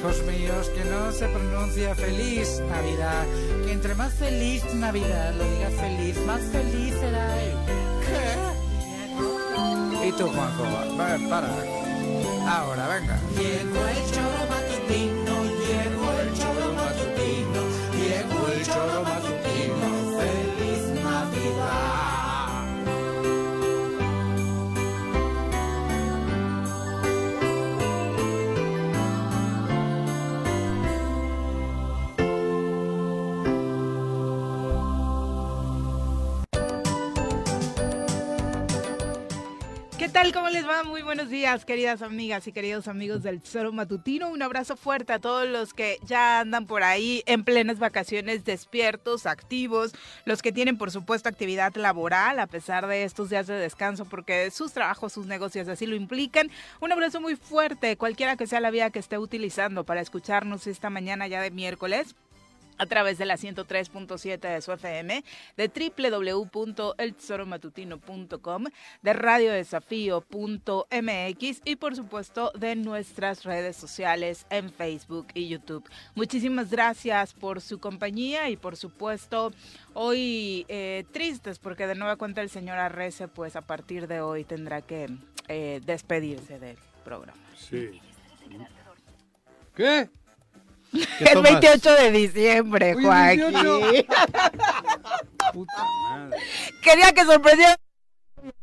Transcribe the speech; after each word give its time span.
Hijos 0.00 0.22
míos, 0.22 0.70
que 0.74 0.82
no 0.84 1.12
se 1.12 1.28
pronuncia 1.28 1.94
feliz 1.94 2.62
Navidad, 2.70 3.26
que 3.66 3.72
entre 3.72 3.94
más 3.94 4.14
feliz 4.14 4.64
Navidad 4.72 5.34
lo 5.34 5.44
diga 5.44 5.68
feliz, 5.78 6.16
más 6.24 6.40
feliz 6.40 6.94
será 6.98 7.42
él. 7.42 7.54
¿Qué? 10.00 10.08
¿Y 10.08 10.12
tú, 10.12 10.26
Juanjo? 10.28 10.64
Para. 11.28 11.50
Ahora, 12.48 12.88
venga. 12.88 13.20
Llegó 13.36 13.86
el 13.88 14.10
choro 14.10 14.46
matutino, 14.48 15.29
tal? 40.12 40.32
¿Cómo 40.32 40.48
les 40.48 40.66
va? 40.66 40.82
Muy 40.82 41.02
buenos 41.02 41.28
días, 41.28 41.64
queridas 41.64 42.02
amigas 42.02 42.46
y 42.48 42.52
queridos 42.52 42.88
amigos 42.88 43.22
del 43.22 43.40
Tesoro 43.40 43.70
Matutino. 43.70 44.28
Un 44.28 44.42
abrazo 44.42 44.76
fuerte 44.76 45.12
a 45.12 45.20
todos 45.20 45.46
los 45.46 45.72
que 45.72 45.98
ya 46.04 46.40
andan 46.40 46.66
por 46.66 46.82
ahí 46.82 47.22
en 47.26 47.44
plenas 47.44 47.78
vacaciones, 47.78 48.44
despiertos, 48.44 49.26
activos, 49.26 49.92
los 50.24 50.42
que 50.42 50.50
tienen, 50.50 50.78
por 50.78 50.90
supuesto, 50.90 51.28
actividad 51.28 51.74
laboral 51.76 52.40
a 52.40 52.48
pesar 52.48 52.88
de 52.88 53.04
estos 53.04 53.30
días 53.30 53.46
de 53.46 53.54
descanso, 53.54 54.04
porque 54.04 54.50
sus 54.50 54.72
trabajos, 54.72 55.12
sus 55.12 55.26
negocios 55.26 55.68
así 55.68 55.86
lo 55.86 55.94
implican. 55.94 56.50
Un 56.80 56.90
abrazo 56.90 57.20
muy 57.20 57.36
fuerte, 57.36 57.96
cualquiera 57.96 58.36
que 58.36 58.48
sea 58.48 58.60
la 58.60 58.72
vía 58.72 58.90
que 58.90 58.98
esté 58.98 59.16
utilizando 59.16 59.84
para 59.84 60.00
escucharnos 60.00 60.66
esta 60.66 60.90
mañana 60.90 61.28
ya 61.28 61.40
de 61.40 61.52
miércoles 61.52 62.16
a 62.80 62.86
través 62.86 63.18
de 63.18 63.26
la 63.26 63.36
103.7 63.36 64.40
de 64.40 64.62
su 64.62 64.72
FM, 64.72 65.22
de 65.56 65.68
www.eltesoromatutino.com, 65.68 68.64
de 69.02 69.12
radiodesafío.mx 69.12 71.60
y 71.64 71.76
por 71.76 71.94
supuesto 71.94 72.50
de 72.58 72.74
nuestras 72.76 73.44
redes 73.44 73.76
sociales 73.76 74.46
en 74.48 74.72
Facebook 74.72 75.26
y 75.34 75.48
YouTube. 75.48 75.86
Muchísimas 76.14 76.70
gracias 76.70 77.34
por 77.34 77.60
su 77.60 77.78
compañía 77.78 78.48
y 78.48 78.56
por 78.56 78.78
supuesto 78.78 79.52
hoy 79.92 80.64
eh, 80.68 81.04
tristes 81.12 81.58
porque 81.58 81.86
de 81.86 81.96
nueva 81.96 82.16
cuenta 82.16 82.40
el 82.40 82.48
señor 82.48 82.78
Arrece 82.78 83.28
pues 83.28 83.56
a 83.56 83.60
partir 83.60 84.08
de 84.08 84.22
hoy 84.22 84.44
tendrá 84.44 84.80
que 84.80 85.10
eh, 85.48 85.82
despedirse 85.84 86.58
del 86.58 86.78
programa. 87.04 87.42
Sí. 87.58 88.00
¿Qué? 89.74 90.08
El 91.20 91.42
28 91.42 91.94
de 91.94 92.10
diciembre, 92.10 92.94
Hoy 92.94 93.00
es 93.00 93.06
Joaquín. 93.06 93.52
28. 93.52 94.06
Puta 95.52 95.84
madre. 96.04 96.38
Quería 96.82 97.12
que 97.12 97.24
sorprendiera. 97.24 97.76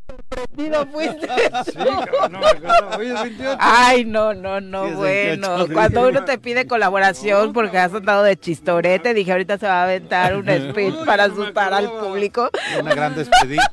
Sorprendido 0.10 0.86
fuiste. 0.92 1.28
Sí, 1.66 1.74
cabrón, 1.78 2.32
no 2.32 2.40
me 2.40 2.48
acuerdo. 2.48 2.98
Hoy 2.98 3.08
es 3.08 3.22
28. 3.24 3.58
Ay, 3.60 4.06
no, 4.06 4.34
no, 4.34 4.60
no, 4.62 4.88
Sí, 4.88 4.94
bueno. 4.96 5.48
28 5.50 5.68
de 5.68 5.74
Cuando 5.74 6.08
uno 6.08 6.26
te 6.26 6.38
pide 6.38 6.66
colaboración 6.68 7.54
porque 7.54 7.78
has 7.78 7.94
andado 7.94 8.24
de 8.24 8.38
chistorete, 8.38 9.14
dije 9.14 9.32
ahorita 9.32 9.58
se 9.58 9.68
va 9.68 9.82
a 9.82 9.84
aventar 9.84 10.36
un 10.36 10.46
speech 10.48 10.96
para 11.06 11.28
no 11.28 11.34
asustar 11.34 11.74
al 11.74 11.90
público. 11.92 12.50
Una 12.80 12.94
gran 12.96 13.16
despedida. 13.16 13.70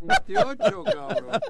28, 0.00 0.84
cabrón. 0.84 1.40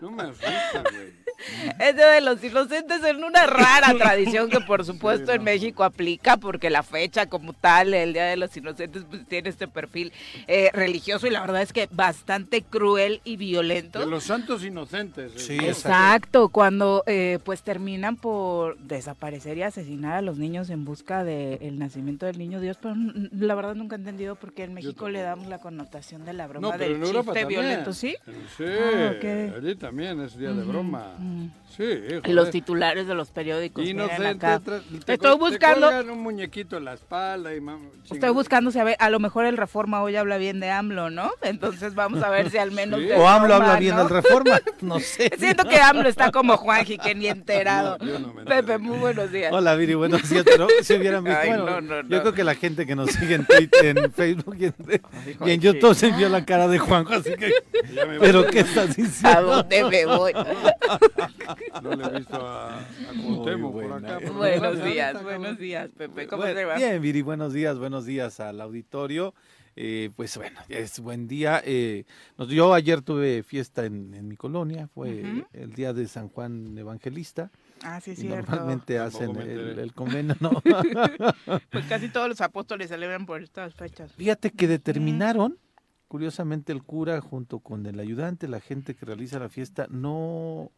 No 0.00 0.10
me 0.10 0.22
asustas, 0.24 0.82
güey. 0.92 1.23
Es 1.78 1.96
Día 1.96 2.08
de 2.08 2.20
los 2.20 2.42
Inocentes 2.42 3.02
en 3.04 3.22
una 3.24 3.46
rara 3.46 3.94
tradición 3.98 4.50
que 4.50 4.60
por 4.60 4.84
supuesto 4.84 5.32
en 5.32 5.42
México 5.44 5.84
aplica 5.84 6.36
porque 6.36 6.70
la 6.70 6.82
fecha 6.82 7.26
como 7.26 7.52
tal, 7.52 7.94
el 7.94 8.12
Día 8.12 8.24
de 8.26 8.36
los 8.36 8.56
Inocentes, 8.56 9.04
pues 9.08 9.26
tiene 9.26 9.48
este 9.48 9.68
perfil 9.68 10.12
eh, 10.46 10.70
religioso 10.72 11.26
y 11.26 11.30
la 11.30 11.40
verdad 11.40 11.62
es 11.62 11.72
que 11.72 11.88
bastante 11.90 12.62
cruel 12.62 13.20
y 13.24 13.36
violento. 13.36 13.98
De 14.00 14.06
los 14.06 14.24
santos 14.24 14.64
inocentes. 14.64 15.32
eh. 15.34 15.38
Sí, 15.38 15.56
¿no? 15.56 15.64
Exacto, 15.64 16.48
cuando 16.48 17.02
eh, 17.06 17.38
pues 17.44 17.62
terminan 17.62 18.16
por 18.16 18.78
desaparecer 18.78 19.58
y 19.58 19.62
asesinar 19.62 20.14
a 20.14 20.22
los 20.22 20.38
niños 20.38 20.70
en 20.70 20.84
busca 20.84 21.24
del 21.24 21.78
nacimiento 21.78 22.26
del 22.26 22.38
niño 22.38 22.60
Dios, 22.60 22.78
pero 22.80 22.94
la 23.32 23.54
verdad 23.54 23.74
nunca 23.74 23.96
he 23.96 23.98
entendido 23.98 24.36
por 24.36 24.52
qué 24.52 24.64
en 24.64 24.74
México 24.74 25.08
le 25.08 25.20
damos 25.20 25.48
la 25.48 25.58
connotación 25.58 26.24
de 26.24 26.32
la 26.32 26.46
broma 26.46 26.68
No, 26.68 26.72
pero 26.72 26.84
del 26.84 26.96
en 26.96 27.02
chiste 27.02 27.22
también. 27.40 27.48
violento, 27.48 27.92
¿sí? 27.92 28.16
Sí, 28.56 28.64
Ah, 28.64 29.56
allí 29.56 29.74
también 29.76 30.20
es 30.20 30.36
día 30.36 30.52
de 30.52 30.62
broma. 30.64 31.14
ujú. 31.18 31.33
Sí, 31.76 31.82
Y 31.82 32.06
joder. 32.18 32.30
los 32.34 32.50
titulares 32.50 33.08
de 33.08 33.14
los 33.16 33.30
periódicos. 33.32 33.82
miren 33.82 33.96
Inocente, 34.04 34.46
acá. 34.46 34.60
tra- 34.60 34.80
Estoy 35.08 35.36
buscando- 35.36 35.88
Te 35.90 36.08
un 36.08 36.20
muñequito 36.20 36.76
en 36.76 36.84
la 36.84 36.92
espalda 36.94 37.52
y 37.52 37.58
mam- 37.60 37.88
Estoy 38.08 38.30
buscando 38.30 38.70
si 38.70 38.78
a, 38.78 38.84
ver, 38.84 38.96
a 39.00 39.10
lo 39.10 39.18
mejor 39.18 39.44
el 39.44 39.56
Reforma 39.56 40.00
hoy 40.00 40.14
habla 40.14 40.36
bien 40.36 40.60
de 40.60 40.70
AMLO, 40.70 41.10
¿no? 41.10 41.32
Entonces 41.42 41.96
vamos 41.96 42.22
a 42.22 42.30
ver 42.30 42.48
si 42.50 42.58
al 42.58 42.70
menos... 42.70 43.00
Sí. 43.00 43.08
O 43.16 43.26
AMLO 43.26 43.54
habla 43.56 43.76
bien 43.80 43.96
¿no? 43.96 44.02
del 44.02 44.10
Reforma. 44.10 44.60
No 44.82 45.00
sé. 45.00 45.32
Siento 45.36 45.64
que 45.64 45.78
AMLO 45.78 46.08
está 46.08 46.30
como 46.30 46.56
Juanji, 46.58 46.96
que 46.98 47.14
ni 47.16 47.26
enterado. 47.28 47.96
No, 47.98 48.04
yo 48.06 48.18
no 48.20 48.32
me. 48.34 48.44
Pepe, 48.44 48.78
muy 48.78 48.98
buenos 48.98 49.32
días. 49.32 49.52
Hola 49.52 49.74
Viri, 49.74 49.94
buenos 49.94 50.28
días. 50.28 50.44
Pero 50.44 50.68
si 50.82 50.94
hubieran 50.94 51.24
visto, 51.24 51.40
Ay, 51.40 51.48
bueno, 51.48 51.64
no, 51.64 51.80
no, 51.80 52.02
no. 52.04 52.08
yo 52.08 52.20
creo 52.20 52.34
que 52.34 52.44
la 52.44 52.54
gente 52.54 52.86
que 52.86 52.94
nos 52.94 53.10
sigue 53.10 53.34
en 53.34 53.46
Twitter, 53.46 53.98
en 53.98 54.12
Facebook 54.12 54.56
y 54.60 54.66
en, 54.66 54.74
y 55.46 55.50
en 55.50 55.60
YouTube 55.60 55.94
se 55.96 56.12
vio 56.12 56.28
la 56.28 56.44
cara 56.44 56.68
de 56.68 56.78
Juanjo, 56.78 57.14
así 57.14 57.34
que, 57.34 57.52
Ya 57.92 58.04
me 58.06 58.18
voy. 58.18 58.26
pero 58.28 58.46
¿qué 58.46 58.60
estás 58.60 58.90
¿A 58.90 58.92
diciendo? 58.94 59.42
dónde 59.42 59.84
me 59.84 60.06
voy? 60.06 60.32
No 61.82 61.94
le 61.94 62.04
he 62.04 62.18
visto 62.18 62.36
a, 62.36 62.78
a 62.80 62.84
Cuauhtémoc 63.22 63.72
por 63.72 63.92
acá. 63.92 64.16
pero 64.20 64.34
Buenos 64.34 64.84
días, 64.84 65.22
buenos 65.22 65.58
días, 65.58 65.90
Pepe. 65.96 66.26
¿Cómo 66.26 66.42
Bueno, 66.42 66.56
te 66.58 66.64
va? 66.64 66.76
Bien, 66.76 67.00
Viri, 67.00 67.22
buenos 67.22 67.52
días, 67.52 67.78
buenos 67.78 68.04
días 68.06 68.40
al 68.40 68.60
auditorio. 68.60 69.34
Eh, 69.76 70.10
pues 70.14 70.36
bueno, 70.36 70.60
es 70.68 71.00
buen 71.00 71.26
día. 71.26 71.60
Eh, 71.64 72.04
yo 72.48 72.74
ayer 72.74 73.02
tuve 73.02 73.42
fiesta 73.42 73.84
en, 73.84 74.14
en 74.14 74.28
mi 74.28 74.36
colonia, 74.36 74.86
fue 74.94 75.44
el 75.52 75.72
día 75.72 75.92
de 75.92 76.06
San 76.06 76.28
Juan 76.28 76.78
Evangelista. 76.78 77.50
Ah, 77.82 78.00
sí, 78.00 78.14
y 78.16 78.24
normalmente 78.24 78.98
hacen 79.00 79.36
el 79.36 79.92
convenio, 79.92 80.36
¿no? 80.40 80.50
Pues 81.70 81.84
casi 81.86 82.08
todos 82.08 82.28
los 82.28 82.40
apóstoles 82.40 82.88
celebran 82.88 83.26
por 83.26 83.42
estas 83.42 83.74
fechas. 83.74 84.12
Fíjate 84.12 84.50
que 84.52 84.68
determinaron, 84.68 85.58
curiosamente 86.06 86.70
el 86.72 86.84
cura 86.84 87.20
junto 87.20 87.58
con 87.58 87.84
el 87.86 87.98
ayudante, 87.98 88.46
la 88.46 88.60
gente 88.60 88.94
que 88.94 89.04
realiza 89.04 89.40
la 89.40 89.48
fiesta, 89.48 89.86
no, 89.90 90.70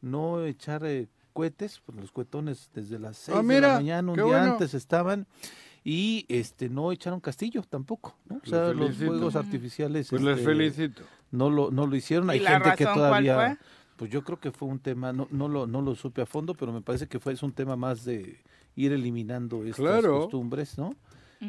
no 0.00 0.44
echar 0.44 0.84
eh, 0.84 1.08
cohetes, 1.32 1.80
pues 1.84 1.98
los 1.98 2.10
cohetones 2.12 2.70
desde 2.74 2.98
las 2.98 3.16
seis 3.16 3.38
Ah, 3.38 3.42
de 3.42 3.60
la 3.60 3.74
mañana, 3.74 4.10
un 4.10 4.16
día 4.16 4.24
bueno. 4.24 4.52
antes 4.52 4.74
estaban, 4.74 5.26
y 5.84 6.26
este 6.28 6.68
no 6.68 6.92
echaron 6.92 7.20
castillo 7.20 7.62
tampoco, 7.62 8.16
¿no? 8.28 8.36
O 8.36 8.40
Los 8.40 8.50
sea, 8.50 8.72
los 8.74 8.96
fuegos 8.96 9.36
artificiales 9.36 10.08
Pues 10.10 10.22
les 10.22 10.38
este, 10.38 10.44
felicito. 10.50 11.02
no 11.30 11.48
lo, 11.50 11.70
no 11.70 11.86
lo 11.86 11.96
hicieron. 11.96 12.28
¿Y 12.28 12.32
Hay 12.32 12.40
la 12.40 12.50
gente 12.60 12.70
que 12.76 12.84
cuál 12.84 12.94
todavía, 12.96 13.34
fue? 13.36 13.56
pues 13.96 14.10
yo 14.10 14.22
creo 14.24 14.38
que 14.40 14.50
fue 14.52 14.68
un 14.68 14.78
tema, 14.80 15.12
no, 15.12 15.26
no 15.30 15.48
lo, 15.48 15.66
no 15.66 15.80
lo 15.80 15.94
supe 15.94 16.20
a 16.22 16.26
fondo, 16.26 16.54
pero 16.54 16.72
me 16.72 16.82
parece 16.82 17.06
que 17.06 17.18
fue 17.20 17.32
es 17.32 17.42
un 17.42 17.52
tema 17.52 17.76
más 17.76 18.04
de 18.04 18.42
ir 18.76 18.92
eliminando 18.92 19.62
estas 19.64 19.76
Claro. 19.76 20.20
costumbres, 20.20 20.76
¿no? 20.78 20.94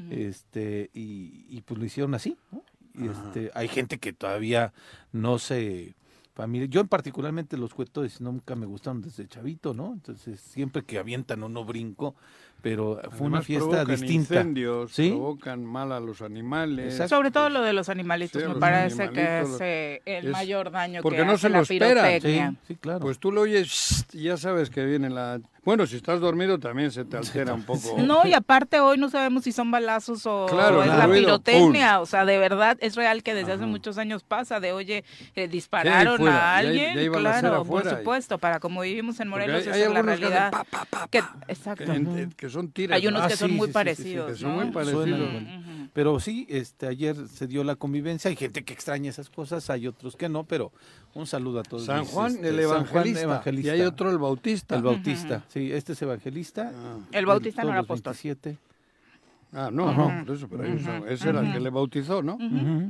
Este 0.10 0.90
y, 0.94 1.46
y, 1.50 1.62
pues 1.66 1.78
lo 1.78 1.86
hicieron 1.86 2.14
así 2.14 2.38
¿no? 2.50 2.64
y 2.94 3.10
este 3.10 3.52
hay 3.54 3.68
gente 3.68 3.98
que 3.98 4.14
todavía 4.14 4.72
no 5.12 5.38
se 5.38 5.96
familia. 6.42 6.68
Yo 6.68 6.82
en 6.82 6.88
particularmente 6.88 7.56
los 7.56 7.74
cuetones 7.74 8.20
nunca 8.20 8.56
me 8.56 8.66
gustaron 8.66 9.02
desde 9.02 9.28
chavito, 9.28 9.74
¿no? 9.76 9.94
Entonces 9.94 10.40
siempre 10.40 10.84
que 10.84 10.98
avientan 10.98 11.44
uno 11.44 11.64
brinco, 11.64 12.16
pero 12.62 13.02
fue 13.12 13.28
una 13.28 13.42
fiesta 13.42 13.68
provocan 13.70 13.88
distinta. 13.88 14.36
incendios, 14.36 14.92
¿Sí? 14.92 15.10
provocan 15.10 15.66
mal 15.66 15.92
a 15.92 16.00
los 16.00 16.22
animales. 16.22 16.94
Exacto. 16.94 17.16
Sobre 17.16 17.32
todo 17.32 17.50
lo 17.50 17.62
de 17.62 17.74
los 17.74 17.90
animalitos, 17.90 18.42
Sí, 18.42 18.48
me 18.48 18.54
los 18.54 18.60
parece 18.60 19.10
que 19.10 19.40
es 19.42 19.58
eh, 19.62 20.02
el 20.06 20.26
es- 20.28 20.32
mayor 20.32 20.72
daño 20.72 21.02
porque 21.02 21.18
que 21.20 21.26
no 21.26 21.32
hace 21.34 21.42
se 21.42 21.50
la 21.50 21.58
lo 21.58 21.64
esperan. 21.64 21.90
Sí, 22.06 22.20
pirotecnia. 22.20 22.56
sí, 22.68 22.76
claro. 22.76 23.00
Pues 23.00 23.20
tú 23.20 23.32
lo 23.32 23.42
oyes 23.42 24.06
y 24.14 24.24
ya 24.24 24.38
sabes 24.38 24.70
que 24.70 24.86
viene 24.86 25.10
la... 25.10 25.40
Bueno, 25.64 25.86
si 25.86 25.96
estás 25.96 26.20
dormido 26.20 26.58
también 26.58 26.90
se 26.92 27.06
te 27.06 27.18
altera 27.18 27.54
un 27.54 27.62
poco. 27.62 27.96
No, 28.00 28.26
y 28.26 28.34
aparte 28.34 28.80
hoy 28.80 28.98
no 28.98 29.10
sabemos 29.12 29.44
si 29.44 29.52
son 29.52 29.70
balazos 29.70 30.26
o, 30.26 30.48
Claro, 30.50 30.80
o 30.80 30.82
es 30.82 30.88
la 30.88 31.06
ruido, 31.06 31.40
pirotecnia. 31.40 32.02
O 32.02 32.08
sea, 32.08 32.26
de 32.26 32.40
verdad 32.40 32.78
es 32.82 32.96
real 32.96 33.22
que 33.22 33.36
desde 33.36 33.52
hace 33.52 33.68
muchos 33.68 34.00
años 34.00 34.24
pasa 34.24 34.60
de, 34.60 34.72
oye, 34.72 35.04
eh, 35.36 35.48
dispararon 35.48 36.18
fuera, 36.18 36.54
a 36.54 36.58
alguien. 36.58 36.96
ya 36.96 37.12
claro, 37.12 37.50
por 37.64 37.82
afuera 37.82 37.92
y- 37.94 37.98
supuesto, 38.00 38.38
para 38.40 38.60
como 38.60 38.82
vivimos 38.82 39.20
en 39.20 39.28
Morelos, 39.28 39.58
hay, 39.58 39.62
esa 39.62 39.72
hay 39.74 39.82
es 39.84 39.90
la 39.92 40.00
algunos 40.00 40.20
que 40.20 40.26
hacen 40.26 40.32
realidad. 40.40 40.52
pa, 40.52 40.64
pa, 40.64 40.86
pa, 40.86 41.08
Que- 41.10 41.24
exacto. 41.48 41.86
que, 41.86 41.92
en- 41.94 42.32
que 42.32 42.50
son 42.52 42.72
tiras. 42.72 42.98
Hay 42.98 43.08
unos 43.08 43.22
Ah, 43.24 43.28
que 43.28 43.36
son 43.38 43.50
sí, 43.50 43.56
muy 43.56 43.68
sí, 43.68 43.68
sí, 43.68 43.72
sí, 43.72 43.74
parecidos. 43.74 44.40
son 44.40 44.50
¿no? 44.58 44.64
muy 44.64 44.72
parecidos. 44.72 45.08
Suena. 45.08 45.90
Pero 45.94 46.20
sí, 46.20 46.46
este, 46.50 46.88
ayer 46.88 47.16
se 47.28 47.48
dio 47.48 47.64
la 47.64 47.76
convivencia, 47.76 48.30
hay 48.30 48.36
gente 48.38 48.64
que 48.64 48.72
extraña 48.74 49.10
esas 49.10 49.30
cosas, 49.30 49.70
hay 49.70 49.88
otros 49.88 50.16
que 50.16 50.30
no, 50.30 50.44
pero 50.46 50.72
un 51.14 51.28
saludo 51.28 51.60
a 51.60 51.64
todos. 51.64 51.86
San 51.86 52.02
mis, 52.02 52.10
Juan, 52.10 52.32
este, 52.36 52.48
el 52.50 52.56
San 52.68 52.86
Juan 52.86 53.08
evangelista. 53.18 53.68
Y 53.68 53.70
hay 53.70 53.82
otro, 53.82 54.10
el 54.10 54.18
bautista. 54.18 54.76
El 54.78 54.84
bautista, 54.84 55.44
sí, 55.50 55.72
este 55.72 55.94
es 55.94 56.02
evangelista. 56.02 56.72
Ah. 56.74 56.98
El 57.12 57.26
bautista 57.26 57.62
no 57.64 57.68
todos 57.68 57.74
era 57.74 57.82
apóstol. 57.82 58.14
27. 58.14 58.58
Ah, 59.54 59.70
no, 59.70 59.94
no, 59.94 60.26
por 60.26 60.34
eso, 60.38 60.48
pero 60.48 60.64
hay 60.64 60.72
un- 60.72 61.04
ese 61.10 61.28
era 61.28 61.42
el 61.42 61.52
que 61.52 61.60
le 61.60 61.70
bautizó, 61.70 62.24
¿no? 62.24 62.38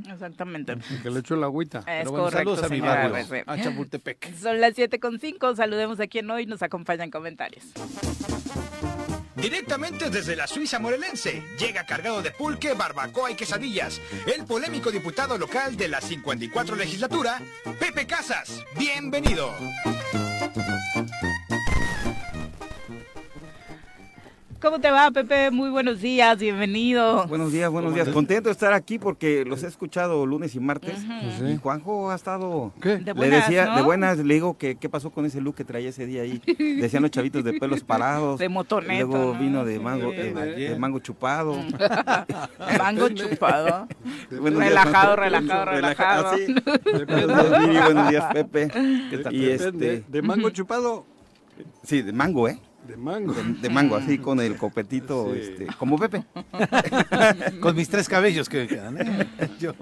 Exactamente. 0.08 0.74
El 0.74 1.02
que 1.02 1.10
le 1.10 1.18
echó 1.18 1.34
el 1.34 1.42
agüita. 1.42 1.80
Es 1.80 1.84
Pero 1.86 2.10
bueno, 2.12 2.24
correcto, 2.26 2.54
saludos 2.56 2.62
a 2.64 2.68
mi 2.68 2.80
barrio, 2.80 3.42
a 3.48 3.60
Chapultepec. 3.60 4.32
Son 4.36 4.60
las 4.60 4.74
7 4.76 5.00
con 5.00 5.18
5. 5.18 5.56
Saludemos 5.56 5.98
a 5.98 6.06
quien 6.06 6.30
hoy 6.30 6.46
nos 6.46 6.62
acompaña 6.62 7.02
en 7.02 7.10
comentarios. 7.10 7.64
Directamente 9.42 10.08
desde 10.08 10.36
la 10.36 10.46
Suiza 10.46 10.78
morelense, 10.78 11.42
llega 11.58 11.84
cargado 11.84 12.22
de 12.22 12.30
pulque, 12.30 12.74
barbacoa 12.74 13.32
y 13.32 13.34
quesadillas, 13.34 14.00
el 14.32 14.44
polémico 14.44 14.92
diputado 14.92 15.36
local 15.36 15.76
de 15.76 15.88
la 15.88 16.00
54 16.00 16.76
legislatura, 16.76 17.40
Pepe 17.80 18.06
Casas. 18.06 18.64
Bienvenido. 18.78 19.52
¿Cómo 24.62 24.78
te 24.78 24.92
va, 24.92 25.10
Pepe? 25.10 25.50
Muy 25.50 25.70
buenos 25.70 26.00
días, 26.00 26.38
bienvenido. 26.38 27.26
Buenos 27.26 27.50
días, 27.50 27.68
buenos 27.68 27.94
días. 27.94 28.08
Contento 28.10 28.48
de 28.48 28.52
estar 28.52 28.72
aquí 28.72 28.96
porque 28.96 29.44
los 29.44 29.64
he 29.64 29.66
escuchado 29.66 30.24
lunes 30.24 30.54
y 30.54 30.60
martes. 30.60 31.00
Sí. 31.38 31.44
Y 31.46 31.56
Juanjo 31.56 32.12
ha 32.12 32.14
estado... 32.14 32.72
¿Qué? 32.80 32.98
De 32.98 33.06
le 33.06 33.12
buenas, 33.12 33.40
decía, 33.48 33.66
¿no? 33.66 33.76
de 33.76 33.82
buenas, 33.82 34.18
le 34.18 34.34
digo 34.34 34.56
que 34.56 34.76
qué 34.76 34.88
pasó 34.88 35.10
con 35.10 35.26
ese 35.26 35.40
look 35.40 35.56
que 35.56 35.64
traía 35.64 35.88
ese 35.88 36.06
día 36.06 36.22
ahí. 36.22 36.40
Decían 36.80 37.02
los 37.02 37.10
chavitos 37.10 37.42
de 37.42 37.54
pelos 37.54 37.82
parados. 37.82 38.38
De 38.38 38.48
motoneta, 38.48 39.04
Luego 39.04 39.34
¿no? 39.34 39.40
vino 39.40 39.64
de 39.64 39.78
Sí. 39.78 39.80
mango, 39.80 40.12
de, 40.12 40.32
de 40.32 40.78
mango 40.78 41.00
chupado. 41.00 41.56
Mango 42.78 43.08
chupado. 43.14 43.88
Relajado, 44.30 45.16
relajado, 45.16 45.64
relajado. 45.64 46.26
Ah, 46.28 46.36
sí. 46.36 46.54
Buenos 47.08 47.50
días, 47.50 47.60
Viri, 47.60 47.78
buenos 47.80 48.08
días, 48.10 48.24
Pepe. 48.32 48.70
Y 49.32 49.46
este, 49.50 50.04
De 50.06 50.22
mango 50.22 50.50
chupado, 50.50 51.04
sí, 51.82 52.02
de 52.02 52.12
mango, 52.12 52.48
¿eh? 52.48 52.60
De 52.86 52.96
mango. 52.96 53.32
De, 53.32 53.42
de 53.44 53.70
mango, 53.70 53.96
así 53.96 54.18
con 54.18 54.40
el 54.40 54.56
copetito, 54.56 55.32
Sí. 55.32 55.40
este, 55.40 55.66
como 55.78 55.98
Pepe. 55.98 56.24
Con 57.60 57.76
mis 57.76 57.88
tres 57.88 58.08
cabellos 58.08 58.48
que 58.48 58.58
me 58.62 58.66
quedan. 58.68 58.96
¿eh? 59.00 59.28
Yo, 59.60 59.74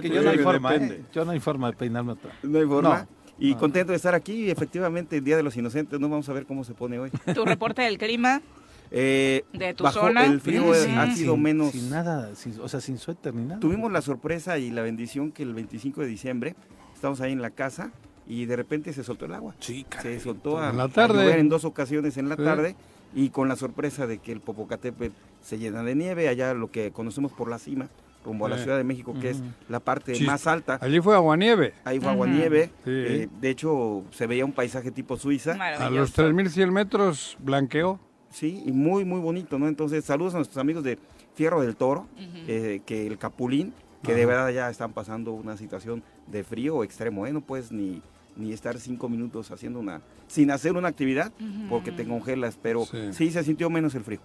que 0.00 0.08
no 0.08 0.30
hay 0.30 0.38
forma, 0.38 0.74
¿eh? 0.76 1.02
Yo 1.12 1.24
no 1.24 1.32
hay 1.32 1.40
forma 1.40 1.70
de 1.70 1.76
peinarme 1.76 2.12
otra. 2.12 2.32
No 2.42 2.58
hay 2.58 2.66
forma. 2.66 3.00
No. 3.00 3.08
Y 3.38 3.52
No. 3.52 3.58
contento 3.58 3.92
de 3.92 3.96
estar 3.96 4.14
aquí. 4.14 4.50
Efectivamente, 4.50 5.16
el 5.18 5.24
Día 5.24 5.36
de 5.36 5.42
los 5.42 5.56
Inocentes, 5.56 5.98
no 6.00 6.08
vamos 6.08 6.28
a 6.28 6.32
ver 6.32 6.46
cómo 6.46 6.64
se 6.64 6.74
pone 6.74 6.98
hoy. 6.98 7.10
Tu 7.34 7.44
reporte 7.44 7.82
del 7.82 7.98
clima. 7.98 8.40
Eh, 8.90 9.44
¿De 9.52 9.74
tu 9.74 9.82
bajo 9.84 10.00
zona? 10.00 10.24
El 10.24 10.40
frío 10.40 10.72
Sí. 10.74 10.90
ha 10.96 11.12
sido 11.14 11.34
sin, 11.34 11.42
menos. 11.42 11.72
Sin 11.72 11.90
nada, 11.90 12.34
sin- 12.36 12.58
o 12.60 12.68
sea, 12.68 12.80
sin 12.80 12.98
suéter 12.98 13.34
ni 13.34 13.44
nada. 13.44 13.58
Tuvimos 13.60 13.90
la 13.90 14.00
sorpresa 14.00 14.58
y 14.58 14.70
la 14.70 14.82
bendición 14.82 15.32
que 15.32 15.42
el 15.42 15.54
25 15.54 16.02
de 16.02 16.06
diciembre 16.06 16.54
estamos 16.94 17.20
ahí 17.20 17.32
en 17.32 17.42
la 17.42 17.50
casa 17.50 17.90
y 18.26 18.44
de 18.46 18.56
repente 18.56 18.92
se 18.92 19.04
soltó 19.04 19.24
el 19.26 19.34
agua. 19.34 19.54
Sí, 19.60 19.84
caray. 19.88 20.14
Se 20.14 20.20
soltó 20.20 20.58
a, 20.58 20.70
En 20.70 20.76
la 20.76 20.84
a 20.84 20.88
tarde. 20.88 21.22
llover 21.24 21.38
en 21.38 21.48
dos 21.48 21.64
ocasiones 21.64 22.16
en 22.16 22.28
la 22.28 22.36
Sí. 22.36 22.42
tarde 22.44 22.76
y 23.14 23.30
con 23.30 23.48
la 23.48 23.56
sorpresa 23.56 24.06
de 24.06 24.18
que 24.18 24.32
el 24.32 24.40
Popocatépetl 24.40 25.14
se 25.42 25.58
llena 25.58 25.82
de 25.82 25.94
nieve, 25.94 26.28
allá 26.28 26.52
lo 26.54 26.70
que 26.70 26.90
conocemos 26.90 27.32
por 27.32 27.48
la 27.48 27.58
cima, 27.58 27.88
rumbo 28.24 28.46
a 28.46 28.48
la. 28.48 28.58
Ciudad 28.58 28.76
de 28.76 28.82
México, 28.84 29.14
que 29.20 29.30
es 29.30 29.40
la 29.68 29.78
parte 29.78 30.12
Chis- 30.14 30.26
más 30.26 30.46
alta. 30.48 30.78
Allí 30.80 31.00
fue 31.00 31.14
aguanieve. 31.14 31.74
Ahí 31.84 32.00
fue 32.00 32.10
agua 32.10 32.26
nieve. 32.26 32.70
Sí. 32.84 32.90
eh, 32.90 33.28
de 33.40 33.50
hecho, 33.50 34.02
se 34.10 34.26
veía 34.26 34.44
un 34.44 34.52
paisaje 34.52 34.90
tipo 34.90 35.16
Suiza. 35.16 35.52
A 35.52 35.88
los 35.90 36.12
3100 36.12 36.72
metros 36.72 37.36
blanqueó. 37.38 38.00
Sí, 38.30 38.64
y 38.66 38.72
muy, 38.72 39.04
muy 39.04 39.20
bonito, 39.20 39.58
¿no? 39.58 39.68
Entonces, 39.68 40.04
saludos 40.04 40.34
a 40.34 40.38
nuestros 40.38 40.58
amigos 40.58 40.82
de 40.82 40.98
Fierro 41.36 41.60
del 41.62 41.76
Toro, 41.76 42.06
eh, 42.18 42.80
que 42.84 43.06
el 43.06 43.16
Capulín, 43.18 43.72
que 44.02 44.14
de 44.14 44.26
verdad 44.26 44.50
ya 44.50 44.68
están 44.68 44.92
pasando 44.92 45.32
una 45.32 45.56
situación 45.56 46.02
de 46.26 46.42
frío 46.44 46.82
extremo, 46.82 47.26
¿eh? 47.26 47.32
No 47.32 47.40
puedes 47.40 47.70
ni, 47.72 48.02
ni 48.36 48.52
estar 48.52 48.78
cinco 48.78 49.08
minutos 49.08 49.50
haciendo 49.50 49.80
una, 49.80 50.02
sin 50.28 50.50
hacer 50.50 50.72
una 50.76 50.88
actividad, 50.88 51.32
porque 51.68 51.92
te 51.92 52.06
congelas, 52.06 52.58
pero 52.60 52.84
Sí. 52.84 53.12
sí. 53.12 53.30
se 53.30 53.42
sintió 53.44 53.70
menos 53.70 53.94
el 53.94 54.04
frío. 54.04 54.20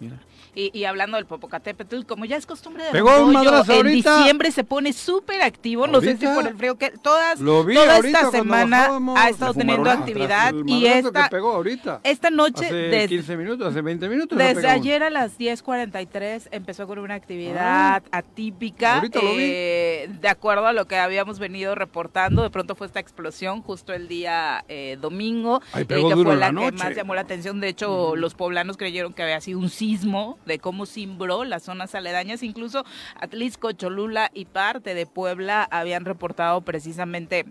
Mira. 0.00 0.16
Y, 0.56 0.70
y 0.76 0.84
hablando 0.84 1.16
del 1.16 1.26
Popocatépetl, 1.26 2.02
como 2.04 2.24
ya 2.26 2.36
es 2.36 2.46
costumbre 2.46 2.84
de 2.84 2.90
Pegó 2.92 3.10
en 3.32 3.86
diciembre 3.86 4.52
se 4.52 4.62
pone 4.62 4.92
súper 4.92 5.42
activo, 5.42 5.86
no 5.88 6.00
sé 6.00 6.16
si 6.16 6.26
por 6.26 6.46
el 6.46 6.54
frío 6.56 6.78
que 6.78 6.90
todas, 6.90 7.40
Lo 7.40 7.64
vi 7.64 7.74
toda 7.74 7.98
esta 7.98 8.30
semana 8.30 8.78
bajábamos. 8.82 9.18
ha 9.18 9.28
estado 9.30 9.54
teniendo 9.54 9.90
actividad 9.90 10.54
y 10.66 10.86
esta, 10.86 11.24
que 11.24 11.30
pegó 11.30 11.52
ahorita. 11.54 12.00
esta 12.04 12.30
noche 12.30 12.66
Hace 12.66 12.74
des- 12.74 13.08
15 13.08 13.36
minutos, 13.36 13.66
hace 13.66 13.80
20 13.80 14.08
minutos. 14.08 14.38
ha 14.40 14.44
Desde 14.44 14.68
ayer 14.68 15.02
a 15.02 15.10
las 15.10 15.36
10:43 15.38 16.48
empezó 16.52 16.86
con 16.86 16.98
una 17.00 17.14
actividad 17.14 18.02
atípica. 18.12 18.98
Ah, 18.98 19.00
vi. 19.00 19.10
eh, 19.14 20.10
de 20.20 20.28
acuerdo 20.28 20.66
a 20.66 20.72
lo 20.72 20.86
que 20.86 20.96
habíamos 20.98 21.38
venido 21.38 21.74
reportando, 21.74 22.42
de 22.42 22.50
pronto 22.50 22.74
fue 22.76 22.86
esta 22.86 23.00
explosión 23.00 23.62
justo 23.62 23.92
el 23.92 24.06
día 24.08 24.64
eh, 24.68 24.98
domingo, 25.00 25.62
Ahí 25.72 25.82
eh, 25.82 25.86
pegó 25.86 26.08
que 26.10 26.14
duro 26.14 26.30
fue 26.30 26.36
la, 26.38 26.52
la 26.52 26.60
que 26.70 26.72
más 26.76 26.94
llamó 26.94 27.14
la 27.14 27.22
atención. 27.22 27.60
De 27.60 27.68
hecho, 27.68 28.14
los 28.16 28.34
poblanos 28.34 28.76
creyeron 28.76 29.12
que 29.14 29.22
había 29.22 29.40
sido 29.40 29.58
un 29.58 29.68
sismo 29.84 30.38
de 30.46 30.58
cómo 30.58 30.86
cimbró 30.86 31.44
las 31.44 31.64
zonas 31.64 31.94
aledañas. 31.94 32.42
Incluso 32.42 32.84
Atlisco, 33.20 33.72
Cholula 33.72 34.30
y 34.32 34.46
parte 34.46 34.94
de 34.94 35.04
Puebla 35.04 35.68
habían 35.70 36.06
reportado 36.06 36.62
precisamente 36.62 37.44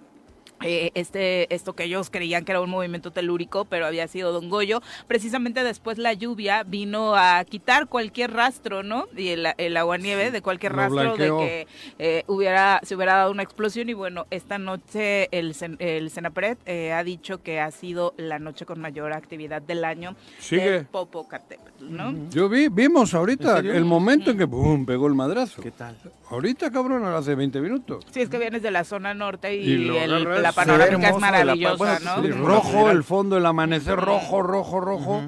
eh, 0.64 0.92
este, 0.94 1.54
esto 1.54 1.74
que 1.74 1.84
ellos 1.84 2.10
creían 2.10 2.46
que 2.46 2.54
era 2.54 2.62
un 2.62 2.70
movimiento 2.70 3.12
telúrico, 3.12 3.66
pero 3.66 3.86
había 3.86 4.08
sido 4.08 4.32
Don 4.32 4.50
Goyo. 4.50 4.82
Precisamente 5.08 5.64
después 5.64 5.98
la 5.98 6.14
lluvia 6.14 6.64
vino 6.64 7.16
a 7.16 7.44
quitar 7.44 7.88
cualquier 7.88 8.32
rastro, 8.32 8.82
¿no? 8.82 9.08
Y 9.16 9.30
el, 9.30 9.48
el 9.58 9.78
aguanieve 9.78 10.32
de 10.32 10.42
cualquier 10.42 10.74
rastro 10.74 11.16
blanqueó. 11.16 11.40
de 11.40 11.46
que 11.46 11.68
eh, 12.00 12.24
hubiera, 12.28 12.80
se 12.84 12.96
hubiera 12.96 13.16
dado 13.16 13.32
una 13.32 13.44
explosión. 13.44 13.90
Y 13.90 13.94
bueno, 13.94 14.26
esta 14.32 14.58
noche 14.58 15.28
el, 15.38 15.54
el 15.80 16.10
Senapred 16.10 16.58
eh, 16.66 16.94
ha 16.94 17.04
dicho 17.04 17.44
que 17.44 17.60
ha 17.60 17.70
sido 17.72 18.14
la 18.18 18.40
noche 18.40 18.66
con 18.66 18.80
mayor 18.80 19.12
actividad 19.12 19.62
del 19.62 19.84
año 19.84 20.16
Sigue. 20.40 20.72
del 20.72 20.86
Popocatépetl, 20.86 21.73
¿no? 21.90 22.30
Yo 22.30 22.50
vi, 22.50 22.70
vimos 22.70 23.14
ahorita 23.14 23.60
el 23.60 23.86
momento 23.86 24.32
en 24.32 24.38
que 24.38 24.48
¡pum! 24.48 24.86
pegó 24.86 25.08
el 25.08 25.14
madrazo. 25.16 25.62
¿Qué 25.62 25.72
tal? 25.72 25.96
Ahorita, 26.30 26.72
cabrón, 26.72 27.06
hace 27.06 27.36
20 27.36 27.62
minutos. 27.62 28.06
Si 28.12 28.22
es 28.22 28.30
que 28.30 28.38
vienes 28.40 28.62
de 28.62 28.72
la 28.72 28.84
zona 28.84 29.14
norte 29.14 29.56
y, 29.56 29.66
Y 29.74 29.98
el- 29.98 30.42
la 30.42 30.52
panorámica 30.52 31.10
es 31.10 31.16
de 31.16 31.20
la 31.22 31.32
maravillosa, 31.32 31.76
bueno, 31.78 32.00
¿no? 32.18 32.22
sí, 32.24 32.32
rojo, 32.32 32.90
el 32.92 33.04
fondo, 33.04 33.38
el 33.38 33.46
amanecer 33.46 33.96
rojo, 33.98 34.42
rojo, 34.42 34.80
rojo. 34.80 35.22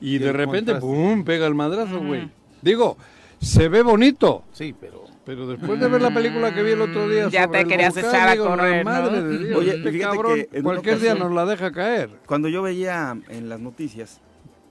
Y, 0.00 0.16
Y 0.16 0.18
de 0.18 0.32
repente, 0.32 0.72
contraste. 0.72 0.86
¡pum! 0.86 1.24
pega 1.24 1.46
el 1.46 1.54
madrazo, 1.54 2.00
güey. 2.00 2.28
Digo, 2.60 2.96
se 3.40 3.68
ve 3.68 3.82
bonito. 3.82 4.44
Sí, 4.52 4.74
pero 4.78 5.04
Pero 5.24 5.46
después 5.46 5.80
de 5.80 5.88
ver 5.88 6.02
la 6.02 6.12
película 6.12 6.54
que 6.54 6.62
vi 6.62 6.72
el 6.72 6.82
otro 6.82 7.08
día 7.08 7.28
Ya 7.30 7.44
sobre 7.44 7.58
te 7.58 7.62
el 7.62 7.68
querías 7.68 7.94
volcán, 7.94 8.10
echar 8.14 8.28
a 8.28 8.32
digo, 8.32 8.44
correr, 8.46 8.84
¿no? 8.84 8.90
madre 8.90 9.22
de 9.22 9.38
Dios, 9.46 9.58
Oye, 9.58 9.76
este 9.76 9.90
fíjate 9.92 10.16
cabrón, 10.16 10.34
que 10.52 10.62
cualquier 10.62 10.98
día 11.00 11.12
ocasión- 11.12 11.28
nos 11.32 11.34
la 11.36 11.50
deja 11.50 11.72
caer. 11.72 12.10
Cuando 12.26 12.48
yo 12.48 12.60
veía 12.62 13.16
en 13.30 13.48
las 13.48 13.60
noticias, 13.60 14.20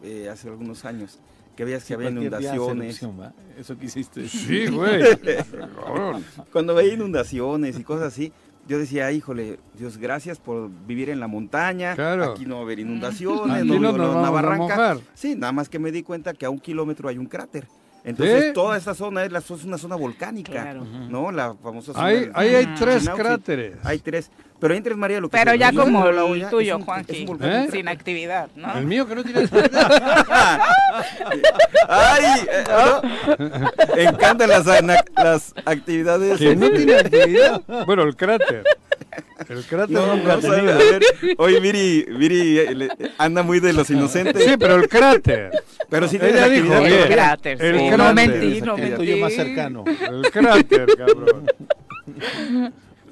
eh, 0.04 0.30
hace 0.30 0.50
algunos 0.50 0.86
años, 0.86 1.20
que 1.56 1.66
veías 1.66 1.84
que 1.86 1.94
había 1.96 2.10
inundaciones. 2.10 3.02
Eso 3.58 3.78
quisiste. 3.78 4.28
Sí, 4.28 4.68
güey. 4.72 5.02
Cuando 6.52 6.76
veía 6.76 6.94
inundaciones 6.94 7.80
y 7.80 7.84
cosas 7.84 8.08
así, 8.08 8.32
yo 8.68 8.80
decía, 8.80 9.12
híjole, 9.12 9.60
Dios, 9.78 9.98
gracias 9.98 10.40
por 10.40 10.70
vivir 10.88 11.10
en 11.10 11.20
la 11.20 11.28
montaña. 11.28 11.96
Claro. 11.96 12.32
Aquí 12.32 12.46
no 12.46 12.56
va 12.56 12.62
a 12.62 12.64
haber 12.64 12.80
inundaciones, 12.80 13.58
Aquí 13.58 13.68
no, 13.68 13.80
no 13.80 13.90
en 13.90 14.18
una 14.18 14.30
barranca. 14.30 14.98
Sí, 15.14 15.36
nada 15.36 15.52
más 15.52 15.68
que 15.70 15.80
me 15.80 15.92
di 15.92 16.04
cuenta 16.04 16.34
que 16.34 16.46
a 16.46 16.50
un 16.50 16.60
kilómetro 16.60 17.10
hay 17.10 17.18
un 17.18 17.26
cráter. 17.26 17.68
Entonces, 18.06 18.48
¿Sí? 18.48 18.54
toda 18.54 18.78
esta 18.78 18.94
zona 18.94 19.24
es, 19.24 19.32
la, 19.32 19.40
es 19.40 19.50
una 19.64 19.78
zona 19.78 19.96
volcánica, 19.96 20.52
Claro. 20.52 20.84
¿no? 20.84 21.32
La 21.32 21.54
famosa 21.56 21.94
zona 21.94 22.06
Ahí, 22.06 22.20
del- 22.22 22.32
ahí 22.36 22.56
hay 22.56 22.66
tres 22.78 23.08
cráteres. 23.10 23.78
Hay 23.84 24.00
tres. 24.00 24.30
Pero 24.64 24.76
ahí 24.76 24.78
en 24.78 24.84
Tres 24.86 24.96
María 24.96 25.20
lo 25.20 25.28
que 25.28 25.38
Pero 25.38 25.56
ya 25.56 25.74
como 25.74 26.10
la 26.10 26.26
el 26.26 26.50
tuyo, 26.50 26.78
un- 26.78 26.86
volcán 26.86 27.52
¿Eh? 27.52 27.68
sin 27.70 27.90
actividad, 27.90 28.48
¿no? 28.56 28.78
El 28.78 28.86
mío 28.86 29.06
que 29.06 29.14
no 29.14 29.22
tiene 29.22 29.42
actividad. 29.42 30.62
¡Ay! 31.90 32.48
¿no? 32.70 33.02
Encantan 33.98 34.48
las, 34.48 35.54
actividades. 35.66 36.40
que 36.40 36.56
no 36.56 36.72
tiene 36.72 36.96
actividad. 36.96 37.62
Bueno, 37.86 38.04
el 38.04 38.16
cráter. 38.16 38.64
El 39.50 39.66
cráter 39.66 39.90
No, 39.98 40.16
ver. 40.24 41.04
Oye, 41.40 41.60
Viri, 41.60 42.06
Viri 42.18 42.60
eh, 42.60 42.88
anda 43.18 43.44
muy 43.44 43.60
de 43.60 43.74
los 43.74 43.90
inocentes. 43.90 44.46
Sí, 44.46 44.56
pero 44.58 44.76
el 44.76 44.88
cráter. 44.88 45.52
Pero 45.90 46.08
sí 46.08 46.16
Ella 46.22 46.46
tiene 46.48 46.62
dijo. 46.62 46.74
El 46.74 47.08
cráter, 47.10 47.62
El 47.62 47.80
sí. 47.80 47.88
cráter. 47.90 47.98
No 47.98 48.14
mentí, 48.14 48.62
no. 48.62 48.78
Siento 48.78 49.04
yo 49.04 49.18
más 49.18 49.34
mentí. 49.36 49.36
cercano. 49.36 49.84
El 50.10 50.32
cráter, 50.32 50.88
cabrón. 50.98 51.48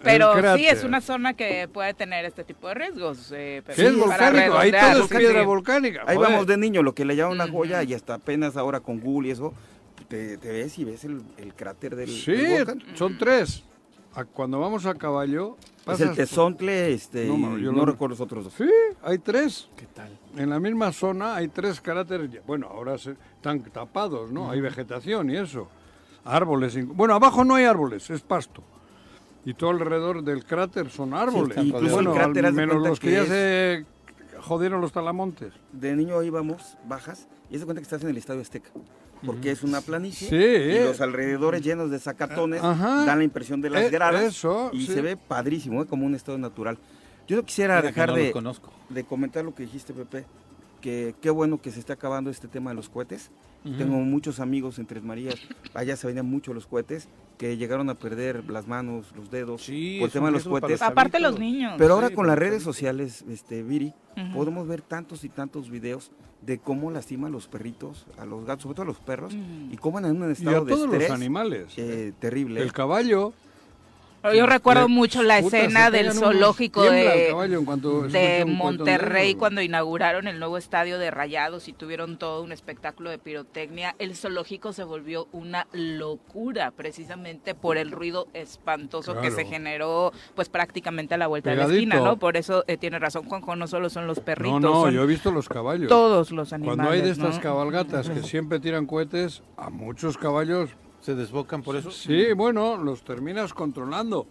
Pero 0.04 0.34
El 0.38 0.58
sí, 0.60 0.68
es 0.68 0.84
una 0.84 1.00
zona 1.02 1.34
que 1.34 1.68
puede 1.68 1.94
tener 1.94 2.26
este 2.26 2.44
tipo 2.44 2.68
de 2.68 2.74
riesgos. 2.74 3.32
Eh, 3.36 3.62
pero 3.66 3.76
Sí, 3.76 3.86
es 3.86 3.96
volcánico, 3.98 4.58
ahí 4.58 4.72
todo 4.72 5.04
es 5.04 5.10
sí. 5.10 5.16
piedra 5.18 5.44
volcánica. 5.44 6.04
Ahí 6.08 6.16
joder. 6.18 6.32
vamos 6.32 6.48
de 6.48 6.58
niño, 6.58 6.82
lo 6.84 6.94
que 6.96 7.06
le 7.06 7.16
llama 7.16 7.32
una 7.34 7.48
joya 7.48 7.84
y 7.84 7.94
hasta 7.94 8.16
apenas 8.16 8.58
ahora 8.58 8.80
con 8.80 9.00
Google 9.00 9.30
y 9.30 9.32
eso, 9.32 9.54
te, 10.08 10.38
te 10.38 10.52
ves 10.52 10.78
y 10.80 10.84
ves 10.86 11.04
el, 11.06 11.22
el 11.38 11.54
cráter 11.54 11.96
del, 11.96 12.10
Sí, 12.10 12.32
del 12.32 12.66
volcán. 12.66 12.84
son 12.96 13.18
tres. 13.18 13.64
A- 14.14 14.26
Cuando 14.26 14.60
vamos 14.60 14.86
a 14.86 14.94
caballo, 14.96 15.56
Es 15.62 15.84
pasas 15.86 16.02
el 16.02 16.08
por- 16.08 16.16
Tezontle, 16.18 16.94
este, 16.94 17.26
No, 17.28 17.36
y 17.36 17.38
ma, 17.38 17.50
yo 17.60 17.72
no 17.72 17.78
no- 17.80 17.86
recuerdo 17.86 18.10
los 18.14 18.20
otros 18.22 18.44
dos. 18.44 18.54
Sí, 18.58 18.70
hay 19.04 19.20
tres. 19.20 19.70
¿Qué 19.78 19.86
tal? 19.86 20.10
En 20.36 20.50
la 20.50 20.60
misma 20.60 20.92
zona 20.92 21.36
hay 21.36 21.48
tres 21.48 21.80
cráteres. 21.80 22.30
Bueno, 22.46 22.68
ahora 22.68 22.98
se, 22.98 23.12
están 23.36 23.62
tapados, 23.64 24.30
¿no? 24.32 24.52
Hay 24.52 24.60
vegetación 24.60 25.30
y 25.30 25.38
eso. 25.38 25.70
Árboles. 26.26 26.78
Bueno, 26.88 27.14
abajo 27.16 27.44
no 27.46 27.56
hay 27.56 27.64
árboles, 27.66 28.10
es 28.10 28.22
pasto. 28.22 28.62
Y 29.46 29.54
todo 29.56 29.72
alrededor 29.72 30.24
del 30.24 30.46
cráter 30.46 30.90
son 30.90 31.14
árboles. 31.14 31.50
están 31.50 31.68
Incluso 31.68 31.96
bueno, 31.96 32.12
el 32.12 32.18
cráter, 32.18 32.46
de 32.46 32.52
menos 32.52 32.76
los 32.88 33.00
que, 33.00 33.08
que 33.08 33.14
ya 33.14 33.22
es- 33.24 33.28
se 33.30 33.86
jodieron 34.40 34.82
los 34.82 34.92
talamontes. 34.92 35.54
De 35.72 35.96
niño 35.96 36.22
íbamos, 36.24 36.78
bajas, 36.88 37.28
y 37.50 37.58
se 37.58 37.66
cuenta 37.66 37.82
que 37.82 37.84
estás 37.84 38.04
en 38.04 38.10
el 38.10 38.18
Estadio 38.18 38.42
Azteca. 38.42 38.70
Porque 39.26 39.52
es 39.52 39.62
una 39.64 39.82
planicie 39.82 40.30
Sí, 40.30 40.36
y 40.36 40.78
eh. 40.78 40.86
los 40.86 41.00
alrededores 41.00 41.62
llenos 41.62 41.92
de 41.92 42.00
zacatones 42.00 42.64
Ajá. 42.64 43.06
dan 43.06 43.20
la 43.20 43.24
impresión 43.24 43.62
de 43.62 43.70
las 43.70 43.84
Eh, 43.84 43.90
gradas 43.92 44.24
eso, 44.24 44.72
y 44.74 44.88
sí. 44.88 44.94
se 44.94 45.02
ve 45.02 45.16
padrísimo, 45.16 45.84
eh, 45.84 45.86
como 45.86 46.08
un 46.08 46.16
estado 46.16 46.40
natural. 46.40 46.80
Yo 47.28 47.36
no 47.36 47.44
quisiera 47.44 47.76
Mira 47.76 47.88
dejar 47.90 48.10
no 48.10 48.16
de, 48.16 48.34
de 48.90 49.04
comentar 49.04 49.46
lo 49.46 49.54
que 49.54 49.64
dijiste, 49.64 49.94
Pepe, 49.94 50.26
que 50.82 51.16
qué 51.22 51.30
bueno 51.30 51.62
que 51.62 51.72
se 51.72 51.80
está 51.80 51.94
acabando 51.94 52.30
este 52.30 52.48
tema 52.48 52.72
de 52.72 52.76
los 52.76 52.90
cohetes. 52.90 53.32
Tengo 53.64 53.98
muchos 53.98 54.40
amigos 54.40 54.80
en 54.80 54.88
Tres 54.88 55.04
Marías, 55.04 55.36
allá 55.76 55.96
se 55.96 56.08
venían 56.08 56.26
mucho 56.26 56.52
los 56.52 56.66
cohetes, 56.66 57.08
que 57.38 57.58
llegaron 57.58 57.92
a 57.92 57.94
perder 57.96 58.50
las 58.50 58.68
manos, 58.68 59.14
los 59.16 59.30
dedos, 59.30 59.62
Sí, 59.62 59.98
por 60.00 60.08
el 60.08 60.12
tema 60.12 60.26
de 60.28 60.32
los 60.32 60.48
cohetes. 60.48 60.80
los 60.80 60.82
Aparte 60.82 61.20
los 61.20 61.38
niños. 61.40 61.76
Pero 61.78 61.94
ahora 61.94 62.08
Sí, 62.08 62.16
con 62.16 62.26
las 62.26 62.40
redes 62.40 62.64
sociales, 62.64 63.24
este, 63.30 63.62
Viri, 63.62 63.94
podemos 64.34 64.68
ver 64.68 64.82
tantos 64.82 65.24
y 65.24 65.30
tantos 65.30 65.70
videos 65.70 66.12
de 66.42 66.58
cómo 66.58 66.90
lastima 66.90 67.28
a 67.28 67.30
los 67.30 67.48
perritos, 67.48 68.08
a 68.18 68.26
los 68.26 68.46
gatos, 68.46 68.64
sobre 68.64 68.74
todo 68.76 68.84
a 68.84 68.88
los 68.88 69.00
perros, 69.00 69.36
y 69.72 69.78
cómo 69.78 70.00
en 70.00 70.06
un 70.06 70.22
Y 70.22 70.24
a 70.24 70.32
estado 70.32 70.66
de 70.66 70.74
todos 70.74 70.90
los 70.90 71.10
animales. 71.12 71.74
eh, 71.78 72.14
terrible. 72.20 72.62
El 72.64 72.74
caballo. 72.74 73.32
Yo 74.24 74.46
recuerdo 74.46 74.88
mucho 74.88 75.24
la 75.24 75.40
escena 75.40 75.90
del 75.90 76.14
zoológico 76.14 76.84
de, 76.84 77.34
cuanto 77.66 78.08
Monterrey 78.46 79.36
cuando 79.36 79.62
inauguraron 79.62 80.28
el 80.28 80.40
nuevo 80.40 80.58
estadio 80.58 81.00
de 81.00 81.10
Rayados 81.10 81.68
y 81.68 81.74
tuvieron 81.74 82.18
todo 82.18 82.44
un 82.44 82.52
espectáculo 82.52 83.10
de 83.10 83.18
pirotecnia. 83.18 83.96
El 83.98 84.16
zoológico 84.16 84.74
se 84.74 84.84
volvió 84.84 85.28
una 85.32 85.68
locura 85.74 86.72
precisamente 86.72 87.56
por 87.56 87.78
el 87.78 87.92
ruido 87.92 88.28
espantoso 88.34 89.20
que 89.20 89.32
se 89.32 89.46
generó 89.46 90.12
pues 90.36 90.50
prácticamente 90.50 91.16
a 91.16 91.18
la 91.18 91.28
vuelta 91.28 91.50
de 91.50 91.56
la 91.56 91.66
esquina, 91.66 92.00
¿no? 92.00 92.18
Por 92.18 92.38
eso 92.38 92.64
eh, 92.68 92.78
tiene 92.78 93.00
razón 93.00 93.24
Juanjo, 93.28 93.56
no 93.56 93.68
solo 93.68 93.90
son 93.90 94.08
los 94.08 94.20
perritos, 94.20 94.62
No, 94.62 94.86
no, 94.86 94.92
yo 94.92 95.04
he 95.04 95.08
visto 95.08 95.32
los 95.32 95.50
caballos. 95.50 95.88
todos 95.88 96.32
los 96.32 96.54
animales. 96.54 96.78
Cuando 96.78 96.94
hay 96.94 97.02
de 97.02 97.10
estas 97.10 97.36
¿no? 97.36 97.42
cabalgatas 97.42 98.10
que 98.10 98.22
siempre 98.24 98.60
tiran 98.60 98.86
cohetes, 98.86 99.42
a 99.58 99.70
muchos 99.70 100.18
caballos, 100.18 100.70
¿Se 101.02 101.16
desbocan 101.16 101.62
por 101.64 101.76
eso? 101.76 101.92
sí, 101.92 102.34
bueno, 102.34 102.78
los 102.78 103.04
terminas 103.04 103.54
controlando. 103.54 104.26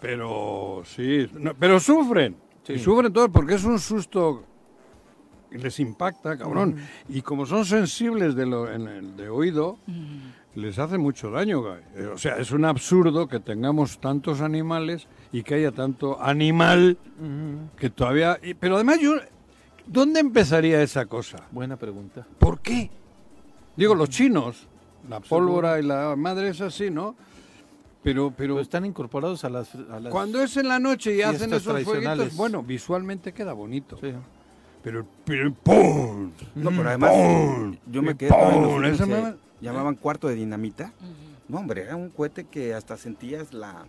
Pero 0.00 0.82
sí, 0.84 1.28
no, 1.34 1.52
pero 1.54 1.78
sufren. 1.78 2.36
Sí. 2.64 2.74
Y 2.74 2.78
sufren 2.78 3.12
todos 3.12 3.30
porque 3.30 3.54
es 3.54 3.64
un 3.64 3.78
susto 3.78 4.44
les 5.50 5.78
impacta, 5.80 6.36
cabrón. 6.38 6.76
Y 7.08 7.20
como 7.22 7.44
son 7.44 7.64
sensibles 7.66 8.34
de, 8.34 8.46
lo, 8.46 8.70
en 8.72 8.88
el 8.88 9.16
de 9.16 9.28
oído, 9.28 9.78
les 10.54 10.78
hace 10.78 10.96
mucho 10.96 11.30
daño. 11.30 11.60
güey. 11.60 11.80
Eh, 11.94 12.06
O 12.06 12.16
sea, 12.18 12.36
es 12.38 12.52
un 12.52 12.64
absurdo 12.64 13.28
que 13.28 13.38
tengamos 13.38 13.98
tantos 14.00 14.40
animales 14.40 15.08
y 15.30 15.42
que 15.42 15.56
haya 15.56 15.70
tanto 15.72 16.20
animal 16.22 16.96
que 17.76 17.90
todavía... 17.90 18.38
y- 18.42 18.54
pero 18.54 18.76
además 18.76 18.98
yo... 19.00 19.14
¿Dónde 19.86 20.20
empezaría 20.20 20.80
esa 20.82 21.04
cosa? 21.06 21.48
Buena 21.50 21.76
pregunta. 21.76 22.26
¿Por 22.38 22.60
qué? 22.60 22.88
Digo, 23.76 23.94
los 23.94 24.08
chinos, 24.08 24.68
la 25.08 25.20
pólvora 25.20 25.78
y 25.78 25.82
la 25.82 26.14
madre 26.16 26.48
es 26.48 26.60
así, 26.60 26.90
¿no? 26.90 27.14
Pero, 28.02 28.32
pero 28.36 28.54
Pero 28.54 28.60
están 28.60 28.84
incorporados 28.84 29.44
a 29.44 29.48
las... 29.50 29.74
a 29.74 30.00
las- 30.00 30.10
cuando 30.12 30.42
es 30.42 30.56
en 30.56 30.66
la 30.68 30.78
noche 30.80 31.14
y 31.14 31.22
hacen 31.22 31.52
esos 31.52 31.82
fueguitos, 31.84 32.34
bueno, 32.36 32.62
visualmente 32.62 33.32
queda 33.32 33.52
bonito. 33.52 33.96
Sí. 34.00 34.12
Pero, 34.82 35.06
pero 35.24 35.54
¡pum! 35.54 36.32
No, 36.56 36.70
pero 36.70 36.88
además, 36.88 37.12
¡Pum! 37.12 37.76
yo 37.86 38.02
me 38.02 38.16
quedé 38.16 38.30
los 38.30 38.98
¡pum! 38.98 39.08
mamá- 39.10 39.36
llamaban 39.60 39.94
cuarto 39.94 40.26
de 40.26 40.34
dinamita. 40.34 40.92
No, 41.48 41.58
hombre, 41.58 41.82
era 41.82 41.94
un 41.94 42.10
cohete 42.10 42.44
que 42.44 42.74
hasta 42.74 42.96
sentías 42.96 43.52
la, 43.54 43.84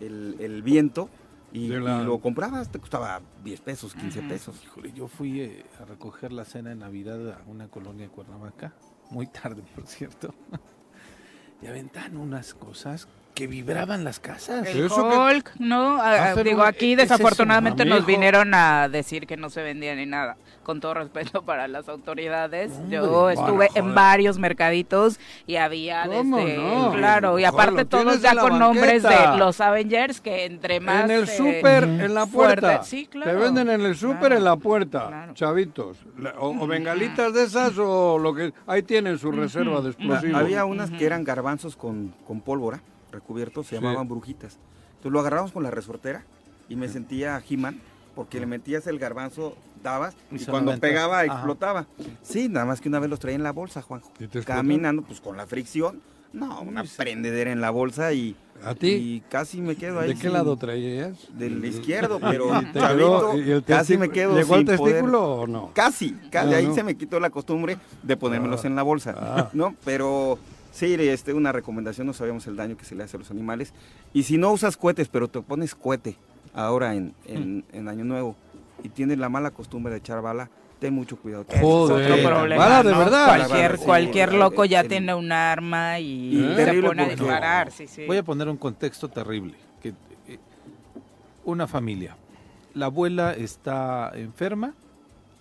el, 0.00 0.36
el 0.40 0.62
viento 0.62 1.08
y, 1.50 1.68
De 1.68 1.80
la- 1.80 2.02
y 2.02 2.04
lo 2.04 2.18
comprabas, 2.18 2.68
te 2.70 2.78
costaba 2.78 3.22
10 3.44 3.60
pesos, 3.62 3.94
15 3.94 4.20
pesos. 4.22 4.60
Híjole, 4.62 4.92
yo 4.92 5.08
fui 5.08 5.40
eh, 5.40 5.64
a 5.80 5.86
recoger 5.86 6.32
la 6.32 6.44
cena 6.44 6.68
de 6.70 6.76
Navidad 6.76 7.30
a 7.30 7.38
una 7.46 7.68
colonia 7.68 8.04
de 8.06 8.12
Cuernavaca, 8.12 8.74
muy 9.10 9.26
tarde, 9.26 9.62
por 9.74 9.86
cierto. 9.86 10.34
y 11.62 11.66
aventaban 11.66 12.16
unas 12.16 12.54
cosas 12.54 13.08
que 13.34 13.46
vibraban 13.48 14.04
las 14.04 14.20
casas. 14.20 14.66
El 14.68 14.86
Eso 14.86 15.08
que- 15.10 15.16
Hulk, 15.16 15.50
¿no? 15.58 16.00
Digo, 16.44 16.62
aquí 16.62 16.92
es 16.92 16.98
eso, 17.00 17.02
desafortunadamente 17.14 17.84
nos 17.84 18.06
vinieron 18.06 18.54
a 18.54 18.88
decir 18.88 19.26
que 19.26 19.36
no 19.36 19.50
se 19.50 19.62
vendía 19.62 19.94
ni 19.96 20.06
nada. 20.06 20.36
Con 20.62 20.80
todo 20.80 20.94
respeto 20.94 21.42
para 21.44 21.68
las 21.68 21.88
autoridades, 21.88 22.72
yo 22.88 23.28
estuve 23.28 23.68
bueno, 23.68 23.72
en 23.74 23.94
varios 23.94 24.38
mercaditos 24.38 25.18
y 25.46 25.56
había 25.56 26.06
¿Cómo 26.06 26.38
desde, 26.38 26.56
no? 26.56 26.92
claro, 26.92 27.38
y 27.38 27.44
aparte 27.44 27.84
todos 27.84 28.22
ya 28.22 28.34
con 28.36 28.58
nombres 28.58 29.02
de 29.02 29.36
los 29.36 29.60
Avengers 29.60 30.20
que 30.20 30.44
entre 30.46 30.80
más 30.80 31.04
en 31.04 31.10
el 31.10 31.24
eh, 31.24 31.26
súper, 31.26 31.84
en 31.84 32.14
la 32.14 32.26
fuerte- 32.26 32.60
puerta. 32.62 32.82
sí, 32.84 33.06
claro. 33.06 33.32
Te 33.32 33.36
venden 33.36 33.68
en 33.68 33.80
el 33.82 33.96
súper, 33.96 34.18
Claro, 34.20 34.36
en 34.36 34.44
la 34.44 34.56
puerta, 34.56 35.06
claro. 35.08 35.34
chavitos. 35.34 35.98
O, 36.38 36.50
o 36.60 36.66
bengalitas 36.66 37.34
de 37.34 37.44
esas 37.44 37.76
o 37.78 38.16
lo 38.18 38.32
que... 38.34 38.52
Ahí 38.66 38.82
tienen 38.82 39.18
su 39.18 39.32
reserva 39.32 39.80
de 39.82 39.88
explosivos. 39.90 40.40
Había 40.40 40.64
unas 40.64 40.90
que 40.90 41.04
eran 41.04 41.24
garbanzos 41.24 41.76
con, 41.76 42.14
con 42.26 42.40
pólvora, 42.40 42.80
recubiertos, 43.14 43.66
se 43.66 43.76
Sí. 43.76 43.82
llamaban 43.82 44.08
brujitas. 44.08 44.58
Entonces 44.90 45.12
lo 45.12 45.20
agarramos 45.20 45.52
con 45.52 45.62
la 45.62 45.70
resortera 45.70 46.24
y 46.68 46.76
me 46.76 46.88
sentía 46.88 47.42
He-Man, 47.48 47.80
porque 48.14 48.38
le 48.40 48.46
metías 48.46 48.86
el 48.86 48.98
garbanzo, 48.98 49.56
dabas, 49.82 50.14
Y 50.30 50.38
cuando 50.44 50.78
pegaba 50.78 51.20
Ajá. 51.20 51.26
explotaba. 51.34 51.86
Sí, 52.22 52.48
nada 52.48 52.64
más 52.66 52.80
que 52.80 52.88
una 52.88 52.98
vez 53.00 53.10
los 53.10 53.18
traía 53.20 53.36
en 53.36 53.42
la 53.42 53.52
bolsa, 53.52 53.82
Juanjo. 53.82 54.10
Caminando, 54.46 55.02
pues 55.02 55.20
con 55.20 55.36
la 55.36 55.46
fricción. 55.46 56.00
No, 56.32 56.62
una 56.62 56.82
prendedera 56.96 57.52
en 57.52 57.60
la 57.60 57.70
bolsa 57.70 58.12
y, 58.12 58.34
¿A 58.64 58.74
ti? 58.74 58.88
y 58.88 59.20
casi 59.30 59.60
me 59.60 59.76
quedo 59.76 60.00
ahí. 60.00 60.08
¿De 60.08 60.14
qué 60.14 60.22
sin- 60.22 60.32
lado 60.32 60.56
traías? 60.56 61.16
Del 61.32 61.64
izquierdo, 61.64 62.18
pero 62.20 62.60
¿Y 62.60 62.64
te 62.72 62.80
chavito, 62.80 63.38
y 63.38 63.50
el 63.52 63.62
casi 63.62 63.96
me 63.96 64.08
quedo 64.08 64.34
¿Llegó 64.34 64.48
poder- 64.48 64.66
testículo 64.66 65.22
o 65.42 65.46
no? 65.46 65.70
Casi, 65.74 66.10
casi, 66.30 66.54
Ah, 66.54 66.56
ahí 66.56 66.66
no. 66.66 66.74
se 66.74 66.82
me 66.82 66.96
quitó 66.96 67.20
la 67.20 67.30
costumbre 67.30 67.76
de 68.02 68.16
ponérmelos 68.16 68.64
Ah. 68.64 68.66
en 68.66 68.74
la 68.74 68.82
bolsa, 68.82 69.14
Ah. 69.16 69.50
¿no? 69.52 69.76
Pero 69.84 70.38
sí, 70.74 70.94
este, 70.98 71.32
una 71.32 71.52
recomendación, 71.52 72.06
no 72.06 72.12
sabemos 72.12 72.46
el 72.46 72.56
daño 72.56 72.76
que 72.76 72.84
se 72.84 72.94
le 72.94 73.04
hace 73.04 73.16
a 73.16 73.20
los 73.20 73.30
animales. 73.30 73.72
Y 74.12 74.24
si 74.24 74.36
no 74.38 74.50
usas 74.52 74.76
cohetes, 74.76 75.08
pero 75.08 75.28
te 75.28 75.40
pones 75.40 75.74
cohete 75.74 76.16
ahora 76.52 76.94
en, 76.94 77.14
en, 77.26 77.58
Mm. 77.58 77.62
en 77.72 77.88
Año 77.88 78.04
Nuevo 78.04 78.36
y 78.82 78.88
tienes 78.88 79.18
la 79.18 79.28
mala 79.28 79.50
costumbre 79.52 79.92
de 79.92 79.98
echar 79.98 80.20
bala, 80.20 80.50
ten 80.80 80.92
mucho 80.92 81.16
cuidado. 81.16 81.44
Ese 81.48 81.56
es 81.56 81.62
Joder, 81.62 82.12
otro 82.12 82.28
problema, 82.28 82.64
bala 82.64 82.82
de 82.82 82.90
¿no? 82.92 82.98
verdad. 82.98 83.26
Cualquier, 83.26 83.78
Sí, 83.78 83.84
cualquier 83.84 84.32
loco 84.34 84.64
ya 84.64 84.80
el- 84.80 84.88
tiene 84.88 85.14
un 85.14 85.30
arma 85.32 85.98
y 86.00 86.36
Y 86.38 86.54
se 86.56 86.82
pone 86.82 87.02
a 87.04 87.08
disparar, 87.08 87.70
sí, 87.70 87.86
sí. 87.86 88.04
Voy 88.06 88.16
a 88.18 88.22
poner 88.22 88.48
un 88.48 88.56
contexto 88.56 89.08
terrible. 89.08 89.54
Que, 89.80 89.90
eh, 90.28 90.38
una 91.44 91.66
familia. 91.66 92.16
La 92.74 92.86
abuela 92.86 93.32
está 93.34 94.10
enferma 94.14 94.74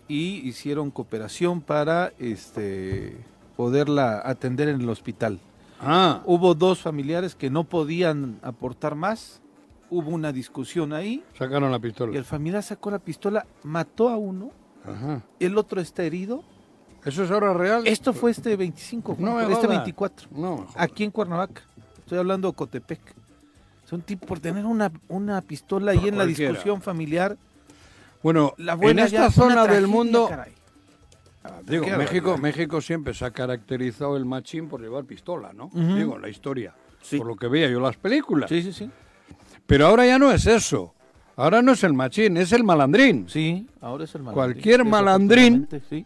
y 0.07 0.47
hicieron 0.47 0.91
cooperación 0.91 1.61
para 1.61 2.13
este, 2.19 3.17
poderla 3.63 4.21
atender 4.25 4.67
en 4.67 4.81
el 4.81 4.89
hospital. 4.89 5.39
Ah, 5.79 6.21
Hubo 6.25 6.53
dos 6.53 6.81
familiares 6.81 7.33
que 7.33 7.49
no 7.49 7.63
podían 7.63 8.39
aportar 8.41 8.95
más. 8.95 9.41
Hubo 9.89 10.09
una 10.09 10.33
discusión 10.33 10.91
ahí 10.91 11.23
sacaron 11.37 11.71
la 11.71 11.77
y 11.77 11.79
pistola. 11.79 12.17
el 12.17 12.25
familiar 12.25 12.61
sacó 12.63 12.91
la 12.91 12.99
pistola, 12.99 13.45
mató 13.63 14.09
a 14.09 14.17
uno, 14.17 14.51
Ajá. 14.85 15.21
el 15.39 15.57
otro 15.57 15.79
está 15.79 16.03
herido. 16.03 16.43
¿Eso 17.05 17.23
es 17.23 17.31
ahora 17.31 17.53
real? 17.53 17.85
Esto 17.87 18.11
fue 18.13 18.31
este 18.31 18.55
25, 18.57 19.15
No 19.19 19.39
este 19.39 19.53
jodas. 19.55 19.67
24. 19.69 20.27
No, 20.35 20.67
aquí 20.75 21.03
en 21.05 21.11
Cuernavaca. 21.11 21.61
Estoy 21.99 22.17
hablando 22.17 22.49
de 22.49 22.55
Cotepec. 22.55 22.99
Son 23.85 24.01
tipo 24.01 24.25
por 24.25 24.39
tener 24.39 24.65
una, 24.65 24.91
una 25.07 25.39
pistola 25.41 25.91
ahí 25.93 26.07
en 26.09 26.17
la 26.17 26.25
discusión 26.25 26.81
familiar. 26.81 27.37
Bueno, 28.23 28.53
La 28.57 28.73
en 28.73 28.79
abuela 28.79 29.07
ya 29.07 29.27
esta 29.27 29.31
zona 29.41 29.67
del 29.67 29.87
mundo, 29.87 30.27
caray. 30.27 30.51
Digo, 31.65 31.85
Qué 31.85 31.97
México. 31.97 32.37
México 32.37 32.81
siempre 32.81 33.13
se 33.13 33.25
ha 33.25 33.31
caracterizado 33.31 34.17
el 34.17 34.25
machín 34.25 34.67
por 34.69 34.81
llevar 34.81 35.05
pistola, 35.05 35.51
¿no? 35.53 35.69
Digo, 35.73 36.17
la 36.17 36.29
historia. 36.29 36.73
Sí. 37.01 37.17
Por 37.17 37.27
lo 37.27 37.35
que 37.35 37.47
veía 37.47 37.69
yo 37.69 37.79
las 37.79 37.97
películas. 37.97 38.49
Sí, 38.49 38.61
sí, 38.61 38.71
sí. 38.71 38.89
Pero 39.65 39.87
ahora 39.87 40.05
ya 40.05 40.17
no 40.19 40.31
es 40.31 40.45
eso. 40.47 40.93
Ahora 41.35 41.61
no 41.61 41.71
es 41.71 41.83
el 41.83 41.93
machín, 41.93 42.37
es 42.37 42.51
el 42.53 42.63
malandrín. 42.63 43.25
Sí, 43.27 43.67
ahora 43.81 44.03
es 44.03 44.13
el 44.15 44.21
malandrín. 44.23 44.53
Cualquier 44.53 44.85
malandrín- 44.85 45.67
Sí. 45.89 46.05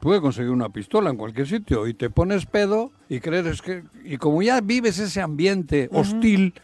Puede 0.00 0.20
conseguir 0.20 0.50
una 0.50 0.68
pistola 0.68 1.10
en 1.10 1.16
cualquier 1.16 1.46
sitio 1.48 1.86
y 1.86 1.94
te 1.94 2.10
pones 2.10 2.44
pedo 2.46 2.92
y 3.08 3.18
crees 3.20 3.62
que... 3.62 3.82
Y 4.04 4.18
como 4.18 4.42
ya 4.42 4.60
vives 4.60 4.98
ese 4.98 5.20
ambiente 5.22 5.88
hostil, 5.92 6.54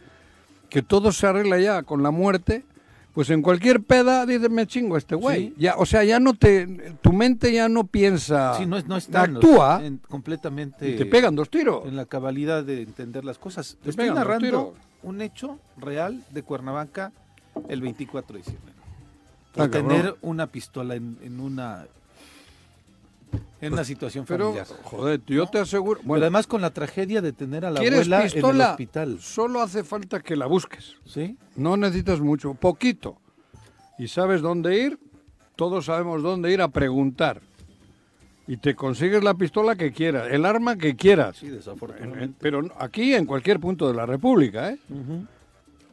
que 0.68 0.82
todo 0.82 1.12
se 1.12 1.26
arregla 1.26 1.58
ya 1.58 1.82
con 1.82 2.02
la 2.02 2.10
muerte, 2.10 2.64
pues 3.14 3.28
en 3.30 3.42
cualquier 3.42 3.82
peda 3.82 4.24
dices, 4.26 4.48
me 4.50 4.66
chingo 4.66 4.94
a 4.94 4.98
este 4.98 5.14
güey. 5.14 5.48
Sí. 5.48 5.54
Ya, 5.58 5.76
o 5.76 5.84
sea, 5.86 6.02
ya 6.04 6.18
no 6.20 6.34
te... 6.34 6.66
Tu 7.02 7.12
mente 7.12 7.52
ya 7.52 7.68
no 7.68 7.86
piensa... 7.86 8.56
Sí, 8.56 8.64
no, 8.66 8.76
es- 8.78 8.86
no 8.86 8.96
está 8.96 9.22
actúa 9.22 9.80
en- 9.84 9.98
completamente 10.08 10.90
y 10.90 10.96
te 10.96 11.06
pegan 11.06 11.34
dos 11.36 11.50
tiros. 11.50 11.86
en 11.86 11.96
la 11.96 12.06
cabalidad 12.06 12.64
de 12.64 12.82
entender 12.82 13.24
las 13.24 13.38
cosas. 13.38 13.76
Te 13.82 13.90
Estoy 13.90 14.10
narrando 14.10 14.74
un 15.02 15.20
hecho 15.20 15.58
real 15.76 16.22
de 16.30 16.42
Cuernavaca 16.42 17.12
el 17.68 17.80
24 17.82 18.32
de 18.34 18.38
diciembre. 18.38 18.72
Ah, 19.54 19.56
Por 19.56 19.70
tener 19.70 20.16
una 20.22 20.46
pistola 20.46 20.94
en, 20.94 21.18
en 21.22 21.38
una 21.40 21.84
en 23.62 23.72
una 23.72 23.84
situación 23.84 24.24
Pero, 24.26 24.46
familiar. 24.52 24.66
joder, 24.82 25.20
yo 25.26 25.46
te 25.46 25.58
aseguro... 25.58 26.00
Pero 26.00 26.08
Bueno, 26.08 26.24
además 26.24 26.46
con 26.46 26.60
la 26.60 26.70
tragedia 26.70 27.22
de 27.22 27.32
tener 27.32 27.64
a 27.64 27.70
la 27.70 27.80
¿quieres 27.80 28.00
abuela 28.00 28.16
en 28.20 28.26
el 28.26 28.32
pistola? 28.32 28.70
hospital. 28.72 29.18
Solo 29.20 29.62
hace 29.62 29.84
falta 29.84 30.20
que 30.20 30.34
la 30.36 30.46
busques. 30.46 30.96
¿Sí? 31.06 31.36
No 31.56 31.76
necesitas 31.76 32.20
mucho, 32.20 32.54
poquito. 32.54 33.16
Y 33.98 34.08
sabes 34.08 34.42
dónde 34.42 34.78
ir, 34.80 34.98
todos 35.54 35.84
sabemos 35.86 36.22
dónde 36.22 36.52
ir 36.52 36.60
a 36.60 36.68
preguntar. 36.68 37.40
Y 38.48 38.56
te 38.56 38.74
consigues 38.74 39.22
la 39.22 39.34
pistola 39.34 39.76
que 39.76 39.92
quieras, 39.92 40.26
el 40.32 40.44
arma 40.44 40.76
que 40.76 40.96
quieras. 40.96 41.36
Sí, 41.36 41.46
En- 41.46 41.52
en- 41.52 41.58
desafortunadamente. 41.58 42.36
pero 42.40 42.62
aquí 42.78 43.14
en 43.14 43.24
cualquier 43.26 43.60
punto 43.60 43.86
de 43.86 43.94
la 43.94 44.04
República, 44.06 44.70
¿eh? 44.70 44.78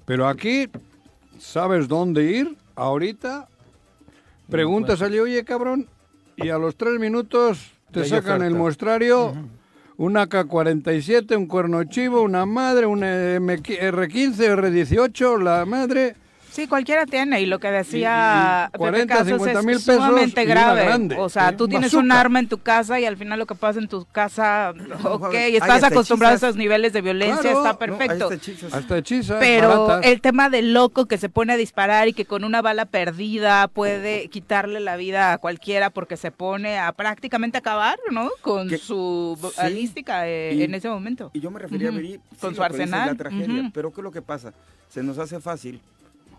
Pero 0.06 0.28
aquí 0.28 0.68
sabes 1.38 1.88
dónde 1.88 2.24
ir, 2.24 2.58
ahorita, 2.76 3.48
preguntas 4.50 5.04
allí, 5.04 5.20
oye 5.20 5.44
cabrón, 5.46 5.88
y 6.42 6.50
a 6.50 6.58
los 6.58 6.76
tres 6.76 7.00
minutos 7.00 7.72
te 7.92 8.06
sacan 8.06 8.42
el 8.44 8.54
muestrario, 8.56 9.34
un 9.98 10.14
AK-47, 10.18 11.36
un 11.36 11.48
cuerno 11.48 11.84
chivo, 11.86 12.22
una 12.22 12.46
madre, 12.46 12.86
un 12.86 13.04
M- 13.04 13.58
R15, 13.58 14.36
R18, 14.56 15.42
la 15.42 15.66
madre... 15.66 16.16
Sí, 16.60 16.68
cualquiera 16.68 17.06
tiene, 17.06 17.40
y 17.40 17.46
lo 17.46 17.58
que 17.60 17.70
decía 17.72 18.70
Y- 18.74 18.76
y 18.76 18.78
40, 18.80 19.02
Pepe 19.06 19.08
Casas 19.08 19.28
50 19.28 19.62
mil 19.62 19.76
es 19.78 19.86
pesos 19.86 19.96
sumamente 20.06 20.44
grave. 20.46 20.84
grande, 20.84 21.16
o 21.18 21.30
sea, 21.30 21.52
¿sí? 21.52 21.56
tú 21.56 21.68
tienes 21.70 21.94
un 21.94 22.12
arma 22.12 22.40
en 22.40 22.50
tu 22.50 22.58
casa 22.58 23.00
y 23.00 23.06
al 23.06 23.16
final 23.16 23.40
lo 23.40 23.46
que 23.46 23.56
pasa 23.56 23.80
en 23.80 23.88
tu 23.88 24.04
casa, 24.06 24.74
ok, 25.04 25.34
estás 25.36 25.84
acostumbrado 25.84 26.34
a 26.34 26.36
esos 26.38 26.58
niveles 26.58 26.92
de 26.92 27.00
violencia, 27.02 27.42
Claro, 27.42 27.58
está 27.60 27.72
no, 27.74 27.80
perfecto. 27.80 28.14
está 28.32 28.36
hechizas. 28.36 28.74
Hasta 28.74 28.98
hechizas, 28.98 29.38
Pero 29.40 29.86
baratas. 29.88 30.12
el 30.12 30.20
tema 30.20 30.50
del 30.50 30.74
loco 30.74 31.06
que 31.06 31.18
se 31.18 31.30
pone 31.30 31.54
a 31.54 31.56
disparar 31.58 32.10
y 32.10 32.14
que 32.14 32.26
con 32.26 32.44
una 32.44 32.62
bala 32.62 32.86
perdida 32.86 33.70
puede 33.70 34.28
quitarle 34.28 34.82
la 34.82 34.98
vida 34.98 35.32
a 35.32 35.38
cualquiera 35.38 35.90
porque 35.92 36.18
se 36.18 36.32
pone 36.32 36.78
a 36.78 36.92
prácticamente 36.92 37.58
acabar, 37.58 37.98
¿no? 38.12 38.30
Con 38.42 38.70
su 38.80 39.38
sí, 39.42 39.48
balística 39.58 40.28
eh, 40.28 40.56
y- 40.56 40.64
en 40.64 40.76
ese 40.76 40.90
momento. 40.90 41.32
Y 41.34 41.40
yo 41.40 41.52
me 41.52 41.60
refería 41.60 41.88
a 41.88 41.92
Viri, 41.92 42.20
Con 42.42 42.50
sí, 42.50 42.56
su 42.58 42.64
arsenal, 42.64 43.08
la 43.12 43.16
tragedia. 43.16 43.62
ujú. 43.62 43.72
Pero 43.74 43.94
¿qué 43.94 44.02
es 44.02 44.04
lo 44.04 44.12
que 44.12 44.22
pasa? 44.22 44.54
Se 44.90 45.04
nos 45.04 45.18
hace 45.20 45.40
fácil, 45.40 45.80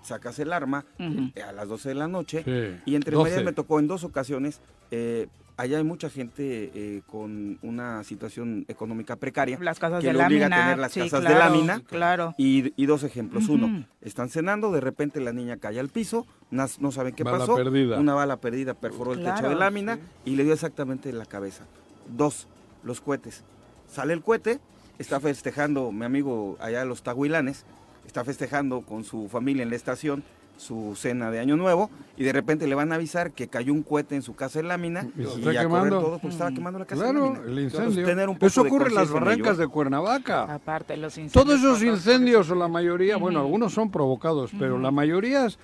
sacas 0.03 0.39
el 0.39 0.53
arma 0.53 0.85
eh, 0.99 1.43
a 1.43 1.53
las 1.53 1.69
12 1.69 1.91
de 1.91 1.95
la 1.95 2.09
noche 2.09 2.43
Sí, 2.45 2.81
y 2.91 2.95
entre 2.95 3.15
12. 3.15 3.31
medias 3.31 3.45
me 3.45 3.53
tocó 3.53 3.79
en 3.81 3.87
dos 3.89 4.05
ocasiones. 4.05 4.61
eh, 4.91 5.29
allá 5.57 5.77
hay 5.77 5.85
mucha 5.85 6.09
gente 6.09 6.71
eh, 6.75 7.03
con 7.07 7.59
una 7.61 8.03
situación 8.03 8.65
económica 8.69 9.17
precaria 9.17 9.59
Las 9.61 9.79
casas 9.79 10.01
que 10.01 10.07
de 10.07 10.15
lo 10.15 10.25
obliga 10.25 10.49
lámina. 10.49 10.57
a 10.57 10.65
tener 10.65 10.79
las 10.79 10.93
sí, 10.93 11.01
casas 11.01 11.21
de 11.21 11.27
claro, 11.27 11.55
lámina. 11.55 11.81
Claro. 11.87 12.35
Y, 12.39 12.73
y 12.83 12.87
dos 12.87 13.03
ejemplos. 13.03 13.47
Uno, 13.51 13.85
están 14.01 14.31
cenando, 14.31 14.73
de 14.73 14.81
repente 14.81 15.21
la 15.21 15.35
niña 15.35 15.59
cae 15.59 15.79
al 15.79 15.91
piso, 15.91 16.27
no 16.51 16.93
saben 16.93 17.15
qué 17.15 17.25
Bala 17.25 17.41
pasó. 17.41 17.57
perdida. 17.57 17.99
Una 18.01 18.15
bala 18.15 18.39
perdida 18.39 18.73
perforó 18.73 19.13
el 19.13 19.23
techo 19.23 19.51
de 19.51 19.55
lámina 19.55 19.99
y 20.25 20.37
le 20.37 20.45
dio 20.45 20.55
exactamente 20.55 21.11
en 21.11 21.19
la 21.19 21.27
cabeza. 21.27 21.65
Dos, 22.09 22.49
los 22.83 23.03
cohetes. 23.03 23.45
Sale 23.87 24.15
el 24.15 24.23
cohete, 24.23 24.61
está 24.99 25.21
festejando 25.21 25.93
mi 25.93 26.07
amigo 26.07 26.57
allá 26.61 26.79
de 26.81 26.87
los 26.87 27.03
Tahuilanes, 27.03 27.67
está 28.07 28.25
festejando 28.25 28.83
con 28.83 29.05
su 29.05 29.29
familia 29.29 29.63
en 29.63 29.71
la 29.71 29.77
estación 29.77 30.23
su 30.57 30.95
cena 30.95 31.31
de 31.31 31.39
Año 31.39 31.57
Nuevo 31.57 31.89
y 32.19 32.25
de 32.25 32.35
repente 32.35 32.67
le 32.67 32.75
van 32.75 32.93
a 32.93 32.97
avisar 32.97 33.33
que 33.33 33.49
cayó 33.49 33.73
un 33.73 33.83
cohete 33.83 34.15
en 34.15 34.21
su 34.21 34.35
casa 34.35 34.59
de 34.59 34.65
lámina 34.69 35.07
Y 35.17 35.23
y, 35.23 35.25
se 35.25 35.31
está 35.39 35.39
a 35.39 35.43
correr 35.43 35.59
quemando. 35.67 36.01
todo 36.01 36.11
porque 36.19 36.29
estaba 36.29 36.51
quemando 36.53 36.79
la 36.79 36.85
casa 36.85 37.03
de 37.05 37.11
Claro, 37.13 37.33
lámina. 37.33 37.51
el 37.51 37.59
incendio. 37.61 38.05
tener 38.05 38.29
un 38.29 38.35
poco 38.35 38.47
Eso 38.47 38.61
ocurre 38.63 38.89
en 38.91 38.95
las 38.95 39.09
en 39.09 39.15
barrancas 39.15 39.57
de 39.57 39.67
Cuernavaca. 39.69 40.43
Aparte, 40.53 40.99
los 40.99 41.17
incendios. 41.17 41.33
Todos 41.47 41.59
esos 41.61 41.79
por 41.79 41.87
incendios, 41.89 42.51
o 42.51 42.55
la 42.57 42.69
mayoría, 42.69 43.17
bueno, 43.17 43.41
algunos 43.41 43.73
son 43.73 43.91
provocados, 43.91 44.51
pero 44.59 44.79
la 44.79 44.91
mayoría 44.91 45.47
es... 45.47 45.59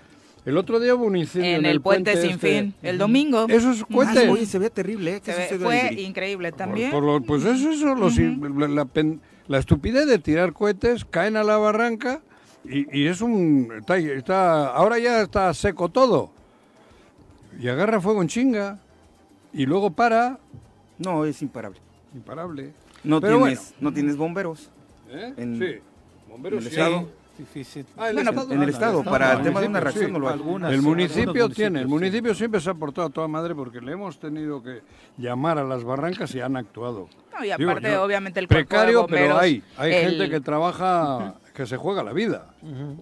El 0.47 0.57
otro 0.57 0.81
día 0.81 0.95
hubo 0.95 1.05
un 1.07 1.17
incendio 1.17 1.57
en 1.57 1.67
el 1.67 1.81
puente, 1.83 2.17
sin 2.23 2.31
este. 2.31 2.61
fin, 2.63 2.75
el 2.83 2.97
domingo. 2.99 3.47
Esos 3.49 3.83
Ah, 3.83 3.87
cohetes. 3.93 4.31
oye, 4.31 4.47
se 4.47 4.59
ve 4.61 4.71
terrible, 4.71 5.17
¿eh? 5.17 5.21
¿Qué 5.23 5.33
Se 5.33 5.59
ve- 5.59 5.65
fue 5.65 5.93
increíble 6.01 6.53
Por- 6.53 6.57
también. 6.59 6.91
por 6.93 7.03
lo- 7.03 7.21
pues 7.21 7.45
eso, 7.45 7.71
eso 7.71 7.95
los 7.97 8.17
in- 8.17 8.41
la, 8.59 8.69
la 8.69 8.85
pen- 8.87 9.21
la 9.49 9.59
estupidez 9.59 10.07
de 10.07 10.19
tirar 10.19 10.53
cohetes, 10.53 11.05
caen 11.05 11.37
a 11.37 11.45
la 11.45 11.57
barranca 11.57 12.21
y, 12.65 12.99
y 12.99 13.07
es 13.07 13.21
un... 13.21 13.73
Está, 13.79 13.97
está- 13.99 14.69
ahora 14.69 14.99
ya 14.99 15.21
está 15.23 15.53
seco 15.55 15.89
todo. 15.89 16.31
Y 17.61 17.69
agarra 17.69 18.01
fuego 18.01 18.23
en 18.23 18.29
chinga. 18.29 18.79
Y 19.53 19.65
luego 19.67 19.91
para, 19.91 20.39
No, 20.99 21.25
es 21.25 21.41
imparable. 21.43 21.79
imparable. 22.15 22.73
No 23.05 23.21
Pero 23.21 23.39
tienes, 23.39 23.75
no 23.81 23.93
tienes 23.93 24.17
bomberos. 24.17 24.71
¿Eh? 25.09 25.33
En- 25.37 25.59
sí. 25.59 25.77
Bomberos 26.29 26.61
en 26.61 26.67
el 26.67 26.73
sí. 26.73 26.81
estado. 26.81 27.09
Difícil. 27.39 27.85
Ah, 27.97 28.09
el 28.09 28.15
Bueno, 28.15 28.31
Estado. 28.31 28.53
en 28.53 28.63
el 28.63 28.69
Estado, 28.69 29.05
para 29.05 29.33
el 29.35 29.43
tema 29.43 29.61
de 29.61 29.67
una 29.69 29.81
municipio, 29.81 29.81
reacción 29.81 30.13
no 30.13 30.19
lo 30.19 30.29
hay. 30.29 30.33
Algunas- 30.35 30.73
el 30.73 30.81
sí, 30.81 30.87
municipio 30.87 31.49
tiene, 31.51 31.81
el 31.81 31.87
municipios, 31.87 31.89
sí. 31.89 31.89
municipio 31.89 32.35
siempre 32.35 32.61
se 32.61 32.71
ha 32.71 32.75
portado 32.75 33.07
a 33.09 33.11
toda 33.11 33.29
madre 33.29 33.55
porque 33.55 33.81
le 33.81 33.93
hemos 33.93 34.19
tenido 34.19 34.63
que 34.63 34.81
llamar 35.19 35.59
a 35.59 35.65
las 35.65 35.85
barrancas 35.85 36.35
y 36.35 36.41
han 36.41 36.57
actuado. 36.57 37.09
No, 37.39 37.45
y 37.45 37.55
Digo, 37.57 37.71
aparte, 37.71 37.91
yo- 37.93 38.03
obviamente, 38.03 38.41
el 38.41 38.47
de 38.47 38.55
Precario, 38.55 39.07
pero 39.07 39.35
bomberos, 39.35 39.43
hay. 39.43 39.63
Hay 39.77 39.93
el- 39.93 40.11
gente 40.11 40.31
que 40.31 40.41
trabaja, 40.41 41.35
que 41.53 41.67
se 41.67 41.77
juega 41.77 42.03
la 42.03 42.13
vida. 42.15 42.47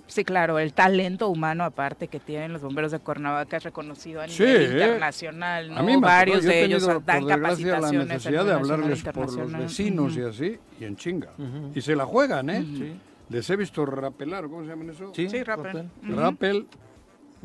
Sí, 0.09 0.25
claro, 0.25 0.59
el 0.59 0.73
talento 0.73 1.29
humano 1.29 1.63
aparte 1.65 2.09
que 2.09 2.19
tienen 2.21 2.53
los 2.53 2.63
bomberos 2.63 2.91
de 2.93 2.99
Cuernavaca 2.99 3.57
es 3.59 3.63
reconocido 3.65 4.21
a 4.21 4.29
Sí, 4.29 4.43
nivel 4.43 4.63
¿eh? 4.63 4.85
internacional, 4.85 5.71
¿no? 5.71 5.79
A 5.79 5.83
mí 5.83 5.97
Varios 5.97 6.43
yo 6.43 6.51
he 6.51 6.55
de 6.55 6.65
ellos 6.65 6.87
dan 6.87 7.01
por 7.21 7.23
la 7.29 7.37
capacitaciones 7.37 8.11
a 8.11 8.15
necesidad 8.15 8.45
de 8.45 8.51
e 8.51 8.55
hablarles 8.55 9.03
por 9.05 9.33
los 9.33 9.53
vecinos 9.53 10.13
Ujú. 10.13 10.21
y 10.21 10.25
así, 10.29 10.59
y 10.81 10.85
en 10.85 10.97
chinga. 10.97 11.29
Y 11.75 11.81
se 11.81 11.95
la 11.95 12.05
juegan, 12.05 12.51
¿eh? 12.51 12.63
Sí. 12.63 12.93
Les 13.31 13.49
he 13.49 13.57
visto 13.57 13.87
rapelar, 13.87 14.45
¿cómo 14.49 14.63
se 14.63 14.69
llaman 14.69 14.91
eso? 14.91 15.13
Sí, 15.15 15.29
Sí, 15.29 15.43
rappel. 15.43 15.65
rappel. 15.73 15.91
Ujú. 16.11 16.21
Rappel, 16.21 16.67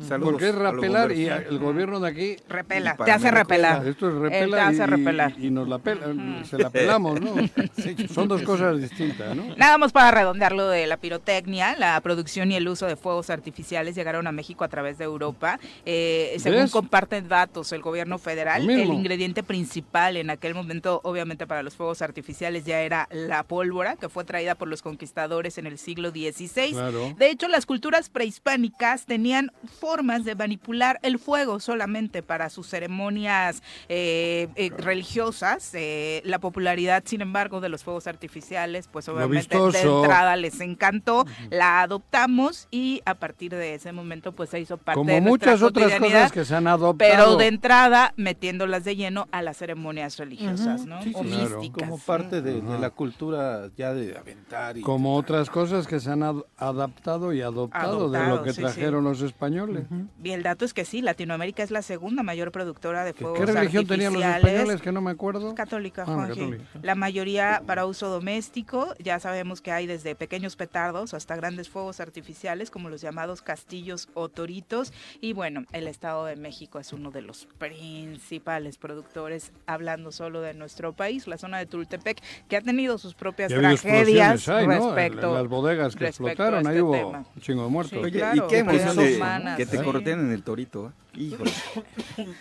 Saludos 0.06 0.32
porque 0.32 0.48
es 0.48 0.54
rapelar 0.54 1.12
y 1.12 1.26
el 1.26 1.58
gobierno 1.58 2.00
de 2.00 2.08
aquí 2.08 2.36
Repela, 2.48 2.96
te 2.96 3.10
hace 3.10 3.30
repelar. 3.30 3.86
Esto 3.86 4.08
es 4.08 4.14
repela 4.14 4.56
te 4.56 4.62
hace 4.62 4.82
y, 4.82 4.86
repelar. 4.86 5.32
y- 5.38 5.46
y 5.46 5.50
nos 5.50 5.68
la 5.68 5.78
pela, 5.78 6.06
se 6.44 6.58
la 6.58 6.70
pelamos, 6.70 7.20
¿no? 7.20 7.34
Son 8.14 8.28
dos 8.28 8.42
cosas 8.42 8.80
distintas, 8.80 9.36
¿no? 9.36 9.54
Nada 9.56 9.78
más 9.78 9.92
para 9.92 10.10
redondear 10.10 10.52
lo 10.52 10.68
de 10.68 10.86
la 10.86 10.96
pirotecnia, 10.96 11.76
la 11.76 12.00
producción 12.00 12.50
y 12.52 12.56
el 12.56 12.68
uso 12.68 12.86
de 12.86 12.96
fuegos 12.96 13.30
artificiales 13.30 13.94
llegaron 13.94 14.26
a 14.26 14.32
México 14.32 14.64
a 14.64 14.68
través 14.68 14.98
de 14.98 15.04
Europa. 15.04 15.58
Eh, 15.84 16.36
según 16.38 16.60
¿Ves? 16.60 16.70
comparten 16.70 17.28
datos 17.28 17.72
el 17.72 17.82
gobierno 17.82 18.18
federal, 18.18 18.68
el 18.68 18.92
ingrediente 18.92 19.42
principal 19.42 20.16
en 20.16 20.30
aquel 20.30 20.54
momento, 20.54 21.00
obviamente 21.04 21.46
para 21.46 21.62
los 21.62 21.74
fuegos 21.76 22.02
artificiales, 22.02 22.64
ya 22.64 22.80
era 22.82 23.08
la 23.10 23.42
pólvora, 23.42 23.96
que 23.96 24.08
fue 24.08 24.24
traída 24.24 24.54
por 24.54 24.68
los 24.68 24.82
conquistadores 24.82 25.58
en 25.58 25.66
el 25.66 25.78
siglo 25.78 26.10
XVI. 26.10 26.72
Claro. 26.72 27.14
De 27.18 27.30
hecho, 27.30 27.48
las 27.48 27.66
culturas 27.66 28.08
prehispánicas 28.08 29.06
tenían 29.06 29.52
formas 29.90 30.24
de 30.24 30.36
manipular 30.36 31.00
el 31.02 31.18
fuego 31.18 31.58
solamente 31.58 32.22
para 32.22 32.48
sus 32.48 32.68
ceremonias 32.68 33.60
eh, 33.88 34.46
eh, 34.54 34.70
religiosas. 34.76 35.72
Eh, 35.74 36.22
la 36.24 36.38
popularidad, 36.38 37.02
sin 37.04 37.22
embargo, 37.22 37.60
de 37.60 37.68
los 37.68 37.82
fuegos 37.82 38.06
artificiales, 38.06 38.86
pues 38.86 39.08
obviamente 39.08 39.58
de 39.58 39.80
entrada 39.80 40.36
les 40.36 40.60
encantó, 40.60 41.26
la 41.50 41.80
adoptamos 41.82 42.68
y 42.70 43.02
a 43.04 43.14
partir 43.16 43.50
de 43.50 43.74
ese 43.74 43.90
momento 43.90 44.30
pues 44.30 44.50
se 44.50 44.60
hizo 44.60 44.76
parte 44.76 45.00
Como 45.00 45.10
de 45.10 45.20
nuestra 45.20 45.52
muchas 45.54 45.62
otras 45.68 45.98
cosas 45.98 46.30
que 46.30 46.44
se 46.44 46.54
han 46.54 46.68
adoptado. 46.68 46.96
Pero 46.98 47.36
de 47.36 47.48
entrada 47.48 48.14
metiéndolas 48.16 48.84
de 48.84 48.94
lleno 48.94 49.26
a 49.32 49.42
las 49.42 49.56
ceremonias 49.56 50.18
religiosas, 50.18 50.86
¿no? 50.86 51.02
Sí, 51.02 51.10
o 51.16 51.24
sí, 51.24 51.30
claro. 51.30 51.58
místicas. 51.58 51.88
Como 51.88 51.98
parte 51.98 52.42
de, 52.42 52.62
la 52.78 52.90
cultura 52.90 53.68
ya 53.76 53.92
de 53.92 54.16
aventar 54.16 54.78
y 54.78 54.82
Como 54.82 55.16
otras 55.16 55.50
cosas 55.50 55.88
que 55.88 55.98
se 55.98 56.10
han 56.12 56.22
ad- 56.22 56.44
adaptado 56.58 57.32
y 57.32 57.40
adoptado, 57.42 58.08
de 58.08 58.24
lo 58.24 58.44
que 58.44 58.52
sí, 58.52 58.60
trajeron 58.60 59.02
los 59.02 59.20
españoles. 59.20 59.79
Órale. 59.88 60.06
Y 60.22 60.30
el 60.30 60.42
dato 60.42 60.64
es 60.64 60.74
que 60.74 60.84
sí, 60.84 61.02
Latinoamérica 61.02 61.62
es 61.62 61.70
la 61.70 61.82
segunda 61.82 62.22
mayor 62.22 62.52
productora 62.52 63.04
de 63.04 63.12
¿Qué, 63.14 63.22
fuegos 63.24 63.40
qué 63.40 63.46
religión 63.52 63.86
tenían 63.86 64.12
los 64.12 64.22
artificiales. 64.22 64.54
españoles 64.60 64.82
que 64.82 64.92
no 64.92 65.00
me 65.00 65.10
acuerdo? 65.10 65.54
Católica, 65.54 66.02
Ah, 66.06 66.12
Juanji. 66.14 66.40
católica. 66.40 66.64
La 66.82 66.94
mayoría 66.94 67.62
para 67.66 67.86
uso 67.86 68.08
doméstico. 68.08 68.94
Ya 68.98 69.18
sabemos 69.20 69.60
que 69.60 69.72
hay 69.72 69.86
desde 69.86 70.14
pequeños 70.14 70.56
petardos 70.56 71.14
hasta 71.14 71.36
grandes 71.36 71.68
fuegos 71.68 72.00
artificiales, 72.00 72.70
como 72.70 72.88
los 72.88 73.00
llamados 73.00 73.42
castillos 73.42 74.08
o 74.14 74.28
toritos. 74.28 74.92
Y 75.20 75.32
bueno, 75.32 75.64
el 75.72 75.88
Estado 75.88 76.24
de 76.26 76.36
México 76.36 76.78
es 76.78 76.92
uno 76.92 77.10
de 77.10 77.22
los 77.22 77.46
principales 77.58 78.76
productores, 78.78 79.52
hablando 79.66 80.12
solo 80.12 80.40
de 80.40 80.54
nuestro 80.54 80.92
país, 80.92 81.26
la 81.26 81.38
zona 81.38 81.58
de 81.58 81.66
Tultepec, 81.66 82.20
que 82.48 82.56
ha 82.56 82.60
tenido 82.60 82.98
sus 82.98 83.14
propias 83.14 83.52
tragedias 83.52 84.48
ahí, 84.48 84.66
respecto 84.66 85.34
las 85.34 85.48
bodegas 85.48 85.96
que 85.96 86.06
explotaron, 86.06 86.66
ahí 86.66 86.74
este 86.76 86.82
hubo 86.82 86.92
tema. 86.92 87.24
un 87.34 87.42
chingo 87.42 87.64
de 87.64 87.68
muertos. 87.70 87.98
Sí. 87.98 88.04
Oye, 88.04 88.18
claro, 88.18 88.44
¿y 88.44 88.48
qué 88.48 88.58
emoción 88.58 88.80
vidas 88.80 88.96
de 88.96 89.16
humanas, 89.16 89.56
que 89.64 89.70
te 89.70 89.78
sí. 89.78 89.84
corteen 89.84 90.20
en 90.20 90.32
el 90.32 90.42
torito? 90.42 90.88
¿eh? 90.88 91.18
Híjole. 91.20 91.50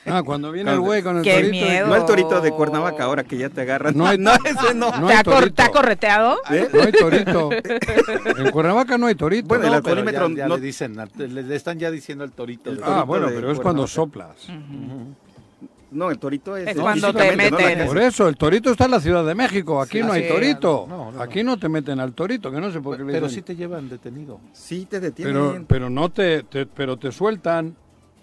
Ah, 0.06 0.24
cuando 0.24 0.52
viene 0.52 0.72
el 0.74 0.80
güey 0.80 1.02
con 1.04 1.18
el 1.18 1.24
Qué 1.24 1.36
torito. 1.36 1.56
y- 1.56 1.60
miedo. 1.62 1.88
No 1.88 1.96
el 1.96 2.06
torito 2.06 2.42
de 2.42 2.52
Cuernavaca 2.52 3.04
ahora 3.04 3.24
que 3.24 3.38
ya 3.38 3.50
te 3.50 3.62
agarran. 3.62 3.96
No 3.98 4.06
hay- 4.08 4.18
no, 4.20 4.34
ese 4.34 4.74
no. 4.74 4.92
No 5.00 5.08
¿Te, 5.08 5.14
hay 5.14 5.20
ha 5.20 5.24
cor- 5.24 5.34
torito. 5.36 5.56
te 5.56 5.62
ha 5.64 5.70
correteado? 5.72 6.38
¿Eh? 6.52 6.70
No 6.74 6.82
hay 6.82 6.92
torito. 6.92 7.50
En 8.38 8.52
Cuernavaca 8.52 8.98
no 8.98 9.08
hay 9.08 9.16
torito. 9.16 9.48
Bueno, 9.48 9.66
el 9.66 9.72
No, 9.74 9.82
pero 9.84 10.00
alcoholímetro 10.00 10.30
ya, 10.30 10.36
ya 10.36 10.48
no- 10.48 10.56
le 10.58 10.62
dicen, 10.62 10.98
le, 11.18 11.28
le 11.44 11.56
están 11.56 11.80
ya 11.80 11.92
diciendo 11.92 12.24
al 12.24 12.32
torito. 12.32 12.70
El 12.70 12.78
de- 12.78 12.84
ah, 12.84 12.86
torito 12.88 13.06
bueno, 13.06 13.28
de 13.30 13.36
pero 13.36 13.52
es 13.52 13.60
cuando 13.60 13.84
Cuernavaca. 13.88 14.38
soplas. 14.38 14.48
No, 15.92 16.12
el 16.12 16.20
torito 16.20 16.56
es. 16.56 16.68
Es 16.68 16.78
cuando 16.78 17.14
te 17.14 17.32
no 17.32 17.38
meten. 17.38 17.58
casa. 17.80 17.86
Por 17.88 17.98
eso, 17.98 18.28
el 18.28 18.38
torito 18.38 18.72
está 18.72 18.86
en 18.86 18.92
la 18.92 19.00
Ciudad 19.00 19.26
de 19.26 19.34
México. 19.36 19.82
Aquí 19.82 19.98
Sí, 20.00 20.04
no 20.04 20.12
hay 20.12 20.28
torito. 20.28 20.86
No, 20.88 21.12
no, 21.12 21.22
Aquí 21.22 21.44
no 21.44 21.58
te 21.58 21.68
meten 21.70 22.00
al 22.00 22.14
torito, 22.14 22.52
que 22.52 22.60
no 22.62 22.72
sé 22.72 22.80
por 22.80 22.98
qué 22.98 23.04
le 23.04 23.12
Pero 23.14 23.28
sí 23.30 23.42
te 23.42 23.56
llevan 23.56 23.90
detenido. 23.90 24.40
Sí, 24.54 24.86
te 24.90 25.00
detienen. 25.00 25.34
Pero, 25.34 25.66
pero 25.68 25.90
no 25.90 26.10
te, 26.10 26.44
te- 26.44 26.66
pero 26.66 26.98
te 26.98 27.12
sueltan. 27.12 27.76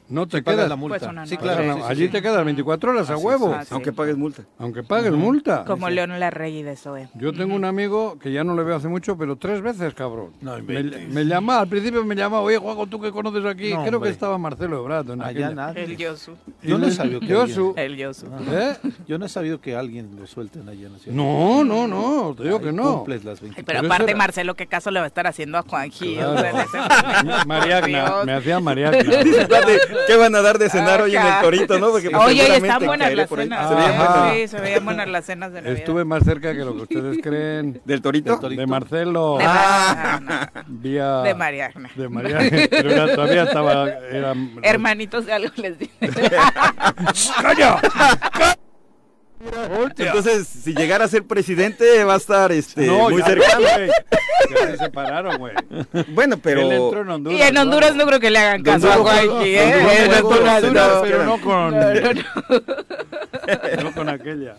No 0.09 0.27
te 0.29 0.42
pagan 0.42 0.59
quedas. 0.59 0.69
la 0.71 0.77
multa. 0.77 0.99
Pues 0.99 1.11
una 1.11 1.27
sí, 1.27 1.35
no. 1.35 1.40
claro. 1.40 1.75
Sí, 1.77 1.81
allí 1.88 2.05
sí. 2.07 2.09
te 2.11 2.23
quedas 2.23 2.45
24 2.45 2.90
horas 2.90 3.11
a 3.11 3.16
huevo. 3.16 3.53
así 3.55 3.75
Aunque 3.75 3.92
pagues 3.92 4.16
multa. 4.16 4.42
Aunque 4.59 4.83
pagues 4.83 5.12
multa. 5.12 5.64
Como 5.64 5.88
León 5.90 6.19
Larregui 6.21 6.62
de 6.62 6.77
Zoe. 6.77 7.09
Yo 7.14 7.33
tengo 7.33 7.55
un 7.55 7.64
amigo 7.64 8.19
que 8.19 8.33
ya 8.33 8.45
no 8.45 8.55
le 8.55 8.62
veo 8.62 8.77
hace 8.77 8.88
mucho, 8.88 9.16
pero 9.19 9.37
tres 9.37 9.61
veces, 9.62 9.95
cabrón. 9.95 10.31
No 10.40 10.57
me, 10.62 10.83
me 10.83 11.25
llamaba, 11.25 11.61
al 11.62 11.69
principio 11.69 12.05
me 12.05 12.14
llamaba, 12.14 12.42
oye, 12.42 12.59
Juan, 12.59 12.88
tú 12.88 13.01
que 13.01 13.11
conoces 13.11 13.45
aquí, 13.45 13.71
No, 13.71 13.81
creo 13.81 13.90
que 13.90 13.97
hombre. 13.97 14.11
estaba 14.11 14.38
Marcelo 14.38 14.79
Ebrard. 14.79 15.11
en 15.11 15.21
Allá 15.23 15.31
aquella. 15.31 15.51
nadie. 15.55 15.85
El 15.85 15.97
Yosu. 15.97 16.33
Yo 16.62 16.79
no 16.79 16.87
he 16.87 16.92
sabido 16.92 17.21
que 17.21 17.27
Yosu, 17.27 17.75
El 17.77 17.97
Yosu. 17.97 18.27
¿eh? 18.51 18.77
Yo 19.09 19.19
no 19.19 19.27
he 19.27 19.29
sabido 19.29 19.61
que 19.61 19.75
alguien 19.77 20.16
lo 20.19 20.27
suelten 20.27 20.69
allá 20.69 20.87
en 20.87 20.92
la 20.92 20.99
ciudad. 20.99 21.16
No, 21.16 21.64
no, 21.64 21.87
no, 21.88 22.35
te 22.37 22.45
digo 22.45 22.59
Ahí 22.59 22.64
que 22.64 22.73
no. 22.73 23.05
Las 23.07 23.25
Ay, 23.42 23.49
24 23.51 23.64
Pero 23.64 23.81
aparte, 23.81 24.14
Marcelo, 24.14 24.55
¿qué 24.55 24.66
caso 24.66 24.90
le 24.90 25.01
va 25.01 25.05
a 25.05 25.09
estar 25.09 25.27
haciendo 25.27 25.59
a 25.59 25.62
Juanji? 25.62 26.16
Claro. 26.16 26.59
Mariagna, 27.47 28.25
me 28.25 28.33
hacía 28.35 28.61
Mariagna. 28.61 28.99
¿Qué 30.07 30.17
van 30.17 30.35
a 30.35 30.43
dar 30.43 30.59
de 30.59 30.69
cenar 30.71 31.01
hoy 31.03 31.17
en 31.17 31.23
el 31.27 31.41
torito, 31.41 31.79
no? 31.79 31.91
Porque 31.91 32.11
pues, 32.11 32.23
Oye, 32.25 32.57
están 32.57 32.85
buenas 32.85 33.15
las 33.15 33.29
cenas. 33.29 33.69
Se 33.69 33.75
veían 33.75 33.93
Ajá. 33.93 34.13
buenas. 34.21 34.35
Sí, 34.37 34.49
se 34.49 34.61
veían 34.61 34.85
buenas 34.85 35.09
las 35.09 35.25
cenas 35.25 35.53
de 35.53 35.63
Navidad. 35.63 35.79
Estuve 35.79 36.05
más 36.05 36.23
cerca 36.25 36.53
que 36.53 36.59
lo 36.65 36.75
que 36.77 36.83
ustedes 36.83 37.19
creen. 37.23 37.81
¿Del 37.85 38.03
torito? 38.03 38.31
Del 38.33 38.41
torito. 38.41 38.61
De 38.61 38.67
Marcelo, 38.67 39.39
De 39.39 39.45
Mariagna. 39.45 40.53
vía... 40.67 41.17
De 41.23 41.35
Mariagna. 41.35 41.91
De 41.95 42.09
Mariagna, 42.09 42.59
pero 42.71 42.91
era- 42.91 43.15
todavía 43.15 43.43
estaba... 43.45 43.89
Era, 43.89 44.35
Hermanitos 44.63 45.27
de 45.27 45.33
algo 45.33 45.51
les 45.57 45.79
dije. 45.79 45.93
¡Calla! 47.43 47.81
Entonces, 49.99 50.46
si 50.46 50.75
llegara 50.75 51.05
a 51.05 51.09
ser 51.09 51.25
presidente, 51.25 52.05
va 52.05 52.14
a 52.14 52.16
estar 52.16 52.53
este, 52.53 52.87
no, 52.87 53.11
muy 53.11 53.20
ya, 53.20 53.27
cercano. 53.27 53.66
Ya 54.51 54.66
se 54.66 54.77
separaron, 54.77 55.38
güey. 55.38 55.55
Bueno, 56.09 56.37
pero. 56.38 56.61
Él 56.61 56.72
entró 56.72 57.01
en 57.01 57.09
Honduras. 57.11 57.38
Y 57.40 57.42
en 57.42 57.57
Honduras 57.57 57.96
no 57.96 58.07
creo 58.07 58.20
que 58.20 58.31
le 58.31 58.38
hagan 58.38 58.62
caso 58.62 58.92
a 58.92 58.96
Juanji, 58.96 59.57
¿eh? 59.57 59.75
Honduras- 60.22 61.01
pero 61.03 61.25
no 61.25 61.40
con, 61.40 61.70
No, 61.75 61.94
no, 61.94 62.12
no. 62.12 63.83
no 63.83 63.92
con 63.92 64.09
aquella. 64.11 64.57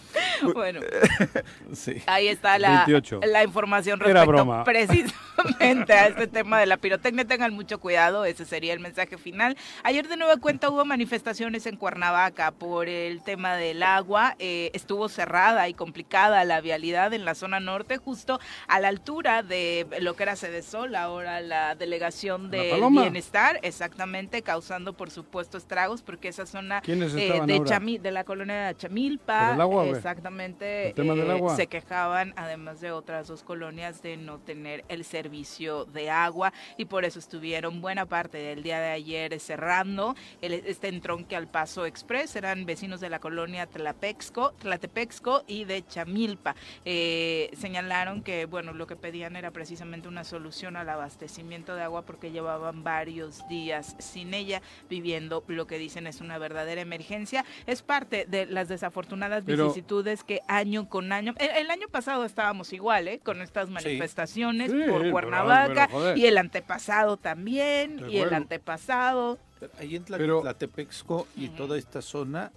Bueno, 0.53 0.79
Sí. 1.73 2.01
ahí 2.07 2.27
está 2.27 2.57
la, 2.59 2.85
28. 2.87 3.21
la 3.25 3.43
información 3.43 3.99
Era 4.01 4.07
respecto 4.25 4.31
broma. 4.31 4.63
precisamente 4.63 5.93
a 5.93 6.07
este 6.07 6.27
tema 6.27 6.59
de 6.59 6.65
la 6.65 6.77
pirotecnia. 6.77 7.25
Tengan 7.25 7.53
mucho 7.53 7.79
cuidado, 7.79 8.25
ese 8.25 8.45
sería 8.45 8.73
el 8.73 8.79
mensaje 8.79 9.17
final. 9.17 9.57
Ayer 9.83 10.07
de 10.07 10.17
nueva 10.17 10.37
cuenta 10.37 10.69
hubo 10.69 10.85
manifestaciones 10.85 11.65
en 11.67 11.75
Cuernavaca 11.77 12.51
por 12.51 12.89
el 12.89 13.21
tema 13.23 13.55
del 13.55 13.83
agua. 13.83 14.35
Eh, 14.39 14.66
estuvo 14.73 15.09
cerrada 15.09 15.67
y 15.69 15.73
complicada 15.73 16.43
la 16.43 16.61
vialidad 16.61 17.13
en 17.13 17.25
la 17.25 17.35
zona 17.35 17.59
norte, 17.59 17.97
justo 17.97 18.39
a 18.67 18.79
la 18.79 18.87
altura 18.87 19.43
de 19.43 19.87
lo 20.01 20.15
que 20.15 20.23
era 20.23 20.35
Sedesol, 20.35 20.95
ahora 20.95 21.41
la 21.41 21.75
delegación 21.75 22.49
de 22.51 22.73
bienestar, 22.91 23.59
exactamente, 23.63 24.41
causando 24.41 24.93
por 24.93 25.09
supuesto 25.11 25.57
estragos, 25.57 26.01
porque 26.01 26.27
esa 26.29 26.45
zona 26.45 26.81
¿Quiénes 26.81 27.13
eh, 27.13 27.41
de, 27.45 27.53
ahora? 27.57 27.79
Chami- 27.79 27.99
de 27.99 28.11
la 28.11 28.23
colonia 28.23 28.67
de 28.67 28.77
Chamilpa, 28.77 29.53
el 29.53 29.61
agua, 29.61 29.85
exactamente, 29.87 30.89
El 30.99 31.09
eh, 31.19 31.31
agua. 31.31 31.55
se 31.55 31.67
quejaban, 31.67 32.33
además 32.35 32.81
de 32.81 32.91
otras 32.91 33.27
dos 33.27 33.43
colonias, 33.43 34.01
de 34.01 34.17
no 34.17 34.39
tener 34.39 34.83
el 34.89 35.03
servicio 35.03 35.85
de 35.85 36.09
agua 36.09 36.53
y 36.77 36.85
por 36.85 37.05
eso 37.05 37.19
estuvieron 37.19 37.81
buena 37.81 38.05
parte 38.05 38.37
del 38.37 38.63
día 38.63 38.79
de 38.79 38.91
ayer 38.91 39.39
cerrando 39.39 40.15
el, 40.41 40.53
este 40.53 40.87
entronque 40.87 41.35
al 41.35 41.47
Paso 41.47 41.85
Express. 41.85 42.35
Eran 42.35 42.65
vecinos 42.65 42.99
de 42.99 43.09
la 43.09 43.19
colonia 43.19 43.65
Tlapexco, 43.67 44.53
Tlatepexco 44.59 45.43
y 45.47 45.65
de 45.65 45.85
Chamilpa. 45.85 46.55
Eh, 46.85 47.49
señalaron 47.57 48.21
que, 48.23 48.45
bueno, 48.45 48.73
lo 48.73 48.87
que 48.87 48.95
pedían 48.95 49.35
era 49.35 49.51
precisamente 49.51 50.07
una 50.07 50.23
solución 50.23 50.75
al 50.75 50.89
abastecimiento 50.89 51.75
de 51.75 51.83
agua 51.83 52.03
porque 52.03 52.31
llevaban 52.31 52.83
varios 52.83 53.47
días 53.47 53.95
sin 53.99 54.33
ella, 54.33 54.61
viviendo 54.89 55.43
lo 55.47 55.67
que 55.67 55.77
dicen 55.77 56.07
es 56.07 56.21
una 56.21 56.37
verdadera 56.37 56.81
emergencia. 56.81 57.45
Es 57.65 57.81
parte 57.81 58.25
de 58.25 58.45
las 58.45 58.67
desafortunadas 58.67 59.43
Pero- 59.45 59.65
vicisitudes 59.65 60.23
que 60.23 60.41
año 60.47 60.89
con 60.89 61.11
año, 61.11 61.33
el, 61.37 61.49
el 61.65 61.71
año 61.71 61.87
pasado 61.89 62.25
estábamos 62.25 62.73
igual, 62.73 63.07
¿eh? 63.07 63.19
Con 63.19 63.41
estas 63.41 63.69
manifestaciones 63.69 64.71
Sí, 64.71 64.77
por 64.89 65.09
Cuernavaca 65.11 65.87
pero, 65.91 66.15
y 66.17 66.25
el 66.25 66.37
antepasado 66.37 67.17
también 67.17 68.03
y 68.09 68.17
el 68.17 68.33
antepasado. 68.33 69.37
Ahí 69.79 69.95
en 69.95 70.05
Tla- 70.05 70.17
Pero- 70.17 70.41
Tlatepexco 70.41 71.27
y 71.35 71.49
toda 71.49 71.77
esta 71.77 72.01
zona 72.01 72.51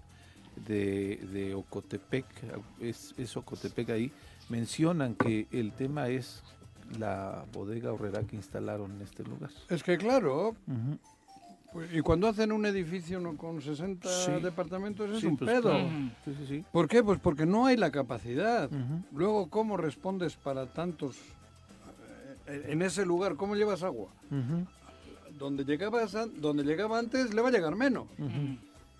de, 0.66 1.16
de 1.32 1.54
Ocotepec, 1.54 2.26
es, 2.80 3.14
es 3.18 3.36
Ocotepec 3.36 3.90
ahí, 3.90 4.12
mencionan 4.48 5.14
que 5.14 5.46
el 5.52 5.72
tema 5.72 6.08
es 6.08 6.42
la 6.98 7.44
bodega 7.52 7.92
horrera 7.92 8.22
que 8.22 8.36
instalaron 8.36 8.92
en 8.92 9.02
este 9.02 9.22
lugar. 9.24 9.50
Es 9.68 9.82
que 9.82 9.96
claro, 9.96 10.56
pues, 11.72 11.92
y 11.94 12.00
cuando 12.00 12.26
hacen 12.26 12.50
un 12.50 12.66
edificio 12.66 13.20
no, 13.20 13.36
con 13.36 13.62
60 13.62 14.08
Sí. 14.08 14.32
departamentos 14.42 15.08
es 15.10 15.20
Sí, 15.20 15.26
un 15.28 15.36
pues, 15.36 15.50
pedo. 15.50 15.62
claro. 15.70 15.88
Sí, 16.24 16.34
sí, 16.38 16.46
sí. 16.48 16.64
¿Por 16.72 16.88
qué? 16.88 17.02
Pues 17.04 17.20
porque 17.20 17.46
no 17.46 17.66
hay 17.66 17.76
la 17.76 17.90
capacidad. 17.92 18.68
Luego, 19.14 19.48
¿cómo 19.48 19.76
respondes 19.76 20.34
para 20.36 20.66
tantos 20.66 21.16
eh, 22.48 22.64
en 22.70 22.82
ese 22.82 23.06
lugar? 23.06 23.36
¿Cómo 23.36 23.54
llevas 23.54 23.84
agua? 23.84 24.08
Donde, 25.38 25.64
llegabas 25.64 26.14
an- 26.16 26.40
donde 26.40 26.64
llegaba 26.64 26.98
antes 26.98 27.32
le 27.32 27.40
va 27.40 27.48
a 27.48 27.52
llegar 27.52 27.76
menos. 27.76 28.08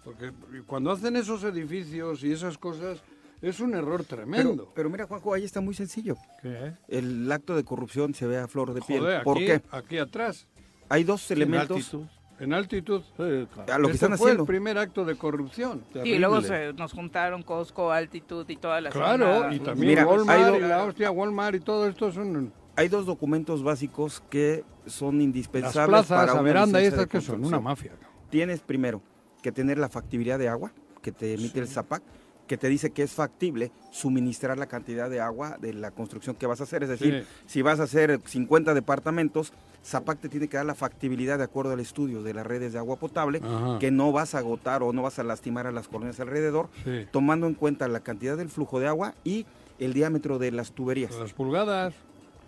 Porque 0.05 0.33
cuando 0.67 0.91
hacen 0.91 1.17
esos 1.17 1.45
edificios 1.45 2.25
y 2.25 2.33
esas 2.33 2.57
cosas, 2.59 3.03
es 3.43 3.61
un 3.61 3.75
error 3.75 4.05
tremendo. 4.05 4.65
Pero, 4.65 4.73
pero 4.75 4.91
mira, 4.91 5.07
Juanjo, 5.07 5.35
ahí 5.35 5.45
está 5.45 5.61
muy 5.61 5.75
sencillo. 5.75 6.17
¿Qué? 6.43 6.73
El 6.89 7.31
acto 7.31 7.55
de 7.57 7.65
corrupción 7.65 8.15
se 8.15 8.27
ve 8.27 8.39
a 8.39 8.49
flor 8.49 8.73
de 8.75 8.81
piel. 8.83 9.03
¿Por 9.25 9.37
aquí, 9.39 9.47
qué? 9.47 9.63
aquí 9.71 9.99
atrás, 9.99 10.47
Hay 10.89 11.05
dos 11.05 11.31
En 11.31 11.37
elementos 11.39 11.77
altitud. 11.77 12.05
en 12.41 12.53
altitud. 12.55 13.03
Sí, 13.03 13.47
claro. 13.55 13.73
a 13.75 13.79
lo 13.79 13.89
que 13.89 13.93
Este 13.95 14.05
están 14.07 14.19
fue 14.19 14.29
haciendo. 14.31 14.43
el 14.43 14.47
primer 14.47 14.79
acto 14.79 15.05
de 15.05 15.15
corrupción. 15.17 15.85
Y 16.05 16.19
luego 16.19 16.41
se, 16.41 16.73
nos 16.73 16.93
juntaron 16.93 17.43
Costco, 17.43 17.91
Altitud 17.93 18.49
y 18.49 18.57
toda 18.57 18.81
la 18.81 18.91
Claro, 18.91 19.43
zona. 19.43 19.55
y 19.55 19.61
también 19.61 19.89
Mira, 19.91 20.07
Walmart 20.07 20.57
y 20.57 20.61
la 20.61 20.85
hostia 20.85 21.11
Walmart 21.11 21.57
y 21.57 21.61
todo 21.61 21.87
esto 21.87 22.11
son 22.11 22.53
Hay 22.77 22.89
dos 22.89 23.05
documentos 23.07 23.63
básicos 23.63 24.23
que 24.31 24.65
son 24.87 25.17
las 25.17 25.25
indispensables 25.25 25.87
plazas, 26.07 26.09
para 26.09 26.27
la 26.27 26.33
una 26.35 26.43
veranda 26.43 26.83
y 26.83 26.87
estas 26.87 27.07
que 27.07 27.21
son 27.21 27.45
una 27.45 27.61
mafia. 27.61 27.93
Tienes 28.31 28.61
primero 28.61 29.03
que 29.42 29.53
tener 29.53 29.79
la 29.79 29.88
factibilidad 29.88 30.38
de 30.38 30.48
agua 30.48 30.72
que 31.03 31.12
te 31.12 31.35
emite 31.35 31.61
el 31.61 31.68
ZAPAC, 31.68 32.03
que 32.46 32.57
te 32.59 32.68
dice 32.68 32.90
que 32.90 33.03
es 33.05 33.12
factible 33.12 33.70
suministrar 33.92 34.59
la 34.59 34.66
cantidad 34.66 35.09
de 35.09 35.20
agua 35.20 35.57
de 35.61 35.72
la 35.72 35.92
construcción 35.92 36.35
que 36.35 36.46
vas 36.46 36.61
a 36.61 36.64
hacer. 36.64 36.83
Es 36.83 36.88
decir, 36.88 37.24
si 37.46 37.62
vas 37.62 37.79
a 37.79 37.85
hacer 37.85 38.20
50 38.24 38.74
departamentos, 38.74 39.53
ZAPAC 39.85 40.18
te 40.20 40.29
tiene 40.29 40.48
que 40.48 40.57
dar 40.57 40.66
la 40.66 40.74
factibilidad 40.74 41.38
de 41.38 41.44
acuerdo 41.44 41.72
al 41.72 41.81
estudio 41.81 42.22
de 42.24 42.35
las 42.35 42.44
redes 42.46 42.72
de 42.72 42.79
agua 42.81 42.96
potable, 42.96 43.40
Ajá. 43.42 43.79
que 43.79 43.90
no 43.92 44.11
vas 44.12 44.35
a 44.35 44.38
agotar 44.38 44.83
o 44.83 44.92
no 44.92 45.03
vas 45.03 45.18
a 45.18 45.22
lastimar 45.22 45.66
a 45.68 45.72
las 45.72 45.87
colonias 45.88 46.18
alrededor, 46.20 46.68
Sí. 46.85 47.07
tomando 47.12 47.46
en 47.46 47.55
cuenta 47.55 47.87
la 47.88 48.00
cantidad 48.00 48.37
del 48.37 48.48
flujo 48.48 48.81
de 48.81 48.88
agua 48.88 49.14
y 49.24 49.46
el 49.79 49.92
diámetro 49.94 50.38
de 50.38 50.50
las 50.50 50.72
tuberías, 50.72 51.14
Las 51.18 51.33
pulgadas. 51.33 51.94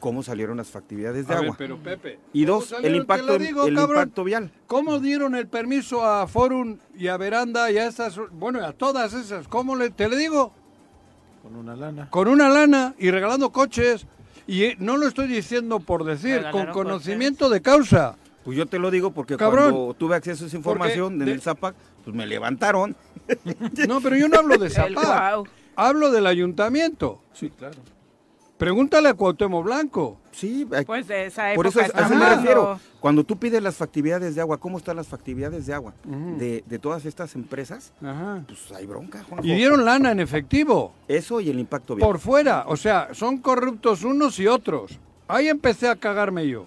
Cómo 0.02 0.24
salieron 0.24 0.56
las 0.56 0.68
factibilidades 0.68 1.28
de 1.28 1.32
A 1.32 1.36
ver, 1.36 1.44
agua. 1.44 1.56
pero 1.56 1.78
Pepe. 1.78 2.18
Y 2.32 2.44
¿cómo 2.44 2.58
dos, 2.58 2.74
el 2.82 2.96
impacto, 2.96 3.26
lo 3.28 3.38
digo, 3.38 3.66
el 3.68 3.76
cabrón. 3.76 3.98
impacto 4.02 4.24
vial. 4.24 4.50
¿Cómo 4.66 4.98
dieron 4.98 5.36
el 5.36 5.46
permiso 5.46 6.04
a 6.04 6.26
Forum 6.26 6.78
y 6.98 7.06
a 7.06 7.16
Veranda 7.16 7.70
y 7.70 7.78
a 7.78 7.86
estas, 7.86 8.18
bueno, 8.32 8.64
a 8.66 8.72
todas 8.72 9.14
esas? 9.14 9.46
¿Cómo 9.46 9.76
le, 9.76 9.90
te 9.90 10.08
le 10.08 10.16
digo? 10.16 10.52
Con 11.40 11.54
una 11.54 11.76
lana. 11.76 12.10
Con 12.10 12.26
una 12.26 12.48
lana 12.48 12.94
y 12.98 13.12
regalando 13.12 13.50
coches. 13.52 14.04
Y 14.48 14.64
eh, 14.64 14.76
no 14.80 14.96
lo 14.96 15.06
estoy 15.06 15.28
diciendo 15.28 15.78
por 15.78 16.02
decir, 16.02 16.44
con 16.50 16.66
conocimiento 16.72 17.48
de 17.48 17.62
causa. 17.62 18.16
Pues 18.44 18.58
yo 18.58 18.66
te 18.66 18.80
lo 18.80 18.90
digo 18.90 19.12
porque 19.12 19.36
Cabrón. 19.36 19.70
cuando 19.72 19.94
tuve 19.94 20.16
acceso 20.16 20.42
a 20.42 20.46
esa 20.48 20.56
información 20.56 21.12
en 21.14 21.26
de- 21.26 21.32
el 21.32 21.40
Zapac, 21.40 21.76
pues 22.04 22.16
me 22.16 22.26
levantaron. 22.26 22.96
No, 23.86 24.00
pero 24.00 24.16
yo 24.16 24.28
no 24.28 24.38
hablo 24.40 24.58
de 24.58 24.68
guau. 24.94 25.44
Hablo 25.76 26.10
del 26.10 26.26
ayuntamiento. 26.26 27.20
Sí, 27.32 27.50
claro. 27.56 27.76
Pregúntale 28.62 29.08
a 29.08 29.14
Cuauhtémoc 29.14 29.64
Blanco. 29.64 30.18
Sí, 30.30 30.68
hay- 30.72 30.84
Pues 30.84 31.08
de 31.08 31.26
esa 31.26 31.48
época 31.52 31.56
por 31.56 31.66
eso 31.66 31.80
es- 31.80 31.92
a 31.92 32.06
eso 32.06 32.14
me 32.14 32.28
refiero. 32.36 32.78
Cuando 33.00 33.24
tú 33.24 33.36
pides 33.36 33.60
las 33.60 33.74
factibilidades 33.74 34.36
de 34.36 34.40
agua, 34.40 34.58
¿cómo 34.58 34.78
están 34.78 34.94
las 34.94 35.08
factibilidades 35.08 35.66
de 35.66 35.74
agua 35.74 35.94
de, 36.04 36.62
de 36.64 36.78
todas 36.78 37.04
estas 37.04 37.34
empresas? 37.34 37.92
Ajá. 38.00 38.44
Pues 38.46 38.70
hay 38.70 38.86
bronca, 38.86 39.24
Juanjo. 39.24 39.44
Y 39.44 39.52
dieron 39.56 39.84
lana 39.84 40.12
en 40.12 40.20
efectivo. 40.20 40.92
Eso 41.08 41.40
y 41.40 41.50
el 41.50 41.58
impacto 41.58 41.96
vial. 41.96 42.06
Por 42.06 42.20
fuera. 42.20 42.64
O 42.68 42.76
sea, 42.76 43.08
son 43.14 43.38
corruptos 43.38 44.04
unos 44.04 44.38
y 44.38 44.46
otros. 44.46 44.96
Ahí 45.26 45.48
empecé 45.48 45.88
a 45.88 45.96
cagarme 45.96 46.46
yo. 46.46 46.66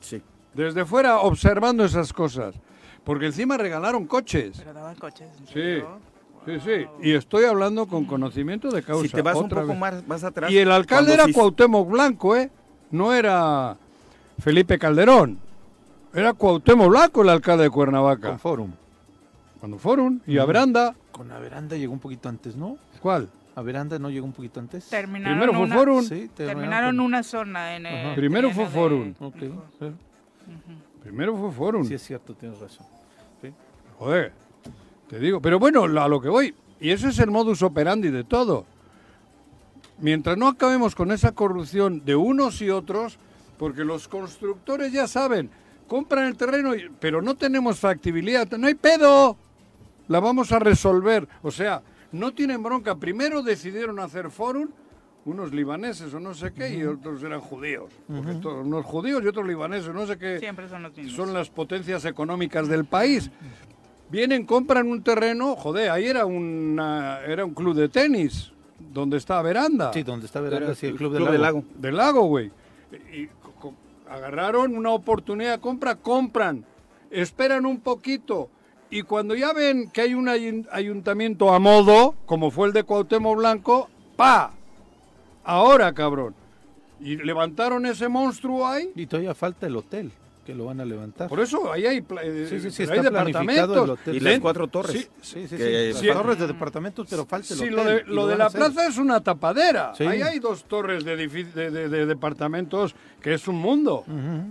Sí. 0.00 0.22
Desde 0.54 0.84
fuera 0.84 1.18
observando 1.18 1.84
esas 1.84 2.12
cosas. 2.12 2.54
Porque 3.02 3.26
encima 3.26 3.56
regalaron 3.56 4.06
coches. 4.06 4.58
Pero 4.58 4.72
daban 4.72 4.94
coches. 4.94 5.26
¿en 5.40 5.46
Sí. 5.48 5.52
serio? 5.54 5.98
Sí, 5.98 6.07
sí. 6.46 6.86
Y 7.02 7.12
estoy 7.12 7.44
hablando 7.44 7.86
con 7.86 8.04
conocimiento 8.04 8.70
de 8.70 8.82
causa. 8.82 9.02
Si 9.06 9.08
te 9.12 9.22
vas 9.22 9.36
un 9.36 9.48
poco 9.48 9.74
más, 9.74 10.06
más 10.06 10.24
atrás. 10.24 10.50
Y 10.50 10.58
el 10.58 10.70
alcalde 10.70 11.14
era 11.14 11.24
se- 11.24 11.32
Cuauhtémoc 11.32 11.88
Blanco, 11.90 12.36
¿eh? 12.36 12.50
No 12.90 13.12
era 13.12 13.76
Felipe 14.38 14.78
Calderón. 14.78 15.38
Era 16.14 16.32
Cuauhtémoc 16.32 16.88
Blanco 16.88 17.22
el 17.22 17.28
alcalde 17.28 17.64
de 17.64 17.70
Cuernavaca. 17.70 18.28
Con 18.30 18.38
Forum. 18.38 18.70
Cuando 19.60 19.78
fueron. 19.78 20.22
Y 20.26 20.38
a 20.38 20.44
Veranda. 20.44 20.94
Con 21.12 21.30
Averanda 21.32 21.76
llegó 21.76 21.92
un 21.92 21.98
poquito 21.98 22.28
antes, 22.28 22.54
¿no? 22.56 22.78
¿Cuál? 23.00 23.28
Averanda 23.56 23.98
no 23.98 24.08
llegó 24.08 24.24
un 24.24 24.32
poquito 24.32 24.60
antes. 24.60 24.88
Terminaron 24.88 25.36
Primero 25.40 25.52
fue 25.58 25.62
una, 25.66 25.74
Forum. 25.76 26.02
Sí, 26.04 26.30
terminaron 26.34 26.96
con- 26.96 27.00
una 27.06 27.22
zona 27.24 27.74
en 27.76 27.86
el 27.86 28.06
Ajá. 28.06 28.14
Primero 28.14 28.50
fue 28.52 28.64
de- 28.64 28.70
Forum. 28.70 29.14
Sí. 29.40 29.52
Primero 31.02 31.36
fue 31.36 31.50
Forum. 31.50 31.84
Sí, 31.84 31.94
es 31.94 32.02
cierto, 32.02 32.34
tienes 32.34 32.58
razón. 32.60 32.86
Sí. 33.42 33.52
Joder. 33.98 34.32
Te 35.08 35.18
digo. 35.18 35.40
Pero 35.40 35.58
bueno, 35.58 35.84
a 35.84 36.08
lo 36.08 36.20
que 36.20 36.28
voy. 36.28 36.54
Y 36.80 36.90
ese 36.90 37.08
es 37.08 37.18
el 37.18 37.30
modus 37.30 37.62
operandi 37.62 38.10
de 38.10 38.24
todo. 38.24 38.64
Mientras 40.00 40.36
no 40.38 40.46
acabemos 40.48 40.94
con 40.94 41.10
esa 41.10 41.32
corrupción 41.32 42.04
de 42.04 42.14
unos 42.14 42.62
y 42.62 42.70
otros, 42.70 43.18
porque 43.58 43.84
los 43.84 44.06
constructores 44.06 44.92
ya 44.92 45.08
saben, 45.08 45.50
compran 45.88 46.26
el 46.26 46.36
terreno, 46.36 46.74
y- 46.74 46.88
pero 47.00 47.20
no 47.20 47.34
tenemos 47.34 47.80
factibilidad, 47.80 48.48
no 48.52 48.68
hay 48.68 48.74
pedo, 48.74 49.36
la 50.06 50.20
vamos 50.20 50.52
a 50.52 50.60
resolver. 50.60 51.26
O 51.42 51.50
sea, 51.50 51.82
no 52.12 52.32
tienen 52.32 52.62
bronca. 52.62 52.94
Primero 52.94 53.42
decidieron 53.42 53.98
hacer 53.98 54.30
forum 54.30 54.68
unos 55.24 55.52
libaneses 55.52 56.14
o 56.14 56.20
no 56.20 56.32
sé 56.32 56.52
qué, 56.52 56.74
y 56.74 56.84
otros 56.84 57.22
eran 57.24 57.40
judíos. 57.40 57.92
Porque 58.06 58.30
estos- 58.30 58.64
unos 58.64 58.84
judíos 58.86 59.20
y 59.24 59.26
otros 59.26 59.46
libaneses, 59.48 59.92
no 59.92 60.06
sé 60.06 60.16
qué 60.16 60.38
Siempre 60.38 60.68
son 60.68 60.82
los 60.84 60.92
son 61.12 61.34
las 61.34 61.50
potencias 61.50 62.04
económicas 62.04 62.68
del 62.68 62.84
país. 62.84 63.30
Vienen, 64.10 64.46
compran 64.46 64.86
un 64.88 65.02
terreno, 65.02 65.54
joder, 65.56 65.90
ahí 65.90 66.06
era, 66.06 66.24
una, 66.24 67.20
era 67.26 67.44
un 67.44 67.52
club 67.52 67.74
de 67.74 67.88
tenis, 67.88 68.52
donde 68.92 69.18
está 69.18 69.42
Veranda, 69.42 69.92
Sí, 69.92 70.02
donde 70.02 70.24
está 70.26 70.40
Veranda, 70.40 70.66
Era 70.66 70.74
sí, 70.74 70.86
el 70.86 70.96
Club, 70.96 71.14
Club 71.14 71.30
del 71.30 71.42
Lago. 71.42 71.64
Del 71.76 71.96
lago, 71.96 72.22
güey. 72.22 72.50
Y 73.12 73.28
agarraron 74.08 74.74
una 74.76 74.90
oportunidad 74.92 75.52
de 75.56 75.60
compra, 75.60 75.96
compran, 75.96 76.64
esperan 77.10 77.66
un 77.66 77.80
poquito, 77.80 78.48
y 78.90 79.02
cuando 79.02 79.34
ya 79.34 79.52
ven 79.52 79.90
que 79.90 80.00
hay 80.00 80.14
un 80.14 80.26
ayun- 80.28 80.66
ayuntamiento 80.72 81.52
a 81.52 81.58
modo, 81.58 82.14
como 82.24 82.50
fue 82.50 82.68
el 82.68 82.72
de 82.72 82.84
Cuauhtémoc 82.84 83.36
Blanco, 83.36 83.90
¡pa! 84.16 84.52
Ahora, 85.44 85.92
cabrón. 85.92 86.34
Y 87.00 87.16
levantaron 87.16 87.84
ese 87.86 88.08
monstruo 88.08 88.66
ahí. 88.66 88.90
Y 88.96 89.06
todavía 89.06 89.34
falta 89.34 89.66
el 89.66 89.76
hotel, 89.76 90.10
que 90.48 90.54
lo 90.54 90.64
van 90.64 90.80
a 90.80 90.84
levantar. 90.86 91.28
Por 91.28 91.40
eso 91.40 91.70
ahí 91.70 91.84
hay, 91.84 91.98
eh, 92.22 92.70
Sí, 92.70 92.82
hay 92.84 93.00
departamentos. 93.02 93.90
hotel. 93.90 94.16
Y 94.16 94.20
las 94.20 94.40
cuatro 94.40 94.66
torres. 94.66 94.92
Sí, 94.96 95.06
Sí, 95.20 95.46
sí, 95.46 95.56
que-. 95.58 95.92
Las 95.92 96.00
torres 96.16 96.38
de 96.38 96.46
departamentos, 96.46 97.06
pero 97.10 97.26
falta 97.26 97.52
el 97.52 97.60
hotel. 97.60 97.74
lo 97.76 97.84
de, 97.84 98.02
y 98.08 98.14
lo 98.14 98.26
de 98.26 98.36
la 98.38 98.48
plaza 98.48 98.86
es 98.86 98.96
una 98.96 99.20
tapadera. 99.22 99.92
Ahí 99.98 100.22
hay 100.22 100.38
dos 100.38 100.64
torres 100.64 101.04
de, 101.04 101.16
de, 101.18 101.70
de- 101.70 101.88
de 101.90 102.06
departamentos 102.06 102.94
que 103.20 103.34
es 103.34 103.46
un 103.46 103.56
mundo. 103.56 104.06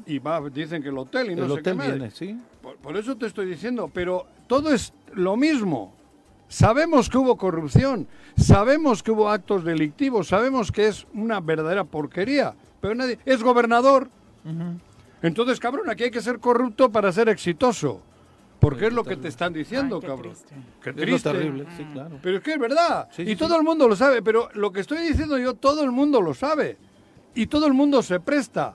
Y 0.05 0.19
va, 0.19 0.39
dicen 0.51 0.83
que 0.83 0.89
el 0.89 0.97
hotel 0.99 1.31
y 1.31 1.35
no 1.35 1.45
el 1.45 1.49
sé 1.49 1.55
qué 1.55 1.59
hotel 1.61 1.75
madre. 1.77 1.91
viene, 1.93 2.11
sí. 2.11 2.37
Por, 2.61 2.75
por 2.75 2.95
eso 2.95 3.15
te 3.17 3.25
estoy 3.25 3.47
diciendo, 3.47 3.89
pero 3.91 4.27
todo 4.45 4.71
es 4.71 4.93
lo 5.13 5.35
mismo. 5.35 5.95
Sabemos 6.47 7.09
que 7.09 7.17
hubo 7.17 7.37
corrupción, 7.37 8.07
sabemos 8.37 9.01
que 9.01 9.09
hubo 9.09 9.31
actos 9.31 9.63
delictivos, 9.63 10.27
sabemos 10.27 10.71
que 10.71 10.89
es 10.89 11.07
una 11.15 11.39
verdadera 11.39 11.85
porquería, 11.85 12.53
pero 12.81 12.93
nadie 12.93 13.17
es 13.25 13.41
gobernador. 13.41 14.09
Entonces, 15.21 15.59
cabrón, 15.59 15.89
aquí 15.89 16.03
hay 16.05 16.11
que 16.11 16.21
ser 16.21 16.39
corrupto 16.39 16.91
para 16.91 17.11
ser 17.11 17.29
exitoso. 17.29 18.01
Porque 18.59 18.87
es 18.87 18.93
lo 18.93 19.03
que 19.03 19.15
te 19.17 19.27
están 19.27 19.53
diciendo, 19.53 19.97
Ay, 19.97 20.01
qué 20.01 20.07
cabrón. 20.07 20.33
triste. 20.33 20.55
Qué 20.81 20.89
Es 20.89 20.95
lo 20.95 21.01
triste. 21.03 21.31
terrible, 21.31 21.65
sí, 21.77 21.85
claro. 21.93 22.19
Pero 22.23 22.37
es 22.37 22.43
que 22.43 22.53
es 22.53 22.59
verdad. 22.59 23.07
Sí, 23.11 23.21
y 23.21 23.25
sí, 23.27 23.35
todo 23.35 23.49
sí. 23.49 23.55
el 23.57 23.63
mundo 23.63 23.87
lo 23.87 23.95
sabe. 23.95 24.21
Pero 24.23 24.49
lo 24.53 24.71
que 24.71 24.79
estoy 24.79 24.99
diciendo 25.07 25.37
yo, 25.37 25.53
todo 25.53 25.83
el 25.83 25.91
mundo 25.91 26.21
lo 26.21 26.33
sabe. 26.33 26.77
Y 27.35 27.45
todo 27.47 27.67
el 27.67 27.73
mundo 27.73 28.01
se 28.01 28.19
presta. 28.19 28.73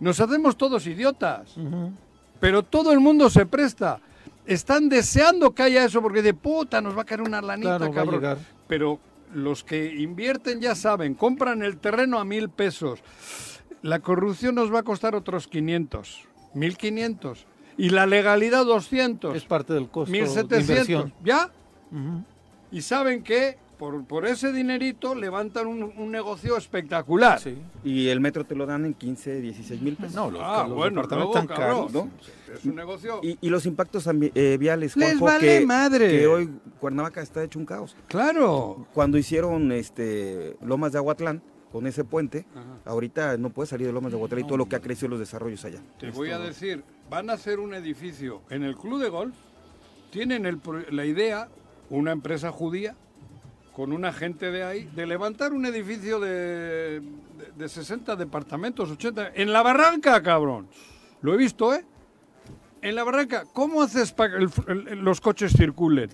Nos 0.00 0.20
hacemos 0.20 0.56
todos 0.56 0.86
idiotas. 0.86 1.54
Pero 2.40 2.62
todo 2.62 2.92
el 2.92 3.00
mundo 3.00 3.30
se 3.30 3.46
presta. 3.46 4.00
Están 4.46 4.88
deseando 4.88 5.54
que 5.54 5.62
haya 5.62 5.84
eso 5.84 6.00
porque 6.02 6.22
de 6.22 6.34
puta 6.34 6.80
nos 6.80 6.96
va 6.96 7.02
a 7.02 7.04
caer 7.04 7.22
una 7.22 7.40
lanita, 7.40 7.78
Claro, 7.78 7.92
va 7.92 8.00
a 8.02 8.04
cabrón. 8.20 8.38
Pero 8.66 8.98
los 9.34 9.64
que 9.64 9.94
invierten 9.94 10.60
ya 10.60 10.74
saben, 10.74 11.14
compran 11.14 11.62
el 11.62 11.78
terreno 11.78 12.18
a 12.18 12.24
mil 12.24 12.48
pesos. 12.50 13.00
La 13.82 14.00
corrupción 14.00 14.54
nos 14.54 14.72
va 14.72 14.80
a 14.80 14.82
costar 14.82 15.14
otros 15.14 15.46
500, 15.48 16.24
1500. 16.54 17.46
Y 17.76 17.90
la 17.90 18.06
legalidad 18.06 18.64
200. 18.66 19.36
Es 19.36 19.44
parte 19.44 19.72
del 19.72 19.88
costo 19.88 20.12
de 20.12 20.18
1700. 20.20 20.68
inversión. 20.68 21.12
¿Ya? 21.24 21.50
Y 22.72 22.82
saben 22.82 23.22
que 23.22 23.56
por, 23.78 24.04
por 24.04 24.26
ese 24.26 24.52
dinerito 24.52 25.14
levantan 25.14 25.68
un, 25.68 25.84
un 25.96 26.10
negocio 26.10 26.56
espectacular. 26.56 27.38
Sí. 27.38 27.56
Y 27.84 28.08
el 28.08 28.18
metro 28.20 28.44
te 28.44 28.56
lo 28.56 28.66
dan 28.66 28.84
en 28.84 28.94
15, 28.94 29.40
16 29.40 29.80
mil 29.80 29.94
pesos. 29.94 30.16
No, 30.16 30.28
los, 30.30 30.42
Ah, 30.44 30.64
los 30.66 30.76
bueno, 30.76 31.02
luego, 31.04 31.32
caros. 31.46 31.92
¿no? 31.92 32.10
Es 32.52 32.64
un 32.64 32.74
negocio. 32.74 33.20
Y, 33.22 33.38
y 33.40 33.48
los 33.48 33.64
impactos 33.66 34.08
eh, 34.34 34.56
viales, 34.58 34.96
Les 34.96 35.10
Juanjo, 35.10 35.24
vale 35.26 35.60
que, 35.60 35.66
madre. 35.66 36.10
que 36.10 36.26
hoy 36.26 36.50
Cuernavaca 36.80 37.22
está 37.22 37.44
hecho 37.44 37.60
un 37.60 37.64
caos. 37.66 37.96
Claro. 38.08 38.88
Cuando 38.92 39.16
hicieron 39.16 39.70
este 39.70 40.56
Lomas 40.60 40.90
de 40.90 40.98
Aguatlán, 40.98 41.40
con 41.72 41.86
ese 41.86 42.04
puente, 42.04 42.46
ahorita 42.84 43.36
no 43.36 43.50
puedes 43.50 43.68
salir 43.70 43.86
de 43.86 43.92
Lomas 43.92 44.10
de 44.12 44.16
Aguatlán 44.16 44.40
y 44.40 44.46
todo 44.46 44.56
lo 44.58 44.68
que 44.68 44.76
ha 44.76 44.80
crecido 44.80 45.08
los 45.08 45.18
desarrollos 45.18 45.64
allá. 45.64 45.80
Te 45.98 46.10
voy 46.10 46.30
a 46.30 46.38
decir, 46.48 46.82
van 47.10 47.28
a 47.30 47.34
hacer 47.34 47.60
un 47.60 47.74
edificio 47.74 48.42
en 48.50 48.62
el 48.62 48.76
club 48.76 49.00
de 49.02 49.08
golf. 49.08 49.34
Tienen 50.10 50.46
el 50.46 50.58
pro- 50.58 50.84
la 50.90 51.04
idea, 51.04 51.48
una 51.90 52.12
empresa 52.12 52.50
judía, 52.50 52.96
con 53.74 53.92
una 53.92 54.12
gente 54.12 54.50
de 54.50 54.64
ahí, 54.64 54.90
de 54.96 55.06
levantar 55.06 55.52
un 55.52 55.64
edificio 55.66 56.18
de, 56.18 56.30
de, 57.00 57.02
de 57.56 57.68
60 57.68 58.16
departamentos, 58.16 58.90
80, 58.90 59.32
en 59.34 59.52
la 59.52 59.62
barranca, 59.62 60.20
cabrón. 60.22 60.66
Lo 61.20 61.34
he 61.34 61.36
visto, 61.36 61.74
¿eh? 61.74 61.84
En 62.80 62.94
la 62.94 63.04
barranca, 63.04 63.44
¿cómo 63.52 63.82
haces 63.82 64.12
para 64.12 64.38
que 64.38 64.44
el- 64.44 64.50
el- 64.88 64.98
los 65.00 65.20
coches 65.20 65.52
circulen? 65.52 66.10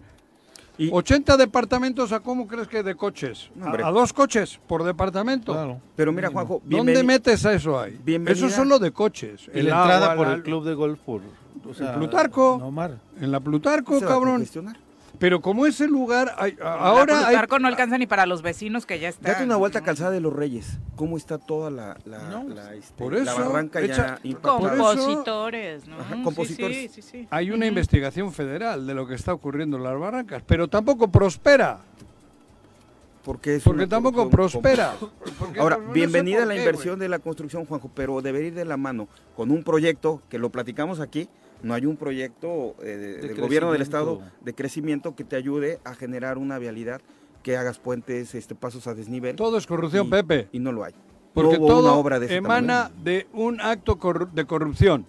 Y- 0.76 0.90
80 0.92 1.37
departamentos, 1.37 2.10
¿a 2.12 2.20
cómo 2.20 2.46
crees 2.48 2.66
que 2.66 2.82
de 2.82 2.94
coches? 2.94 3.50
A, 3.62 3.70
a 3.87 3.90
dos 3.92 4.12
coches 4.12 4.58
por 4.66 4.82
departamento. 4.82 5.52
Claro. 5.52 5.80
Pero 5.94 6.12
mira, 6.12 6.30
Juanjo, 6.30 6.60
¿Dónde 6.64 7.02
metes 7.04 7.46
a 7.46 7.52
eso 7.54 7.78
ahí? 7.78 7.98
bienvenida. 8.04 8.46
Eso 8.46 8.54
solo 8.54 8.78
de 8.78 8.90
coches. 8.90 9.48
Y 9.54 9.60
El 9.60 9.66
la 9.68 9.80
entrada 9.82 10.04
agua, 10.12 10.16
por 10.16 10.26
la- 10.28 10.34
el 10.34 10.42
club 10.42 10.64
de 10.64 10.74
golf 10.74 10.98
por 11.00 11.20
o 11.68 11.72
sea, 11.72 11.94
Plutarco. 11.94 12.58
No. 12.60 12.90
En 13.20 13.32
la 13.32 13.40
Plutarco, 13.40 13.98
se 13.98 14.04
va 14.04 14.10
a 14.10 14.14
cabrón. 14.14 14.44
Pero 15.18 15.40
como 15.40 15.64
ese 15.66 15.87
lugar, 15.87 16.35
hay- 16.38 16.57
ahora 16.62 17.27
Plutarco 17.27 17.59
no 17.59 17.68
alcanza 17.68 17.96
ni 17.98 18.07
para 18.07 18.27
los 18.27 18.42
vecinos 18.42 18.85
que 18.85 18.98
ya 18.98 19.09
están. 19.09 19.33
Date 19.33 19.44
una 19.44 19.57
vuelta 19.57 19.79
a 19.79 19.83
Calzada 19.83 20.11
de 20.11 20.20
los 20.20 20.33
Reyes. 20.33 20.79
¿Cómo 20.96 21.16
está 21.16 21.38
toda 21.38 21.70
la, 21.70 21.96
la, 22.05 22.18
No, 22.29 22.44
la, 22.48 22.74
este, 22.74 22.94
por 22.96 23.12
la 23.14 23.22
eso, 23.33 23.37
barranca 23.48 23.81
echa- 23.81 24.18
ya 24.22 24.38
Compositores, 24.40 25.87
¿no? 25.87 25.98
Ajá, 26.00 26.16
compositores. 26.22 26.77
Sí, 26.92 27.03
sí, 27.03 27.03
sí. 27.03 27.29
hay 27.31 27.50
una 27.50 27.66
investigación 27.66 28.33
federal 28.33 28.87
de 28.87 28.94
lo 28.94 29.07
que 29.07 29.14
está 29.14 29.33
ocurriendo 29.33 29.77
en 29.77 29.85
las 29.85 29.98
barrancas, 29.98 30.42
pero 30.46 30.68
tampoco 30.68 31.09
prospera, 31.09 31.79
Porque, 33.24 33.56
es 33.56 33.62
porque 33.64 33.87
tampoco 33.87 34.28
prospera. 34.28 34.94
Porque, 35.38 35.58
Ahora, 35.58 35.78
no 35.78 35.92
bienvenida 35.92 36.40
por 36.40 36.48
la 36.48 36.56
inversión 36.56 36.98
de 36.98 37.08
la 37.08 37.18
construcción, 37.18 37.64
Juanjo, 37.64 37.90
pero 37.94 38.20
debería 38.20 38.48
ir 38.48 38.54
de 38.54 38.64
la 38.66 38.76
mano 38.76 39.08
con 39.34 39.50
un 39.50 39.64
proyecto 39.64 40.20
que 40.28 40.38
lo 40.38 40.50
platicamos 40.50 41.00
aquí. 41.00 41.28
No 41.62 41.72
hay 41.72 41.87
un 41.87 41.96
proyecto 41.96 42.74
eh, 42.82 42.84
de- 42.96 43.16
del 43.28 43.40
gobierno 43.40 43.72
del 43.72 43.80
estado 43.80 44.20
de 44.42 44.54
crecimiento 44.54 45.16
que 45.16 45.24
te 45.24 45.37
ayude 45.37 45.80
a 45.84 45.94
generar 45.94 46.37
una 46.37 46.58
vialidad, 46.58 47.00
que 47.42 47.56
hagas 47.56 47.78
puentes, 47.78 48.34
este, 48.34 48.54
pasos 48.54 48.87
a 48.87 48.94
desnivel. 48.94 49.37
Todo 49.37 49.56
es 49.56 49.66
corrupción, 49.66 50.06
y, 50.06 50.10
Pepe, 50.10 50.48
Y 50.52 50.58
no 50.58 50.72
lo 50.72 50.84
hay. 50.84 50.92
porque 51.32 51.58
no 51.58 51.66
todo 51.66 51.94
obra 51.96 52.20
de 52.20 52.34
emana 52.37 52.84
tamaño. 52.88 53.04
de 53.04 53.26
un 53.32 53.60
acto 53.62 53.98
corru- 53.98 54.30
de 54.30 54.44
corrupción. 54.44 55.06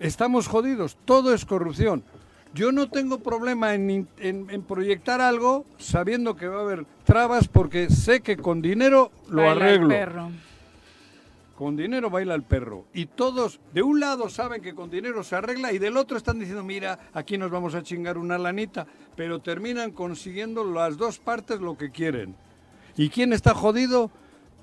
Estamos 0.00 0.48
jodidos, 0.48 0.96
todo 1.04 1.32
es 1.34 1.44
corrupción. 1.44 2.02
Yo 2.52 2.72
no 2.72 2.90
tengo 2.90 3.20
problema 3.20 3.74
en, 3.74 3.90
in- 3.90 4.08
en- 4.18 4.50
en 4.50 4.62
proyectar 4.62 5.20
algo 5.20 5.64
sabiendo 5.78 6.34
que 6.36 6.48
va 6.48 6.58
a 6.58 6.62
haber 6.62 6.84
trabas 7.04 7.46
porque 7.46 7.90
sé 7.90 8.20
que 8.22 8.36
con 8.36 8.60
dinero 8.60 9.12
lo 9.28 9.42
Baila 9.42 9.52
el 9.52 9.58
arreglo. 9.62 9.88
perro. 9.88 10.30
con 11.56 11.76
dinero 11.76 12.08
baila 12.08 12.34
el 12.34 12.42
perro. 12.42 12.86
Y 12.94 13.04
todos, 13.04 13.60
de 13.74 13.82
un 13.82 14.00
lado 14.00 14.30
saben 14.30 14.62
que 14.62 14.74
con 14.74 14.88
dinero 14.90 15.22
se 15.22 15.36
arregla 15.36 15.72
y 15.74 15.78
del 15.78 15.98
otro 15.98 16.16
están 16.16 16.38
diciendo, 16.38 16.64
mira, 16.64 16.98
aquí 17.12 17.36
nos 17.36 17.50
vamos 17.50 17.74
a 17.74 17.82
chingar 17.82 18.16
una 18.16 18.38
lanita. 18.38 18.86
Pero 19.14 19.40
terminan 19.40 19.90
consiguiendo 19.90 20.64
las 20.64 20.96
dos 20.96 21.18
partes 21.18 21.60
lo 21.60 21.76
que 21.76 21.90
quieren. 21.90 22.34
¿Y 22.96 23.10
quién 23.10 23.34
está 23.34 23.52
jodido? 23.54 24.10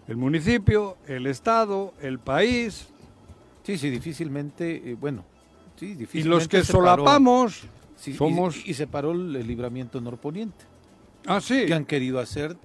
El 0.08 0.18
municipio, 0.18 0.98
el 1.08 1.28
Estado, 1.28 1.94
el 2.02 2.18
país. 2.18 2.88
Sí, 3.64 3.78
sí, 3.78 3.90
difícilmente, 3.92 4.92
eh, 4.92 4.98
bueno, 5.00 5.24
sí, 5.76 5.96
Y 6.14 6.24
los 6.24 6.48
que 6.48 6.62
paró- 6.62 6.66
solapamos 6.66 7.62
sí, 7.98 8.12
y- 8.12 8.14
somos... 8.14 8.66
Y, 8.66 8.74
se 8.74 8.88
paró 8.88 9.12
el, 9.12 9.36
el 9.36 9.46
libramiento 9.46 10.00
norponiente, 10.00 10.64
Ah, 11.26 11.42
sí. 11.42 11.66
que 11.66 11.74
han 11.74 11.84
querido 11.86 12.20
hacer 12.20 12.56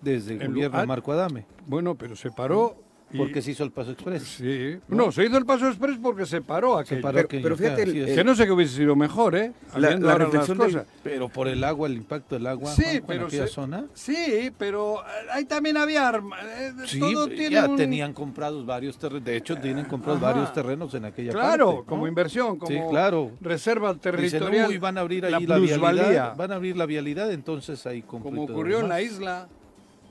desde 0.00 0.34
el, 0.34 0.42
El 0.42 0.48
gobierno 0.50 0.80
de 0.80 0.86
Marco 0.86 1.10
Adame, 1.12 1.46
Bueno, 1.66 1.96
pero 1.96 2.14
se 2.14 2.30
paró... 2.30 2.76
porque 3.16 3.40
se 3.42 3.52
hizo 3.52 3.62
el 3.64 3.70
Paso 3.70 3.92
Express. 3.92 4.22
Sí. 4.22 4.76
No, 4.88 5.12
se 5.12 5.24
hizo 5.24 5.36
el 5.36 5.46
paso 5.46 5.68
express 5.68 5.98
porque 6.02 6.26
se 6.26 6.40
paró 6.42 6.74
Se 6.78 6.80
aquello. 6.82 7.02
paró 7.02 7.14
Pero- 7.14 7.26
aquello, 7.26 7.42
pero 7.44 7.56
fíjate, 7.56 7.84
claro, 7.84 7.98
el- 8.08 8.14
Que 8.16 8.24
no 8.24 8.34
sé 8.34 8.44
qué 8.46 8.50
hubiese 8.52 8.76
sido 8.76 8.96
mejor, 8.96 9.36
¿eh? 9.36 9.52
La- 9.76 9.90
la 9.90 9.96
las 9.98 10.18
reflexión 10.18 10.58
del-. 10.58 10.82
Pero 11.04 11.28
por 11.28 11.46
el 11.46 11.62
agua, 11.62 11.86
el 11.86 11.94
impacto 11.94 12.34
del 12.34 12.46
agua 12.48 12.72
Sí, 12.72 12.82
Juanjo, 12.82 12.98
en 12.98 13.06
pero 13.06 13.26
aquella 13.26 13.46
se- 13.46 13.52
zona. 13.52 13.84
Sí, 13.94 14.50
pero 14.58 15.00
eh, 15.02 15.26
ahí 15.32 15.44
también 15.44 15.76
había 15.76 16.08
arma. 16.08 16.36
eh, 16.42 16.72
Sí, 16.86 16.98
todo 16.98 17.28
tiene 17.28 17.50
ya 17.50 17.68
un- 17.68 17.76
tenían 17.76 18.12
comprados 18.12 18.66
varios 18.66 18.98
terrenos. 18.98 19.24
De 19.24 19.36
hecho, 19.36 19.56
tienen 19.58 19.84
comprados 19.84 20.22
Ajá. 20.22 20.32
varios 20.32 20.52
terrenos 20.52 20.92
en 20.94 21.04
aquella 21.04 21.32
Claro, 21.32 21.66
parte. 21.66 21.80
¿no? 21.82 21.84
como 21.86 22.08
inversión, 22.08 22.58
como 22.58 22.72
Sí, 22.72 22.80
claro. 22.90 23.30
reserva 23.40 23.94
Dicen, 23.94 24.00
territorial. 24.12 24.68
"Uy, 24.70 24.78
van 24.78 24.98
a 24.98 25.02
abrir 25.02 25.24
ahí 25.26 25.46
la 25.46 25.58
vialidad. 25.58 26.36
Van 26.36 26.50
a 26.50 26.54
abrir 26.56 26.76
la 26.76 26.86
vialidad, 26.86 27.30
entonces 27.32 27.86
ahí 27.86 28.02
como 28.02 28.42
ocurrió 28.42 28.80
en 28.80 28.88
la 28.88 28.96
demás". 28.96 29.12
isla. 29.12 29.48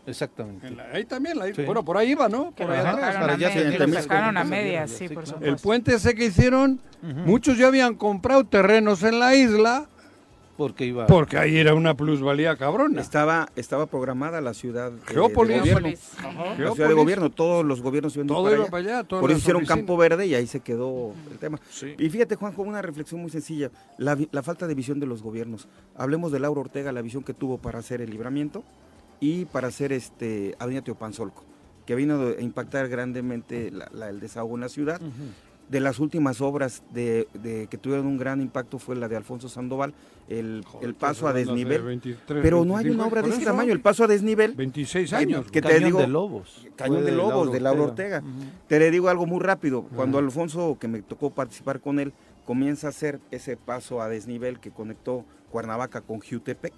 Exactamente. 0.05 0.69
la- 0.71 0.85
ahí 0.93 1.05
también, 1.05 1.37
la 1.39 1.47
isla. 1.49 1.63
Sí. 1.63 1.65
bueno, 1.65 1.83
por 1.85 1.97
ahí 1.97 2.11
iba, 2.11 2.27
¿no? 2.29 2.51
Por 2.51 2.67
sacaron 2.67 2.99
para 2.99 3.33
a 3.33 3.35
allá 3.35 4.01
sacaron 4.01 4.37
a 4.37 4.43
medias, 4.43 4.91
sí, 4.91 5.07
sí, 5.07 5.13
por 5.13 5.25
supuesto. 5.25 5.49
El 5.49 5.55
puente 5.57 5.95
ese 5.95 6.13
que 6.15 6.25
hicieron, 6.25 6.79
muchos 7.01 7.57
ya 7.57 7.67
habían 7.67 7.95
comprado 7.95 8.43
terrenos 8.43 9.01
en 9.03 9.19
la 9.19 9.33
isla 9.35 9.87
Porque 10.57 10.85
iba. 10.85 11.07
porque 11.07 11.37
ahí 11.37 11.57
era 11.57 11.73
una 11.73 11.95
plusvalía 11.95 12.55
cabrona. 12.57 13.01
Estaba, 13.01 13.47
estaba 13.55 13.85
programada 13.87 14.39
la 14.41 14.53
ciudad 14.53 14.91
de- 14.91 14.97
de 14.99 15.05
Geópolis. 15.05 15.59
gobierno. 15.59 15.87
Geópolis. 15.89 16.11
La 16.21 16.31
ciudad 16.31 16.49
de 16.49 16.63
Geópolis, 16.65 16.95
gobierno, 16.95 17.29
todos 17.31 17.65
los 17.65 17.81
gobiernos 17.81 18.15
iban 18.15 18.27
Todo 18.27 18.43
para 18.43 18.55
iba 18.55 18.63
allá. 18.65 18.71
para 18.71 18.83
allá. 18.83 19.03
Por 19.07 19.31
eso 19.31 19.39
hicieron 19.39 19.61
oficinas. 19.61 19.77
campo 19.79 19.97
verde 19.97 20.27
y 20.27 20.35
ahí 20.35 20.45
se 20.47 20.59
quedó 20.59 21.13
el 21.31 21.37
tema. 21.39 21.59
Sí. 21.71 21.95
Y 21.97 22.09
fíjate, 22.09 22.35
Juanjo, 22.35 22.61
una 22.61 22.81
reflexión 22.81 23.21
muy 23.21 23.31
sencilla. 23.31 23.71
La, 23.97 24.15
vi- 24.15 24.29
la 24.31 24.43
falta 24.43 24.67
de 24.67 24.75
visión 24.75 24.99
de 24.99 25.05
los 25.07 25.23
gobiernos. 25.23 25.67
Hablemos 25.95 26.31
de 26.31 26.39
Laura 26.39 26.61
Ortega, 26.61 26.91
la 26.91 27.01
visión 27.01 27.23
que 27.23 27.33
tuvo 27.33 27.57
para 27.57 27.79
hacer 27.79 28.01
el 28.01 28.11
libramiento 28.11 28.63
y 29.23 29.45
para 29.45 29.69
hacer 29.69 29.93
este 29.93 30.53
Avenida 30.59 30.81
Teopanzolco, 30.83 31.45
que 31.85 31.95
vino 31.95 32.19
a 32.37 32.41
impactar 32.41 32.89
grandemente 32.89 33.71
la- 33.71 33.89
la- 33.93 34.09
el 34.09 34.19
desahogo 34.19 34.55
en 34.55 34.61
la 34.61 34.69
ciudad. 34.69 35.01
Ujú. 35.01 35.11
De 35.69 35.79
las 35.79 35.99
últimas 35.99 36.41
obras 36.41 36.83
de, 36.93 37.25
de- 37.41 37.67
que 37.67 37.77
tuvieron 37.77 38.05
un 38.05 38.17
gran 38.17 38.41
impacto 38.41 38.79
fue 38.79 38.97
la 38.97 39.07
de 39.07 39.15
Alfonso 39.15 39.47
Sandoval, 39.47 39.93
el, 40.27 40.61
Joder, 40.67 40.89
el 40.89 40.93
paso 40.93 41.25
a 41.25 41.31
desnivel. 41.33 41.81
23, 41.81 42.41
Pero 42.43 42.65
no 42.65 42.75
hay 42.75 42.83
25 42.83 42.95
una 42.95 43.07
obra 43.07 43.21
de 43.21 43.29
ese 43.29 43.45
tamaño, 43.45 43.71
el 43.71 43.79
paso 43.79 44.03
a 44.03 44.07
desnivel. 44.07 44.53
26 44.55 45.09
Que- 45.11 45.15
años. 45.15 45.49
que 45.49 45.61
te 45.61 45.69
Cañón 45.69 45.83
digo- 45.85 45.99
de 46.01 46.07
Lobos. 46.07 46.67
Cañón 46.75 47.05
de 47.05 47.13
Lobos, 47.13 47.51
de 47.53 47.61
Laura 47.61 47.83
Ortega. 47.83 48.21
Te 48.67 48.77
le 48.77 48.91
digo 48.91 49.07
algo 49.07 49.25
muy 49.25 49.39
rápido. 49.39 49.83
Cuando 49.95 50.17
Alfonso, 50.17 50.75
que 50.79 50.89
me 50.89 51.01
tocó 51.01 51.29
participar 51.29 51.79
con 51.79 51.97
él, 51.99 52.11
comienza 52.45 52.87
a 52.87 52.89
hacer 52.89 53.21
ese 53.31 53.55
paso 53.55 54.01
a 54.01 54.09
desnivel 54.09 54.59
que 54.59 54.69
conectó 54.69 55.23
Cuernavaca 55.49 56.01
con 56.01 56.19
Jutepec, 56.19 56.73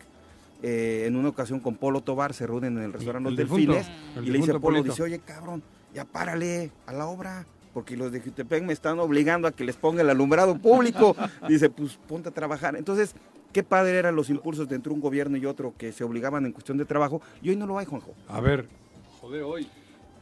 eh, 0.67 1.06
en 1.06 1.15
una 1.15 1.30
ocasión 1.30 1.60
con 1.60 1.75
Polo 1.75 2.01
Tobar 2.01 2.34
se 2.34 2.47
reúnen 2.47 2.75
en 2.80 2.86
el 2.86 2.93
restaurante 2.93 3.30
Los 3.30 3.38
Delfines 3.38 3.88
el 4.15 4.28
y 4.28 4.32
le 4.32 4.39
dice 4.39 4.49
a 4.49 4.54
Polo, 4.56 4.78
Polito. 4.78 4.93
dice, 4.93 5.04
oye 5.04 5.19
cabrón, 5.19 5.62
ya 5.93 6.06
párale 6.06 6.71
a 6.88 6.93
la 6.93 7.06
obra, 7.06 7.45
porque 7.71 7.95
los 7.95 8.12
de 8.12 8.19
Jutepec 8.19 8.63
me 8.63 8.73
están 8.73 8.97
obligando 8.97 9.47
a 9.47 9.51
que 9.51 9.63
les 9.63 9.75
ponga 9.75 10.01
el 10.01 10.10
alumbrado 10.10 10.58
público. 10.58 11.15
dice, 11.47 11.69
pues 11.69 11.99
ponte 12.08 12.30
a 12.30 12.32
trabajar. 12.32 12.75
Entonces, 12.75 13.13
qué 13.54 13.62
padre 13.62 13.99
eran 13.99 14.15
los 14.15 14.32
impulsos 14.32 14.67
de 14.67 14.75
entre 14.75 14.91
un 14.91 15.01
gobierno 15.01 15.38
y 15.38 15.45
otro 15.45 15.75
que 15.78 15.91
se 15.91 16.04
obligaban 16.04 16.47
en 16.47 16.51
cuestión 16.51 16.80
de 16.80 16.86
trabajo, 16.86 17.21
y 17.43 17.49
hoy 17.51 17.58
no 17.58 17.67
lo 17.67 17.78
hay, 17.78 17.86
Juanjo. 17.86 18.15
A 18.28 18.41
ver, 18.41 18.67
joder, 19.21 19.43
hoy. 19.43 19.67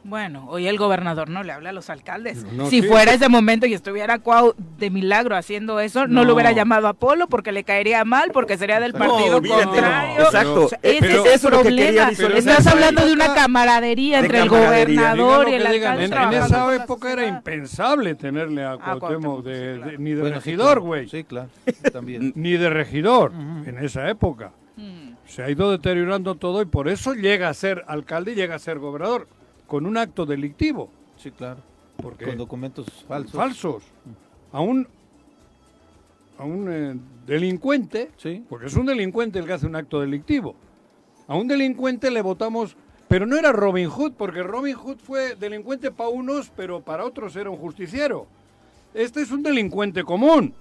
Bueno, 0.06 0.44
hoy 0.50 0.66
el 0.68 0.76
gobernador 0.76 1.30
no 1.30 1.42
le 1.42 1.50
habla 1.52 1.70
a 1.70 1.72
los 1.72 1.88
alcaldes. 1.88 2.44
No, 2.52 2.66
si 2.68 2.82
sí. 2.82 2.88
fuera 2.88 3.14
ese 3.14 3.30
momento 3.30 3.64
y 3.64 3.72
estuviera 3.72 4.18
Cuau 4.18 4.54
de 4.78 4.90
milagro 4.90 5.34
haciendo 5.34 5.80
eso, 5.80 6.06
no, 6.06 6.20
No. 6.20 6.24
lo 6.24 6.34
hubiera 6.34 6.52
llamado 6.52 6.88
a 6.88 6.92
Polo 6.92 7.26
porque 7.26 7.52
le 7.52 7.64
caería 7.64 8.04
mal, 8.04 8.30
porque 8.32 8.58
sería 8.58 8.80
del 8.80 8.92
partido 8.92 9.40
contrario. 9.40 10.18
no. 10.18 10.24
Exacto. 10.26 10.64
O 10.66 10.68
sea, 10.68 10.78
ese 10.82 11.00
Pero- 11.00 11.24
es 11.24 11.26
el 11.26 11.32
es 11.32 11.40
problema. 11.40 12.10
Estás 12.10 12.66
hablando 12.66 13.00
esa 13.00 13.08
de 13.08 13.14
una 13.14 13.24
época- 13.24 13.40
camaradería 13.40 14.18
de 14.18 14.24
entre 14.26 14.40
el 14.40 14.48
gobernador 14.50 15.48
y 15.48 15.54
el 15.54 15.66
alcalde. 15.66 16.04
en, 16.04 16.32
esa 16.34 16.74
época 16.74 17.10
era 17.12 17.26
impensable 17.26 18.14
tenerle 18.14 18.62
a 18.62 18.72
A 18.72 18.78
Cuauhtémoc 18.98 19.42
de, 19.42 19.96
ni 19.98 20.12
de 20.12 20.20
Bueno, 20.20 20.36
regidor, 20.36 20.80
güey. 20.80 21.08
Sí, 21.08 21.24
claro. 21.24 21.48
También. 21.92 22.32
Ni 22.36 22.52
de 22.58 22.68
regidor 22.68 23.32
en 23.32 23.78
esa 23.78 24.08
época. 24.10 24.52
Mm. 24.76 25.14
Se 25.26 25.42
ha 25.42 25.48
ido 25.50 25.70
deteriorando 25.70 26.34
todo 26.34 26.60
y 26.60 26.66
por 26.66 26.88
eso 26.88 27.14
llega 27.14 27.48
a 27.48 27.54
ser 27.54 27.82
alcalde 27.88 28.32
y 28.32 28.34
llega 28.34 28.54
a 28.56 28.58
ser 28.58 28.78
gobernador 28.78 29.26
con 29.66 29.86
un 29.86 29.96
acto 29.96 30.26
delictivo. 30.26 30.88
Sí, 31.16 31.30
claro. 31.30 31.60
Porque 31.96 32.24
Con 32.26 32.36
documentos 32.38 32.86
falsos. 33.08 33.32
falsos. 33.32 33.82
A 34.52 34.60
un, 34.60 34.86
a 36.38 36.44
un 36.44 36.68
eh, 36.70 36.96
delincuente, 37.26 38.10
Sí. 38.16 38.44
porque 38.48 38.66
es 38.66 38.74
un 38.74 38.86
delincuente 38.86 39.38
el 39.38 39.46
que 39.46 39.52
hace 39.52 39.66
un 39.66 39.76
acto 39.76 40.00
delictivo. 40.00 40.54
A 41.28 41.36
un 41.36 41.46
delincuente 41.48 42.10
le 42.10 42.20
votamos, 42.20 42.76
pero 43.08 43.26
no 43.26 43.36
era 43.36 43.52
Robin 43.52 43.88
Hood, 43.88 44.12
porque 44.12 44.42
Robin 44.42 44.74
Hood 44.74 44.98
fue 44.98 45.36
delincuente 45.36 45.90
para 45.90 46.10
unos, 46.10 46.50
pero 46.56 46.80
para 46.80 47.04
otros 47.04 47.34
era 47.36 47.48
un 47.50 47.56
justiciero. 47.56 48.26
Este 48.92 49.22
es 49.22 49.30
un 49.30 49.42
delincuente 49.42 50.04
común. 50.04 50.52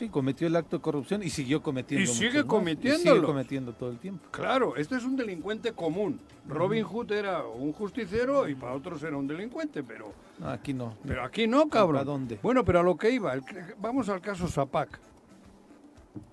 Sí, 0.00 0.08
cometió 0.08 0.46
el 0.46 0.56
acto 0.56 0.78
de 0.78 0.82
corrupción 0.82 1.22
y 1.22 1.28
siguió 1.28 1.62
cometiendo. 1.62 2.02
Y 2.04 2.06
sigue 2.14 2.46
cometiéndolo. 2.46 3.16
sigue 3.16 3.26
cometiendo 3.26 3.74
todo 3.74 3.90
el 3.90 3.98
tiempo. 3.98 4.26
Claro, 4.30 4.74
este 4.76 4.96
es 4.96 5.04
un 5.04 5.14
delincuente 5.14 5.72
común. 5.72 6.18
Robin 6.48 6.82
Hood 6.84 7.12
era 7.12 7.44
un 7.46 7.74
justiciero 7.74 8.48
y 8.48 8.54
para 8.54 8.72
otros 8.72 9.02
era 9.02 9.18
un 9.18 9.26
delincuente, 9.26 9.82
pero, 9.82 10.10
No, 10.38 10.48
aquí 10.48 10.72
no. 10.72 10.96
pero 11.06 11.22
aquí 11.22 11.46
no, 11.46 11.68
cabrón. 11.68 12.00
¿A 12.00 12.04
dónde? 12.04 12.38
Bueno, 12.42 12.64
pero 12.64 12.80
a 12.80 12.82
lo 12.82 12.96
que 12.96 13.10
iba, 13.10 13.34
el- 13.34 13.42
vamos 13.78 14.08
al 14.08 14.22
caso 14.22 14.48
Zapac. 14.48 14.98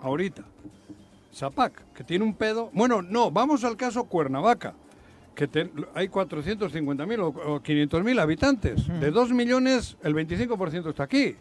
Ahorita. 0.00 0.44
Zapac, 1.34 1.92
que 1.92 2.04
tiene 2.04 2.24
un 2.24 2.32
pedo. 2.32 2.70
Bueno, 2.72 3.02
no, 3.02 3.30
vamos 3.30 3.64
al 3.64 3.76
caso 3.76 4.04
Cuernavaca, 4.04 4.72
que 5.34 5.46
te- 5.46 5.70
hay 5.94 6.08
450 6.08 7.04
mil 7.04 7.20
o, 7.20 7.28
o 7.28 7.60
500 7.62 8.02
mil 8.02 8.18
habitantes. 8.18 8.88
De 8.98 9.10
2 9.10 9.30
millones, 9.32 9.98
el 10.02 10.14
25% 10.14 10.88
está 10.88 11.02
aquí. 11.02 11.36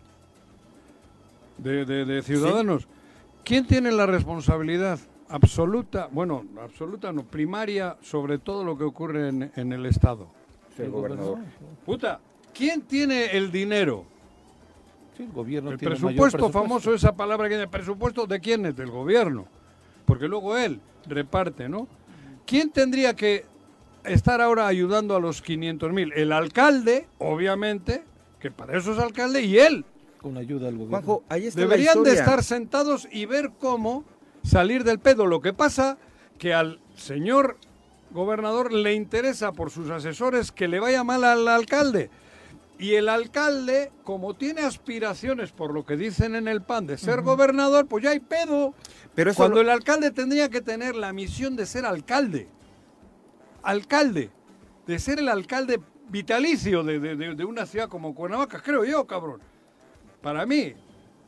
De, 1.57 1.85
de- 1.85 2.05
de 2.05 2.21
ciudadanos. 2.21 2.87
¿Quién 3.43 3.65
tiene 3.65 3.91
la 3.91 4.05
responsabilidad 4.05 4.99
absoluta, 5.29 6.07
bueno, 6.11 6.45
absoluta 6.61 7.11
no, 7.11 7.23
primaria, 7.23 7.97
sobre 8.01 8.37
todo 8.39 8.63
lo 8.63 8.77
que 8.77 8.83
ocurre 8.83 9.29
en, 9.29 9.51
en 9.55 9.73
el 9.73 9.85
Estado? 9.85 10.27
El 10.77 10.91
gobernador. 10.91 11.39
Puta, 11.85 12.19
¿quién 12.53 12.81
tiene 12.81 13.25
el 13.37 13.51
dinero? 13.51 14.05
Sí, 15.15 15.23
el 15.23 15.31
gobierno 15.31 15.71
El 15.71 15.77
tiene 15.79 15.95
presupuesto, 15.95 16.37
mayor 16.37 16.51
famoso, 16.51 16.93
esa 16.93 17.15
palabra 17.15 17.47
que 17.47 17.55
tiene, 17.55 17.67
presupuesto 17.67 18.27
de 18.27 18.39
quién 18.39 18.65
es, 18.67 18.75
del 18.75 18.91
gobierno. 18.91 19.47
Porque 20.05 20.27
luego 20.27 20.55
él 20.57 20.79
reparte, 21.07 21.67
¿no? 21.67 21.87
¿Quién 22.45 22.69
tendría 22.69 23.15
que 23.15 23.45
estar 24.03 24.39
ahora 24.41 24.67
ayudando 24.67 25.15
a 25.15 25.19
los 25.19 25.41
500 25.41 25.91
mil? 25.91 26.13
El 26.13 26.31
alcalde, 26.31 27.07
obviamente, 27.17 28.03
que 28.39 28.51
para 28.51 28.77
eso 28.77 28.91
es 28.93 28.99
alcalde, 28.99 29.41
y 29.41 29.57
él. 29.57 29.83
Con 30.27 30.37
ayuda 30.37 30.67
al 30.67 30.73
gobierno. 30.75 30.97
Juanjo, 30.97 31.23
ahí 31.29 31.47
está 31.47 31.61
Deberían 31.61 32.03
la 32.03 32.09
de 32.09 32.15
estar 32.15 32.43
sentados 32.43 33.07
y 33.11 33.25
ver 33.25 33.51
cómo 33.59 34.03
salir 34.43 34.83
del 34.83 34.99
pedo. 34.99 35.25
Lo 35.25 35.41
que 35.41 35.53
pasa 35.53 35.97
que 36.37 36.53
al 36.53 36.79
señor 36.95 37.57
gobernador 38.11 38.71
le 38.71 38.93
interesa 38.93 39.51
por 39.51 39.69
sus 39.71 39.89
asesores 39.89 40.51
que 40.51 40.67
le 40.67 40.79
vaya 40.79 41.03
mal 41.03 41.23
al 41.23 41.47
alcalde. 41.47 42.09
Y 42.79 42.93
el 42.93 43.09
alcalde, 43.09 43.91
como 44.03 44.35
tiene 44.35 44.61
aspiraciones 44.61 45.51
por 45.51 45.73
lo 45.73 45.83
que 45.83 45.97
dicen 45.97 46.35
en 46.35 46.47
el 46.47 46.61
PAN 46.61 46.85
de 46.85 46.97
ser 46.99 47.21
gobernador, 47.23 47.87
pues 47.87 48.03
ya 48.03 48.11
hay 48.11 48.19
pedo. 48.19 48.75
Pero 49.15 49.31
eso 49.31 49.37
Cuando 49.37 49.55
lo- 49.55 49.61
el 49.63 49.69
alcalde 49.71 50.11
tendría 50.11 50.49
que 50.49 50.61
tener 50.61 50.95
la 50.95 51.11
misión 51.11 51.55
de 51.55 51.65
ser 51.65 51.85
alcalde. 51.85 52.47
Alcalde. 53.63 54.29
De 54.85 54.99
ser 54.99 55.19
el 55.19 55.27
alcalde 55.29 55.79
vitalicio 56.09 56.83
de, 56.83 56.99
de- 56.99 57.15
de- 57.15 57.35
de 57.35 57.45
una 57.45 57.65
ciudad 57.65 57.89
como 57.89 58.13
Cuernavaca, 58.15 58.61
creo 58.61 58.85
yo, 58.85 59.05
cabrón. 59.07 59.41
Para 60.21 60.45
mí, 60.45 60.73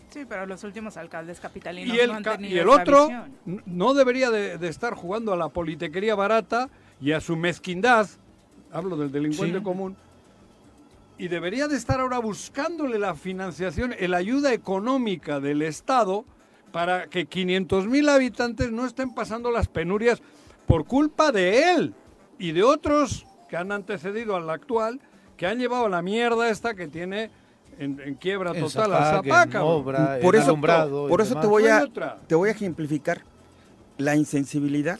Sí, 0.09 0.25
pero 0.27 0.47
los 0.47 0.63
últimos 0.63 0.97
alcaldes 0.97 1.39
capitalinos 1.39 1.95
y 1.95 1.99
el, 1.99 2.09
no 2.09 2.15
han 2.15 2.23
ca- 2.23 2.31
tenido 2.37 2.55
y 2.55 2.57
el 2.57 2.67
esa 2.67 2.81
otro 2.81 3.07
visión. 3.09 3.63
no 3.67 3.93
debería 3.93 4.31
de, 4.31 4.57
de 4.57 4.67
estar 4.67 4.95
jugando 4.95 5.33
a 5.33 5.37
la 5.37 5.49
politiquería 5.49 6.15
barata 6.15 6.67
y 6.99 7.11
a 7.11 7.21
su 7.21 7.35
mezquindad, 7.37 8.07
hablo 8.71 8.97
del 8.97 9.11
delincuente 9.11 9.59
Sí. 9.59 9.63
común, 9.63 9.95
y 11.19 11.27
debería 11.27 11.67
de 11.67 11.75
estar 11.77 11.99
ahora 11.99 12.17
buscándole 12.17 12.97
la 12.97 13.13
financiación, 13.13 13.93
la 13.99 14.17
ayuda 14.17 14.51
económica 14.51 15.39
del 15.39 15.61
Estado 15.61 16.25
para 16.71 17.05
que 17.07 17.27
500 17.27 17.85
mil 17.87 18.09
habitantes 18.09 18.71
no 18.71 18.87
estén 18.87 19.13
pasando 19.13 19.51
las 19.51 19.67
penurias 19.67 20.23
por 20.65 20.85
culpa 20.85 21.31
de 21.31 21.71
él 21.73 21.93
y 22.39 22.51
de 22.53 22.63
otros 22.63 23.27
que 23.47 23.57
han 23.57 23.71
antecedido 23.71 24.35
al 24.35 24.49
actual 24.49 24.99
que 25.37 25.45
han 25.45 25.59
llevado 25.59 25.87
la 25.87 26.01
mierda 26.01 26.49
esta 26.49 26.73
que 26.73 26.87
tiene 26.87 27.29
en, 27.79 27.99
en 27.99 28.15
quiebra 28.15 28.51
En 28.51 28.61
total 28.63 28.93
a 28.93 29.11
Zapac, 29.11 29.51
güey. 29.51 29.63
obra, 29.63 30.19
por 30.21 30.35
en 30.35 30.41
eso, 30.41 30.55
por 31.07 31.21
eso 31.21 31.39
te 31.39 31.47
voy 31.47 31.67
a 31.67 31.83
te 32.27 32.35
voy 32.35 32.49
a 32.49 32.51
ejemplificar 32.51 33.21
la 33.97 34.15
insensibilidad 34.15 34.99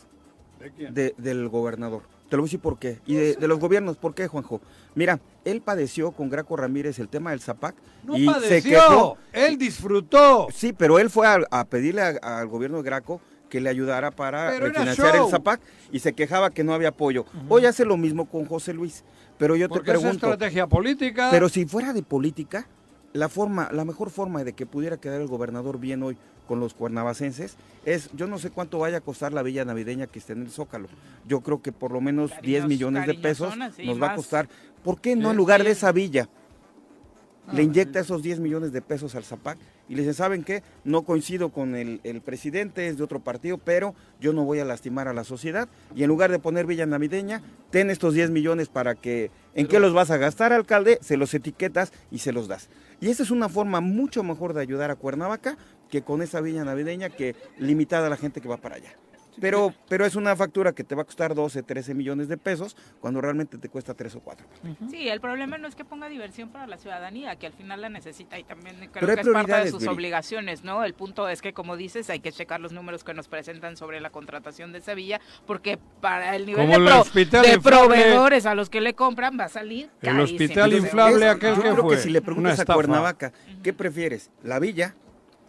¿De 0.60 0.72
quién? 0.72 0.94
de- 0.94 1.14
del 1.18 1.48
gobernador. 1.50 2.02
Te 2.30 2.36
lo 2.36 2.44
voy 2.44 2.48
a 2.48 2.50
decir 2.50 2.60
por 2.60 2.78
qué. 2.78 3.00
Y 3.08 3.16
de, 3.16 3.36
de 3.36 3.48
los 3.48 3.60
gobiernos, 3.60 3.98
¿por 3.98 4.14
qué, 4.14 4.28
Juanjo? 4.28 4.62
Mira, 4.94 5.20
él 5.46 5.62
padeció 5.62 6.12
con 6.12 6.30
Graco 6.30 6.56
Ramírez 6.58 7.00
el 7.00 7.08
tema 7.10 7.32
del 7.32 7.40
Zapac 7.42 7.76
No 8.04 8.16
y 8.18 8.26
se 8.26 8.32
padeció, 8.32 8.62
quejó. 8.80 9.18
él 9.34 9.58
disfrutó. 9.58 10.48
Sí, 10.54 10.72
pero 10.74 11.00
él 11.00 11.10
fue 11.10 11.26
a, 11.28 11.40
a 11.50 11.66
pedirle 11.66 12.02
a- 12.04 12.40
al 12.40 12.48
gobierno 12.48 12.78
de 12.78 12.84
Graco 12.84 13.20
que 13.50 13.60
le 13.60 13.70
ayudara 13.70 14.12
para 14.12 14.52
Pero 14.52 14.68
refinanciar 14.68 15.16
el 15.16 15.28
Zapac 15.30 15.60
y 15.92 16.00
se 16.00 16.14
quejaba 16.14 16.52
que 16.52 16.64
no 16.64 16.74
había 16.74 16.90
apoyo. 16.90 17.26
Hoy 17.50 17.66
hace 17.66 17.84
lo 17.86 17.98
mismo 17.98 18.26
con 18.30 18.46
José 18.46 18.74
Luis. 18.74 19.04
Pero 19.38 19.56
yo 19.56 19.68
Porque 19.70 19.92
te 19.92 19.98
es 19.98 20.00
pregunto, 20.02 20.28
estrategia 20.32 20.68
política. 20.68 21.30
pero 21.32 21.50
si 21.50 21.66
fuera 21.66 21.94
de 21.94 22.04
política, 22.04 22.68
la 23.14 23.30
forma, 23.30 23.70
la 23.72 23.86
mejor 23.86 24.10
forma 24.12 24.44
de 24.44 24.54
que 24.54 24.66
pudiera 24.66 24.98
quedar 24.98 25.20
el 25.22 25.28
gobernador 25.28 25.80
bien 25.80 26.04
hoy 26.04 26.18
con 26.48 26.60
los 26.60 26.74
cuernavacenses 26.74 27.56
es, 27.86 28.10
yo 28.14 28.28
no 28.28 28.38
sé 28.38 28.50
cuánto 28.50 28.80
vaya 28.80 28.98
a 28.98 29.02
costar 29.02 29.34
la 29.34 29.42
villa 29.44 29.64
navideña 29.66 30.08
que 30.08 30.20
esté 30.20 30.34
en 30.34 30.42
el 30.42 30.52
Zócalo. 30.52 30.88
Yo 31.28 31.42
creo 31.42 31.62
que 31.62 31.72
por 31.72 31.92
lo 31.92 32.02
menos 32.02 32.32
10 32.42 32.64
Cariños- 32.64 32.68
millones 32.68 33.08
de 33.08 33.14
pesos 33.16 33.54
sí, 33.76 33.86
nos 33.86 34.02
va 34.02 34.12
a 34.12 34.16
costar. 34.16 34.48
¿Por 34.84 35.00
qué 35.00 35.16
no 35.16 35.32
en 35.32 35.38
lugar 35.38 35.64
de 35.64 35.72
esa 35.72 35.92
villa 35.92 36.28
Ah, 37.48 37.54
le 37.54 37.64
inyecta 37.64 38.00
esos 38.00 38.22
10 38.22 38.40
millones 38.40 38.72
de 38.72 38.82
pesos 38.82 39.16
al 39.16 39.24
Zapac 39.24 39.58
y 39.90 39.96
le 39.96 40.04
dice, 40.04 40.14
¿saben 40.14 40.44
qué? 40.44 40.64
No 40.84 41.02
coincido 41.02 41.50
con 41.50 41.76
el, 41.76 42.00
el 42.04 42.22
presidente, 42.22 42.88
es 42.88 42.98
de 42.98 43.04
otro 43.04 43.20
partido, 43.20 43.58
pero 43.58 43.96
yo 44.22 44.32
no 44.32 44.46
voy 44.46 44.60
a 44.60 44.66
lastimar 44.66 45.08
a 45.08 45.14
la 45.14 45.24
sociedad 45.24 45.68
y 45.96 46.04
en 46.04 46.08
lugar 46.08 46.32
de 46.32 46.40
poner 46.40 46.68
villa 46.68 46.86
navideña, 46.86 47.42
ten 47.72 47.90
estos 47.90 48.14
10 48.14 48.30
millones 48.30 48.70
para 48.70 48.96
que, 48.96 49.32
¿en 49.56 49.68
qué 49.68 49.80
los 49.80 49.94
vas 49.94 50.12
a 50.12 50.18
gastar, 50.18 50.54
alcalde? 50.54 51.00
Se 51.02 51.18
los 51.18 51.34
etiquetas 51.34 51.92
y 52.12 52.20
se 52.20 52.32
los 52.32 52.48
das. 52.48 52.70
Y 53.02 53.10
esa 53.10 53.24
es 53.24 53.32
una 53.32 53.50
forma 53.50 53.82
mucho 53.82 54.24
mejor 54.24 54.54
de 54.54 54.62
ayudar 54.62 54.92
a 54.92 54.96
Cuernavaca 54.96 55.58
que 55.90 56.04
con 56.04 56.22
esa 56.22 56.40
villa 56.40 56.64
navideña 56.64 57.10
que 57.10 57.36
limitada 57.58 58.08
a 58.08 58.10
la 58.10 58.18
gente 58.18 58.42
que 58.42 58.48
va 58.48 58.58
para 58.58 58.76
allá. 58.76 58.96
Pero, 59.40 59.74
pero 59.88 60.06
es 60.06 60.16
una 60.16 60.36
factura 60.36 60.74
que 60.74 60.84
te 60.84 60.96
va 60.96 61.04
a 61.04 61.06
costar 61.06 61.34
12, 61.36 61.64
13 61.64 61.94
millones 61.94 62.28
de 62.28 62.38
pesos 62.38 62.76
cuando 63.00 63.22
realmente 63.22 63.58
te 63.58 63.70
cuesta 63.70 63.94
3 63.94 64.16
o 64.16 64.20
4. 64.22 64.46
Sí, 64.90 65.08
el 65.08 65.22
problema 65.22 65.58
no 65.58 65.68
es 65.68 65.76
que 65.76 65.86
ponga 65.86 66.08
diversión 66.10 66.50
para 66.50 66.68
la 66.68 66.78
ciudadanía, 66.78 67.36
que 67.38 67.48
al 67.48 67.54
final 67.54 67.82
la 67.82 67.90
necesita 67.90 68.38
y 68.40 68.44
también 68.44 68.76
creo 68.78 68.92
Pero 69.08 69.16
que 69.16 69.22
es 69.22 69.28
parte 69.30 69.54
de 69.54 69.72
sus 69.72 69.82
Viri. 69.82 69.94
obligaciones, 69.94 70.64
¿no? 70.64 70.84
El 70.84 70.94
punto 70.94 71.28
es 71.30 71.42
que, 71.42 71.54
como 71.54 71.78
dices, 71.78 72.10
hay 72.10 72.20
que 72.20 72.32
checar 72.32 72.60
los 72.60 72.72
números 72.72 73.04
que 73.04 73.14
nos 73.14 73.28
presentan 73.28 73.78
sobre 73.78 74.02
la 74.02 74.10
contratación 74.10 74.72
de 74.72 74.82
Sevilla, 74.82 75.20
porque 75.46 75.80
para 76.02 76.36
el 76.36 76.46
nivel 76.46 76.62
Como 76.68 76.74
de, 76.78 76.80
el 76.80 76.86
pro- 76.86 77.02
hospital 77.02 77.42
de 77.46 77.54
inflable. 77.54 77.88
proveedores 77.88 78.46
a 78.46 78.56
los 78.56 78.70
que 78.70 78.82
le 78.82 78.94
compran 78.94 79.38
va 79.40 79.46
a 79.46 79.50
salir 79.50 79.90
El 80.02 80.10
carísimo. 80.10 80.24
hospital 80.24 80.64
Entonces, 80.74 80.84
inflable 80.84 81.26
es- 81.28 81.32
aquel 81.36 81.56
yo 81.56 81.62
que 81.64 81.70
creo 81.70 81.84
fue. 81.84 81.96
que 81.96 82.02
si 82.02 82.10
le 82.10 82.20
Una 82.20 82.26
preguntas 82.26 82.60
a. 82.60 82.66
Cuernavaca, 82.74 83.32
¿qué 83.64 83.74
prefieres? 83.74 84.30
¿La 84.44 84.60
villa? 84.60 84.96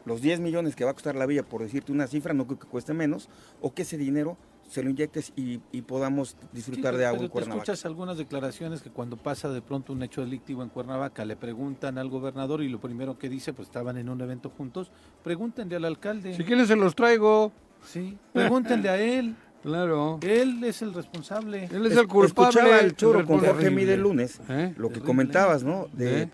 Los 0.05 0.21
10 0.23 0.41
millones 0.41 0.77
que 0.77 0.85
va 0.85 0.91
a 0.91 0.95
costar 0.95 1.15
la 1.17 1.27
villa, 1.27 1.43
por 1.43 1.63
decirte 1.63 1.93
una 1.93 2.07
cifra, 2.07 2.33
no 2.35 2.47
creo 2.47 2.59
que 2.59 2.67
cueste 2.67 2.95
menos, 2.95 3.29
o 3.61 3.73
que 3.75 3.83
ese 3.83 3.99
dinero 3.99 4.37
se 4.69 4.83
lo 4.85 4.91
inyectes 4.91 5.33
y, 5.37 5.61
y 5.73 5.83
podamos 5.83 6.37
disfrutar 6.53 6.95
Sí, 6.95 7.01
de 7.01 7.07
agua 7.07 7.19
en 7.23 7.27
te 7.27 7.31
Cuernavaca. 7.31 7.63
escuchas 7.65 7.85
algunas 7.87 8.17
declaraciones 8.19 8.83
que 8.83 8.91
cuando 8.91 9.17
pasa 9.17 9.49
de 9.51 9.61
pronto 9.63 9.93
un 9.93 10.03
hecho 10.05 10.21
delictivo 10.21 10.63
en 10.63 10.69
Cuernavaca 10.69 11.25
le 11.25 11.35
preguntan 11.35 11.99
al 11.99 12.09
gobernador 12.09 12.63
y 12.63 12.69
lo 12.69 12.81
primero 12.81 13.19
que 13.19 13.29
dice, 13.29 13.53
pues 13.53 13.67
estaban 13.67 13.97
en 13.99 14.09
un 14.09 14.21
evento 14.21 14.49
juntos, 14.49 14.91
pregúntenle 15.25 15.75
al 15.77 15.85
alcalde. 15.87 16.35
Si 16.37 16.45
quieren 16.45 16.67
se 16.67 16.77
los 16.77 16.95
traigo. 16.95 17.51
Sí, 17.85 18.17
pregúntenle 18.33 18.89
a 18.89 18.99
él. 19.01 19.35
Claro. 19.63 20.19
Él 20.23 20.65
es 20.65 20.81
el 20.81 20.95
responsable. 20.95 21.69
Él 21.71 21.85
es 21.85 21.95
el 21.95 22.07
culpable. 22.09 22.49
Escuchaba 22.49 22.79
el 22.81 22.97
choro 22.97 23.21
el 23.21 23.27
con 23.27 23.41
Jorge. 23.41 23.71
Mide 23.71 23.93
el 23.93 24.01
lunes, 24.01 24.41
¿Eh? 24.49 24.73
lo 24.79 24.89
que 24.89 24.95
Terrible. 24.95 25.07
comentabas, 25.07 25.63
¿no? 25.65 25.87
De 25.93 26.23
¿Eh? 26.23 26.31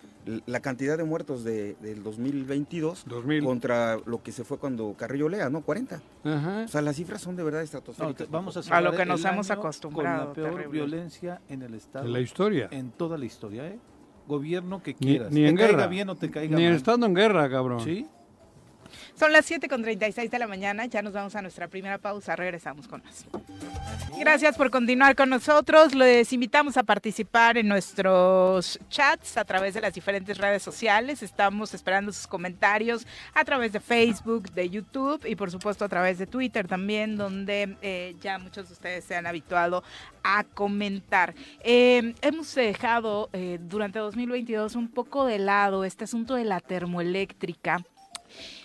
La 0.46 0.60
cantidad 0.60 0.98
de 0.98 1.04
muertos 1.04 1.44
de, 1.44 1.76
del 1.80 2.02
2022 2.02 3.04
2000. 3.06 3.44
contra 3.44 3.96
lo 4.06 4.22
que 4.22 4.32
se 4.32 4.42
fue 4.44 4.58
cuando 4.58 4.94
Carrillo 4.98 5.28
Lea, 5.28 5.48
¿no? 5.50 5.62
40. 5.62 6.02
Ajá. 6.24 6.62
O 6.64 6.68
sea, 6.68 6.82
las 6.82 6.96
cifras 6.96 7.20
son 7.20 7.36
de 7.36 7.44
verdad 7.44 7.60
No, 7.60 7.64
estratosféricas. 7.64 8.26
te- 8.26 8.32
vamos 8.32 8.56
a, 8.56 8.76
A 8.76 8.80
lo 8.80 8.92
que 8.92 9.06
nos 9.06 9.24
hemos 9.24 9.50
acostumbrado, 9.50 10.18
Con 10.18 10.28
la 10.28 10.32
peor 10.34 10.50
terrible. 10.56 10.72
violencia 10.72 11.40
en 11.48 11.62
el 11.62 11.74
Estado. 11.74 12.06
En 12.06 12.12
la 12.12 12.20
historia. 12.20 12.68
En 12.72 12.90
toda 12.90 13.16
la 13.18 13.24
historia, 13.24 13.66
¿eh? 13.68 13.78
Gobierno 14.26 14.82
que 14.82 14.96
Ni, 14.98 15.06
quieras. 15.06 15.30
ni 15.30 15.42
te 15.42 15.48
en 15.48 15.56
caiga 15.56 15.70
guerra. 15.72 15.86
bien 15.86 16.08
o 16.08 16.16
te 16.16 16.30
caiga 16.30 16.56
Ni 16.56 16.64
mal. 16.64 16.72
estando 16.74 17.06
en 17.06 17.14
guerra, 17.14 17.48
cabrón. 17.48 17.80
Sí. 17.80 18.08
Son 19.18 19.32
las 19.32 19.46
7 19.46 19.68
con 19.68 19.82
36 19.82 20.30
de 20.30 20.38
la 20.38 20.46
mañana, 20.46 20.86
ya 20.86 21.02
nos 21.02 21.12
vamos 21.12 21.34
a 21.36 21.42
nuestra 21.42 21.68
primera 21.68 21.98
pausa, 21.98 22.36
regresamos 22.36 22.88
con 22.88 23.02
más. 23.04 23.24
Gracias 24.18 24.56
por 24.56 24.70
continuar 24.70 25.14
con 25.14 25.30
nosotros, 25.30 25.94
les 25.94 26.32
invitamos 26.32 26.76
a 26.76 26.82
participar 26.82 27.58
en 27.58 27.68
nuestros 27.68 28.78
chats 28.88 29.36
a 29.36 29.44
través 29.44 29.74
de 29.74 29.80
las 29.80 29.92
diferentes 29.92 30.38
redes 30.38 30.62
sociales, 30.62 31.22
estamos 31.22 31.74
esperando 31.74 32.12
sus 32.12 32.26
comentarios 32.26 33.06
a 33.34 33.44
través 33.44 33.72
de 33.72 33.80
Facebook, 33.80 34.50
de 34.52 34.70
YouTube 34.70 35.24
y 35.26 35.36
por 35.36 35.50
supuesto 35.50 35.84
a 35.84 35.88
través 35.88 36.18
de 36.18 36.26
Twitter 36.26 36.66
también, 36.66 37.16
donde 37.16 37.76
eh, 37.82 38.16
ya 38.20 38.38
muchos 38.38 38.68
de 38.68 38.74
ustedes 38.74 39.04
se 39.04 39.16
han 39.16 39.26
habituado 39.26 39.82
a 40.22 40.44
comentar. 40.44 41.34
Eh, 41.60 42.14
hemos 42.22 42.54
dejado 42.54 43.30
eh, 43.32 43.58
durante 43.60 43.98
2022 43.98 44.74
un 44.74 44.88
poco 44.88 45.24
de 45.24 45.38
lado 45.38 45.84
este 45.84 46.04
asunto 46.04 46.34
de 46.34 46.44
la 46.44 46.60
termoeléctrica 46.60 47.84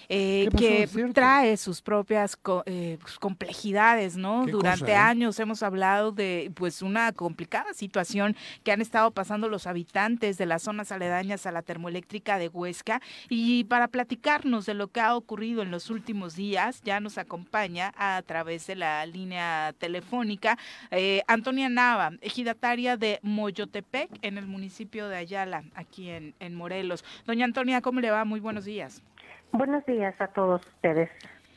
eh, 0.09 0.49
que 0.57 0.87
cierto. 0.87 1.13
trae 1.13 1.57
sus 1.57 1.81
propias 1.81 2.35
co- 2.35 2.63
eh, 2.65 2.97
pues, 3.01 3.17
complejidades, 3.19 4.17
¿no? 4.17 4.45
Durante 4.45 4.81
cosa, 4.85 4.91
¿eh? 4.93 4.95
años 4.95 5.39
hemos 5.39 5.63
hablado 5.63 6.11
de 6.11 6.51
pues 6.55 6.81
una 6.81 7.11
complicada 7.11 7.73
situación 7.73 8.35
que 8.63 8.71
han 8.71 8.81
estado 8.81 9.11
pasando 9.11 9.49
los 9.49 9.67
habitantes 9.67 10.37
de 10.37 10.45
las 10.45 10.63
zonas 10.63 10.91
aledañas 10.91 11.45
a 11.45 11.51
la 11.51 11.61
termoeléctrica 11.61 12.37
de 12.37 12.47
Huesca 12.49 13.01
y 13.29 13.63
para 13.65 13.87
platicarnos 13.87 14.65
de 14.65 14.73
lo 14.73 14.87
que 14.87 15.01
ha 15.01 15.15
ocurrido 15.15 15.61
en 15.61 15.71
los 15.71 15.89
últimos 15.89 16.35
días 16.35 16.81
ya 16.83 16.99
nos 16.99 17.17
acompaña 17.17 17.93
a 17.97 18.21
través 18.25 18.67
de 18.67 18.75
la 18.75 19.05
línea 19.05 19.73
telefónica 19.77 20.57
eh, 20.91 21.21
Antonia 21.27 21.69
Nava, 21.69 22.11
ejidataria 22.21 22.97
de 22.97 23.19
Moyotepec 23.21 24.09
en 24.21 24.37
el 24.37 24.47
municipio 24.47 25.07
de 25.07 25.17
Ayala, 25.17 25.63
aquí 25.75 26.09
en, 26.09 26.33
en 26.39 26.55
Morelos. 26.55 27.03
Doña 27.25 27.45
Antonia, 27.45 27.81
¿cómo 27.81 27.99
le 27.99 28.11
va? 28.11 28.25
Muy 28.25 28.39
buenos 28.39 28.65
días. 28.65 29.01
Buenos 29.51 29.85
días 29.85 30.19
a 30.19 30.27
todos 30.27 30.65
ustedes. 30.65 31.09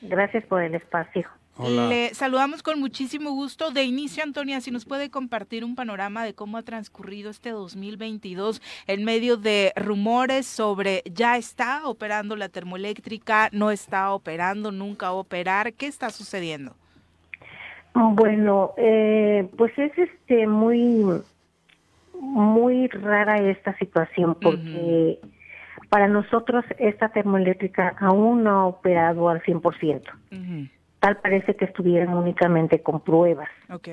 Gracias 0.02 0.44
por 0.44 0.62
el 0.62 0.74
espacio. 0.74 1.28
Hola. 1.56 1.86
Le 1.86 2.12
saludamos 2.14 2.64
con 2.64 2.80
muchísimo 2.80 3.30
gusto. 3.30 3.70
De 3.70 3.84
inicio, 3.84 4.24
Antonia, 4.24 4.60
si 4.60 4.72
nos 4.72 4.84
puede 4.84 5.08
compartir 5.08 5.64
un 5.64 5.76
panorama 5.76 6.24
de 6.24 6.34
cómo 6.34 6.58
ha 6.58 6.62
transcurrido 6.62 7.30
este 7.30 7.50
2022 7.50 8.60
en 8.88 9.04
medio 9.04 9.36
de 9.36 9.72
rumores 9.76 10.46
sobre 10.46 11.02
ya 11.04 11.36
está 11.36 11.86
operando 11.86 12.34
la 12.34 12.48
termoeléctrica, 12.48 13.48
no 13.52 13.70
está 13.70 14.12
operando, 14.12 14.72
nunca 14.72 15.06
va 15.06 15.12
a 15.12 15.20
operar. 15.20 15.72
¿Qué 15.74 15.86
está 15.86 16.10
sucediendo? 16.10 16.74
Bueno, 17.94 18.72
eh, 18.76 19.48
pues 19.56 19.72
es 19.78 19.96
este 19.96 20.48
muy 20.48 21.22
muy 22.18 22.88
rara 22.88 23.38
esta 23.38 23.76
situación 23.78 24.36
porque 24.40 25.20
para 25.94 26.08
nosotros 26.08 26.64
esta 26.80 27.10
termoeléctrica 27.10 27.94
aún 28.00 28.42
no 28.42 28.50
ha 28.50 28.66
operado 28.66 29.28
al 29.28 29.40
100%. 29.42 30.02
Ujú, 30.32 30.68
Tal 30.98 31.18
parece 31.18 31.54
que 31.54 31.66
estuvieran 31.66 32.12
únicamente 32.14 32.82
con 32.82 32.98
pruebas. 32.98 33.48
Ok. 33.70 33.88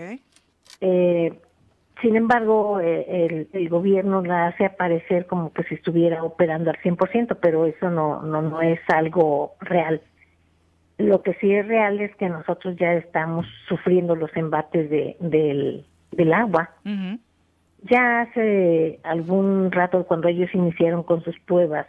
Eh, 0.80 1.40
sin 2.02 2.16
embargo, 2.16 2.80
eh, 2.80 3.06
el, 3.08 3.50
el 3.54 3.70
gobierno 3.70 4.24
la 4.24 4.48
hace 4.48 4.66
aparecer 4.66 5.28
como 5.28 5.54
que 5.54 5.62
si 5.66 5.76
estuviera 5.76 6.24
operando 6.24 6.72
al 6.72 6.78
100%, 6.78 7.38
pero 7.40 7.68
eso 7.68 7.92
no, 7.92 8.24
no, 8.24 8.42
no 8.42 8.62
es 8.64 8.80
algo 8.88 9.54
real. 9.60 10.02
Lo 10.98 11.22
que 11.22 11.36
sí 11.36 11.54
es 11.54 11.68
real 11.68 12.02
es 12.02 12.16
que 12.16 12.30
nosotros 12.30 12.78
ya 12.78 12.94
estamos 12.94 13.46
sufriendo 13.68 14.16
los 14.16 14.36
embates 14.36 14.90
de, 14.90 15.18
del, 15.20 15.86
del 16.14 16.34
agua. 16.34 16.72
Ujú, 16.84 17.20
Ya 17.84 18.22
hace 18.22 19.00
algún 19.04 19.72
rato, 19.72 20.06
cuando 20.06 20.28
ellos 20.28 20.54
iniciaron 20.54 21.04
con 21.04 21.24
sus 21.24 21.40
pruebas, 21.40 21.88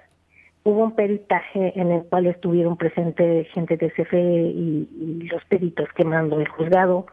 hubo 0.64 0.84
un 0.84 0.92
peritaje 0.94 1.78
en 1.78 1.90
el 1.92 2.04
cual 2.04 2.26
estuvieron 2.26 2.76
presentes 2.76 3.48
gente 3.48 3.76
de 3.76 3.90
CFE 3.90 4.20
y, 4.54 4.88
y 5.22 5.26
los 5.28 5.44
peritos 5.46 5.88
que 5.94 6.04
mandó 6.04 6.40
el 6.40 6.48
juzgado 6.48 7.06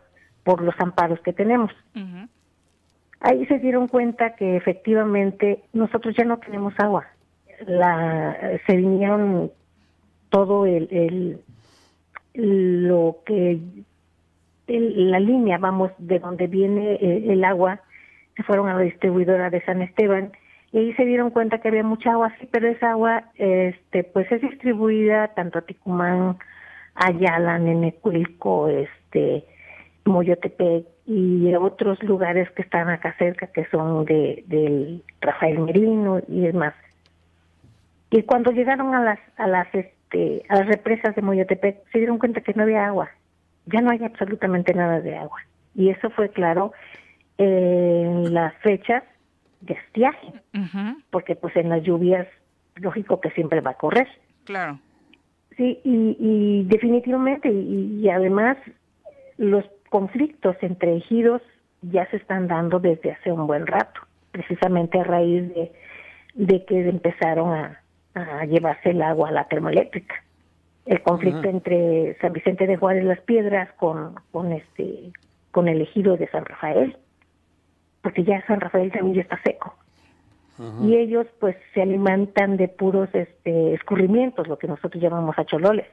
por 0.44 0.62
los 0.62 0.76
amparos 0.80 1.20
que 1.22 1.34
tenemos. 1.34 1.72
Ahí 3.22 3.46
se 3.48 3.60
dieron 3.60 3.88
cuenta 3.90 4.36
que 4.36 4.56
efectivamente 4.56 5.62
nosotros 5.74 6.16
ya 6.16 6.24
no 6.24 6.38
tenemos 6.38 6.74
agua. 6.80 7.06
La, 7.68 8.38
se 8.66 8.78
vinieron 8.78 9.52
todo 10.30 10.66
el, 10.66 10.88
el 10.92 11.42
lo 12.82 13.18
que 13.26 13.60
el- 14.68 15.12
la 15.12 15.20
línea, 15.20 15.58
vamos, 15.58 15.92
de 15.98 16.20
donde 16.20 16.48
viene 16.48 16.96
el, 16.96 17.32
el 17.32 17.44
agua, 17.44 17.82
se 18.40 18.44
fueron 18.44 18.70
a 18.70 18.74
la 18.76 18.82
distribuidora 18.82 19.50
de 19.50 19.62
San 19.66 19.82
Esteban 19.82 20.32
y 20.72 20.78
ahí 20.78 20.94
se 20.94 21.04
dieron 21.04 21.30
cuenta 21.30 21.60
que 21.60 21.68
había 21.68 21.84
mucha 21.84 22.14
agua, 22.14 22.34
sí, 22.40 22.48
pero 22.50 22.70
esa 22.70 22.92
agua, 22.92 23.26
este, 23.36 24.06
pues 24.06 24.32
es 24.32 24.42
distribuida 24.42 25.28
tanto 25.30 25.60
a 25.60 25.64
Ticumán, 25.64 26.38
Ayala, 26.96 27.60
Nenecuilco, 27.60 28.70
este, 28.70 29.44
Moyotepec 30.06 30.86
y 31.06 31.54
otros 31.56 32.02
lugares 32.02 32.50
que 32.52 32.62
están 32.62 32.88
acá 32.88 33.14
cerca, 33.18 33.48
que 33.48 33.66
son 33.66 34.06
de 34.06 34.46
del 34.48 35.04
Rafael 35.20 35.60
Merino 35.60 36.22
y 36.30 36.42
demás. 36.42 36.74
Y 38.10 38.24
cuando 38.24 38.52
llegaron 38.52 38.96
a 38.96 39.04
las 39.04 39.20
a 39.36 39.48
las 39.48 39.68
este 39.74 40.44
a 40.48 40.60
las 40.60 40.68
represas 40.68 41.14
de 41.14 41.22
Moyotepec 41.22 41.84
se 41.92 41.98
dieron 41.98 42.20
cuenta 42.20 42.42
que 42.42 42.54
no 42.54 42.64
había 42.64 42.88
agua. 42.88 43.10
Ya 43.66 43.82
no 43.82 43.92
hay 43.92 44.02
absolutamente 44.04 44.74
nada 44.74 45.02
de 45.02 45.18
agua. 45.18 45.42
Y 45.76 45.90
eso 45.90 46.10
fue 46.12 46.30
claro 46.30 46.72
en 47.40 48.34
las 48.34 48.54
fechas 48.58 49.04
de 49.62 49.74
estiaje, 49.74 50.34
porque 51.10 51.36
pues 51.36 51.56
en 51.56 51.70
las 51.70 51.82
lluvias 51.84 52.28
lógico 52.76 53.20
que 53.20 53.32
siempre 53.32 53.62
va 53.62 53.72
a 53.72 53.78
correr. 53.78 54.08
Claro. 54.44 54.80
Sí, 55.58 55.80
y, 55.84 56.16
y 56.20 56.64
definitivamente, 56.66 57.50
y, 57.50 58.02
y 58.02 58.10
además 58.10 58.58
los 59.38 59.66
conflictos 59.90 60.56
entre 60.62 60.98
ejidos 60.98 61.42
ya 61.82 62.10
se 62.12 62.18
están 62.18 62.48
dando 62.48 62.80
desde 62.80 63.12
hace 63.12 63.32
un 63.32 63.48
buen 63.48 63.66
rato, 63.66 64.02
precisamente 64.32 65.00
a 65.00 65.04
raíz 65.04 65.54
de, 65.56 65.72
de 66.36 66.66
que 66.66 66.88
empezaron 66.88 67.54
a, 67.54 67.82
a 68.16 68.46
llevarse 68.46 68.92
el 68.92 69.02
agua 69.02 69.30
a 69.30 69.32
la 69.32 69.48
termoeléctrica. 69.48 70.16
El 70.86 71.02
conflicto 71.04 71.48
entre 71.48 72.18
San 72.20 72.34
Vicente 72.34 72.68
de 72.68 72.76
Juárez 72.78 73.04
Las 73.06 73.22
Piedras 73.22 73.72
con, 73.74 74.16
con 74.32 74.52
este 74.52 75.12
con 75.52 75.68
el 75.68 75.82
ejido 75.82 76.16
de 76.18 76.28
San 76.30 76.46
Rafael, 76.46 76.98
porque 78.02 78.24
ya 78.24 78.46
San 78.48 78.60
Rafael 78.60 78.92
también 78.92 79.16
ya 79.16 79.22
está 79.22 79.42
seco 79.44 79.76
y 80.84 80.96
ellos 80.96 81.26
pues 81.40 81.56
se 81.74 81.82
alimentan 81.82 82.58
de 82.58 82.68
puros 82.68 83.10
este 83.14 83.74
escurrimientos, 83.74 84.48
lo 84.48 84.58
que 84.58 84.68
nosotros 84.68 85.02
llamamos 85.02 85.38
achololes. 85.40 85.88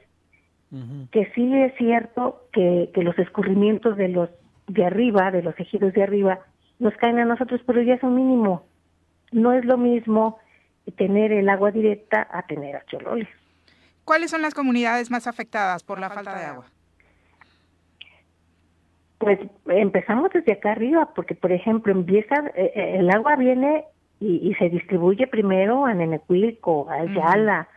Ujú. 0.71 1.07
Que 1.11 1.31
sí 1.33 1.53
es 1.53 1.73
cierto 1.77 2.47
que, 2.51 2.91
que 2.93 3.01
los 3.01 3.17
escurrimientos 3.17 3.95
de 3.95 4.09
los 4.09 4.29
de 4.67 4.85
arriba, 4.85 5.31
de 5.31 5.41
los 5.41 5.57
ejidos 5.57 5.93
de 5.93 6.03
arriba, 6.03 6.39
nos 6.79 6.93
caen 6.95 7.19
a 7.19 7.25
nosotros, 7.25 7.61
pero 7.65 7.81
ya 7.81 7.93
es 7.93 8.03
un 8.03 8.15
mínimo. 8.15 8.65
No 9.31 9.53
es 9.53 9.63
lo 9.63 9.77
mismo 9.77 10.37
tener 10.97 11.31
el 11.31 11.47
agua 11.47 11.71
directa 11.71 12.27
a 12.29 12.43
tener 12.43 12.75
achololes. 12.75 13.29
¿Cuáles 14.03 14.31
son 14.31 14.41
las 14.41 14.53
comunidades 14.53 15.09
más 15.09 15.27
afectadas 15.27 15.83
por 15.83 15.99
la 15.99 16.09
falta 16.09 16.37
de 16.37 16.45
agua? 16.45 16.65
Pues 19.17 19.39
empezamos 19.67 20.31
desde 20.31 20.53
acá 20.53 20.71
arriba, 20.71 21.09
porque 21.15 21.35
por 21.35 21.51
ejemplo 21.51 21.91
empieza, 21.91 22.35
eh, 22.55 22.71
eh, 22.75 22.95
el 22.99 23.09
agua 23.09 23.35
viene 23.35 23.85
y, 24.19 24.47
y 24.47 24.53
se 24.55 24.69
distribuye 24.69 25.27
primero 25.27 25.85
a 25.85 25.93
Nenecuilco, 25.93 26.89
a 26.89 26.95
Ayala, 26.95 27.67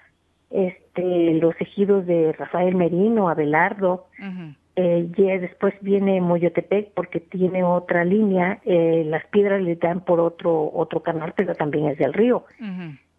este, 0.51 1.34
los 1.34 1.59
ejidos 1.61 2.07
de 2.07 2.32
Rafael 2.32 2.74
Merino, 2.74 3.28
Abelardo, 3.28 4.09
Ujú, 4.18 4.55
eh, 4.76 5.09
ya 5.16 5.38
después 5.38 5.74
viene 5.80 6.20
Moyotepec 6.20 6.93
porque 6.95 7.20
tiene 7.20 7.62
otra 7.62 8.05
línea, 8.05 8.61
eh, 8.64 9.05
las 9.07 9.26
piedras 9.26 9.61
le 9.61 9.76
dan 9.76 10.01
por 10.01 10.20
otro 10.20 10.70
otro 10.72 11.01
canal, 11.01 11.34
pero 11.36 11.55
también 11.55 11.88
es 11.88 11.99
del 11.99 12.14
río. 12.14 12.45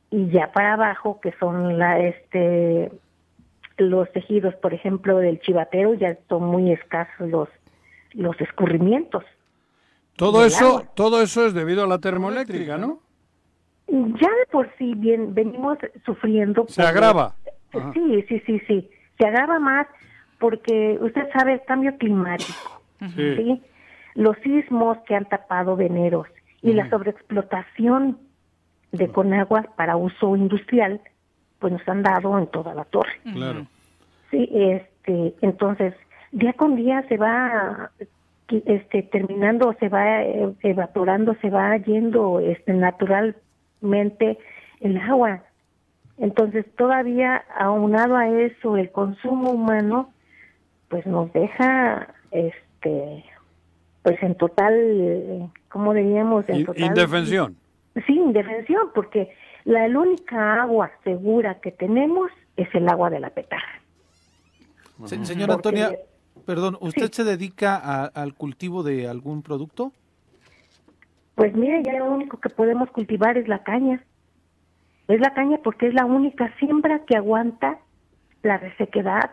Y 0.10 0.30
ya 0.30 0.52
para 0.52 0.74
abajo, 0.74 1.20
que 1.22 1.34
son 1.40 1.78
la 1.78 2.00
este 2.00 2.92
los 3.78 4.12
tejidos, 4.12 4.56
por 4.56 4.74
ejemplo, 4.74 5.18
del 5.18 5.40
chivatero, 5.42 5.94
ya 5.94 6.18
son 6.30 6.46
muy 6.46 6.72
escasos 6.72 7.30
los 7.30 7.50
los 8.14 8.40
escurrimientos. 8.42 9.24
Todo 10.16 10.46
eso, 10.46 10.68
agua. 10.78 10.84
todo 10.96 11.22
eso 11.22 11.46
es 11.46 11.54
debido 11.54 11.84
a 11.84 11.88
la 11.88 12.00
termoeléctrica, 12.00 12.78
¿no? 12.78 13.00
Ya 13.88 14.30
de 14.30 14.46
por 14.52 14.70
sí 14.78 14.94
bien 14.96 15.34
venimos 15.34 15.78
sufriendo. 16.06 16.66
Se 16.68 16.82
por- 16.82 16.90
agrava. 16.90 17.36
Ajá. 17.74 17.92
Sí, 17.94 18.24
sí, 18.28 18.40
sí, 18.46 18.60
sí. 18.68 18.90
Se 19.18 19.28
agrava 19.28 19.60
más 19.60 19.88
porque 20.40 20.98
usted 21.02 21.28
sabe 21.38 21.54
el 21.54 21.62
cambio 21.64 21.98
climático. 21.98 22.82
Sí. 23.16 23.36
¿sí? 23.36 23.62
Los 24.16 24.38
sismos 24.44 24.98
que 25.08 25.16
han 25.16 25.26
tapado 25.26 25.76
veneros 25.76 26.28
y 26.62 26.74
la 26.74 26.90
sobreexplotación 26.90 28.18
de 28.92 29.08
Conagua 29.10 29.64
para 29.76 29.96
uso 29.96 30.36
industrial, 30.36 31.02
pues 31.60 31.74
nos 31.74 31.88
han 31.88 32.04
dado 32.04 32.38
en 32.38 32.48
toda 32.48 32.74
la 32.76 32.84
torre. 32.86 33.14
Claro. 33.34 33.66
Sí, 34.30 34.48
este, 34.52 35.34
entonces, 35.42 35.94
día 36.32 36.54
con 36.54 36.76
día 36.76 37.04
se 37.10 37.18
va 37.18 37.92
este 38.66 39.04
terminando, 39.04 39.74
se 39.80 39.88
va 39.90 40.24
eh, 40.24 40.54
evaporando, 40.64 41.36
se 41.42 41.50
va 41.50 41.78
yendo 41.78 42.40
este 42.40 42.74
naturalmente 42.74 44.38
el 44.82 44.98
agua. 44.98 45.44
Entonces, 46.18 46.66
todavía 46.76 47.44
aunado 47.58 48.16
a 48.18 48.28
eso 48.28 48.78
el 48.78 48.92
consumo 48.92 49.52
humano 49.52 50.12
pues 50.90 51.06
nos 51.06 51.32
deja 51.34 52.14
este 52.32 53.24
pues 54.04 54.22
en 54.24 54.36
total 54.36 55.50
¿cómo 55.70 55.94
diríamos? 55.94 56.48
En 56.50 56.58
In- 56.58 56.66
total 56.66 56.84
Indefensión. 56.84 57.56
Sí, 58.08 58.14
indefensión, 58.14 58.90
porque 58.96 59.30
la, 59.66 59.88
la 59.88 60.00
única 60.00 60.62
agua 60.62 60.92
segura 61.04 61.56
que 61.62 61.72
tenemos 61.72 62.32
es 62.58 62.68
el 62.74 62.88
agua 62.90 63.10
de 63.10 63.20
la 63.20 63.30
petaja. 63.30 63.80
Se- 65.06 65.26
señora 65.26 65.54
Porque- 65.58 65.70
Antonia, 65.82 66.00
perdón, 66.46 66.78
¿usted 66.82 67.08
Sí. 67.08 67.14
se 67.18 67.24
dedica 67.24 67.76
a- 67.78 68.06
al 68.06 68.34
cultivo 68.34 68.84
de 68.84 69.08
algún 69.08 69.42
producto? 69.44 69.92
Pues 71.36 71.54
mire, 71.56 71.82
ya 71.84 71.94
lo 71.94 72.12
único 72.12 72.40
que 72.40 72.50
podemos 72.50 72.90
cultivar 72.92 73.38
es 73.38 73.48
la 73.48 73.64
caña. 73.64 74.04
Es 75.08 75.20
la 75.20 75.34
caña 75.34 75.58
porque 75.64 75.88
es 75.88 75.94
la 75.94 76.06
única 76.06 76.54
siembra 76.60 77.02
que 77.06 77.16
aguanta 77.18 77.80
la 78.44 78.58
resequedad. 78.58 79.32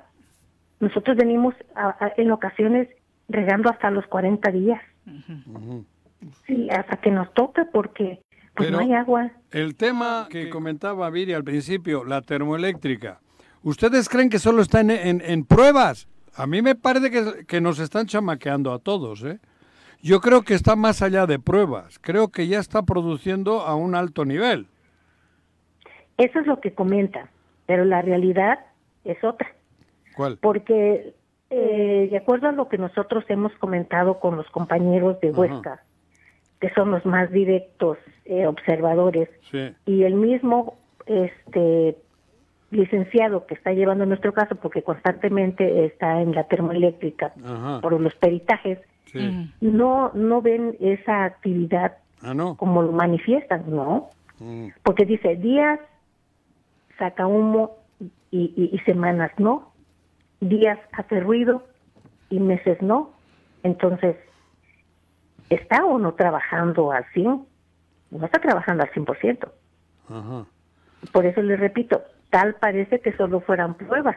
Nosotros 0.81 1.17
venimos 1.17 1.55
a- 1.75 1.97
a- 2.05 2.13
en 2.17 2.31
ocasiones 2.31 2.89
regando 3.29 3.69
hasta 3.71 3.91
los 3.91 4.07
40 4.07 4.51
días. 4.51 4.81
Sí, 6.47 6.69
hasta 6.71 6.97
que 6.97 7.11
nos 7.11 7.33
toca 7.35 7.67
porque 7.73 8.21
pues 8.55 8.69
Pero- 8.71 8.79
no 8.79 8.79
hay 8.85 8.93
agua. 8.93 9.31
El 9.53 9.77
tema 9.77 10.27
que 10.31 10.51
comentaba 10.51 11.09
Viri 11.11 11.33
al 11.33 11.45
principio, 11.45 12.05
la 12.05 12.23
termoeléctrica. 12.23 13.21
¿Ustedes 13.63 14.09
creen 14.09 14.31
que 14.31 14.39
solo 14.41 14.63
está 14.63 14.81
en, 14.81 14.91
en- 14.91 15.21
en 15.25 15.45
pruebas? 15.45 16.09
A 16.37 16.47
mí 16.47 16.63
me 16.63 16.75
parece 16.75 17.11
que, 17.11 17.47
que 17.47 17.61
nos 17.61 17.79
están 17.79 18.07
chamaqueando 18.07 18.73
a 18.73 18.79
todos, 18.79 19.23
¿eh? 19.25 19.39
Yo 20.01 20.21
creo 20.21 20.43
que 20.43 20.55
está 20.55 20.77
más 20.77 21.03
allá 21.03 21.27
de 21.27 21.39
pruebas. 21.41 21.99
Creo 21.99 22.29
que 22.29 22.47
ya 22.47 22.61
está 22.61 22.83
produciendo 22.83 23.63
a 23.63 23.75
un 23.75 23.95
alto 23.97 24.25
nivel. 24.25 24.69
Eso 26.17 26.39
es 26.41 26.47
lo 26.47 26.61
que 26.61 26.73
comentan, 26.73 27.29
pero 27.67 27.85
la 27.85 28.03
realidad 28.03 28.61
es 29.05 29.23
otra. 29.25 29.53
¿Cuál? 30.17 30.37
porque 30.39 31.15
eh, 31.51 32.09
de 32.11 32.17
acuerdo 32.17 32.49
a 32.49 32.53
lo 32.53 32.69
que 32.69 32.77
nosotros 32.77 33.25
hemos 33.29 33.53
comentado 33.59 34.19
con 34.19 34.37
los 34.37 34.47
compañeros 34.51 35.21
de 35.21 35.29
Ajá. 35.29 35.39
Huesca, 35.39 35.83
que 36.61 36.71
son 36.75 36.91
los 36.91 37.07
más 37.07 37.31
directos 37.31 37.99
eh, 38.25 38.47
observadores, 38.49 39.29
Sí. 39.51 39.73
y 39.87 40.03
el 40.03 40.15
mismo 40.15 40.77
este 41.07 41.97
licenciado 42.71 43.47
que 43.47 43.55
está 43.55 43.73
llevando 43.73 44.05
nuestro 44.07 44.33
caso, 44.33 44.57
porque 44.57 44.83
constantemente 44.83 45.87
está 45.87 46.21
en 46.21 46.35
la 46.35 46.45
termoeléctrica 46.45 47.33
Ajá. 47.45 47.81
por 47.81 47.99
los 48.01 48.15
peritajes, 48.17 48.79
Sí. 49.07 49.51
no 49.63 50.11
no 50.13 50.43
ven 50.43 50.77
esa 50.81 51.25
actividad 51.25 51.97
Ah, 52.23 52.35
no. 52.35 52.57
como 52.57 52.83
lo 52.83 52.93
manifiestan, 52.93 53.65
¿no? 53.69 54.11
Mm. 54.39 54.69
Porque 54.83 55.07
dice 55.07 55.37
días 55.37 55.81
saca 56.99 57.27
humo 57.27 57.77
y, 58.31 58.53
y- 58.55 58.71
y 58.75 58.79
semanas 58.81 59.31
no, 59.39 59.73
días 60.41 60.79
hace 60.93 61.21
ruido 61.21 61.65
y 62.29 62.39
meses 62.39 62.83
no. 62.83 63.13
Entonces, 63.63 64.17
¿está 65.49 65.85
o 65.87 65.99
no 65.99 66.13
trabajando 66.15 66.93
al 66.93 67.05
100? 67.15 67.47
No 68.11 68.27
está 68.27 68.39
trabajando 68.41 68.83
al 68.83 68.91
100%. 68.91 69.49
Ajá. 70.11 70.45
Por 71.13 71.25
eso 71.25 71.41
le 71.41 71.57
repito, 71.57 72.03
tal 72.31 72.55
parece 72.55 73.01
que 73.01 73.13
solo 73.17 73.41
fueran 73.41 73.75
pruebas. 73.75 74.17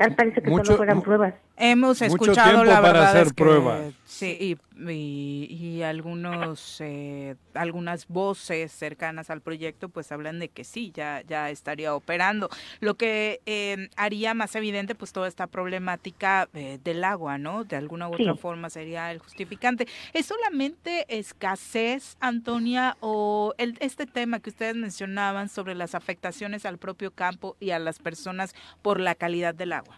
Tal 0.00 0.14
parece 0.14 0.40
que 0.40 0.48
Mucho- 0.48 0.64
solo 0.64 0.76
fueran 0.78 1.02
pruebas. 1.02 1.34
Hemos 1.58 2.00
escuchado 2.00 2.64
la 2.64 2.76
para 2.80 2.92
verdad 2.94 3.08
hacer 3.10 3.26
es 3.26 3.32
que- 3.34 3.44
pruebas. 3.44 3.92
sí 4.06 4.34
y, 4.40 4.90
y- 4.90 5.46
y 5.50 5.82
algunos 5.82 6.78
eh, 6.80 7.36
algunas 7.52 8.08
voces 8.08 8.72
cercanas 8.72 9.28
al 9.28 9.42
proyecto 9.42 9.90
pues 9.90 10.10
hablan 10.10 10.38
de 10.38 10.48
que 10.48 10.64
sí 10.64 10.90
ya 10.94 11.20
ya 11.28 11.50
estaría 11.50 11.94
operando 11.94 12.48
lo 12.80 12.94
que 12.94 13.42
eh, 13.44 13.90
haría 13.96 14.32
más 14.32 14.54
evidente 14.56 14.94
pues 14.94 15.12
toda 15.12 15.28
esta 15.28 15.46
problemática 15.48 16.48
eh, 16.54 16.78
del 16.82 17.04
agua 17.04 17.36
no 17.36 17.64
de 17.64 17.76
alguna 17.76 18.08
u 18.08 18.14
otra 18.14 18.32
Sí. 18.32 18.38
forma 18.38 18.70
sería 18.70 19.12
el 19.12 19.18
justificante 19.18 19.86
es 20.14 20.24
solamente 20.24 21.04
escasez 21.18 22.16
Antonia 22.20 22.96
o 23.00 23.52
el, 23.58 23.76
este 23.80 24.06
tema 24.06 24.40
que 24.40 24.48
ustedes 24.48 24.76
mencionaban 24.76 25.50
sobre 25.50 25.74
las 25.74 25.94
afectaciones 25.94 26.64
al 26.64 26.78
propio 26.78 27.10
campo 27.10 27.54
y 27.60 27.72
a 27.72 27.78
las 27.78 27.98
personas 27.98 28.54
por 28.80 28.98
la 28.98 29.14
calidad 29.14 29.54
del 29.54 29.74
agua 29.74 29.89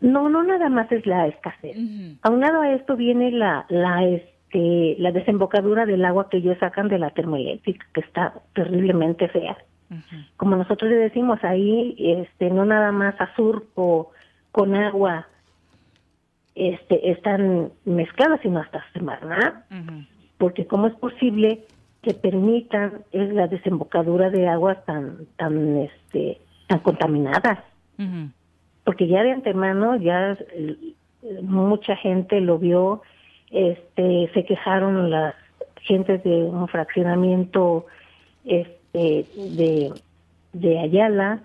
No, 0.00 0.28
no 0.28 0.42
nada 0.42 0.68
más 0.68 0.90
es 0.92 1.06
la 1.06 1.26
escasez. 1.26 1.76
Ujú. 1.76 2.16
Aunado 2.22 2.60
a 2.60 2.72
esto 2.72 2.96
viene 2.96 3.30
la, 3.30 3.66
la, 3.68 4.04
este, 4.04 4.96
la 4.98 5.12
desembocadura 5.12 5.86
del 5.86 6.04
agua 6.04 6.28
que 6.28 6.38
ellos 6.38 6.56
sacan 6.58 6.88
de 6.88 6.98
la 6.98 7.10
termoeléctrica, 7.10 7.86
que 7.92 8.00
está 8.00 8.34
terriblemente 8.54 9.28
fea. 9.28 9.56
Como 10.36 10.54
nosotros 10.54 10.90
le 10.90 10.96
decimos 10.96 11.42
ahí, 11.42 11.96
este, 11.98 12.50
no 12.50 12.66
nada 12.66 12.92
más 12.92 13.18
a 13.20 13.34
surco 13.34 14.12
con 14.52 14.74
agua 14.74 15.26
este, 16.54 17.10
están 17.10 17.70
mezcladas, 17.86 18.40
sino 18.42 18.60
hasta 18.60 18.84
semana, 18.92 19.64
Ujú. 19.70 20.04
porque 20.36 20.66
cómo 20.66 20.88
es 20.88 20.94
posible 20.94 21.64
que 22.02 22.14
permitan 22.14 23.04
es 23.12 23.32
la 23.32 23.46
desembocadura 23.46 24.28
de 24.30 24.46
aguas 24.46 24.84
tan, 24.84 25.26
tan, 25.36 25.78
este, 25.78 26.38
tan 26.66 26.80
contaminadas. 26.80 27.58
Porque 28.88 29.06
ya 29.06 29.22
de 29.22 29.32
antemano 29.32 29.96
ya 29.96 30.32
eh, 30.32 30.94
mucha 31.42 31.94
gente 31.94 32.40
lo 32.40 32.58
vio, 32.58 33.02
este, 33.50 34.30
se 34.32 34.46
quejaron 34.46 35.10
las 35.10 35.34
gentes 35.82 36.24
de 36.24 36.44
un 36.44 36.66
fraccionamiento 36.68 37.84
este, 38.46 39.26
de, 39.36 39.92
de 40.54 40.78
Ayala, 40.78 41.42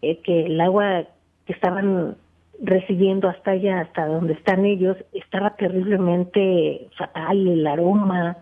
eh, 0.00 0.22
que 0.22 0.46
el 0.46 0.58
agua 0.58 1.04
que 1.44 1.52
estaban 1.52 2.16
recibiendo 2.62 3.28
hasta 3.28 3.50
allá, 3.50 3.80
hasta 3.80 4.06
donde 4.06 4.32
están 4.32 4.64
ellos, 4.64 4.96
estaba 5.12 5.50
terriblemente 5.50 6.88
fatal, 6.96 7.46
el 7.46 7.66
aroma 7.66 8.38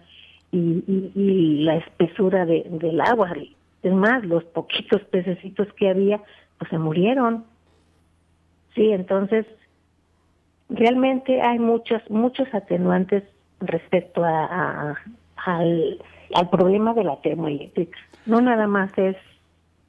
y, 0.53 1.65
la 1.65 1.79
espesura 1.79 2.47
de, 2.47 2.65
del 2.71 3.01
agua. 3.01 3.33
Es 3.83 3.93
más, 3.93 4.25
los 4.25 4.45
poquitos 4.45 5.03
pececitos 5.11 5.67
que 5.73 5.89
había, 5.89 6.21
pues 6.59 6.71
se 6.71 6.79
murieron. 6.79 7.53
Sí, 8.75 8.91
entonces 8.93 9.47
realmente 10.69 11.41
hay 11.43 11.59
muchos 11.59 12.03
muchos 12.11 12.53
atenuantes 12.53 13.23
respecto 13.61 14.25
a, 14.25 14.45
a- 14.91 14.99
al, 15.37 15.99
al 16.35 16.51
problema 16.51 16.95
de 16.95 17.05
la 17.05 17.21
termoeléctrica. 17.21 17.99
No 18.27 18.41
nada 18.41 18.67
más 18.67 18.97
es 18.97 19.17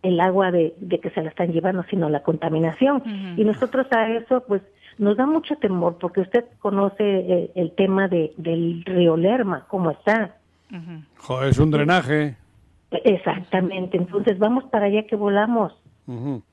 el 0.04 0.20
agua 0.20 0.52
de, 0.52 0.76
de 0.80 1.00
que 1.00 1.10
se 1.12 1.22
la 1.24 1.30
están 1.30 1.52
llevando, 1.52 1.84
sino 1.90 2.10
la 2.10 2.22
contaminación. 2.22 3.02
Y 3.38 3.44
nosotros 3.44 3.88
a 3.92 4.10
eso, 4.12 4.44
pues, 4.48 4.62
nos 4.98 5.18
da 5.18 5.26
mucho 5.26 5.56
temor, 5.56 5.98
porque 6.00 6.22
usted 6.22 6.46
conoce 6.60 6.98
eh, 7.04 7.52
el 7.56 7.72
tema 7.72 8.08
de, 8.08 8.34
del 8.38 8.84
río 8.86 9.18
Lerma, 9.18 9.66
cómo 9.68 9.92
está. 9.92 10.36
Joder, 11.18 11.50
es 11.50 11.58
un 11.60 11.72
drenaje. 11.72 12.36
Exactamente, 12.92 13.98
entonces 13.98 14.38
vamos 14.38 14.66
para 14.66 14.86
allá 14.86 15.04
que 15.08 15.16
volamos. 15.16 15.74
Ujú. 16.08 16.44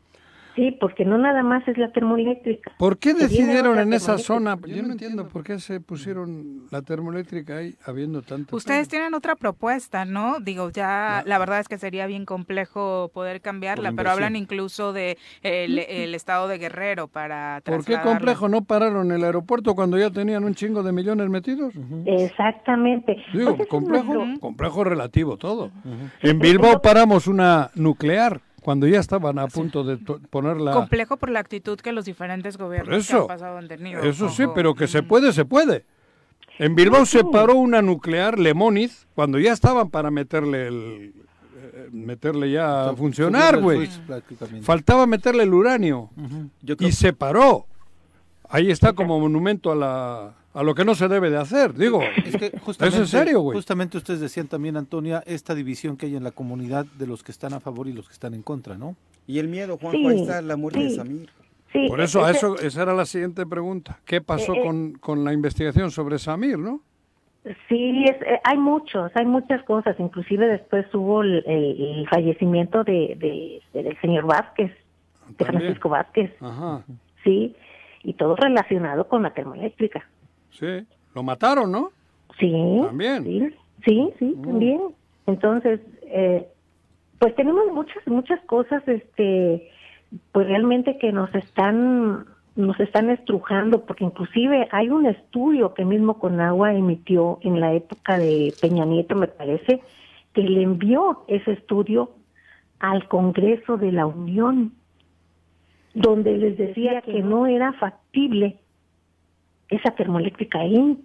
Sí, 0.55 0.76
porque 0.80 1.05
no 1.05 1.18
nada 1.18 1.42
más 1.42 1.66
es 1.66 1.78
la 1.78 1.92
termoeléctrica. 1.92 2.72
¿Por 2.78 2.98
qué 2.98 3.14
decidieron 3.14 3.78
en 3.78 3.92
esa 3.92 4.18
zona? 4.18 4.59
Yo 4.66 4.82
no 4.82 4.92
entiendo 4.92 5.28
por 5.28 5.44
qué 5.44 5.59
se 5.59 5.80
pusieron 5.80 6.66
la 6.70 6.82
termoeléctrica 6.82 7.59
ahí 7.59 7.74
habiendo 7.84 8.22
tanto. 8.22 8.57
Ustedes 8.57 8.88
tienen 8.88 9.14
otra 9.14 9.36
propuesta, 9.36 10.05
¿no? 10.05 10.40
Digo, 10.40 10.70
ya 10.70 11.22
la 11.26 11.38
verdad 11.38 11.61
es 11.61 11.68
que 11.68 11.78
sería 11.78 12.07
bien 12.07 12.26
complejo 12.26 13.11
poder 13.14 13.40
cambiarla, 13.40 13.92
pero 13.92 14.11
hablan 14.11 14.36
incluso 14.36 14.92
de 14.92 15.16
el, 15.42 15.78
el 15.78 16.14
estado 16.14 16.48
de 16.48 16.59
Guerrero 16.59 17.09
para 17.09 17.61
¿Por 17.64 17.84
qué 17.84 18.00
complejo 18.00 18.48
no 18.48 18.64
pararon 18.64 19.12
el 19.12 19.24
aeropuerto 19.24 19.74
cuando 19.74 19.98
ya 19.98 20.11
tenían 20.11 20.44
un 20.44 20.55
chingo 20.55 20.82
de 20.82 20.92
millones 20.92 21.28
metidos? 21.28 21.74
Exactamente. 22.07 23.16
Digo, 23.32 23.57
complejo, 23.68 24.24
complejo 24.40 24.84
relativo 24.84 25.36
todo. 25.36 25.70
En 26.22 26.38
Bilbao 26.38 26.80
paramos 26.82 27.26
una 27.26 27.70
nuclear 27.74 28.40
cuando 28.62 28.86
ya 28.86 29.00
estaban 29.00 29.38
a 29.38 29.48
punto 29.48 29.84
de 29.84 29.98
ponerla. 30.30 30.72
Complejo 30.72 31.16
por 31.16 31.30
la 31.30 31.40
actitud 31.40 31.78
que 31.78 31.92
los 31.92 32.04
diferentes 32.04 32.56
gobiernos 32.56 33.06
que 33.06 33.14
han 33.14 33.26
pasado 33.26 33.58
han 33.58 33.68
tenido. 33.68 34.02
eso 34.02 34.28
sí, 34.28 34.44
pero 34.54 34.74
que 34.74 34.86
se 34.86 35.02
puede, 35.02 35.32
se 35.32 35.44
puede. 35.44 35.84
En 36.58 36.74
Bilbao 36.74 37.04
se 37.06 37.24
paró 37.24 37.54
una 37.56 37.82
nuclear, 37.82 38.38
Lemoniz, 38.38 39.06
cuando 39.14 39.38
ya 39.38 39.52
estaban 39.52 39.90
para 39.90 40.10
meterle 40.10 40.68
el, 40.68 41.14
eh, 41.56 41.88
meterle 41.90 42.50
ya 42.50 42.90
a 42.90 42.96
funcionar, 42.96 43.60
güey. 43.60 43.88
Faltaba 44.62 45.06
meterle 45.06 45.44
el 45.44 45.54
uranio 45.54 46.10
Yo 46.60 46.76
creo 46.76 46.88
y 46.88 46.92
se 46.92 47.12
paró. 47.12 47.66
Ahí 48.48 48.70
está 48.70 48.92
como 48.92 49.18
monumento 49.18 49.72
a 49.72 49.74
la 49.74 50.34
a 50.55 50.62
lo 50.62 50.74
que 50.74 50.84
no 50.84 50.94
se 50.94 51.09
debe 51.09 51.30
de 51.30 51.38
hacer, 51.38 51.74
digo. 51.74 52.00
Es 52.03 52.36
que 52.36 52.46
¿Es 52.46 52.61
justamente, 52.62 52.98
en 53.00 53.07
serio, 53.07 53.40
güey? 53.40 53.57
Justamente 53.57 53.96
ustedes 53.96 54.20
decían 54.20 54.48
también, 54.48 54.76
Antonia, 54.76 55.22
esta 55.26 55.55
división 55.55 55.96
que 55.96 56.07
hay 56.07 56.16
en 56.16 56.24
la 56.24 56.30
comunidad 56.32 56.84
de 56.98 57.07
los 57.07 57.22
que 57.22 57.32
están 57.32 57.53
a 57.55 57.61
favor 57.61 57.88
y 57.88 57.92
los 57.92 58.07
que 58.07 58.12
están 58.12 58.34
en 58.34 58.42
contra, 58.42 58.76
¿no? 58.76 58.96
Y 59.26 59.38
el 59.38 59.48
miedo, 59.48 59.78
Juanjo, 59.78 59.98
Sí, 59.98 60.07
ahí 60.07 60.20
está 60.22 60.42
la 60.42 60.57
muerte 60.57 60.80
de. 60.80 60.90
Samir. 60.90 61.30
Sí, 61.72 61.86
Por 61.88 62.00
eso, 62.03 62.28
ese- 62.28 62.36
eso, 62.38 62.59
esa 62.59 62.82
era 62.82 62.92
la 62.94 63.07
siguiente 63.07 63.46
pregunta. 63.46 63.98
¿Qué 64.05 64.20
pasó 64.20 64.53
Eh, 64.55 64.59
eh. 64.59 64.62
con, 64.62 64.92
con 64.94 65.24
la 65.24 65.32
investigación 65.32 65.90
sobre 65.90 66.18
Samir, 66.18 66.59
no? 66.59 66.80
Sí, 67.68 68.05
es, 68.05 68.20
eh, 68.22 68.38
hay 68.44 68.59
muchos, 68.59 69.11
hay 69.16 69.24
muchas 69.24 69.62
cosas. 69.64 69.96
Inclusive 69.98 70.46
después 70.46 70.86
hubo 70.94 71.22
el, 71.22 71.42
el- 71.46 71.80
el 72.00 72.09
fallecimiento 72.09 72.84
de, 72.84 73.16
de- 73.18 73.80
del 73.82 73.98
señor 74.00 74.26
Vázquez, 74.26 74.70
de. 75.38 75.44
Francisco 75.44 75.88
Vázquez, 75.88 76.30
Ajá, 76.40 76.84
sí, 77.24 77.57
y 78.05 78.12
todo 78.14 78.36
relacionado 78.36 79.09
con 79.09 79.22
la 79.22 79.32
termoeléctrica. 79.32 80.07
Sí. 80.53 80.86
Lo 81.14 81.22
mataron, 81.22 81.70
¿no? 81.70 81.90
Sí, 82.38 82.53
También. 82.86 83.24
sí, 83.24 83.50
sí, 83.84 84.11
sí, 84.18 84.24
Mm. 84.38 84.42
también. 84.42 84.80
Entonces, 85.26 85.80
eh, 86.05 86.46
pues 87.18 87.34
tenemos 87.36 87.66
muchas, 87.72 88.07
muchas 88.07 88.40
cosas, 88.46 88.82
este, 88.88 89.68
pues 90.32 90.46
realmente 90.46 90.96
que 90.98 91.12
nos 91.12 91.32
están, 91.34 92.24
nos 92.57 92.78
están 92.80 93.11
estrujando, 93.11 93.84
porque 93.84 94.05
inclusive 94.05 94.68
hay 94.72 94.88
un 94.88 95.07
estudio 95.07 95.74
que 95.74 95.84
mismo 95.84 96.18
Conagua 96.18 96.74
emitió 96.74 97.38
en 97.42 97.61
la 97.61 97.74
época 97.74 98.18
de 98.18 98.53
Peña 98.61 98.84
Nieto, 98.84 99.14
me 99.14 99.28
parece, 99.28 99.82
que 100.32 100.42
le 100.42 100.62
envió 100.62 101.24
ese 101.28 101.53
estudio 101.53 102.11
al 102.80 103.07
Congreso 103.09 103.76
de 103.76 103.92
la 103.92 104.07
Unión, 104.07 104.72
donde 105.94 106.36
les 106.38 106.57
decía 106.57 107.03
que 107.03 107.22
no 107.22 107.46
era 107.46 107.72
factible 107.74 108.57
esa 109.72 109.90
termoeléctrica 109.94 110.60
ahí, 110.60 110.98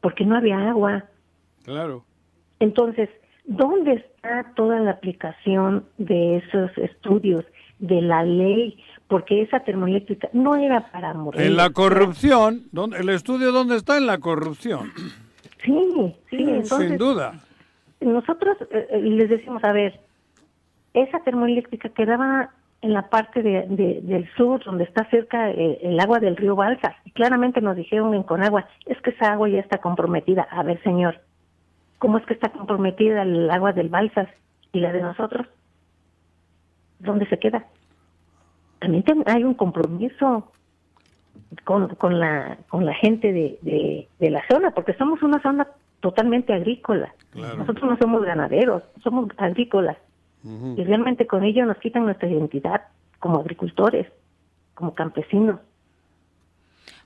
porque 0.00 0.24
no 0.24 0.36
había 0.36 0.70
agua. 0.70 1.04
Claro. 1.64 2.04
Entonces, 2.58 3.08
¿dónde 3.46 3.94
está 3.94 4.52
toda 4.54 4.78
la 4.80 4.92
aplicación 4.92 5.84
de 5.98 6.36
esos 6.38 6.76
estudios, 6.78 7.44
de 7.78 8.02
la 8.02 8.22
ley? 8.24 8.78
Porque 9.08 9.42
esa 9.42 9.60
termoeléctrica 9.60 10.28
no 10.32 10.56
era 10.56 10.90
para 10.92 11.14
morir. 11.14 11.40
En 11.40 11.56
la 11.56 11.70
corrupción, 11.70 12.62
¿dónde- 12.72 12.98
¿el 12.98 13.08
estudio 13.08 13.50
dónde 13.52 13.76
está? 13.76 13.96
En 13.98 14.06
la 14.06 14.18
corrupción. 14.18 14.90
Sí, 15.62 16.14
sí, 16.30 16.36
entonces 16.38 16.88
Sin 16.88 16.96
duda. 16.96 17.34
nosotros 18.00 18.56
eh, 18.70 18.86
eh, 18.92 19.00
les 19.02 19.28
decimos, 19.28 19.62
a 19.62 19.72
ver, 19.72 20.00
esa 20.94 21.18
termoeléctrica 21.22 21.90
quedaba 21.90 22.48
en 22.82 22.92
la 22.94 23.08
parte 23.10 23.42
de, 23.42 23.66
de- 23.68 24.00
del 24.02 24.28
sur, 24.36 24.62
donde 24.64 24.84
está 24.84 25.04
cerca 25.10 25.50
eh, 25.50 25.78
el 25.82 26.00
agua 26.00 26.18
del 26.18 26.36
río 26.36 26.56
Balsas. 26.56 26.94
Y 27.04 27.10
claramente 27.10 27.60
nos 27.60 27.76
dijeron 27.76 28.14
en 28.14 28.22
Conagua, 28.22 28.66
es 28.86 29.00
que 29.02 29.10
esa 29.10 29.32
agua 29.32 29.48
ya 29.48 29.60
está 29.60 29.78
comprometida. 29.78 30.46
A 30.50 30.62
ver, 30.62 30.82
señor, 30.82 31.20
¿cómo 31.98 32.16
es 32.18 32.24
que 32.26 32.34
está 32.34 32.48
comprometida 32.48 33.22
el 33.22 33.50
agua 33.50 33.72
del 33.72 33.90
Balsas 33.90 34.28
y 34.72 34.80
la 34.80 34.92
de 34.92 35.02
nosotros? 35.02 35.46
¿Dónde 37.00 37.26
se 37.28 37.38
queda? 37.38 37.64
También 38.78 39.02
ten- 39.02 39.24
hay 39.26 39.44
un 39.44 39.54
compromiso 39.54 40.50
con, 41.64 41.88
con 41.96 42.18
la 42.18 42.58
con 42.68 42.86
la 42.86 42.94
gente 42.94 43.32
de, 43.32 43.58
de, 43.62 44.08
de 44.18 44.30
la 44.30 44.42
zona, 44.50 44.70
porque 44.70 44.94
somos 44.94 45.22
una 45.22 45.40
zona 45.42 45.66
totalmente 46.00 46.52
agrícola. 46.54 47.12
Claro. 47.30 47.58
Nosotros 47.58 47.90
no 47.90 47.96
somos 47.98 48.22
ganaderos, 48.24 48.82
somos 49.02 49.28
agrícolas. 49.36 49.98
Y 50.42 50.84
realmente 50.84 51.26
con 51.26 51.44
ello 51.44 51.66
nos 51.66 51.76
quitan 51.78 52.04
nuestra 52.04 52.28
identidad 52.28 52.82
como 53.18 53.40
agricultores, 53.40 54.06
como 54.74 54.94
campesinos. 54.94 55.60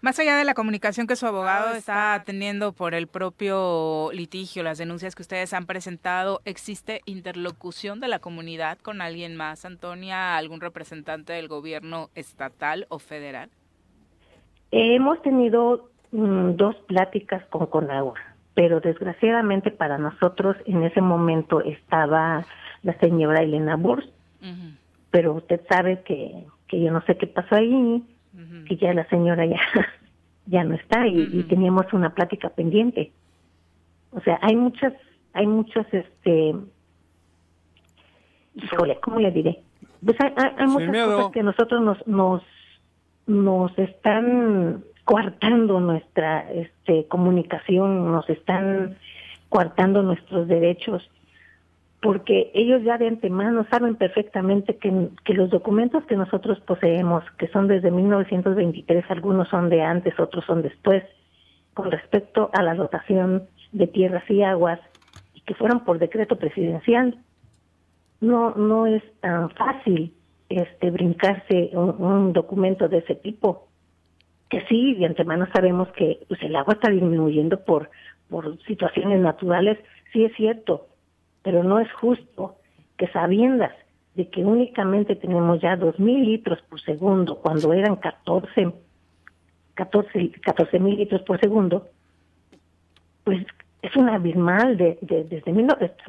Más 0.01 0.19
allá 0.19 0.37
de 0.37 0.45
la 0.45 0.53
comunicación 0.53 1.07
que 1.07 1.17
su 1.17 1.27
abogado 1.27 1.75
está 1.75 2.23
teniendo 2.27 2.73
por 2.73 2.93
el 2.93 3.07
propio 3.07 4.11
litigio, 4.13 4.63
las 4.63 4.77
denuncias 4.77 5.15
que 5.15 5.23
ustedes 5.23 5.55
han 5.55 5.65
presentado, 5.65 6.43
¿existe 6.45 7.01
interlocución 7.07 8.01
de 8.01 8.09
la 8.09 8.19
comunidad 8.19 8.77
con 8.79 9.01
alguien 9.01 9.35
más, 9.35 9.65
Antonia, 9.65 10.37
algún 10.37 10.61
representante 10.61 11.33
del 11.33 11.49
gobierno 11.49 12.11
estatal 12.15 12.87
o 12.91 12.99
federal? 12.99 13.49
Hemos 14.73 15.23
tenido 15.23 15.89
mm, 16.13 16.57
dos 16.57 16.77
pláticas 16.87 17.43
con 17.47 17.65
Conagua, 17.67 18.21
pero 18.55 18.81
desgraciadamente 18.81 19.71
para 19.71 19.99
nosotros 19.99 20.57
en 20.67 20.85
ese 20.85 21.01
momento 21.01 21.61
estaba 21.61 22.45
la 22.83 22.99
señora 22.99 23.43
Elena 23.43 23.77
Burs, 23.77 24.09
pero 25.11 25.35
usted 25.35 25.61
sabe 25.69 26.03
que, 26.03 26.45
que 26.69 26.81
yo 26.81 26.93
no 26.93 27.01
sé 27.03 27.17
qué 27.17 27.27
pasó 27.27 27.57
ahí, 27.57 28.03
que 28.67 28.77
ya 28.77 28.93
la 28.95 29.07
señora 29.09 29.45
ya, 29.47 29.61
ya 30.47 30.65
no 30.65 30.75
está 30.75 31.07
y, 31.07 31.43
teníamos 31.49 31.93
una 31.93 32.11
plática 32.15 32.49
pendiente. 32.51 33.13
O 34.11 34.21
sea, 34.21 34.39
hay 34.43 34.55
muchas, 34.57 34.93
hay 35.33 35.47
muchas, 35.47 35.87
este, 35.93 36.55
híjole, 38.55 38.99
¿cómo 39.01 39.21
le 39.21 39.31
diré? 39.31 39.63
Pues 40.05 40.21
hay, 40.21 40.33
hay- 40.37 40.53
hay 40.59 40.67
muchas 40.67 40.91
miedo. 40.91 41.17
cosas 41.17 41.33
que 41.33 41.43
nosotros 41.43 41.81
nos, 41.83 42.07
nos, 42.07 42.43
nos 43.27 43.77
están 43.79 44.85
coartando 45.05 45.81
nuestra, 45.81 46.51
este, 46.53 47.07
comunicación, 47.07 48.11
nos 48.11 48.29
están 48.31 48.97
coartando 49.49 50.03
nuestros 50.03 50.49
derechos, 50.49 51.09
porque 52.01 52.51
ellos 52.55 52.83
ya 52.83 52.99
de 52.99 53.09
antemano 53.09 53.67
saben 53.71 53.97
perfectamente 53.97 54.77
que, 54.77 55.09
que 55.25 55.35
los 55.35 55.51
documentos 55.51 56.05
que 56.05 56.17
nosotros 56.17 56.61
poseemos, 56.61 57.25
que 57.39 57.49
son 57.49 57.69
desde 57.69 57.91
1923, 57.91 59.05
algunos 59.11 59.49
son 59.49 59.71
de 59.71 59.83
antes, 59.83 60.19
otros 60.19 60.45
son 60.45 60.63
después, 60.63 61.03
con 61.73 61.91
respecto 61.91 62.51
a 62.53 62.63
la 62.63 62.75
dotación 62.75 63.45
de 63.73 63.87
tierras 63.87 64.29
y 64.31 64.43
aguas, 64.43 64.81
y 65.35 65.41
que 65.41 65.55
fueron 65.55 65.81
por 65.81 65.99
decreto 65.99 66.37
presidencial, 66.37 67.19
no, 68.21 68.55
no 68.55 68.87
es 68.87 69.03
tan 69.21 69.51
fácil 69.51 70.15
este 70.49 70.91
brincarse 70.91 71.71
un, 71.73 72.03
un 72.03 72.33
documento 72.33 72.89
de 72.89 72.99
ese 72.99 73.15
tipo. 73.15 73.64
Que 74.49 74.61
sí, 74.67 74.95
de 74.95 75.07
antemano 75.07 75.47
sabemos 75.53 75.89
que 75.93 76.21
pues, 76.29 76.43
el 76.43 76.55
agua 76.57 76.75
está 76.75 76.91
disminuyendo 76.91 77.65
por, 77.65 77.91
por 78.29 78.59
situaciones 78.65 79.21
naturales, 79.21 79.79
sí 80.13 80.25
es 80.25 80.33
cierto, 80.37 80.87
pero 81.43 81.63
no 81.65 81.81
es 81.81 81.91
justo 81.93 82.57
que 82.97 83.09
sabiendas 83.09 83.73
de 84.15 84.29
que 84.29 84.45
únicamente 84.45 85.17
tenemos 85.17 85.61
ya 85.61 85.77
dos 85.77 85.99
mil 85.99 86.25
litros 86.25 86.61
por 86.69 86.81
segundo 86.81 87.37
cuando 87.41 87.73
eran 87.73 87.97
14 87.97 88.73
14 89.75 90.31
14 90.41 90.79
mil 90.79 90.97
litros 90.99 91.23
por 91.23 91.41
segundo, 91.41 91.89
pues 93.25 93.45
es 93.83 93.97
un 93.97 94.09
abismal 94.09 94.77
de, 94.77 94.99
de- 95.01 95.25
desde 95.25 95.53
mil 95.53 95.67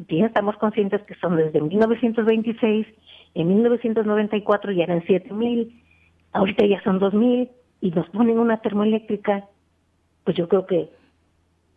bien 0.08 0.26
estamos 0.26 0.56
conscientes 0.58 1.02
que 1.04 1.16
son 1.16 1.36
desde 1.38 1.60
1926, 1.62 2.86
en 3.34 3.48
1994 3.48 4.72
ya 4.72 4.84
eran 4.84 5.04
7 5.08 5.34
mil, 5.34 5.82
ahorita 6.32 6.66
ya 6.68 6.82
son 6.84 7.00
2 7.00 7.14
mil 7.16 7.50
y 7.86 7.92
nos 7.92 8.10
ponen 8.10 8.40
una 8.40 8.58
termoeléctrica, 8.58 9.46
pues 10.24 10.36
yo 10.36 10.48
creo 10.48 10.66
que 10.66 10.90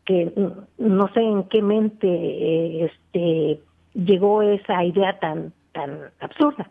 que 0.07 0.33
mm, 0.35 0.97
no 0.97 1.13
sé 1.13 1.21
en 1.21 1.45
qué 1.51 1.61
mente 1.61 2.09
eh, 2.09 2.85
este 2.87 3.61
llegó 3.93 4.41
esa 4.41 4.83
idea 4.85 5.19
tan 5.19 5.53
tan 5.73 6.11
absurda. 6.21 6.71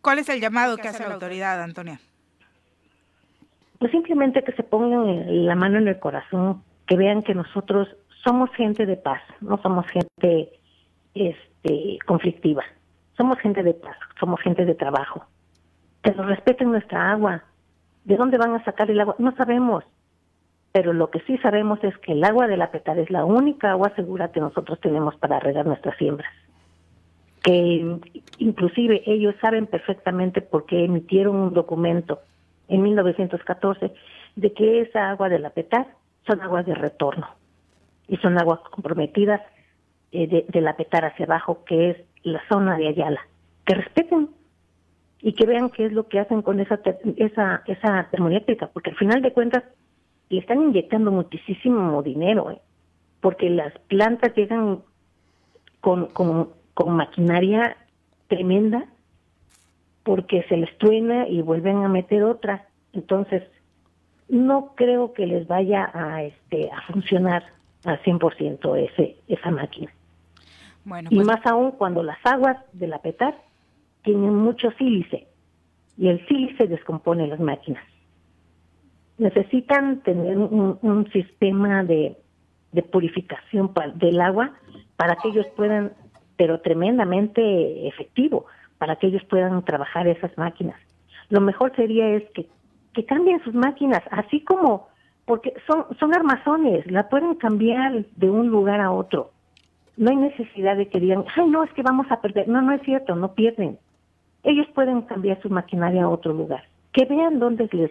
¿Cuál 0.00 0.20
es 0.20 0.28
el 0.28 0.40
llamado 0.40 0.76
que 0.76 0.86
hace 0.86 1.02
la 1.02 1.14
autoridad, 1.14 1.60
Antonia? 1.60 1.98
Pues 3.80 3.90
simplemente 3.90 4.44
que 4.44 4.52
se 4.52 4.62
pongan 4.62 5.46
la 5.46 5.56
mano 5.56 5.78
en 5.78 5.88
el 5.88 5.98
corazón, 5.98 6.62
que 6.86 6.96
vean 6.96 7.22
que 7.22 7.34
nosotros 7.34 7.88
somos 8.22 8.50
gente 8.52 8.86
de 8.86 8.96
paz, 8.96 9.20
no 9.40 9.60
somos 9.62 9.84
gente 9.88 10.50
este 11.14 11.98
conflictiva. 12.06 12.62
Somos 13.16 13.36
gente 13.38 13.64
de 13.64 13.74
paz, 13.74 13.96
somos 14.20 14.40
gente 14.40 14.64
de 14.64 14.74
trabajo. 14.74 15.24
Que 16.04 16.12
nos 16.12 16.26
respeten 16.26 16.70
nuestra 16.70 17.10
agua. 17.10 17.42
¿De 18.04 18.16
dónde 18.16 18.38
van 18.38 18.54
a 18.54 18.64
sacar 18.64 18.90
el 18.90 19.00
agua? 19.00 19.16
No 19.18 19.34
sabemos. 19.36 19.84
Pero 20.72 20.92
lo 20.92 21.10
que 21.10 21.20
sí 21.20 21.38
sabemos 21.38 21.82
es 21.84 21.96
que 21.98 22.12
el 22.12 22.24
agua 22.24 22.46
de 22.46 22.56
la 22.56 22.70
petar 22.70 22.98
es 22.98 23.10
la 23.10 23.24
única 23.24 23.70
agua 23.70 23.92
segura 23.94 24.32
que 24.32 24.40
nosotros 24.40 24.80
tenemos 24.80 25.14
para 25.16 25.40
regar 25.40 25.66
nuestras 25.66 25.96
siembras. 25.96 26.30
Que 27.42 27.98
inclusive 28.38 29.02
ellos 29.06 29.34
saben 29.40 29.66
perfectamente 29.66 30.40
por 30.40 30.66
qué 30.66 30.84
emitieron 30.84 31.36
un 31.36 31.54
documento 31.54 32.20
en 32.68 32.82
1914 32.82 33.92
de 34.36 34.52
que 34.52 34.80
esa 34.80 35.10
agua 35.10 35.28
de 35.28 35.38
la 35.38 35.50
petar 35.50 35.86
son 36.26 36.40
aguas 36.40 36.66
de 36.66 36.74
retorno 36.74 37.28
y 38.08 38.16
son 38.16 38.38
aguas 38.38 38.60
comprometidas 38.70 39.40
eh, 40.12 40.26
de, 40.26 40.44
de 40.48 40.60
la 40.60 40.76
petar 40.76 41.04
hacia 41.04 41.26
abajo, 41.26 41.64
que 41.64 41.90
es 41.90 41.96
la 42.22 42.42
zona 42.48 42.76
de 42.76 42.88
Ayala. 42.88 43.20
Que 43.64 43.74
respeten 43.74 44.30
y 45.26 45.32
que 45.32 45.46
vean 45.46 45.70
qué 45.70 45.86
es 45.86 45.92
lo 45.92 46.06
que 46.06 46.20
hacen 46.20 46.42
con 46.42 46.60
esa 46.60 46.76
ter- 46.76 46.98
esa 47.16 47.62
esa 47.66 48.08
termoeléctrica, 48.10 48.66
porque 48.66 48.90
al 48.90 48.96
final 48.96 49.22
de 49.22 49.32
cuentas 49.32 49.64
le 50.28 50.38
están 50.40 50.60
inyectando 50.62 51.10
muchísimo 51.10 52.02
dinero, 52.02 52.50
¿eh? 52.50 52.60
porque 53.22 53.48
las 53.48 53.72
plantas 53.88 54.34
llegan 54.36 54.80
con, 55.80 56.06
con, 56.08 56.50
con 56.74 56.94
maquinaria 56.94 57.74
tremenda, 58.28 58.84
porque 60.02 60.42
se 60.50 60.58
les 60.58 60.76
truena 60.76 61.26
y 61.26 61.40
vuelven 61.40 61.84
a 61.84 61.88
meter 61.88 62.22
otra. 62.24 62.66
Entonces, 62.92 63.42
no 64.28 64.74
creo 64.74 65.14
que 65.14 65.26
les 65.26 65.46
vaya 65.46 65.90
a 65.94 66.22
este 66.22 66.70
a 66.70 66.82
funcionar 66.92 67.44
al 67.86 67.98
100% 68.02 68.76
ese 68.90 69.16
esa 69.26 69.50
máquina. 69.50 69.90
Bueno, 70.84 71.08
Y 71.10 71.14
pues 71.16 71.26
más 71.26 71.46
aún 71.46 71.70
cuando 71.72 72.02
las 72.02 72.18
aguas 72.24 72.58
de 72.74 72.88
la 72.88 72.98
petar 72.98 73.34
tienen 74.04 74.34
mucho 74.36 74.70
sílice 74.72 75.26
y 75.96 76.08
el 76.08 76.24
sílice 76.26 76.68
descompone 76.68 77.26
las 77.26 77.40
máquinas. 77.40 77.82
Necesitan 79.18 80.00
tener 80.02 80.38
un, 80.38 80.78
un 80.80 81.10
sistema 81.12 81.84
de, 81.84 82.16
de 82.72 82.82
purificación 82.82 83.72
del 83.96 84.20
agua 84.20 84.52
para 84.96 85.16
que 85.16 85.28
ellos 85.28 85.46
puedan, 85.56 85.92
pero 86.36 86.60
tremendamente 86.60 87.88
efectivo, 87.88 88.46
para 88.78 88.96
que 88.96 89.08
ellos 89.08 89.24
puedan 89.24 89.64
trabajar 89.64 90.06
esas 90.06 90.36
máquinas. 90.36 90.76
Lo 91.30 91.40
mejor 91.40 91.74
sería 91.74 92.08
es 92.10 92.24
que, 92.30 92.48
que 92.92 93.04
cambien 93.04 93.42
sus 93.44 93.54
máquinas, 93.54 94.02
así 94.10 94.40
como, 94.40 94.88
porque 95.24 95.54
son, 95.66 95.86
son 95.98 96.14
armazones, 96.14 96.86
la 96.90 97.08
pueden 97.08 97.36
cambiar 97.36 98.04
de 98.16 98.30
un 98.30 98.48
lugar 98.48 98.80
a 98.80 98.90
otro 98.90 99.30
no 99.96 100.10
hay 100.10 100.16
necesidad 100.16 100.76
de 100.76 100.88
que 100.88 101.00
digan, 101.00 101.24
ay, 101.36 101.48
no, 101.48 101.62
es 101.64 101.72
que 101.72 101.82
vamos 101.82 102.06
a 102.10 102.20
perder. 102.20 102.48
No, 102.48 102.62
no 102.62 102.72
es 102.72 102.82
cierto, 102.82 103.14
no 103.14 103.34
pierden. 103.34 103.78
Ellos 104.44 104.66
pueden 104.74 105.02
cambiar 105.02 105.40
su 105.42 105.48
maquinaria 105.50 106.04
a 106.04 106.08
otro 106.08 106.32
lugar. 106.32 106.64
Que 106.92 107.04
vean 107.06 107.38
dónde 107.40 107.68
les, 107.72 107.90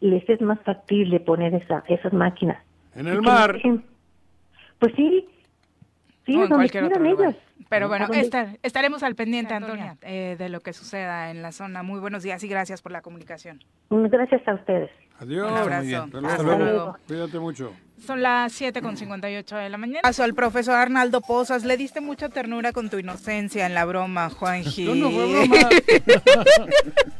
les 0.00 0.28
es 0.28 0.40
más 0.40 0.60
factible 0.62 1.20
poner 1.20 1.54
esa, 1.54 1.82
esas 1.88 2.12
máquinas. 2.12 2.62
En 2.94 3.06
el 3.06 3.22
mar. 3.22 3.54
dejen- 3.56 3.82
Pues 4.78 4.92
sí, 4.96 5.28
sí, 6.26 6.32
o 6.36 6.42
en 6.44 6.48
donde 6.50 6.54
cualquier 6.56 6.84
otro 6.84 7.02
lugar. 7.02 7.34
Pero 7.68 7.88
bueno, 7.88 8.06
estar- 8.12 8.58
estaremos 8.62 9.02
al 9.02 9.14
pendiente, 9.14 9.54
Antonia, 9.54 9.96
eh, 10.02 10.36
de 10.38 10.48
lo 10.50 10.60
que 10.60 10.72
suceda 10.72 11.30
en 11.30 11.40
la 11.40 11.52
zona. 11.52 11.82
Muy 11.82 12.00
buenos 12.00 12.22
días 12.22 12.42
y 12.44 12.48
gracias 12.48 12.82
por 12.82 12.92
la 12.92 13.00
comunicación. 13.00 13.60
Gracias 13.88 14.46
a 14.46 14.54
ustedes. 14.54 14.90
Adiós. 15.20 15.50
Un 15.50 15.56
abrazo. 15.56 15.96
Hasta 16.02 16.20
luego. 16.20 16.28
Hasta 16.28 16.58
luego. 16.58 16.96
Cuídate 17.06 17.38
mucho. 17.38 17.72
Son 18.06 18.20
las 18.20 18.52
7 18.52 18.82
con 18.82 18.96
58 18.96 19.56
de 19.56 19.68
la 19.68 19.78
mañana. 19.78 20.00
Paso 20.02 20.24
al 20.24 20.34
profesor 20.34 20.74
Arnaldo 20.74 21.20
Pozas. 21.20 21.64
Le 21.64 21.76
diste 21.76 22.00
mucha 22.00 22.28
ternura 22.28 22.72
con 22.72 22.90
tu 22.90 22.98
inocencia 22.98 23.66
en 23.66 23.74
la 23.74 23.84
broma, 23.84 24.28
Juanji. 24.30 24.84
No, 24.84 24.94
no 24.94 25.10
fue 25.10 25.26
broma. 25.26 25.68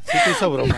Sí 0.05 0.19
te 0.25 0.31
hizo 0.33 0.51
broma. 0.51 0.77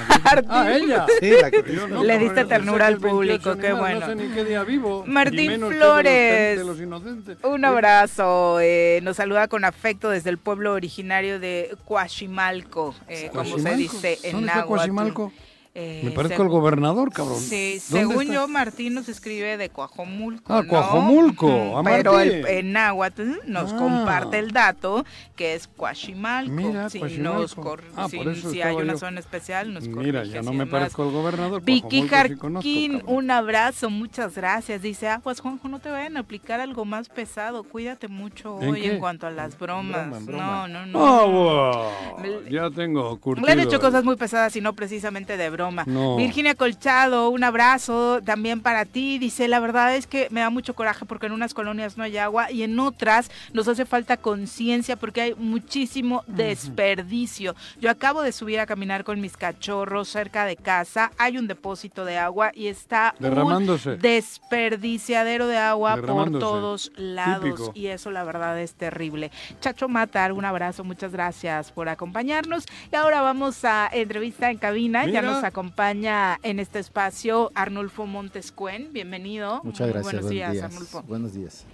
Ah, 0.48 0.70
ella. 0.70 1.06
Sí, 1.18 1.30
la 1.40 1.50
que 1.50 1.64
Yo 1.74 1.88
no, 1.88 2.04
Le 2.04 2.18
diste 2.18 2.44
ternura 2.44 2.86
al 2.86 3.00
que 3.00 3.08
el 3.08 3.14
28 3.14 3.42
público, 3.42 3.56
qué 3.60 3.72
bueno. 3.72 4.00
No 4.00 4.06
sé 4.06 4.14
ni 4.14 4.32
qué 4.32 4.44
día 4.44 4.62
vivo. 4.62 5.02
Martín 5.06 5.58
Flores. 5.58 6.58
de 6.58 6.64
los 6.64 6.78
inocentes. 6.78 7.38
Un 7.42 7.64
abrazo. 7.64 8.60
eh, 8.60 9.00
nos 9.02 9.16
saluda 9.16 9.48
con 9.48 9.64
afecto 9.64 10.10
desde 10.10 10.30
el 10.30 10.38
pueblo 10.38 10.72
originario 10.74 11.40
de 11.40 11.76
Coachimalco, 11.86 12.94
eh, 13.08 13.30
como 13.32 13.58
se 13.58 13.74
dice 13.76 14.18
en 14.22 14.32
¿Dónde 14.32 14.46
está 14.48 14.60
náhuatl. 14.60 14.68
Coachimalco? 14.68 15.32
Eh, 15.76 16.02
Me 16.04 16.12
parezco 16.12 16.40
al 16.42 16.48
gobernador, 16.48 17.12
cabrón. 17.12 17.40
Sí, 17.40 17.80
¿Dónde 17.90 18.06
según 18.06 18.22
está? 18.22 18.34
yo, 18.34 18.46
Martín 18.48 18.94
nos 18.94 19.08
escribe 19.08 19.56
de 19.56 19.70
Coajomulco. 19.70 20.52
Ah, 20.52 20.62
¿no? 20.62 20.68
Coajomulco, 20.68 21.82
Pero 21.84 22.20
el, 22.20 22.46
en 22.46 22.72
náhuatl 22.72 23.22
nos 23.46 23.72
Ah. 23.72 23.76
comparte 23.76 24.38
el 24.38 24.52
dato 24.52 25.04
que 25.34 25.54
es 25.54 25.66
Coachimalco. 25.66 26.52
Mira, 26.52 26.88
si 26.90 27.00
Coachimalco. 27.00 27.40
nos 27.40 27.54
cor- 27.56 27.82
Ah, 27.96 28.06
si, 28.08 28.18
si 28.18 28.22
hay 28.22 28.58
estaba 28.68 28.74
una 28.76 28.92
yo. 28.92 28.98
zona 29.00 29.18
especial, 29.18 29.74
nos 29.74 29.88
Mira, 29.88 30.22
ya 30.22 30.42
no 30.42 30.52
me 30.52 30.64
parezco 30.66 31.02
al 31.02 31.10
gobernador. 31.10 31.60
Vicky 31.64 32.06
Jarquín, 32.06 33.02
un 33.06 33.30
abrazo, 33.32 33.90
muchas 33.90 34.36
gracias. 34.36 34.80
Dice, 34.80 35.08
aguas, 35.08 35.40
Juanjo, 35.40 35.68
no 35.68 35.80
te 35.80 35.90
vayan 35.90 36.16
a 36.16 36.20
aplicar 36.20 36.60
algo 36.60 36.84
más 36.84 37.08
pesado. 37.08 37.64
Cuídate 37.64 38.06
mucho 38.06 38.62
¿En 38.62 38.70
hoy 38.70 38.82
qué? 38.82 38.92
en 38.92 39.00
cuanto 39.00 39.26
a 39.26 39.30
las 39.32 39.58
bromas. 39.58 40.08
broma, 40.08 40.24
broma. 40.24 40.68
No, 40.68 40.86
no, 40.86 40.86
no. 40.86 41.04
Ah, 41.04 41.24
wow. 41.26 42.42
Ya 42.48 42.70
tengo 42.70 43.18
curtido. 43.18 43.44
Le 43.46 43.52
han 43.52 43.58
hecho 43.60 43.80
cosas 43.80 44.04
muy 44.04 44.14
pesadas 44.14 44.54
y 44.54 44.60
no 44.60 44.72
precisamente 44.74 45.36
de 45.36 45.50
broma. 45.64 45.84
No. 45.86 46.16
Virginia 46.16 46.54
Colchado, 46.54 47.30
un 47.30 47.42
abrazo 47.44 48.20
también 48.24 48.60
para 48.60 48.84
ti. 48.84 49.18
Dice, 49.18 49.48
la 49.48 49.60
verdad 49.60 49.94
es 49.96 50.06
que 50.06 50.28
me 50.30 50.40
da 50.40 50.50
mucho 50.50 50.74
coraje 50.74 51.04
porque 51.06 51.26
en 51.26 51.32
unas 51.32 51.54
colonias 51.54 51.96
no 51.96 52.04
hay 52.04 52.18
agua 52.18 52.50
y 52.50 52.62
en 52.62 52.78
otras 52.78 53.30
nos 53.52 53.66
hace 53.68 53.84
falta 53.84 54.16
conciencia 54.16 54.96
porque 54.96 55.20
hay 55.22 55.34
muchísimo 55.34 56.22
desperdicio. 56.26 57.54
Yo 57.80 57.90
acabo 57.90 58.22
de 58.22 58.32
subir 58.32 58.60
a 58.60 58.66
caminar 58.66 59.04
con 59.04 59.20
mis 59.20 59.36
cachorros 59.36 60.08
cerca 60.08 60.44
de 60.44 60.56
casa. 60.56 61.10
Hay 61.18 61.38
un 61.38 61.46
depósito 61.46 62.04
de 62.04 62.18
agua 62.18 62.50
y 62.54 62.66
está 62.66 63.14
Derramándose. 63.18 63.90
un 63.92 63.98
desperdiciadero 64.00 65.46
de 65.46 65.56
agua 65.58 65.96
por 65.96 66.30
todos 66.38 66.92
lados 66.96 67.44
Típico. 67.44 67.72
y 67.74 67.86
eso 67.86 68.10
la 68.10 68.24
verdad 68.24 68.58
es 68.60 68.74
terrible. 68.74 69.30
Chacho 69.60 69.88
Matar, 69.88 70.32
un 70.32 70.44
abrazo, 70.44 70.84
muchas 70.84 71.12
gracias 71.12 71.72
por 71.72 71.88
acompañarnos. 71.88 72.64
Y 72.92 72.96
ahora 72.96 73.20
vamos 73.22 73.64
a 73.64 73.88
entrevista 73.92 74.50
en 74.50 74.58
cabina. 74.58 75.06
Ya 75.06 75.22
nos 75.22 75.44
acompaña 75.54 76.40
en 76.42 76.58
este 76.58 76.80
espacio 76.80 77.52
Arnulfo 77.54 78.06
Montescuen. 78.06 78.92
Bienvenido. 78.92 79.60
Muchas 79.62 79.86
Muy 79.86 79.92
gracias. 79.92 80.12
Buenos 80.14 80.30
días, 80.30 80.52
días. 80.52 80.64
Arnulfo. 80.64 81.02
Buenos 81.04 81.32
días. 81.32 81.64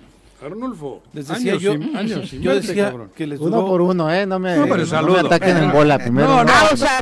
Arnulfo. 0.44 1.02
Les 1.14 1.28
decía 1.28 1.52
años 1.52 1.62
yo, 1.62 1.72
años 1.72 2.30
yo 2.30 2.54
decía 2.54 2.90
cabrón. 2.90 3.10
que 3.16 3.26
les 3.26 3.40
Uno 3.40 3.56
duró 3.56 3.68
por 3.68 3.80
uno, 3.80 4.12
¿eh? 4.12 4.26
No 4.26 4.38
me, 4.38 4.54
No, 4.54 4.66
pero 4.68 4.84
no 4.84 5.12
me 5.14 5.18
ataquen 5.20 5.56
en 5.56 5.72
bola 5.72 5.98
primero. 6.04 6.28
No, 6.28 6.44
no, 6.44 6.52
o 6.70 6.76
sea, 6.76 7.00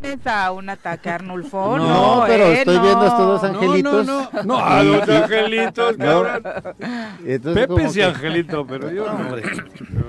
tienes 0.00 0.26
a 0.26 0.52
un 0.52 0.68
ataque 0.68 1.10
a 1.10 1.16
Arnulfo. 1.16 1.76
No, 1.78 2.18
No, 2.20 2.24
pero 2.26 2.44
eh, 2.44 2.58
estoy 2.58 2.78
viendo 2.78 3.00
a 3.00 3.06
estos 3.06 3.26
dos 3.26 3.42
no. 3.42 3.48
angelitos. 3.48 4.06
No, 4.06 4.30
no, 4.32 4.42
no. 4.44 4.58
a 4.58 4.82
los 4.82 5.08
angelitos, 5.08 5.96
cabrón. 5.98 6.42
Entonces, 7.24 7.66
Pepe 7.66 7.88
sí, 7.88 7.94
que- 7.98 8.04
Angelito, 8.04 8.66
pero 8.66 8.90
yo 8.90 9.06
No, 9.06 9.18
no. 9.18 9.24
hombre. 9.26 9.42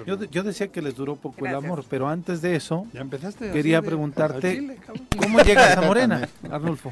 Yo, 0.05 0.23
yo 0.23 0.43
decía 0.43 0.67
que 0.69 0.81
les 0.81 0.95
duró 0.95 1.15
poco 1.15 1.45
el 1.45 1.55
amor, 1.55 1.83
pero 1.89 2.07
antes 2.07 2.41
de 2.41 2.55
eso, 2.55 2.85
Ya 2.93 3.01
empezaste 3.01 3.51
quería 3.51 3.81
de- 3.81 3.87
preguntarte, 3.87 4.55
Chile. 4.55 4.77
¿cómo 5.21 5.39
llegas 5.41 5.77
a 5.77 5.81
Morena, 5.81 6.27
Arnulfo? 6.51 6.91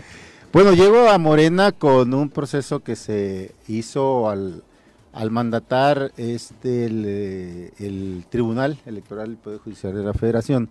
Bueno, 0.51 0.73
llego 0.73 1.09
a 1.09 1.17
Morena 1.17 1.71
con 1.73 2.13
un 2.13 2.29
proceso 2.29 2.79
que 2.81 2.95
se 2.95 3.51
hizo 3.67 4.29
al, 4.29 4.63
al 5.11 5.29
mandatar 5.31 6.11
este 6.17 6.85
el, 6.85 7.03
eh, 7.05 7.71
el 7.79 8.25
Tribunal 8.29 8.77
Electoral 8.85 9.27
del 9.27 9.37
Poder 9.37 9.59
Judicial 9.59 9.93
de 9.93 10.03
la 10.03 10.13
Federación 10.13 10.69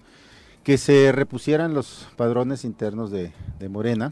que 0.65 0.79
se 0.79 1.13
repusieran 1.13 1.75
los 1.75 2.09
padrones 2.17 2.65
internos 2.65 3.11
de, 3.11 3.33
Morena 3.69 4.11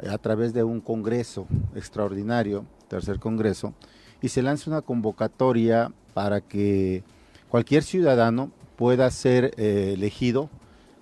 eh, 0.00 0.08
a 0.08 0.18
través 0.18 0.54
de 0.54 0.62
un 0.62 0.80
congreso 0.80 1.46
extraordinario, 1.74 2.64
tercer 2.88 3.18
congreso, 3.18 3.74
y 4.20 4.28
se 4.28 4.42
lanza 4.42 4.70
una 4.70 4.82
convocatoria 4.82 5.92
para 6.14 6.40
que 6.40 7.02
cualquier 7.48 7.82
ciudadano 7.82 8.52
pueda 8.76 9.10
ser 9.10 9.54
eh, 9.56 9.94
elegido 9.94 10.48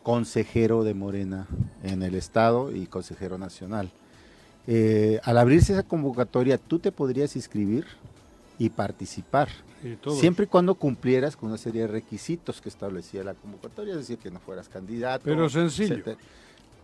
consejero 0.03 0.83
de 0.83 0.95
Morena 0.95 1.47
en 1.83 2.03
el 2.03 2.15
Estado 2.15 2.75
y 2.75 2.87
consejero 2.87 3.37
nacional. 3.37 3.91
Eh, 4.67 5.21
al 5.25 5.37
abrirse 5.37 5.75
esa 5.75 5.83
convocatoria, 5.83 6.57
tú 6.57 6.79
te 6.79 6.91
podrías 6.91 7.37
inscribir 7.37 7.85
y 8.59 8.71
participar, 8.71 9.49
Siempre 10.19 10.45
y 10.45 10.49
cuando 10.49 10.75
cumplieras 10.75 11.37
con 11.37 11.49
una 11.49 11.59
serie 11.59 11.83
de 11.83 11.87
requisitos 11.89 12.61
que 12.61 12.69
establecía 12.69 13.25
la 13.25 13.35
convocatoria, 13.35 13.93
es 13.95 14.01
decir, 14.01 14.19
que 14.19 14.31
no 14.31 14.39
fueras 14.41 14.69
candidato. 14.69 15.25
Pero 15.25 15.49
sencillo. 15.49 15.95
etcétera. 15.95 16.17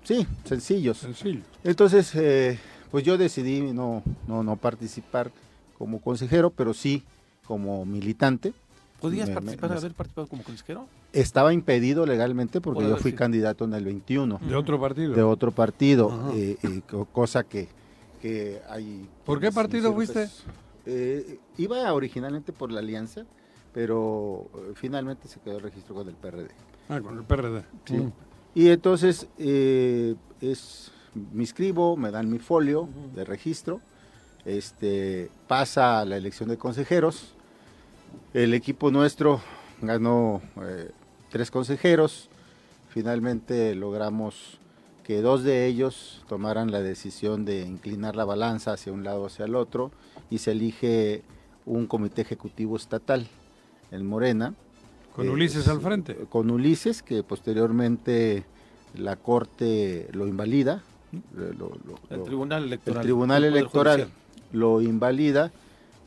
Sí, 0.05 0.26
sencillos. 0.44 0.99
Sencillo. 0.99 1.40
Entonces, 1.64 2.12
eh, 2.14 2.59
pues 2.90 3.05
yo 3.05 3.18
decidí 3.18 3.61
no, 3.72 4.03
no, 4.26 4.42
no 4.42 4.57
participar 4.57 5.30
como 5.78 6.01
consejero, 6.01 6.51
pero 6.51 6.72
sí 6.74 7.03
como 7.47 7.84
militante. 7.84 8.53
¿Podías 9.01 9.28
Me- 9.28 9.34
participar, 9.34 9.70
me- 9.70 9.76
haber 9.76 9.92
participado 9.92 10.26
como 10.28 10.42
consejero? 10.42 10.86
Estaba 11.12 11.53
impedido 11.53 12.07
legalmente 12.07 12.61
porque 12.61 12.80
Por 12.82 12.88
yo 12.90 12.97
fui 12.97 13.12
candidato 13.12 13.64
en 13.66 13.74
el 13.74 13.84
21 13.84 14.38
De 14.42 14.55
otro 14.55 14.80
partido. 14.80 15.14
de 15.14 15.22
otro 15.22 15.51
partido, 15.53 16.32
eh, 16.34 16.57
eh, 16.62 16.80
co- 16.88 17.05
cosa 17.07 17.42
que, 17.44 17.68
que 18.22 18.61
hay... 18.68 19.07
¿Por 19.24 19.38
qué 19.40 19.53
partido 19.53 19.90
hicieron, 19.90 19.94
fuiste? 19.97 20.14
pues, 20.14 20.42
eh, 20.87 21.39
iba 21.59 21.93
originalmente 21.93 22.53
por 22.53 22.72
la 22.72 22.80
Alianza, 22.80 23.24
pero 23.74 24.49
eh, 24.55 24.72
finalmente 24.74 25.28
se 25.28 25.41
quedó 25.41 25.57
el 25.57 25.62
registro 25.62 25.95
con 25.95 26.09
el 26.09 26.14
PRD. 26.14 26.49
Ah, 26.89 27.01
con 27.01 27.18
el 27.18 27.24
PRD. 27.24 27.64
Sí. 27.84 27.95
Mm. 27.95 28.12
Y 28.55 28.70
entonces 28.70 29.28
eh, 29.37 30.14
es, 30.41 30.91
me 31.14 31.43
inscribo, 31.43 31.95
me 31.97 32.11
dan 32.11 32.30
mi 32.30 32.39
folio 32.39 32.89
de 33.14 33.24
registro, 33.26 33.82
este, 34.47 35.30
pasa 35.47 36.05
la 36.07 36.16
elección 36.16 36.49
de 36.49 36.57
consejeros, 36.57 37.34
el 38.32 38.55
equipo 38.55 38.91
nuestro 38.91 39.43
ganó 39.82 40.41
eh, 40.62 40.91
tres 41.28 41.51
consejeros, 41.51 42.30
finalmente 42.89 43.74
logramos 43.74 44.59
que 45.05 45.20
dos 45.20 45.43
de 45.43 45.66
ellos 45.66 46.24
tomaran 46.26 46.70
la 46.70 46.80
decisión 46.80 47.45
de 47.45 47.61
inclinar 47.61 48.16
la 48.16 48.24
balanza 48.24 48.72
hacia 48.72 48.91
un 48.91 49.05
lado 49.05 49.24
o 49.24 49.26
hacia 49.26 49.45
el 49.45 49.55
otro 49.55 49.91
y 50.31 50.39
se 50.39 50.53
elige 50.53 51.22
un 51.64 51.87
comité 51.87 52.22
ejecutivo 52.22 52.77
estatal 52.77 53.27
en 53.91 54.07
Morena. 54.07 54.55
Con 55.14 55.27
Eh, 55.27 55.31
Ulises 55.31 55.66
al 55.68 55.81
frente. 55.81 56.14
Con 56.29 56.51
Ulises, 56.51 57.03
que 57.03 57.22
posteriormente 57.22 58.45
la 58.95 59.16
Corte 59.16 60.09
lo 60.12 60.27
invalida. 60.27 60.83
lo- 61.35 61.53
lo- 61.53 61.79
lo- 61.87 61.99
El 62.11 62.18
lo- 62.18 62.24
Tribunal 62.24 62.64
Electoral. 62.64 62.99
el 62.99 63.03
Tribunal 63.05 63.45
Electoral 63.45 64.01
Judicial. 64.03 64.18
lo 64.53 64.83
invalida, 64.83 65.51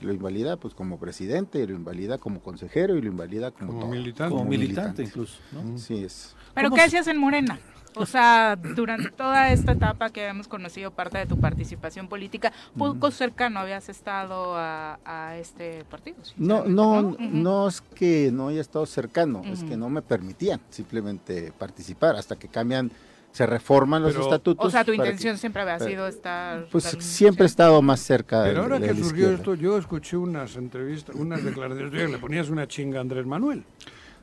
lo 0.02 0.14
invalida 0.14 0.58
pues 0.58 0.76
como 0.76 1.00
presidente, 1.00 1.66
lo 1.66 1.74
invalida 1.74 2.18
como 2.20 2.42
consejero 2.42 2.96
y 2.96 3.02
lo 3.02 3.08
invalida 3.08 3.50
como, 3.52 3.68
Como 3.70 3.80
todo, 3.82 3.90
militante. 3.92 4.36
Como 4.38 4.46
militante 4.50 5.02
incluso, 5.04 5.40
¿no? 5.52 5.74
Así 5.76 6.04
es. 6.04 6.36
¿Pero 6.54 6.70
¿Cómo 6.70 6.76
qué 6.76 6.82
se- 6.82 6.88
hacías 6.98 7.08
en 7.08 7.18
Morena? 7.18 7.60
O 8.00 8.06
sea, 8.06 8.56
durante 8.56 9.10
toda 9.12 9.52
esta 9.52 9.74
etapa 9.74 10.10
que 10.10 10.26
hemos 10.26 10.48
conocido 10.48 10.92
parte 10.92 11.18
de 11.18 11.26
tu 11.26 11.40
participación 11.40 12.08
política, 12.08 12.52
poco 12.78 13.12
cercano 13.12 13.60
habías 13.60 13.90
estado 13.90 14.56
a, 14.56 15.00
a 15.04 15.38
este 15.38 15.84
partido. 15.86 16.18
No, 16.38 16.64
no, 16.66 17.00
Ujú. 17.02 17.18
no 17.20 17.68
es 17.68 17.82
que 17.82 18.32
no 18.32 18.48
haya 18.48 18.62
estado 18.62 18.86
cercano, 18.86 19.42
es 19.46 19.64
que 19.64 19.76
no 19.76 19.90
me 19.90 20.02
permitían 20.02 20.62
simplemente 20.70 21.52
participar 21.58 22.16
hasta 22.16 22.38
que 22.38 22.48
cambian, 22.48 22.90
se 23.32 23.46
reforman 23.46 24.02
los 24.02 24.16
estatutos. 24.16 24.66
O 24.66 24.70
sea, 24.72 24.84
tu 24.84 24.92
que- 24.92 24.98
intención 24.98 25.38
siempre 25.38 25.62
había 25.62 25.78
para- 25.78 25.90
sido 25.92 26.08
estar... 26.08 26.66
Pues 26.72 26.86
siempre 27.00 27.44
he 27.44 27.48
estado 27.48 27.82
más 27.82 28.00
cerca 28.00 28.42
de, 28.44 28.50
Pero 28.52 28.64
ahora 28.64 28.80
de 28.80 28.88
que 28.88 28.94
la 28.94 29.00
surgió 29.00 29.10
izquierda. 29.32 29.36
esto, 29.36 29.54
yo 29.56 29.78
escuché 29.78 30.18
unas 30.18 30.56
entrevistas, 30.56 31.16
unas 31.16 31.44
declaraciones, 31.44 32.10
le 32.12 32.18
ponías 32.18 32.50
una 32.50 32.68
chinga 32.68 32.98
a 32.98 33.02
Andrés 33.02 33.26
Manuel. 33.26 33.64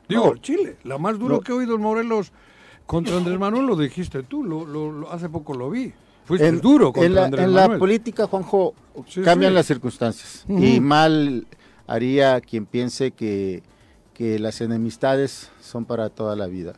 Digo, 0.09 0.25
No. 0.33 0.37
Chile, 0.37 0.77
la 0.83 0.97
más 0.97 1.17
duro 1.19 1.35
No. 1.35 1.41
que 1.41 1.51
he 1.51 1.55
oído 1.55 1.75
en 1.75 1.81
Morelos 1.81 2.31
contra 2.87 3.15
Andrés 3.17 3.37
Manuel 3.37 3.67
lo 3.67 3.75
dijiste 3.75 4.23
tú, 4.23 4.43
lo, 4.43 4.65
lo- 4.65 4.91
lo- 4.91 5.11
hace 5.11 5.29
poco 5.29 5.53
lo 5.53 5.69
vi. 5.69 5.93
Fuiste 6.25 6.47
en, 6.47 6.59
duro 6.59 6.87
contra 6.91 7.05
en 7.05 7.13
la, 7.15 7.25
Andrés 7.25 7.45
en 7.45 7.53
la 7.53 7.61
Manuel. 7.61 7.79
política, 7.79 8.25
Juanjo, 8.27 8.73
Sí, 9.07 9.21
cambian 9.21 9.51
sí. 9.51 9.55
las 9.55 9.65
circunstancias. 9.67 10.43
Ujú. 10.49 10.63
Y 10.63 10.79
mal 10.81 11.45
haría 11.85 12.41
quien 12.41 12.65
piense 12.65 13.11
que, 13.11 13.61
que 14.13 14.39
las 14.39 14.59
enemistades 14.61 15.51
son 15.61 15.85
para 15.85 16.09
toda 16.09 16.35
la 16.35 16.47
vida. 16.47 16.73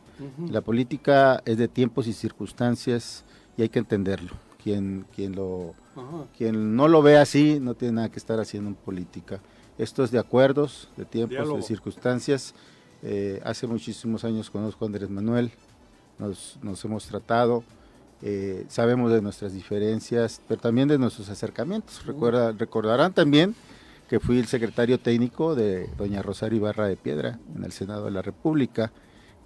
La 0.50 0.60
política 0.60 1.42
es 1.46 1.56
de 1.56 1.66
tiempos 1.66 2.06
y 2.06 2.12
circunstancias 2.12 3.24
y 3.56 3.62
hay 3.62 3.68
que 3.70 3.78
entenderlo. 3.78 4.32
Quien, 4.62 5.06
quien, 5.16 5.34
lo, 5.34 5.74
Ajá. 5.96 6.26
quien 6.36 6.76
no 6.76 6.86
lo 6.86 7.00
ve 7.02 7.16
así 7.16 7.58
no 7.60 7.74
tiene 7.74 7.94
nada 7.94 8.10
que 8.10 8.18
estar 8.18 8.38
haciendo 8.38 8.68
en 8.68 8.74
política. 8.76 9.40
Esto 9.78 10.04
es 10.04 10.10
de 10.10 10.18
acuerdos, 10.18 10.90
de 10.98 11.06
tiempos, 11.06 11.30
Diálogo. 11.30 11.56
de 11.56 11.62
circunstancias. 11.62 12.54
Eh, 13.02 13.40
hace 13.44 13.66
muchísimos 13.66 14.22
años 14.24 14.50
conozco 14.50 14.84
a 14.84 14.88
Andrés 14.88 15.08
Manuel, 15.08 15.50
nos, 16.20 16.58
nos 16.62 16.84
hemos 16.84 17.06
tratado, 17.06 17.64
eh, 18.22 18.66
sabemos 18.68 19.10
de 19.12 19.22
nuestras 19.22 19.52
diferencias, 19.52 20.40
pero 20.46 20.60
también 20.60 20.88
de 20.88 20.98
nuestros 20.98 21.28
acercamientos. 21.30 22.04
Recuerda, 22.06 22.52
recordarán 22.52 23.12
también 23.12 23.54
que 24.08 24.20
fui 24.20 24.38
el 24.38 24.46
secretario 24.46 24.98
técnico 24.98 25.54
de 25.54 25.88
doña 25.96 26.20
Rosario 26.20 26.58
Ibarra 26.58 26.86
de 26.86 26.96
Piedra 26.96 27.38
en 27.56 27.64
el 27.64 27.72
Senado 27.72 28.04
de 28.04 28.10
la 28.10 28.22
República 28.22 28.92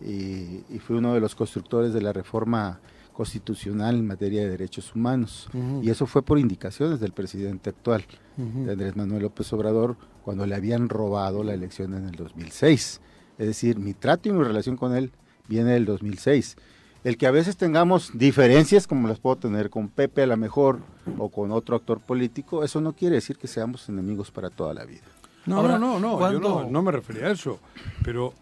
y, 0.00 0.64
y 0.68 0.78
fui 0.80 0.96
uno 0.96 1.14
de 1.14 1.20
los 1.20 1.34
constructores 1.34 1.92
de 1.92 2.02
la 2.02 2.12
reforma 2.12 2.80
constitucional 3.14 3.94
en 3.94 4.06
materia 4.06 4.42
de 4.42 4.50
derechos 4.50 4.94
humanos. 4.94 5.48
Y 5.82 5.88
eso 5.88 6.04
fue 6.04 6.22
por 6.22 6.38
indicaciones 6.38 7.00
del 7.00 7.12
presidente 7.12 7.70
actual, 7.70 8.04
de 8.36 8.72
Andrés 8.72 8.96
Manuel 8.96 9.22
López 9.22 9.50
Obrador, 9.54 9.96
cuando 10.24 10.44
le 10.44 10.54
habían 10.54 10.88
robado 10.88 11.42
la 11.44 11.54
elección 11.54 11.94
en 11.94 12.08
el 12.08 12.16
2006. 12.16 13.00
Es 13.38 13.46
decir, 13.46 13.78
mi 13.78 13.94
trato 13.94 14.28
y 14.28 14.32
mi 14.32 14.42
relación 14.42 14.76
con 14.76 14.94
él 14.94 15.12
viene 15.48 15.72
del 15.72 15.84
2006. 15.84 16.56
El 17.04 17.18
que 17.18 17.26
a 17.26 17.30
veces 17.30 17.56
tengamos 17.58 18.10
diferencias, 18.16 18.86
como 18.86 19.08
las 19.08 19.18
puedo 19.20 19.36
tener 19.36 19.68
con 19.68 19.88
Pepe 19.88 20.22
a 20.22 20.26
lo 20.26 20.36
mejor, 20.38 20.78
o 21.18 21.28
con 21.28 21.52
otro 21.52 21.76
actor 21.76 22.00
político, 22.00 22.64
eso 22.64 22.80
no 22.80 22.94
quiere 22.94 23.16
decir 23.16 23.36
que 23.36 23.46
seamos 23.46 23.88
enemigos 23.90 24.30
para 24.30 24.48
toda 24.48 24.72
la 24.72 24.84
vida. 24.84 25.02
No, 25.44 25.58
Ahora, 25.58 25.78
no, 25.78 25.98
no, 25.98 26.00
no, 26.00 26.12
yo 26.12 26.18
¿cuándo- 26.18 26.62
no, 26.64 26.70
no 26.70 26.82
me 26.82 26.90
refería 26.92 27.26
a 27.26 27.30
eso, 27.32 27.60
pero 28.02 28.32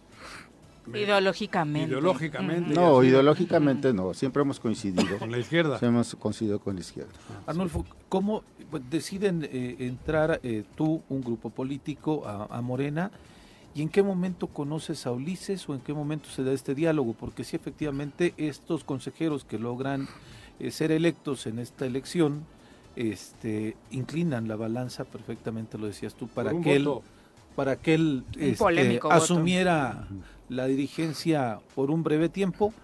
Ideológicamente. 0.94 1.88
ideológicamente. 1.90 2.74
No, 2.74 2.98
así, 2.98 3.08
ideológicamente 3.08 3.92
no, 3.92 4.14
siempre 4.14 4.42
hemos 4.42 4.58
coincidido. 4.60 5.18
Con 5.18 5.30
la 5.30 5.38
izquierda. 5.38 5.78
Siempre 5.78 5.88
hemos 5.88 6.14
coincidido 6.16 6.58
con 6.58 6.74
la 6.74 6.80
izquierda. 6.80 7.10
Arnulfo, 7.46 7.84
¿cómo 8.08 8.42
pues, 8.70 8.82
deciden 8.90 9.48
eh, 9.50 9.76
entrar 9.80 10.40
eh, 10.42 10.64
tú, 10.76 11.02
un 11.08 11.22
grupo 11.22 11.50
político, 11.50 12.26
a, 12.26 12.46
a 12.56 12.60
Morena? 12.62 13.10
¿Y 13.74 13.82
en 13.82 13.88
qué 13.88 14.02
momento 14.02 14.48
conoces 14.48 15.06
a 15.06 15.12
Ulises 15.12 15.66
o 15.68 15.74
en 15.74 15.80
qué 15.80 15.94
momento 15.94 16.28
se 16.28 16.44
da 16.44 16.52
este 16.52 16.74
diálogo? 16.74 17.14
Porque 17.14 17.42
sí, 17.42 17.56
efectivamente, 17.56 18.34
estos 18.36 18.84
consejeros 18.84 19.44
que 19.44 19.58
logran 19.58 20.08
eh, 20.60 20.70
ser 20.70 20.92
electos 20.92 21.46
en 21.46 21.58
esta 21.58 21.86
elección, 21.86 22.44
este, 22.96 23.76
inclinan 23.90 24.46
la 24.46 24.56
balanza 24.56 25.04
perfectamente, 25.04 25.78
lo 25.78 25.86
decías 25.86 26.14
tú, 26.14 26.28
para 26.28 26.52
que 26.60 26.76
él, 26.76 26.88
para 27.56 27.76
que 27.76 27.94
él 27.94 28.24
este, 28.38 28.98
voto. 28.98 29.10
asumiera 29.10 30.06
la 30.50 30.66
dirigencia 30.66 31.60
por 31.74 31.90
un 31.90 32.02
breve 32.02 32.28
tiempo. 32.28 32.74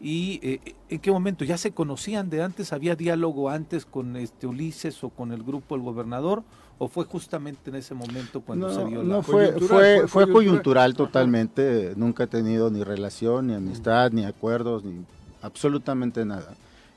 ¿Y 0.00 0.38
eh, 0.42 0.74
en 0.88 1.00
qué 1.00 1.10
momento? 1.10 1.44
¿Ya 1.44 1.58
se 1.58 1.72
conocían 1.72 2.30
de 2.30 2.42
antes? 2.42 2.72
¿Había 2.72 2.94
diálogo 2.94 3.50
antes 3.50 3.84
con 3.84 4.16
este 4.16 4.46
Ulises 4.46 5.02
o 5.02 5.10
con 5.10 5.32
el 5.32 5.42
grupo 5.42 5.74
El 5.74 5.82
Gobernador? 5.82 6.44
¿O 6.78 6.88
fue 6.88 7.04
justamente 7.04 7.70
en 7.70 7.76
ese 7.76 7.92
momento 7.94 8.40
cuando 8.40 8.68
No, 8.68 8.74
se 8.74 8.84
dio 8.86 9.02
la... 9.02 9.08
no 9.16 9.22
fue, 9.22 9.52
Coyuntural, 9.52 9.68
fue, 9.68 9.98
fue 9.98 10.08
fue 10.08 10.22
coyuntural. 10.32 10.32
coyuntural 10.32 10.94
totalmente. 10.94 11.92
Nunca 11.96 12.24
he 12.24 12.26
tenido 12.28 12.70
ni 12.70 12.84
relación, 12.84 13.48
ni 13.48 13.54
amistad, 13.54 14.12
ni 14.12 14.24
acuerdos, 14.24 14.84
ni 14.84 15.04
absolutamente 15.42 16.24
nada. 16.24 16.54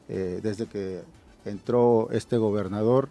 Eh, 0.08 0.40
desde 0.44 0.68
que 0.68 1.02
entró 1.46 2.10
este 2.12 2.38
gobernador, 2.38 3.10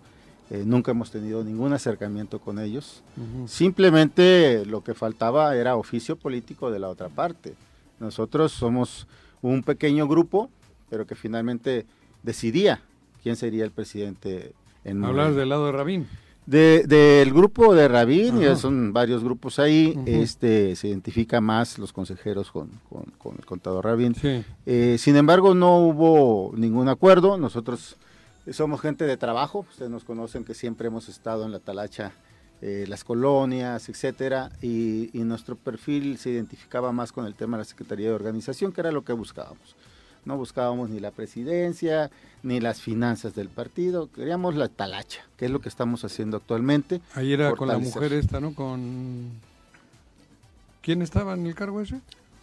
eh, 0.50 0.62
nunca 0.64 0.92
hemos 0.92 1.10
tenido 1.10 1.42
ningún 1.42 1.72
acercamiento 1.72 2.38
con 2.38 2.58
ellos. 2.58 3.02
Simplemente 3.46 4.64
lo 4.64 4.82
que 4.82 4.94
faltaba 4.94 5.54
era 5.56 5.76
oficio 5.76 6.16
político 6.16 6.70
de 6.70 6.78
la 6.78 6.88
otra 6.88 7.08
parte. 7.08 7.54
Nosotros 7.98 8.52
somos 8.52 9.06
un 9.42 9.62
pequeño 9.62 10.06
grupo 10.08 10.50
pero 10.90 11.06
que 11.06 11.14
finalmente 11.14 11.86
decidía 12.24 12.82
quién 13.22 13.36
sería 13.36 13.64
el 13.64 13.70
presidente 13.70 14.52
en 14.84 15.04
Hablas 15.04 15.26
Morena. 15.26 15.38
del 15.38 15.48
lado 15.48 15.66
de 15.66 15.72
Rabín. 15.72 16.08
De- 16.46 16.84
del 16.86 17.32
grupo 17.32 17.74
de 17.74 17.86
Rabín, 17.86 18.38
Ajá. 18.42 18.52
y 18.52 18.56
son 18.56 18.92
varios 18.92 19.22
grupos 19.22 19.58
ahí, 19.60 19.96
este 20.06 20.74
se 20.74 20.88
identifica 20.88 21.40
más 21.40 21.78
los 21.78 21.92
consejeros 21.92 22.50
con, 22.50 22.70
con- 22.88 23.12
con 23.18 23.36
el 23.38 23.46
contador 23.46 23.84
Rabín. 23.84 24.14
Sí. 24.16 24.44
Eh, 24.66 24.96
sin 24.98 25.16
embargo, 25.16 25.54
no 25.54 25.78
hubo 25.78 26.52
ningún 26.56 26.88
acuerdo. 26.88 27.36
Nosotros 27.38 27.96
somos 28.50 28.80
gente 28.80 29.04
de 29.04 29.16
trabajo. 29.16 29.64
Ustedes 29.70 29.90
nos 29.92 30.02
conocen 30.04 30.44
que 30.44 30.54
siempre 30.54 30.88
hemos 30.88 31.08
estado 31.08 31.44
en 31.44 31.52
la 31.52 31.60
talacha, 31.60 32.10
eh, 32.62 32.84
las 32.88 33.04
colonias, 33.04 33.88
etcétera, 33.88 34.50
y, 34.60 35.16
y 35.16 35.22
nuestro 35.22 35.54
perfil 35.56 36.18
se 36.18 36.30
identificaba 36.30 36.90
más 36.90 37.12
con 37.12 37.26
el 37.26 37.34
tema 37.34 37.56
de 37.56 37.60
la 37.62 37.64
Secretaría 37.64 38.08
de 38.08 38.14
Organización, 38.14 38.72
que 38.72 38.80
era 38.80 38.90
lo 38.90 39.04
que 39.04 39.12
buscábamos. 39.12 39.76
No 40.24 40.36
buscábamos 40.36 40.90
ni 40.90 41.00
la 41.00 41.10
presidencia, 41.10 42.10
ni 42.42 42.60
las 42.60 42.80
finanzas 42.80 43.34
del 43.34 43.48
partido, 43.48 44.08
queríamos 44.14 44.54
la 44.54 44.68
talacha, 44.68 45.22
que 45.36 45.46
es 45.46 45.50
lo 45.50 45.60
que 45.60 45.68
estamos 45.68 46.04
haciendo 46.04 46.36
actualmente. 46.36 47.00
Ahí 47.14 47.32
era 47.32 47.52
con 47.54 47.68
la 47.68 47.78
mujer 47.78 48.12
esta, 48.12 48.40
¿no? 48.40 48.54
Con... 48.54 49.30
¿Quién 50.82 51.02
estaba 51.02 51.34
en 51.34 51.46
el 51.46 51.54
cargo 51.54 51.80
ese? 51.80 52.00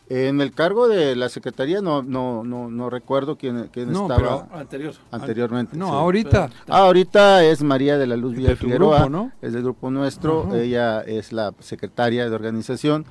En 0.10 0.40
el 0.40 0.54
cargo 0.54 0.88
de 0.88 1.18
la 1.18 1.28
Secretaría 1.28 1.82
no, 1.82 2.02
no, 2.02 2.44
no, 2.44 2.70
no 2.70 2.90
recuerdo 2.90 3.36
quién, 3.36 3.70
quién 3.74 3.92
No, 3.92 4.04
estaba 4.10 4.48
Anterior. 4.54 4.94
anteriormente. 5.12 5.76
No, 5.76 5.88
sí. 5.88 5.94
ahorita. 5.94 6.50
Ah, 6.70 6.80
ahorita 6.86 7.44
es 7.44 7.62
María 7.62 7.98
de 7.98 8.08
la 8.08 8.16
Luz 8.16 8.34
Villa 8.34 8.56
Figueroa, 8.56 9.00
grupo, 9.00 9.10
¿no? 9.10 9.32
es 9.42 9.52
del 9.52 9.64
grupo 9.64 9.92
nuestro, 9.92 10.46
Ajá. 10.48 10.60
ella 10.60 11.02
es 11.02 11.34
la 11.34 11.54
secretaria 11.60 12.30
de 12.30 12.34
organización 12.36 13.06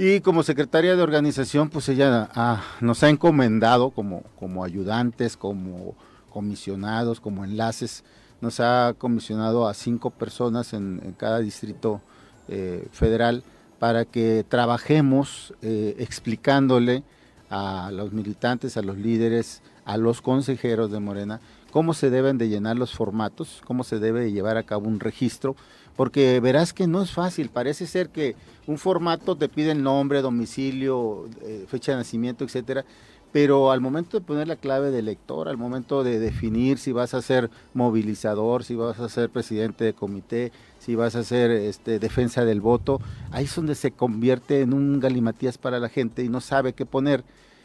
y 0.00 0.20
como 0.20 0.44
secretaria 0.44 0.94
de 0.94 1.02
organización 1.02 1.70
pues 1.70 1.88
ella 1.88 2.28
ah, 2.32 2.62
nos 2.80 3.02
ha 3.02 3.08
encomendado 3.08 3.90
como, 3.90 4.22
como 4.38 4.62
ayudantes, 4.62 5.36
como 5.36 5.96
comisionados, 6.30 7.18
como 7.18 7.44
enlaces, 7.44 8.04
nos 8.40 8.60
ha 8.60 8.94
comisionado 8.96 9.66
a 9.66 9.74
cinco 9.74 10.10
personas 10.10 10.72
en, 10.72 11.16
cada 11.18 11.40
distrito 11.40 12.00
eh, 12.46 12.86
federal 12.92 13.42
para 13.80 14.04
que 14.04 14.44
trabajemos 14.48 15.52
eh, 15.62 15.96
explicándole 15.98 17.02
a 17.50 17.90
los 17.92 18.12
militantes, 18.12 18.76
a 18.76 18.82
los 18.82 18.98
líderes, 18.98 19.62
a 19.84 19.96
los 19.96 20.22
consejeros 20.22 20.92
de 20.92 21.00
Morena, 21.00 21.40
cómo 21.72 21.92
se 21.92 22.08
deben 22.08 22.38
de 22.38 22.48
llenar 22.48 22.76
los 22.76 22.94
formatos, 22.94 23.62
cómo 23.64 23.82
se 23.82 23.98
debe 23.98 24.20
de 24.20 24.32
llevar 24.32 24.58
a 24.58 24.62
cabo 24.62 24.86
un 24.86 25.00
registro, 25.00 25.56
porque 25.98 26.38
verás 26.38 26.72
que 26.72 26.86
no 26.86 27.02
es 27.02 27.10
fácil, 27.10 27.48
parece 27.48 27.84
ser 27.88 28.10
que 28.10 28.36
un 28.68 28.78
formato 28.78 29.34
te 29.34 29.48
pide 29.48 29.72
el 29.72 29.82
nombre, 29.82 30.22
domicilio, 30.22 31.28
eh, 31.42 31.64
fecha 31.66 31.90
de 31.90 31.98
nacimiento, 31.98 32.44
etcétera, 32.44 32.84
pero 33.32 33.72
al 33.72 33.80
momento 33.80 34.16
de 34.16 34.24
poner 34.24 34.46
la 34.46 34.54
clave 34.54 34.92
de 34.92 35.00
elector, 35.00 35.48
al 35.48 35.56
momento 35.56 36.04
de 36.04 36.20
definir 36.20 36.78
si 36.78 36.92
vas 36.92 37.14
a 37.14 37.20
ser 37.20 37.50
movilizador, 37.74 38.62
si 38.62 38.76
vas 38.76 39.00
a 39.00 39.08
ser 39.08 39.28
presidente 39.28 39.86
de 39.86 39.92
comité, 39.92 40.52
si 40.78 40.94
vas 40.94 41.16
a 41.16 41.24
ser 41.24 41.50
este, 41.50 41.98
defensa 41.98 42.44
del 42.44 42.60
voto, 42.60 43.00
ahí 43.32 43.46
es 43.46 43.56
donde 43.56 43.74
se 43.74 43.90
convierte 43.90 44.60
en 44.60 44.74
un 44.74 45.00
galimatías 45.00 45.58
para 45.58 45.80
la 45.80 45.88
gente 45.88 46.22
y 46.22 46.28
no 46.28 46.40
sabe 46.40 46.74
qué 46.74 46.86
poner. 46.86 47.24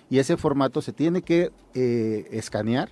Y 0.10 0.18
ese 0.18 0.38
formato 0.38 0.82
se 0.82 0.92
tiene 0.92 1.22
que 1.22 1.52
eh, 1.76 2.28
escanear, 2.32 2.90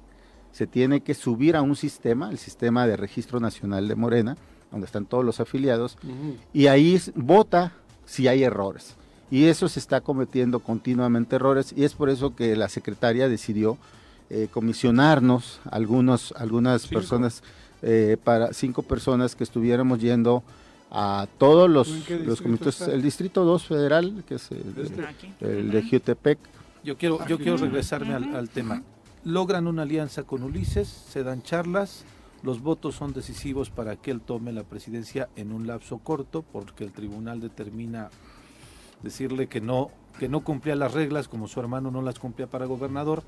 se 0.51 0.67
tiene 0.67 1.01
que 1.01 1.15
subir 1.15 1.55
a 1.55 1.63
un 1.63 1.75
sistema, 1.75 2.29
el 2.29 2.37
sistema 2.37 2.85
de 2.85 2.95
registro 2.95 3.39
nacional 3.39 3.87
de 3.87 3.95
Morena, 3.95 4.37
donde 4.71 4.85
están 4.85 5.05
todos 5.05 5.23
los 5.25 5.39
afiliados, 5.39 5.97
y 6.53 6.67
ahí 6.67 6.99
vota 7.15 7.73
si 8.05 8.27
hay 8.27 8.43
errores. 8.43 8.95
Y 9.29 9.45
eso 9.45 9.69
se 9.69 9.79
está 9.79 10.01
cometiendo 10.01 10.59
continuamente 10.59 11.37
errores 11.37 11.73
y 11.75 11.85
es 11.85 11.93
por 11.93 12.09
eso 12.09 12.35
que 12.35 12.55
la 12.57 12.67
secretaria 12.67 13.29
decidió 13.29 13.77
eh, 14.29 14.47
comisionarnos 14.51 15.61
algunos, 15.69 16.33
algunas 16.37 16.81
Cinco. 16.83 16.95
personas, 16.95 17.43
eh, 17.81 18.17
para 18.23 18.53
cinco 18.53 18.81
personas 18.81 19.35
que 19.35 19.43
estuviéramos 19.45 19.99
yendo 20.01 20.43
a 20.89 21.27
todos 21.37 21.69
los, 21.69 21.87
¿Tú 21.87 21.93
en 21.95 22.03
qué 22.03 22.19
los 22.19 22.41
comités, 22.41 22.81
el 22.81 23.01
distrito 23.01 23.45
2 23.45 23.63
federal, 23.65 24.23
que 24.27 24.35
es 24.35 24.51
el, 24.51 24.73
Este. 24.77 25.05
Aquí. 25.05 25.33
el 25.39 25.71
de 25.71 25.83
Jutepec, 25.89 26.37
Yo 26.83 26.97
quiero, 26.97 27.25
yo 27.27 27.37
quiero 27.37 27.55
regresarme 27.57 28.13
al, 28.13 28.35
al 28.35 28.49
tema. 28.49 28.83
Logran 29.23 29.67
una 29.67 29.83
alianza 29.83 30.23
con 30.23 30.43
Ulises, 30.43 30.87
se 30.89 31.23
dan 31.23 31.43
charlas, 31.43 32.03
los 32.43 32.61
votos 32.61 32.95
son 32.95 33.13
decisivos 33.13 33.69
para 33.69 33.95
que 33.95 34.11
él 34.11 34.21
tome 34.21 34.51
la 34.51 34.63
presidencia 34.63 35.29
en 35.35 35.51
un 35.51 35.67
lapso 35.67 35.99
corto, 35.99 36.43
porque 36.43 36.83
el 36.83 36.91
tribunal 36.91 37.39
determina 37.39 38.09
decirle 39.03 39.47
que 39.47 39.61
no, 39.61 39.89
que 40.19 40.29
no 40.29 40.41
cumplía 40.41 40.75
las 40.75 40.93
reglas, 40.93 41.27
como 41.27 41.47
su 41.47 41.59
hermano 41.59 41.91
no 41.91 42.01
las 42.01 42.19
cumplía 42.19 42.47
para 42.47 42.65
gobernador, 42.65 43.23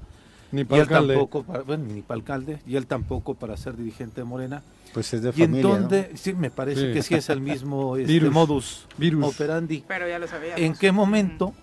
Ni 0.52 0.62
y 0.62 0.66
para 0.66 0.82
él 0.82 0.88
alcalde. 0.88 1.14
tampoco 1.16 1.44
para, 1.44 1.64
bueno, 1.64 1.86
ni 1.86 2.02
para 2.02 2.18
alcalde, 2.20 2.60
y 2.68 2.76
él 2.76 2.86
tampoco 2.88 3.34
para 3.36 3.58
ser 3.58 3.76
dirigente 3.78 4.22
de 4.22 4.26
Morena. 4.26 4.64
pues 4.94 5.12
es 5.14 5.24
de 5.24 5.30
Y 5.30 5.32
familia. 5.32 5.58
en 5.58 5.62
¿no? 5.64 5.70
donde, 5.80 6.12
sí, 6.16 6.34
me 6.34 6.52
parece 6.52 6.88
Sí. 6.90 6.94
que 6.94 7.02
sí 7.02 7.16
es 7.16 7.30
el 7.30 7.42
mismo 7.42 7.98
este, 7.98 8.14
Virus. 8.14 8.32
modus 8.34 8.88
Virus. 8.98 9.26
operandi. 9.26 9.84
Pero 9.88 10.08
ya 10.08 10.20
lo 10.20 10.28
sabíamos. 10.28 10.60
¿En 10.62 10.74
qué 10.76 10.92
momento 10.92 11.54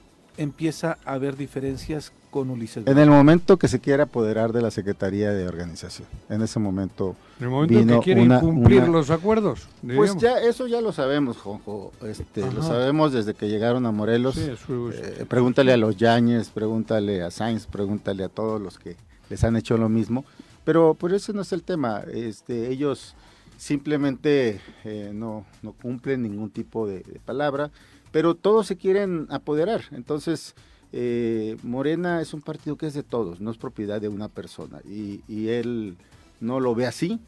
empieza 0.40 0.98
a 1.04 1.12
haber 1.14 1.36
diferencias 1.36 2.12
con 2.30 2.48
Ulises? 2.50 2.86
En 2.86 2.98
el 2.98 3.10
momento 3.10 3.56
que 3.58 3.68
se 3.68 3.80
quiere 3.80 4.02
apoderar 4.04 4.52
de 4.52 4.62
la 4.62 4.70
Secretaría 4.70 5.30
de 5.32 5.46
Organización, 5.46 6.08
en 6.28 6.42
ese 6.42 6.58
momento 6.58 7.14
En 7.38 7.44
el 7.44 7.50
momento 7.50 7.78
vino 7.78 8.00
que 8.00 8.04
quiere 8.04 8.22
una- 8.22 8.36
incumplir 8.38 8.82
una- 8.82 8.92
los 8.92 9.10
acuerdos. 9.10 9.68
Pues 9.96 10.16
ya 10.16 10.38
eso 10.38 10.66
ya 10.66 10.80
lo 10.80 10.92
sabemos, 10.92 11.36
Jonjo. 11.36 11.92
Este, 12.06 12.40
lo 12.52 12.62
sabemos 12.62 13.12
desde 13.12 13.34
que 13.34 13.48
llegaron 13.48 13.84
a 13.86 13.92
Morelos. 13.92 14.34
Sí, 14.36 14.50
Eh, 14.92 15.24
pregúntale 15.28 15.72
a 15.72 15.76
los 15.76 15.96
Yañez, 15.96 16.48
pregúntale 16.50 17.22
a 17.22 17.30
Sainz, 17.30 17.66
pregúntale 17.66 18.24
a 18.24 18.28
todos 18.28 18.60
los 18.60 18.78
que 18.78 18.96
les 19.28 19.42
han 19.44 19.56
hecho 19.56 19.76
lo 19.76 19.88
mismo. 19.88 20.24
Pero 20.64 20.94
por 20.94 21.12
eso 21.12 21.32
no 21.32 21.42
es 21.42 21.52
el 21.52 21.62
tema. 21.62 22.02
Este, 22.12 22.70
ellos 22.70 23.14
simplemente 23.58 24.60
eh, 24.84 25.10
no, 25.14 25.44
no 25.62 25.72
cumplen 25.72 26.22
ningún 26.22 26.50
tipo 26.50 26.86
de, 26.86 27.00
de 27.00 27.20
palabra, 27.24 27.70
pero 28.12 28.34
todos 28.34 28.66
se 28.66 28.76
quieren 28.76 29.26
apoderar. 29.30 29.82
Entonces, 29.92 30.54
eh, 30.92 31.56
Morena 31.62 32.20
es 32.20 32.34
un 32.34 32.42
partido 32.42 32.76
que 32.76 32.86
es 32.86 32.94
de 32.94 33.02
todos, 33.02 33.40
no 33.40 33.50
es 33.50 33.58
propiedad 33.58 34.00
de 34.00 34.08
una 34.08 34.28
persona. 34.28 34.80
Y, 34.84 35.20
y 35.28 35.48
él 35.48 35.96
no 36.40 36.60
lo 36.60 36.74
ve 36.74 36.86
así. 36.86 37.20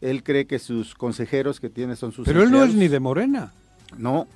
Él 0.00 0.22
cree 0.22 0.46
que 0.46 0.58
sus 0.58 0.94
consejeros 0.94 1.60
que 1.60 1.70
tiene 1.70 1.96
son 1.96 2.12
sus 2.12 2.26
Pero 2.26 2.42
él 2.42 2.50
no 2.50 2.62
es 2.62 2.74
ni 2.74 2.88
de 2.88 3.00
Morena. 3.00 3.52
No, 3.96 4.26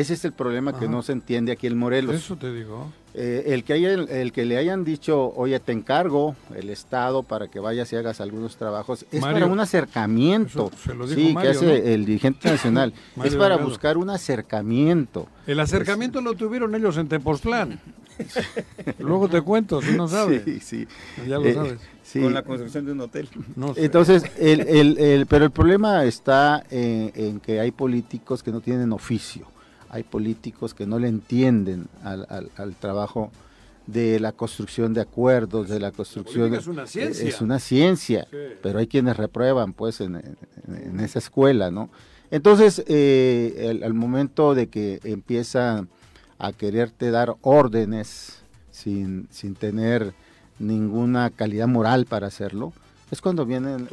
ese 0.00 0.14
es 0.14 0.24
el 0.24 0.32
problema 0.32 0.78
que 0.78 0.88
no 0.88 1.02
se 1.02 1.12
entiende 1.12 1.52
aquí 1.52 1.66
en 1.66 1.76
Morelos. 1.78 2.14
Eso 2.16 2.36
te 2.36 2.52
digo. 2.52 2.92
Eh, 3.14 3.44
el, 3.54 3.64
que 3.64 3.72
haya, 3.72 3.92
el 3.94 4.32
que 4.32 4.44
le 4.44 4.56
hayan 4.58 4.84
dicho, 4.84 5.32
oye, 5.34 5.58
te 5.60 5.72
encargo 5.72 6.36
el 6.54 6.70
Estado 6.70 7.22
para 7.22 7.48
que 7.48 7.58
vayas 7.58 7.92
y 7.92 7.96
hagas 7.96 8.20
algunos 8.20 8.56
trabajos, 8.56 9.06
es 9.10 9.20
Mario. 9.20 9.34
para 9.40 9.46
un 9.52 9.58
acercamiento. 9.60 10.70
Se 10.84 10.94
lo 10.94 11.06
dijo 11.06 11.20
sí, 11.20 11.32
Mario, 11.34 11.50
que 11.50 11.56
hace 11.56 11.66
¿no? 11.66 11.72
el 11.72 12.04
dirigente 12.04 12.50
nacional. 12.50 12.92
es 13.24 13.34
para 13.34 13.50
Delgado. 13.56 13.64
buscar 13.68 13.96
un 13.96 14.10
acercamiento. 14.10 15.26
El 15.46 15.58
acercamiento 15.60 16.20
lo 16.20 16.34
tuvieron 16.34 16.74
ellos 16.74 16.96
en 16.96 17.08
Tepoztlán. 17.08 17.80
Luego 18.98 19.28
te 19.28 19.40
cuento, 19.42 19.80
si 19.82 19.92
no 19.92 20.08
sabes. 20.08 20.42
Sí, 20.44 20.60
sí. 20.60 20.86
Ya 21.26 21.38
lo 21.38 21.46
Eh, 21.46 21.54
sabes. 21.54 21.78
sí. 22.02 22.20
Con 22.20 22.34
la 22.34 22.42
construcción 22.42 22.84
de 22.86 22.92
un 22.92 23.00
hotel. 23.00 23.28
No 23.56 23.74
sé. 23.74 23.84
Entonces, 23.84 24.24
el, 24.38 24.60
el- 24.60 24.98
el- 24.98 25.26
pero 25.26 25.44
el 25.44 25.50
problema 25.50 26.04
está 26.04 26.62
en, 26.70 27.12
en 27.14 27.40
que 27.40 27.60
hay 27.60 27.70
políticos 27.70 28.42
que 28.42 28.50
no 28.50 28.60
tienen 28.60 28.92
oficio, 28.92 29.46
hay 29.90 30.02
políticos 30.02 30.74
que 30.74 30.86
no 30.86 30.98
le 30.98 31.08
entienden 31.08 31.86
al, 32.02 32.26
al- 32.28 32.50
al 32.56 32.74
trabajo 32.76 33.30
de 33.86 34.20
la 34.20 34.32
construcción 34.32 34.92
de 34.92 35.00
acuerdos, 35.00 35.68
de 35.68 35.80
la 35.80 35.92
construcción... 35.92 36.50
política 36.50 36.60
es 36.60 36.66
una 36.66 36.86
ciencia. 36.86 37.28
Es 37.28 37.40
una 37.40 37.58
ciencia, 37.58 38.26
Sí. 38.30 38.36
pero 38.62 38.78
hay 38.80 38.86
quienes 38.86 39.16
reprueban 39.16 39.72
pues 39.72 40.00
en, 40.02 40.16
en- 40.16 40.36
en 40.68 41.00
esa 41.00 41.18
escuela, 41.18 41.70
¿no? 41.70 41.88
Entonces, 42.30 42.84
eh, 42.86 43.54
el- 43.70 43.82
al 43.82 43.94
momento 43.94 44.54
de 44.54 44.66
que 44.66 45.00
empiezan 45.04 45.88
a 46.38 46.52
quererte 46.52 47.10
dar 47.10 47.34
órdenes 47.40 48.40
sin, 48.70 49.26
sin 49.30 49.54
tener 49.54 50.12
ninguna 50.58 51.30
calidad 51.30 51.66
moral 51.66 52.04
para 52.04 52.26
hacerlo, 52.26 52.72
es 53.10 53.22
cuando 53.22 53.46
vienen 53.46 53.88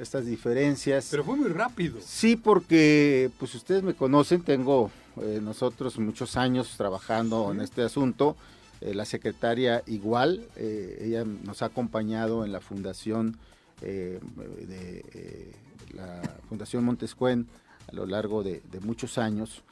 estas 0.00 0.26
diferencias. 0.26 1.06
Pero 1.10 1.22
fue 1.22 1.36
muy 1.36 1.48
rápido. 1.50 1.98
Sí, 2.04 2.34
porque 2.34 3.30
pues 3.38 3.54
ustedes 3.54 3.84
me 3.84 3.94
conocen, 3.94 4.42
tengo 4.42 4.90
eh, 5.22 5.40
nosotros 5.42 5.98
muchos 5.98 6.36
años 6.36 6.74
trabajando 6.76 7.50
en 7.52 7.60
este 7.60 7.82
asunto. 7.82 8.36
Eh, 8.80 8.94
la 8.94 9.04
secretaria 9.04 9.82
igual, 9.86 10.46
eh, 10.56 10.98
ella 11.00 11.24
nos 11.24 11.62
ha 11.62 11.66
acompañado 11.66 12.44
en 12.44 12.52
la 12.52 12.60
fundación 12.60 13.36
de 13.78 15.52
la 15.94 16.22
Fundación 16.48 16.82
Montescuen 16.82 17.46
a 17.90 17.94
lo 17.94 18.06
largo 18.06 18.42
de, 18.42 18.62
de 18.72 18.80
muchos 18.80 19.18
años. 19.18 19.62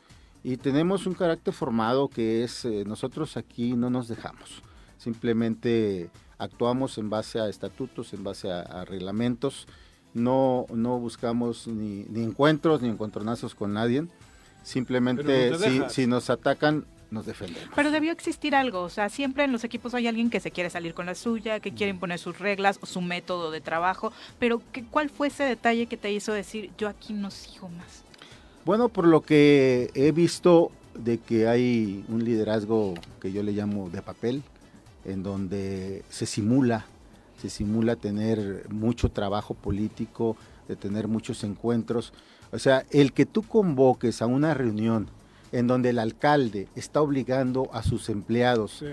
Y 0.42 0.59
tenemos 0.59 1.07
un 1.07 1.14
carácter 1.14 1.55
formado 1.55 2.09
que 2.09 2.45
es 2.45 2.66
nosotros 2.86 3.38
aquí 3.38 3.72
no 3.72 3.88
nos 3.88 4.07
dejamos, 4.09 4.62
simplemente 4.99 6.11
actuamos 6.36 6.99
en 6.99 7.09
base 7.09 7.40
a 7.40 7.49
estatutos, 7.49 8.12
en 8.12 8.24
base 8.24 8.53
a, 8.53 8.61
a 8.61 8.84
reglamentos, 8.84 9.66
no, 10.12 10.66
no 10.72 10.99
buscamos 10.99 11.66
ni, 11.66 12.05
ni 12.05 12.22
encuentros 12.22 12.82
ni 12.82 12.88
encontronazos 12.88 13.55
con 13.55 13.72
nadie, 13.72 14.07
simplemente 14.64 15.50
no 15.50 15.58
si, 15.58 15.82
si 15.88 16.06
nos 16.08 16.30
atacan 16.30 16.84
nos 17.10 17.26
defendemos. 17.26 17.68
Pero 17.76 17.92
debió 17.92 18.10
existir 18.10 18.56
algo, 18.56 18.80
o 18.82 18.88
sea, 18.88 19.08
siempre 19.08 19.44
en 19.44 19.52
los 19.52 19.62
equipos 19.62 19.94
hay 19.94 20.08
alguien 20.08 20.30
que 20.30 20.40
se 20.40 20.50
quiere 20.50 20.68
salir 20.68 20.94
con 20.94 21.06
la 21.06 21.14
suya, 21.14 21.60
que 21.60 21.72
quiere 21.72 21.90
imponer 21.90 22.18
sus 22.18 22.40
reglas 22.40 22.78
o 22.82 22.86
su 22.86 23.00
método 23.00 23.52
de 23.52 23.60
trabajo, 23.60 24.12
pero 24.40 24.60
¿qué, 24.72 24.84
¿cuál 24.84 25.10
fue 25.10 25.28
ese 25.28 25.44
detalle 25.44 25.86
que 25.86 25.96
te 25.96 26.10
hizo 26.12 26.32
decir, 26.32 26.72
yo 26.76 26.88
aquí 26.88 27.12
no 27.12 27.30
sigo 27.30 27.68
más? 27.68 28.02
Bueno, 28.64 28.88
por 28.88 29.06
lo 29.06 29.20
que 29.20 29.90
he 29.94 30.10
visto 30.10 30.72
de 30.94 31.18
que 31.18 31.46
hay 31.46 32.04
un 32.08 32.24
liderazgo 32.24 32.94
que 33.20 33.32
yo 33.32 33.42
le 33.42 33.52
llamo 33.52 33.90
de 33.90 34.02
papel, 34.02 34.42
en 35.04 35.22
donde 35.22 36.02
se 36.08 36.26
simula, 36.26 36.86
se 37.40 37.50
simula 37.50 37.96
tener 37.96 38.66
mucho 38.70 39.10
trabajo 39.10 39.54
político, 39.54 40.36
de 40.68 40.76
tener 40.76 41.08
muchos 41.08 41.44
encuentros. 41.44 42.12
O 42.55 42.59
sea, 42.59 42.84
el 42.90 43.12
que 43.12 43.26
tú 43.26 43.42
convoques 43.42 44.22
a 44.22 44.26
una 44.26 44.55
reunión 44.55 45.09
en 45.52 45.66
donde 45.68 45.90
el 45.90 45.98
alcalde 46.00 46.66
está 46.74 47.00
obligando 47.00 47.68
a 47.72 47.82
sus 47.84 48.09
empleados 48.09 48.76
Sí, 48.80 48.86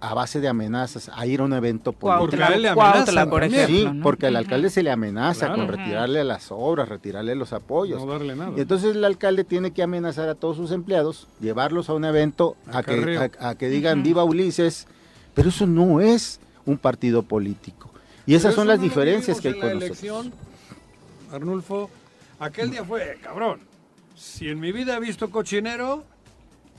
a 0.00 0.14
base 0.14 0.40
de 0.40 0.48
amenazas 0.48 1.08
a 1.14 1.24
ir 1.26 1.40
a 1.40 1.44
un 1.44 1.52
evento 1.52 1.92
Porque 1.92 2.18
político. 2.36 2.42
a 2.44 2.54
él 2.54 2.62
le 2.62 2.74
Cuautla, 2.74 3.00
amenazan 3.00 3.30
por 3.30 3.44
ejemplo. 3.44 3.76
Sí, 3.76 3.84
¿no? 3.84 4.02
porque 4.02 4.26
al 4.26 4.36
alcalde 4.36 4.70
se 4.70 4.82
le 4.82 4.90
amenaza 4.90 5.46
Claro. 5.46 5.66
con 5.66 5.76
retirarle 5.76 6.24
las 6.24 6.50
obras, 6.50 6.88
retirarle 6.88 7.34
los 7.36 7.52
apoyos. 7.52 8.00
No 8.04 8.10
darle 8.10 8.34
nada. 8.34 8.52
Y 8.56 8.60
entonces 8.60 8.96
el 8.96 9.04
alcalde 9.04 9.44
tiene 9.44 9.70
que 9.72 9.82
amenazar 9.84 10.28
a 10.28 10.34
todos 10.34 10.56
sus 10.56 10.72
empleados, 10.72 11.28
llevarlos 11.40 11.88
a 11.90 11.94
un 11.94 12.04
evento 12.04 12.56
a 12.72 12.82
que, 12.82 13.30
a- 13.40 13.48
a 13.50 13.54
que 13.56 13.68
digan 13.68 14.02
viva 14.02 14.24
Ulises, 14.24 14.86
pero 15.34 15.50
eso 15.50 15.66
no 15.66 16.00
es 16.00 16.40
un 16.66 16.76
partido 16.78 17.22
político. 17.22 17.88
Y 18.26 18.34
esas 18.34 18.50
Pero 18.52 18.62
son 18.62 18.68
las 18.68 18.78
no 18.78 18.84
diferencias 18.84 19.40
que 19.40 19.48
hay 19.48 19.54
con 19.60 19.68
la 19.68 19.74
nosotros. 19.74 19.98
elección, 20.02 20.32
Arnulfo, 21.32 21.88
aquel 22.40 22.70
día 22.70 22.84
fue, 22.84 23.18
cabrón, 23.22 23.60
si 24.16 24.48
en 24.48 24.58
mi 24.60 24.72
vida 24.72 24.96
he 24.96 25.00
visto 25.00 25.30
cochinero, 25.30 26.04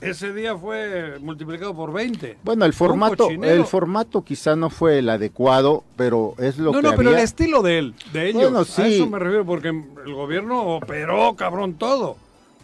ese 0.00 0.32
día 0.32 0.56
fue 0.56 1.18
multiplicado 1.20 1.74
por 1.74 1.92
20. 1.92 2.38
Bueno, 2.42 2.64
el 2.64 2.72
formato, 2.72 3.30
el 3.30 3.64
formato 3.64 4.22
quizá 4.24 4.56
no 4.56 4.68
fue 4.68 4.98
el 4.98 5.08
adecuado, 5.08 5.84
pero 5.96 6.34
es 6.38 6.58
lo 6.58 6.72
no, 6.72 6.80
que 6.80 6.88
no, 6.88 6.94
pero 6.96 7.10
el 7.10 7.18
estilo 7.18 7.62
de 7.62 7.78
él, 7.78 7.94
de 8.12 8.28
ellos. 8.30 8.42
Bueno, 8.42 8.58
A 8.60 8.64
sí. 8.64 8.96
eso 8.96 9.06
me 9.06 9.18
refiero, 9.18 9.44
porque 9.46 9.68
el 9.68 10.12
gobierno 10.12 10.60
operó, 10.62 11.34
cabrón, 11.36 11.74
todo. 11.74 12.16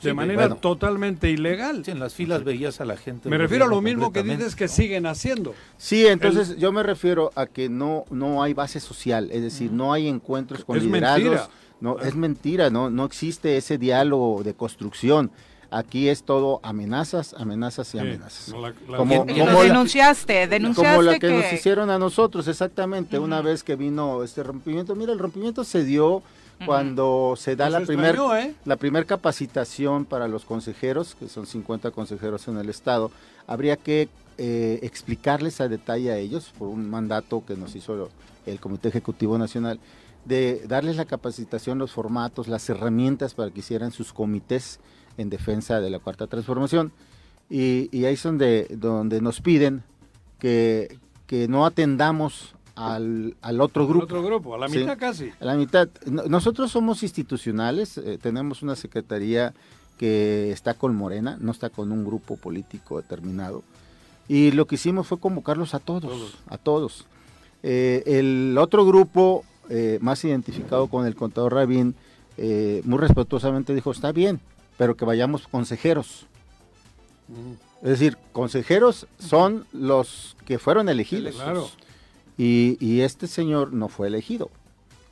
De 0.03 0.11
Sí, 0.11 0.15
manera 0.15 0.43
bueno. 0.43 0.57
totalmente 0.57 1.29
ilegal. 1.29 1.85
Sí, 1.85 1.91
en 1.91 1.99
las 1.99 2.15
filas 2.15 2.45
veías 2.45 2.81
a 2.81 2.85
la 2.85 2.97
gente. 2.97 3.29
Me 3.29 3.37
refiero 3.37 3.65
a 3.65 3.69
lo 3.69 3.81
mismo 3.81 4.13
que 4.13 4.23
dices 4.23 4.55
que 4.55 4.67
¿no? 4.67 4.71
siguen 4.71 5.07
haciendo. 5.07 5.55
Sí, 5.77 6.07
entonces 6.07 6.57
yo 6.57 6.71
me 6.71 6.85
refiero 6.85 7.33
a 7.35 7.47
que 7.47 7.69
no 7.69 8.05
no 8.11 8.41
hay 8.45 8.55
base 8.55 8.79
social, 8.79 9.29
es 9.33 9.43
decir, 9.43 9.73
no 9.73 9.93
hay 9.93 10.07
encuentros 10.07 10.65
con 10.65 10.77
Es 10.77 10.85
liderazgos. 10.85 11.25
mentira. 11.25 11.49
No, 11.81 11.99
es 12.01 12.15
mentira, 12.17 12.71
no 12.71 12.91
no 12.91 13.05
existe 13.05 13.57
ese 13.57 13.79
diálogo 13.79 14.43
de 14.43 14.55
construcción. 14.55 15.31
Aquí 15.71 16.09
es 16.09 16.23
todo 16.23 16.61
amenazas, 16.63 17.35
amenazas 17.35 17.95
y 17.95 17.99
amenazas. 17.99 18.49
no, 18.49 18.61
la- 18.63 18.75
la- 18.89 18.97
Como- 18.97 19.27
Y 19.29 19.35
denunciaste, 19.69 20.47
denunciaste 20.47 20.91
Como 20.97 21.03
la 21.03 21.13
que, 21.19 21.29
que... 21.29 21.33
nos 21.43 21.53
hicieron 21.53 21.91
a 21.91 21.99
nosotros, 21.99 22.49
exactamente, 22.49 23.19
una 23.19 23.43
vez 23.43 23.63
que 23.63 23.77
vino 23.77 24.23
este 24.23 24.43
rompimiento. 24.43 24.95
Mira, 24.95 25.13
el 25.13 25.19
rompimiento 25.19 25.65
se 25.65 25.85
dio 25.85 26.23
cuando 26.65 27.35
se 27.37 27.55
da 27.55 27.67
Nos 27.69 27.81
la 27.83 27.87
primera 27.87 28.43
¿eh? 28.43 28.55
la 28.65 28.77
primer 28.77 29.05
capacitación 29.07 30.05
para 30.07 30.27
los 30.27 30.45
consejeros, 30.45 31.15
que 31.15 31.29
son 31.29 31.47
50 31.47 31.91
consejeros 31.91 32.49
en 32.49 32.57
el 32.59 32.69
estado. 32.71 33.11
Habría 33.47 33.77
que 33.77 34.09
eh, 34.39 34.79
explicarles 34.83 35.61
a 35.61 35.69
detalle 35.69 36.11
a 36.11 36.17
ellos, 36.17 36.53
por 36.59 36.69
un 36.69 36.89
mandato 36.91 37.45
que 37.47 37.57
nos 37.57 37.77
hizo 37.77 38.09
el 38.47 38.59
Comité 38.59 38.89
Ejecutivo 38.89 39.37
Nacional, 39.37 39.79
de 40.29 40.63
darles 40.69 40.97
la 40.97 41.07
capacitación, 41.07 41.79
los 41.79 41.91
formatos, 41.93 42.49
las 42.49 42.69
herramientas 42.69 43.35
para 43.35 43.51
que 43.51 43.61
hicieran 43.61 43.91
sus 43.93 44.13
comités 44.13 44.79
en 45.17 45.31
defensa 45.31 45.81
de 45.81 45.91
la 45.91 45.99
Cuarta 45.99 46.27
Transformación. 46.27 46.93
Y, 47.51 47.89
y 47.97 48.05
ahí 48.05 48.15
es 48.15 48.23
donde, 48.23 48.67
donde 48.71 49.21
nos 49.23 49.41
piden 49.41 49.83
que, 50.39 50.99
que 51.27 51.49
no 51.49 51.65
atendamos 51.65 52.55
al, 52.77 53.37
al 53.41 53.61
otro 53.61 53.87
grupo. 53.89 54.05
otro 54.05 54.23
grupo, 54.23 54.55
a 54.55 54.59
la 54.59 54.69
Sí. 54.69 54.79
mitad 54.79 54.99
casi. 54.99 55.31
A 55.41 55.45
la 55.47 55.55
mitad. 55.57 55.89
No- 56.07 56.25
Nosotros 56.25 56.71
somos 56.71 57.03
institucionales, 57.03 57.99
eh, 57.99 58.19
tenemos 58.21 58.63
una 58.63 58.77
secretaría 58.77 59.55
que 59.99 60.53
está 60.53 60.75
con 60.75 60.95
Morena, 60.95 61.37
no 61.41 61.51
está 61.51 61.71
con 61.71 61.91
un 61.91 62.05
grupo 62.05 62.37
político 62.37 63.01
determinado. 63.01 63.65
Y 64.29 64.53
lo 64.53 64.67
que 64.67 64.75
hicimos 64.77 65.07
fue 65.07 65.19
convocarlos 65.19 65.75
a 65.75 65.79
todos, 65.81 66.03
Todos. 66.03 66.37
a 66.49 66.59
todos. 66.59 67.07
Eh, 67.63 68.03
el 68.07 68.57
otro 68.59 68.85
grupo, 68.87 69.45
eh, 69.69 69.99
más 70.01 70.25
identificado 70.25 70.87
con 70.89 71.07
el 71.07 71.15
contador 71.15 71.55
Rabín, 71.55 71.95
eh, 72.37 72.83
muy 72.85 72.99
respetuosamente 72.99 73.75
dijo, 73.75 73.91
está 73.91 74.13
bien, 74.13 74.41
pero 74.77 74.97
que 74.97 75.05
vayamos 75.05 75.49
consejeros. 75.49 76.27
Es 77.83 77.89
decir, 77.91 78.17
consejeros 78.33 79.07
son 79.19 79.67
los 79.73 80.37
que 80.47 80.59
fueron 80.59 80.89
elegidos. 80.89 81.35
Claro. 81.37 81.69
Y, 82.39 82.77
y 82.81 83.01
este 83.01 83.27
señor 83.27 83.73
no 83.73 83.89
fue 83.89 84.07
elegido. 84.09 84.51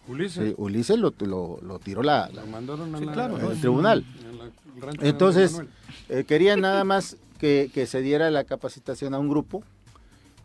Ulises. 0.09 0.49
Sí, 0.51 0.55
Ulises 0.57 0.99
lo, 0.99 1.13
lo- 1.19 1.59
lo 1.63 1.79
tiró 1.81 2.03
la, 2.03 2.29
la- 2.33 2.43
Lo 2.43 2.47
mandaron 2.47 2.95
a 2.95 2.99
Sí, 2.99 3.05
la- 3.05 3.13
claro, 3.13 3.51
el 3.51 3.61
tribunal. 3.61 4.05
en 4.25 4.39
la- 4.39 5.09
Entonces, 5.09 5.61
eh, 6.09 6.25
querían 6.27 6.61
nada 6.61 6.85
más 6.85 7.17
que, 7.39 7.71
que 7.75 7.87
se 7.87 8.01
diera 8.03 8.31
la 8.31 8.45
capacitación 8.45 9.15
a 9.15 9.19
un 9.19 9.29
grupo 9.29 9.65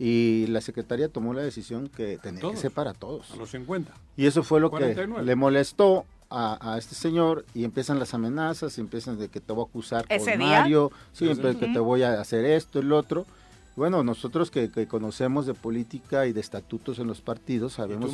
y 0.04 0.48
la 0.48 0.62
secretaría 0.62 1.10
tomó 1.10 1.32
la 1.36 1.44
decisión 1.44 1.88
que 1.88 2.18
tenía 2.18 2.42
Todos. 2.42 2.56
que 2.56 2.62
ser 2.62 2.72
para 2.72 2.94
todos. 2.94 3.30
a 3.32 3.36
los 3.36 3.52
50. 3.52 3.94
Y 4.18 4.26
eso 4.26 4.42
fue 4.42 4.60
lo 4.60 4.72
49. 4.72 5.16
que 5.20 5.24
le 5.24 5.36
molestó 5.36 6.06
a, 6.32 6.74
a 6.74 6.78
este 6.80 6.96
señor 6.96 7.46
y 7.54 7.66
empiezan 7.66 8.00
las 8.00 8.14
amenazas, 8.16 8.78
y 8.78 8.82
empiezan 8.82 9.20
de 9.20 9.28
que 9.30 9.40
te 9.40 9.54
voy 9.54 9.66
a 9.66 9.68
acusar 9.70 10.06
¿Ese 10.10 10.32
con 10.32 10.40
día? 10.40 10.60
Mario, 10.62 10.92
sí, 11.14 11.30
Ese- 11.30 11.56
que 11.58 11.68
te 11.68 11.80
voy 11.80 12.02
a 12.02 12.20
hacer 12.20 12.46
esto, 12.46 12.80
el 12.80 12.92
otro. 12.94 13.26
Bueno, 13.76 14.04
nosotros 14.04 14.50
que, 14.50 14.72
que 14.72 14.88
conocemos 14.88 15.46
de 15.46 15.54
política 15.54 16.26
y 16.26 16.34
de 16.34 16.42
estatutos 16.42 16.98
en 17.00 17.08
los 17.08 17.22
partidos 17.22 17.74
sabemos 17.74 18.12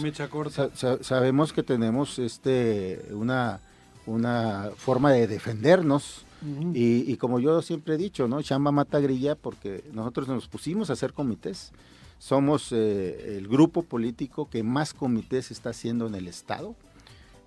sa- 0.75 1.01
sabemos 1.03 1.53
que 1.53 1.63
tenemos 1.63 2.19
este 2.19 3.05
una, 3.11 3.59
una 4.05 4.69
forma 4.75 5.11
de 5.11 5.25
defendernos 5.27 6.25
Y, 6.73 7.11
y 7.11 7.17
como 7.17 7.39
yo 7.39 7.61
siempre 7.61 7.95
he 7.95 7.97
dicho, 7.97 8.27
¿no? 8.27 8.41
Chamba 8.41 8.71
mata 8.71 8.99
grilla 8.99 9.35
porque 9.35 9.83
nosotros 9.91 10.27
nos 10.27 10.47
pusimos 10.47 10.89
a 10.89 10.93
hacer 10.93 11.13
comités. 11.13 11.71
Somos 12.19 12.71
eh, 12.71 13.37
el 13.37 13.47
grupo 13.47 13.83
político 13.83 14.49
que 14.49 14.63
más 14.63 14.93
comités 14.93 15.51
está 15.51 15.71
haciendo 15.71 16.07
en 16.07 16.15
el 16.15 16.27
Estado. 16.27 16.75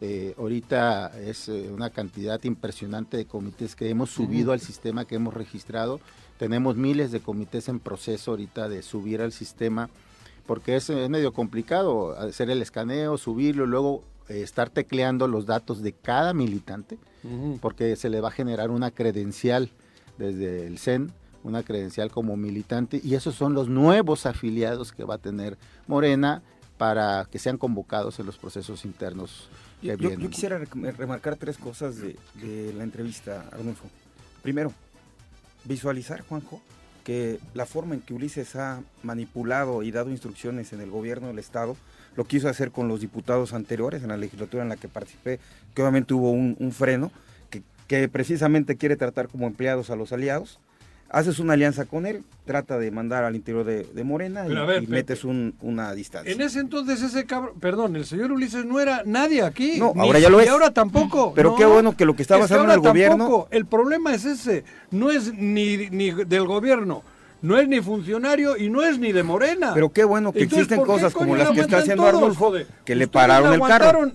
Eh, 0.03 0.35
ahorita 0.39 1.13
es 1.21 1.49
eh, 1.49 1.71
una 1.71 1.91
cantidad 1.91 2.43
impresionante 2.45 3.19
de 3.19 3.27
comités 3.27 3.77
que 3.77 3.91
hemos 3.91 4.11
subido 4.11 4.53
al 4.53 4.61
sistema, 4.61 5.05
que 5.05 5.17
hemos 5.17 5.35
registrado. 5.35 6.01
Tenemos 6.39 6.77
miles 6.77 7.13
de 7.13 7.21
comités 7.21 7.69
en 7.69 7.81
proceso 7.81 8.31
ahorita 8.31 8.71
de 8.71 8.83
subir 8.83 9.21
al 9.21 9.33
sistema, 9.33 9.91
porque 10.47 10.77
es, 10.77 10.89
es 10.89 11.11
medio 11.11 11.35
complicado 11.35 12.19
hacer 12.19 12.49
el 12.49 12.63
escaneo, 12.63 13.19
subirlo, 13.19 13.67
luego 13.67 14.03
eh, 14.31 14.41
estar 14.41 14.71
tecleando 14.71 15.29
los 15.29 15.45
datos 15.45 15.83
de 15.83 15.93
cada 15.93 16.33
militante 16.33 16.97
Porque 17.61 17.97
se 17.97 18.09
le 18.09 18.21
va 18.21 18.29
a 18.29 18.33
generar 18.33 18.71
una 18.71 18.91
credencial 18.91 19.71
desde 20.19 20.67
el 20.67 20.79
CEN, 20.79 21.13
una 21.43 21.63
credencial 21.63 22.11
como 22.11 22.37
militante, 22.37 23.01
y 23.03 23.15
esos 23.15 23.35
son 23.35 23.55
los 23.55 23.69
nuevos 23.69 24.27
afiliados 24.27 24.93
que 24.93 25.05
va 25.05 25.15
a 25.15 25.19
tener 25.19 25.57
Morena 25.87 26.43
para 26.79 27.27
que 27.31 27.39
sean 27.39 27.59
convocados 27.59 28.19
en 28.21 28.27
los 28.27 28.39
procesos 28.39 28.85
internos 28.85 29.49
que 29.81 29.89
Yo, 29.89 29.97
vienen. 29.97 30.21
yo 30.21 30.31
quisiera 30.31 30.59
remarcar 30.59 31.37
tres 31.37 31.59
cosas 31.59 31.97
de, 31.97 32.17
de 32.35 32.73
la 32.75 32.85
entrevista, 32.85 33.47
Arnulfo. 33.53 33.87
Primero, 34.43 34.73
visualizar, 35.65 36.23
Juanjo, 36.23 36.61
que 37.05 37.39
la 37.55 37.67
forma 37.67 37.95
en 37.95 38.01
que 38.01 38.15
Ulises 38.15 38.57
ha 38.57 38.83
manipulado 39.03 39.83
y 39.83 39.91
dado 39.91 40.11
instrucciones 40.11 40.73
en 40.73 40.81
el 40.81 40.91
gobierno 40.91 41.29
del 41.29 41.39
Estado, 41.39 41.77
lo 42.17 42.25
quiso 42.25 42.49
hacer 42.49 42.71
con 42.71 42.89
los 42.89 43.01
diputados 43.01 43.53
anteriores 43.55 44.03
en 44.03 44.09
la 44.09 44.17
legislatura 44.17 44.63
en 44.63 44.69
la 44.69 44.77
que 44.77 44.89
participé, 44.89 45.39
que 45.75 45.83
obviamente 45.83 46.15
hubo 46.15 46.31
un, 46.31 46.57
un 46.59 46.73
freno, 46.73 47.11
que, 47.51 47.63
que 47.87 48.09
precisamente 48.09 48.77
quiere 48.77 48.97
tratar 48.97 49.29
como 49.29 49.47
empleados 49.47 49.91
a 49.91 49.97
los 49.97 50.13
aliados. 50.13 50.59
Haces 51.13 51.41
una 51.41 51.55
alianza 51.55 51.87
con 51.87 52.07
él, 52.07 52.23
trata 52.45 52.79
de 52.79 52.93
mandar 52.93 53.25
al 53.25 53.35
interior 53.35 53.65
de, 53.65 53.83
de 53.83 54.05
Morena 54.05 54.47
y, 54.47 54.55
ver, 54.55 54.81
y 54.85 54.87
metes 54.87 55.25
un- 55.25 55.55
una 55.61 55.93
distancia. 55.93 56.33
En 56.33 56.41
ese 56.41 56.61
entonces 56.61 57.03
ese 57.03 57.27
cabrón, 57.27 57.59
perdón, 57.59 57.97
el 57.97 58.05
señor 58.05 58.31
Ulises 58.31 58.65
no 58.65 58.79
era 58.79 59.03
nadie 59.05 59.43
aquí. 59.43 59.77
No, 59.81 59.93
ni- 59.97 60.03
ahora 60.03 60.21
ya 60.21 60.31
lo 60.31 60.41
y 60.41 60.45
es. 60.45 60.49
ahora 60.51 60.71
tampoco. 60.71 61.33
Pero 61.35 61.51
no. 61.51 61.57
qué 61.57 61.65
bueno 61.67 61.97
que 61.97 62.05
lo 62.05 62.15
que 62.15 62.23
está 62.23 62.37
Es 62.37 62.43
pasando 62.43 62.73
el 62.73 62.79
gobierno- 62.79 63.17
tampoco. 63.25 63.49
El 63.51 63.67
problema 63.67 64.15
es 64.15 64.25
ese. 64.25 64.63
No 64.93 65.11
es 65.11 65.35
ni, 65.35 65.89
ni 65.91 66.13
del 66.13 66.47
gobierno, 66.47 67.03
no 67.43 67.59
es 67.59 67.69
ni 67.69 67.81
funcionario 67.81 68.57
y 68.57 68.69
no 68.69 68.83
es 68.83 68.99
ni 68.99 69.13
de 69.13 69.23
Morena. 69.23 69.73
Pero 69.75 69.91
qué 69.91 70.05
bueno 70.05 70.33
que 70.33 70.43
Entonces, 70.43 70.59
existen 70.65 70.79
¿por 70.79 70.87
qué 70.87 70.93
cosas 70.93 71.15
como 71.15 71.37
las 71.37 71.51
que 71.51 71.61
está 71.61 71.79
haciendo 71.79 72.03
todos, 72.03 72.15
Arnulfo, 72.15 72.45
joder? 72.47 72.67
que 72.85 72.95
le 72.95 73.05
Ustedes 73.05 73.13
pararon 73.25 73.55
el 73.55 73.61
carro. 73.61 74.11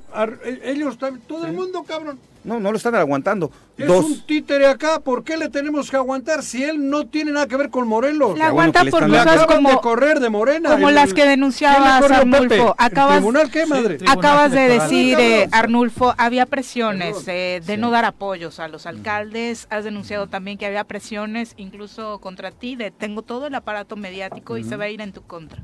ellos 0.63 0.97
también, 0.97 1.25
todo 1.27 1.45
el 1.45 1.53
mundo, 1.53 1.83
cabrón. 1.83 2.19
No, 2.45 2.59
no 2.59 2.71
lo 2.71 2.77
están 2.77 2.95
aguantando. 2.95 3.51
Es 3.77 3.87
Dos. 3.87 4.05
un 4.05 4.21
títere 4.21 4.67
acá, 4.67 4.99
¿por 4.99 5.23
qué 5.23 5.35
le 5.35 5.49
tenemos 5.49 5.89
que 5.89 5.97
aguantar 5.97 6.43
si 6.43 6.63
él 6.63 6.89
no 6.89 7.07
tiene 7.07 7.31
nada 7.31 7.47
que 7.47 7.57
ver 7.57 7.69
con 7.69 7.87
Morelos? 7.87 8.37
La 8.37 8.51
bueno, 8.51 8.71
aguanta 8.71 8.79
que 8.79 8.85
le 8.85 8.91
por 8.91 9.09
Le 9.09 9.17
cosas 9.17 9.45
como, 9.47 9.69
de 9.69 9.77
correr 9.77 10.19
de 10.19 10.29
Morena. 10.29 10.69
como 10.71 10.89
El- 10.89 10.95
las 10.95 11.13
que 11.13 11.23
¿Quién 11.23 11.41
le 11.41 11.49
Pepe? 11.49 12.15
Arnulfo. 12.15 12.75
¿El 12.79 12.85
Acabas, 12.85 13.15
tribunal 13.17 13.51
qué, 13.51 13.65
madre? 13.65 13.95
Tribunal 13.97 14.17
acabas 14.17 14.51
de 14.51 14.67
decir, 14.69 15.19
eh, 15.19 15.49
Arnulfo, 15.51 16.13
había 16.17 16.45
presiones 16.45 17.27
eh, 17.27 17.61
de 17.65 17.77
no 17.77 17.89
dar 17.91 18.05
apoyos 18.05 18.59
a 18.59 18.67
los 18.67 18.85
alcaldes. 18.85 19.67
Has 19.69 19.83
denunciado 19.83 20.27
también 20.27 20.57
que 20.57 20.65
había 20.67 20.83
presiones 20.83 21.53
incluso 21.57 22.19
contra 22.19 22.51
ti 22.51 22.75
de 22.75 22.91
tengo 22.91 23.23
todo 23.23 23.47
el 23.47 23.55
aparato 23.55 23.95
mediático 23.95 24.57
y 24.57 24.63
se 24.63 24.77
va 24.77 24.85
a 24.85 24.89
ir 24.89 25.01
en 25.01 25.11
tu 25.11 25.21
contra. 25.23 25.61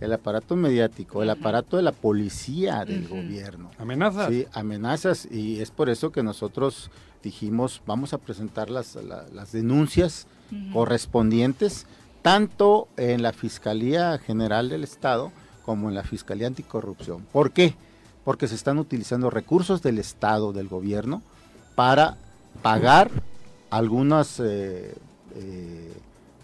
El 0.00 0.12
aparato 0.12 0.56
mediático, 0.56 1.22
el 1.22 1.28
aparato 1.30 1.76
de 1.76 1.82
la 1.82 1.92
policía 1.92 2.84
del 2.84 3.06
gobierno. 3.08 3.70
¿Amenazas? 3.78 4.28
Sí, 4.30 4.46
amenazas 4.54 5.28
y 5.30 5.60
es 5.60 5.70
por 5.70 5.90
eso 5.90 6.10
que 6.10 6.21
nosotros 6.22 6.90
dijimos 7.22 7.82
vamos 7.86 8.12
a 8.12 8.18
presentar 8.18 8.68
las, 8.70 8.94
la- 8.96 9.26
las 9.32 9.52
denuncias 9.52 10.26
correspondientes 10.72 11.86
tanto 12.20 12.86
en 12.96 13.22
la 13.22 13.32
Fiscalía 13.32 14.18
General 14.18 14.68
del 14.68 14.84
Estado 14.84 15.32
como 15.64 15.88
en 15.88 15.94
la 15.94 16.02
Fiscalía 16.04 16.46
Anticorrupción. 16.46 17.22
¿Por 17.32 17.52
qué? 17.52 17.74
Porque 18.24 18.46
se 18.48 18.54
están 18.54 18.78
utilizando 18.78 19.30
recursos 19.30 19.80
del 19.82 19.98
Estado, 19.98 20.52
del 20.52 20.68
gobierno, 20.68 21.22
para 21.74 22.16
pagar 22.62 23.10
algunas, 23.70 24.38
eh, 24.40 24.94
eh, 25.34 25.92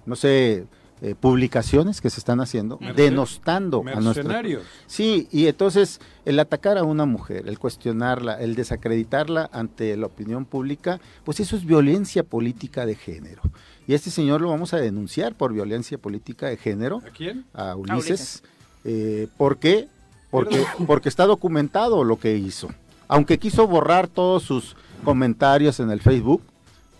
no 0.06 0.16
sé, 0.16 0.64
eh, 1.00 1.14
publicaciones 1.14 2.00
que 2.00 2.10
se 2.10 2.18
están 2.18 2.40
haciendo, 2.40 2.80
denostando 2.96 3.84
a 3.86 4.00
nuestra. 4.00 4.42
Sí, 4.86 5.28
y 5.30 5.46
entonces 5.46 6.00
el 6.24 6.40
atacar 6.40 6.76
a 6.76 6.82
una 6.82 7.06
mujer, 7.06 7.48
el 7.48 7.58
cuestionarla, 7.58 8.34
el 8.40 8.56
desacreditarla 8.56 9.48
ante 9.52 9.96
la 9.96 10.06
opinión 10.06 10.44
pública, 10.44 11.00
pues 11.24 11.38
eso 11.38 11.56
es 11.56 11.64
violencia 11.64 12.24
política 12.24 12.84
de 12.84 12.96
género. 12.96 13.42
Y 13.86 13.94
este 13.94 14.10
señor 14.10 14.40
lo 14.40 14.50
vamos 14.50 14.74
a 14.74 14.78
denunciar 14.78 15.34
por 15.34 15.52
violencia 15.52 15.98
política 15.98 16.48
de 16.48 16.56
género 16.56 17.00
¿A 17.06 17.10
quién? 17.10 17.44
a 17.54 17.76
Ulises. 17.76 17.98
Ulises. 18.08 18.42
Eh, 18.84 19.28
¿Por 19.36 19.58
qué? 19.58 19.88
Porque, 20.30 20.64
porque 20.86 21.08
está 21.08 21.26
documentado 21.26 22.04
lo 22.04 22.18
que 22.18 22.36
hizo. 22.36 22.68
Aunque 23.06 23.38
quiso 23.38 23.66
borrar 23.66 24.08
todos 24.08 24.42
sus 24.42 24.76
comentarios 25.04 25.80
en 25.80 25.90
el 25.90 26.00
Facebook, 26.00 26.42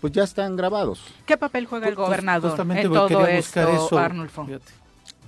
pues 0.01 0.13
ya 0.13 0.23
están 0.23 0.55
grabados. 0.55 1.01
¿Qué 1.25 1.37
papel 1.37 1.65
juega 1.65 1.87
el 1.87 1.95
Jus- 1.95 2.05
gobernador 2.05 2.49
justamente 2.51 2.83
en 2.87 2.93
todo 2.93 3.25
esto, 3.27 3.67
eso, 3.69 3.97
Arnulfo? 3.97 4.45
fíjate. 4.45 4.71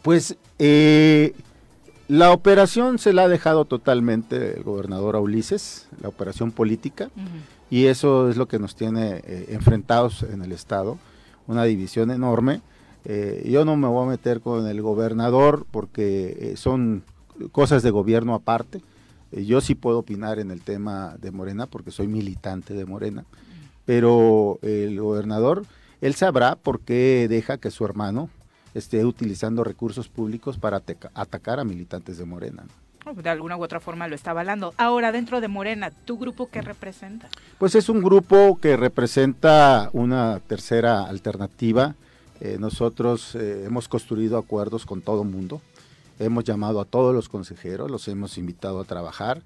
Pues 0.02 0.35
eh, 0.60 1.34
la 2.07 2.31
operación 2.31 2.98
se 2.98 3.14
la 3.14 3.23
ha 3.23 3.27
dejado 3.27 3.65
totalmente 3.65 4.56
el 4.57 4.64
gobernador 4.64 5.15
a 5.15 5.19
Ulises, 5.19 5.88
la 6.02 6.10
operación 6.10 6.52
política, 6.52 7.10
y 7.69 7.85
eso 7.85 8.30
es 8.30 8.38
lo 8.38 8.48
que 8.48 8.60
nos 8.60 8.76
tiene 8.76 9.22
eh, 9.26 9.45
enfrentados 9.49 10.23
en 10.23 10.41
el 10.41 10.52
Estado, 10.52 10.98
una 11.48 11.64
división 11.64 12.11
enorme. 12.11 12.61
Eh, 13.06 13.48
yo 13.49 13.64
no 13.65 13.77
me 13.77 13.88
voy 13.88 14.06
a 14.06 14.10
meter 14.10 14.41
con 14.41 14.68
el 14.68 14.81
gobernador 14.81 15.65
porque 15.72 16.38
eh, 16.39 16.57
son 16.57 17.03
cosas 17.52 17.81
de 17.84 17.89
gobierno 17.91 18.34
aparte. 18.35 18.81
Eh, 19.31 19.45
yo 19.45 19.61
sí 19.61 19.73
puedo 19.76 19.99
opinar 19.99 20.38
en 20.39 20.52
el 20.52 20.61
tema 20.61 21.15
de 21.19 21.31
Morena 21.31 21.65
porque 21.65 21.91
soy 21.91 22.07
militante 22.07 22.73
de 22.73 22.85
Morena, 22.85 23.23
pero 23.91 24.57
el 24.61 25.01
gobernador, 25.01 25.65
él 25.99 26.15
sabrá 26.15 26.55
por 26.55 26.80
qué 26.80 27.27
deja 27.30 27.57
que 27.57 27.72
su 27.72 27.84
hermano 27.84 28.30
esté 28.73 29.03
utilizando 29.03 29.65
recursos 29.65 30.07
públicos 30.07 30.57
para 30.57 30.77
ataca- 30.77 31.11
atacar 31.13 31.59
a 31.59 31.65
militantes 31.65 32.18
de 32.18 32.23
Morena. 32.23 32.63
¿no? 33.05 33.13
De 33.15 33.30
alguna 33.30 33.57
u 33.57 33.63
otra 33.63 33.81
forma 33.81 34.07
lo 34.07 34.15
está 34.15 34.31
avalando. 34.31 34.73
Ahora, 34.77 35.11
dentro 35.11 35.41
de 35.41 35.49
Morena, 35.49 35.91
¿tu 35.91 36.18
grupo 36.18 36.47
qué 36.49 36.61
representa? 36.61 37.27
Pues 37.57 37.76
es 37.76 37.89
un 37.89 38.01
grupo 38.01 38.57
que 38.61 38.77
representa 38.77 39.89
una 39.91 40.39
tercera 40.39 41.03
alternativa. 41.03 41.95
Eh, 42.39 42.55
nosotros 42.61 43.35
eh, 43.35 43.65
hemos 43.65 43.89
construido 43.89 44.38
acuerdos 44.38 44.85
con 44.85 45.01
todo 45.01 45.26
mundo. 45.26 45.59
Hemos 46.18 46.45
llamado 46.45 46.80
a 46.80 46.85
todos 46.85 47.13
los 47.13 47.27
consejeros, 47.27 47.91
los 47.91 48.07
hemos 48.07 48.38
invitado 48.38 48.80
a 48.80 48.85
trabajar. 48.85 49.41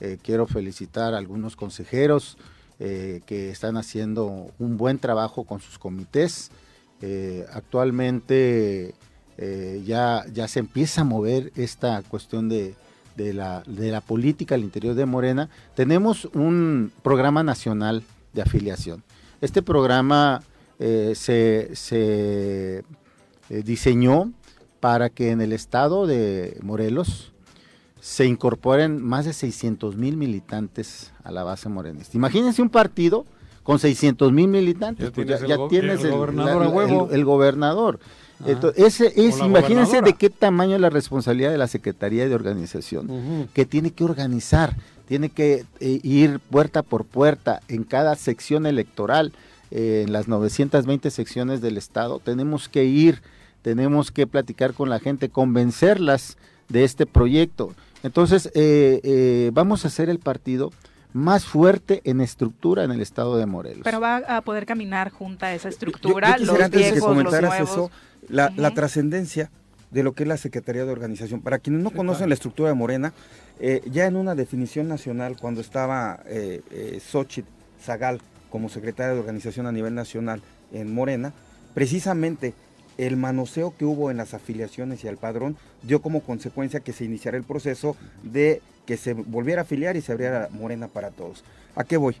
Eh, 0.00 0.16
quiero 0.22 0.46
felicitar 0.46 1.12
a 1.12 1.18
algunos 1.18 1.54
consejeros 1.54 2.38
eh, 2.82 3.20
que 3.26 3.50
están 3.50 3.76
haciendo 3.76 4.52
un 4.58 4.78
buen 4.78 4.98
trabajo 4.98 5.44
con 5.44 5.60
sus 5.60 5.78
comités. 5.78 6.50
Eh, 7.02 7.44
actualmente 7.52 8.94
eh, 9.36 9.82
ya, 9.84 10.24
ya 10.32 10.48
se 10.48 10.60
empieza 10.60 11.02
a 11.02 11.04
mover 11.04 11.52
esta 11.56 12.00
cuestión 12.00 12.48
de, 12.48 12.74
de 13.18 13.34
la, 13.34 13.62
de 13.66 13.90
la 13.90 14.00
política 14.00 14.54
al 14.54 14.62
interior 14.62 14.94
de 14.94 15.04
Morena. 15.04 15.50
Tenemos 15.74 16.24
un 16.32 16.90
programa 17.02 17.42
nacional 17.42 18.02
de 18.32 18.40
afiliación. 18.40 19.02
Este 19.42 19.60
programa 19.60 20.42
se, 20.78 21.68
se, 21.74 22.82
diseñó 23.50 24.32
para 24.80 25.10
que 25.10 25.32
en 25.32 25.42
el 25.42 25.52
estado 25.52 26.06
de 26.06 26.56
Morelos 26.62 27.30
se 28.00 28.24
incorporen 28.26 29.02
más 29.02 29.24
de 29.26 29.32
600 29.32 29.96
mil 29.96 30.16
militantes 30.16 31.12
a 31.22 31.30
la 31.30 31.44
base 31.44 31.68
morenista. 31.68 32.16
Imagínense 32.16 32.62
un 32.62 32.70
partido 32.70 33.24
con 33.62 33.78
600 33.78 34.32
mil 34.32 34.48
militantes, 34.48 35.08
Ya 35.08 35.12
pues 35.14 35.26
tienes 35.26 35.46
ya, 35.46 35.54
el 35.54 35.60
ya 35.60 35.68
tienes 35.68 36.00
el 36.00 36.06
el, 36.06 36.12
gobernador 36.12 36.62
la- 36.62 36.66
a 36.66 36.68
huevo. 36.70 37.08
el- 37.10 37.24
gobernador. 37.24 38.00
Entonces, 38.46 38.82
ese 39.00 39.12
es, 39.28 39.38
imagínense 39.40 40.00
de 40.00 40.14
qué 40.14 40.30
tamaño 40.30 40.76
es 40.76 40.80
la 40.80 40.88
responsabilidad 40.88 41.50
de 41.50 41.58
la 41.58 41.66
Secretaría 41.66 42.26
de 42.26 42.34
Organización 42.34 43.48
que 43.52 43.66
tiene 43.66 43.90
que 43.90 44.02
organizar, 44.02 44.76
tiene 45.06 45.28
que 45.28 45.66
eh, 45.80 46.00
ir 46.02 46.38
puerta 46.40 46.82
por 46.82 47.04
puerta 47.04 47.60
en 47.68 47.84
cada 47.84 48.14
sección 48.16 48.64
electoral, 48.64 49.34
eh, 49.70 50.04
en 50.06 50.12
las 50.14 50.26
920 50.26 51.10
secciones 51.10 51.60
del 51.60 51.76
Estado. 51.76 52.18
Tenemos 52.18 52.70
que 52.70 52.84
ir, 52.86 53.20
tenemos 53.60 54.10
que 54.10 54.26
platicar 54.26 54.72
con 54.72 54.88
la 54.88 55.00
gente, 55.00 55.28
convencerlas 55.28 56.38
de 56.70 56.84
este 56.84 57.04
proyecto. 57.04 57.74
Entonces, 58.02 58.46
eh, 58.54 59.00
eh, 59.02 59.50
vamos 59.52 59.84
a 59.84 59.88
hacer 59.88 60.08
el 60.08 60.18
partido 60.18 60.70
más 61.12 61.44
fuerte 61.44 62.00
en 62.04 62.20
estructura 62.20 62.84
en 62.84 62.92
el 62.92 63.00
Estado 63.00 63.36
de 63.36 63.46
Morelos. 63.46 63.80
Pero 63.84 64.00
va 64.00 64.16
a 64.18 64.40
poder 64.42 64.64
caminar 64.64 65.10
junto 65.10 65.44
a 65.44 65.52
esa 65.52 65.64
Yo- 65.64 65.70
estructura, 65.70 66.28
yo 66.28 66.34
quisiera 66.36 66.52
los 66.54 66.64
antes 66.64 66.80
de 66.80 66.86
que 66.86 66.92
viejos, 66.92 67.16
los 67.16 67.24
comentaras 67.24 67.60
eso, 67.60 67.90
la, 68.28 68.52
la 68.56 68.70
trascendencia 68.72 69.50
de 69.90 70.04
lo 70.04 70.12
que 70.12 70.22
es 70.22 70.28
la 70.28 70.36
Secretaría 70.36 70.84
de 70.84 70.92
Organización. 70.92 71.40
Para 71.40 71.58
quienes 71.58 71.82
no 71.82 71.90
conocen 71.90 72.28
la 72.28 72.34
estructura 72.34 72.68
de 72.68 72.76
Morena, 72.76 73.12
eh, 73.58 73.82
ya 73.90 74.06
en 74.06 74.14
una 74.16 74.36
definición 74.36 74.86
nacional, 74.86 75.36
cuando 75.40 75.60
estaba 75.60 76.20
eh, 76.26 76.60
eh, 76.70 77.00
Xochitl 77.04 77.48
Zagal 77.82 78.20
como 78.50 78.68
secretaria 78.68 79.12
de 79.14 79.18
Organización 79.18 79.66
a 79.66 79.72
nivel 79.72 79.94
nacional 79.96 80.40
en 80.72 80.94
Morena, 80.94 81.32
precisamente 81.74 82.54
el 82.98 83.16
manoseo 83.16 83.74
que 83.76 83.84
hubo 83.84 84.10
en 84.10 84.16
las 84.16 84.34
afiliaciones 84.34 85.04
y 85.04 85.08
al 85.08 85.16
padrón 85.16 85.56
dio 85.82 86.02
como 86.02 86.20
consecuencia 86.20 86.80
que 86.80 86.92
se 86.92 87.04
iniciara 87.04 87.36
el 87.36 87.44
proceso 87.44 87.96
de 88.22 88.60
que 88.86 88.96
se 88.96 89.14
volviera 89.14 89.62
a 89.62 89.64
afiliar 89.64 89.96
y 89.96 90.00
se 90.00 90.12
abriera 90.12 90.48
Morena 90.52 90.88
para 90.88 91.10
todos. 91.10 91.44
¿A 91.76 91.84
qué 91.84 91.96
voy? 91.96 92.16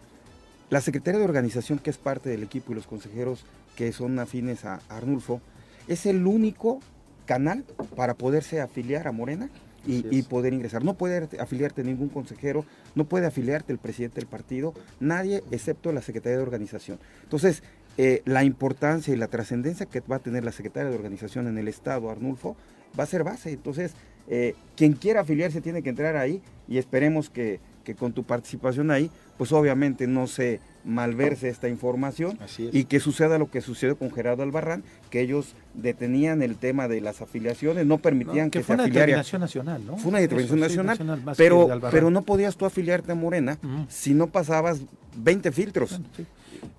La 0.70 0.80
Secretaría 0.80 1.18
de 1.18 1.24
Organización, 1.24 1.80
que 1.80 1.90
es 1.90 1.98
parte 1.98 2.30
del 2.30 2.44
equipo, 2.44 2.72
y 2.72 2.76
los 2.76 2.86
consejeros 2.86 3.44
que 3.74 3.92
son 3.92 4.18
afines 4.20 4.64
a 4.64 4.80
Arnulfo, 4.88 5.40
es 5.88 6.06
el 6.06 6.26
único 6.26 6.80
canal 7.26 7.64
para 7.96 8.14
poderse 8.14 8.60
afiliar 8.60 9.08
a 9.08 9.12
Morena 9.12 9.50
y, 9.86 10.22
poder 10.22 10.52
ingresar. 10.52 10.84
No 10.84 10.94
puede 10.94 11.28
afiliarte 11.40 11.82
ningún 11.82 12.08
consejero, 12.08 12.64
no 12.94 13.04
puede 13.04 13.26
afiliarte 13.26 13.72
el 13.72 13.78
presidente 13.78 14.20
del 14.20 14.28
partido, 14.28 14.74
nadie 15.00 15.42
excepto 15.50 15.90
la 15.90 16.02
Secretaría 16.02 16.36
de 16.36 16.42
Organización. 16.42 16.98
Entonces, 17.22 17.62
eh, 17.98 18.22
la 18.24 18.44
importancia 18.44 19.12
y 19.12 19.16
la 19.16 19.26
trascendencia 19.28 19.86
que 19.86 20.00
va 20.00 20.16
a 20.16 20.20
tener 20.20 20.44
la 20.44 20.52
Secretaría 20.52 20.88
de 20.90 20.96
Organización 20.96 21.46
en 21.48 21.58
el 21.58 21.68
Estado, 21.68 22.10
Arnulfo, 22.10 22.56
va 22.98 23.04
a 23.04 23.06
ser 23.06 23.24
base. 23.24 23.52
Entonces, 23.52 23.92
eh, 24.28 24.54
quien 24.76 24.92
quiera 24.94 25.20
afiliarse 25.22 25.60
tiene 25.60 25.82
que 25.82 25.90
entrar 25.90 26.16
ahí 26.16 26.40
y 26.68 26.78
esperemos 26.78 27.30
que, 27.30 27.60
que 27.84 27.94
con 27.94 28.12
tu 28.12 28.24
participación 28.24 28.90
ahí, 28.90 29.10
pues 29.36 29.52
obviamente 29.52 30.06
no 30.06 30.26
se 30.26 30.60
malverse 30.84 31.48
esta 31.50 31.68
información 31.68 32.38
Así 32.40 32.68
es. 32.68 32.74
y 32.74 32.84
que 32.84 33.00
suceda 33.00 33.36
lo 33.38 33.50
que 33.50 33.60
sucedió 33.60 33.98
con 33.98 34.10
Gerardo 34.10 34.42
Albarrán, 34.42 34.82
que 35.10 35.20
ellos 35.20 35.54
detenían 35.74 36.40
el 36.42 36.56
tema 36.56 36.88
de 36.88 37.00
las 37.02 37.20
afiliaciones, 37.20 37.84
no 37.86 37.98
permitían 37.98 38.46
No, 38.46 38.50
que, 38.50 38.60
que 38.60 38.64
fue 38.64 38.74
se 38.76 38.80
una 38.80 38.82
afiliara. 38.84 39.06
determinación 39.06 39.40
nacional, 39.42 39.86
¿no? 39.86 39.96
Fue 39.98 40.08
una 40.10 40.20
determinación 40.20 40.62
Eso, 40.62 40.80
sí, 40.80 40.86
nacional, 40.86 41.22
pero, 41.36 41.68
pero 41.90 42.10
no 42.10 42.22
podías 42.22 42.56
tú 42.56 42.64
afiliarte 42.64 43.12
a 43.12 43.14
Morena 43.14 43.58
Ujú. 43.62 43.86
si 43.88 44.14
no 44.14 44.28
pasabas 44.28 44.80
20 45.16 45.52
filtros. 45.52 45.90
Bueno, 45.90 46.06
sí. 46.16 46.26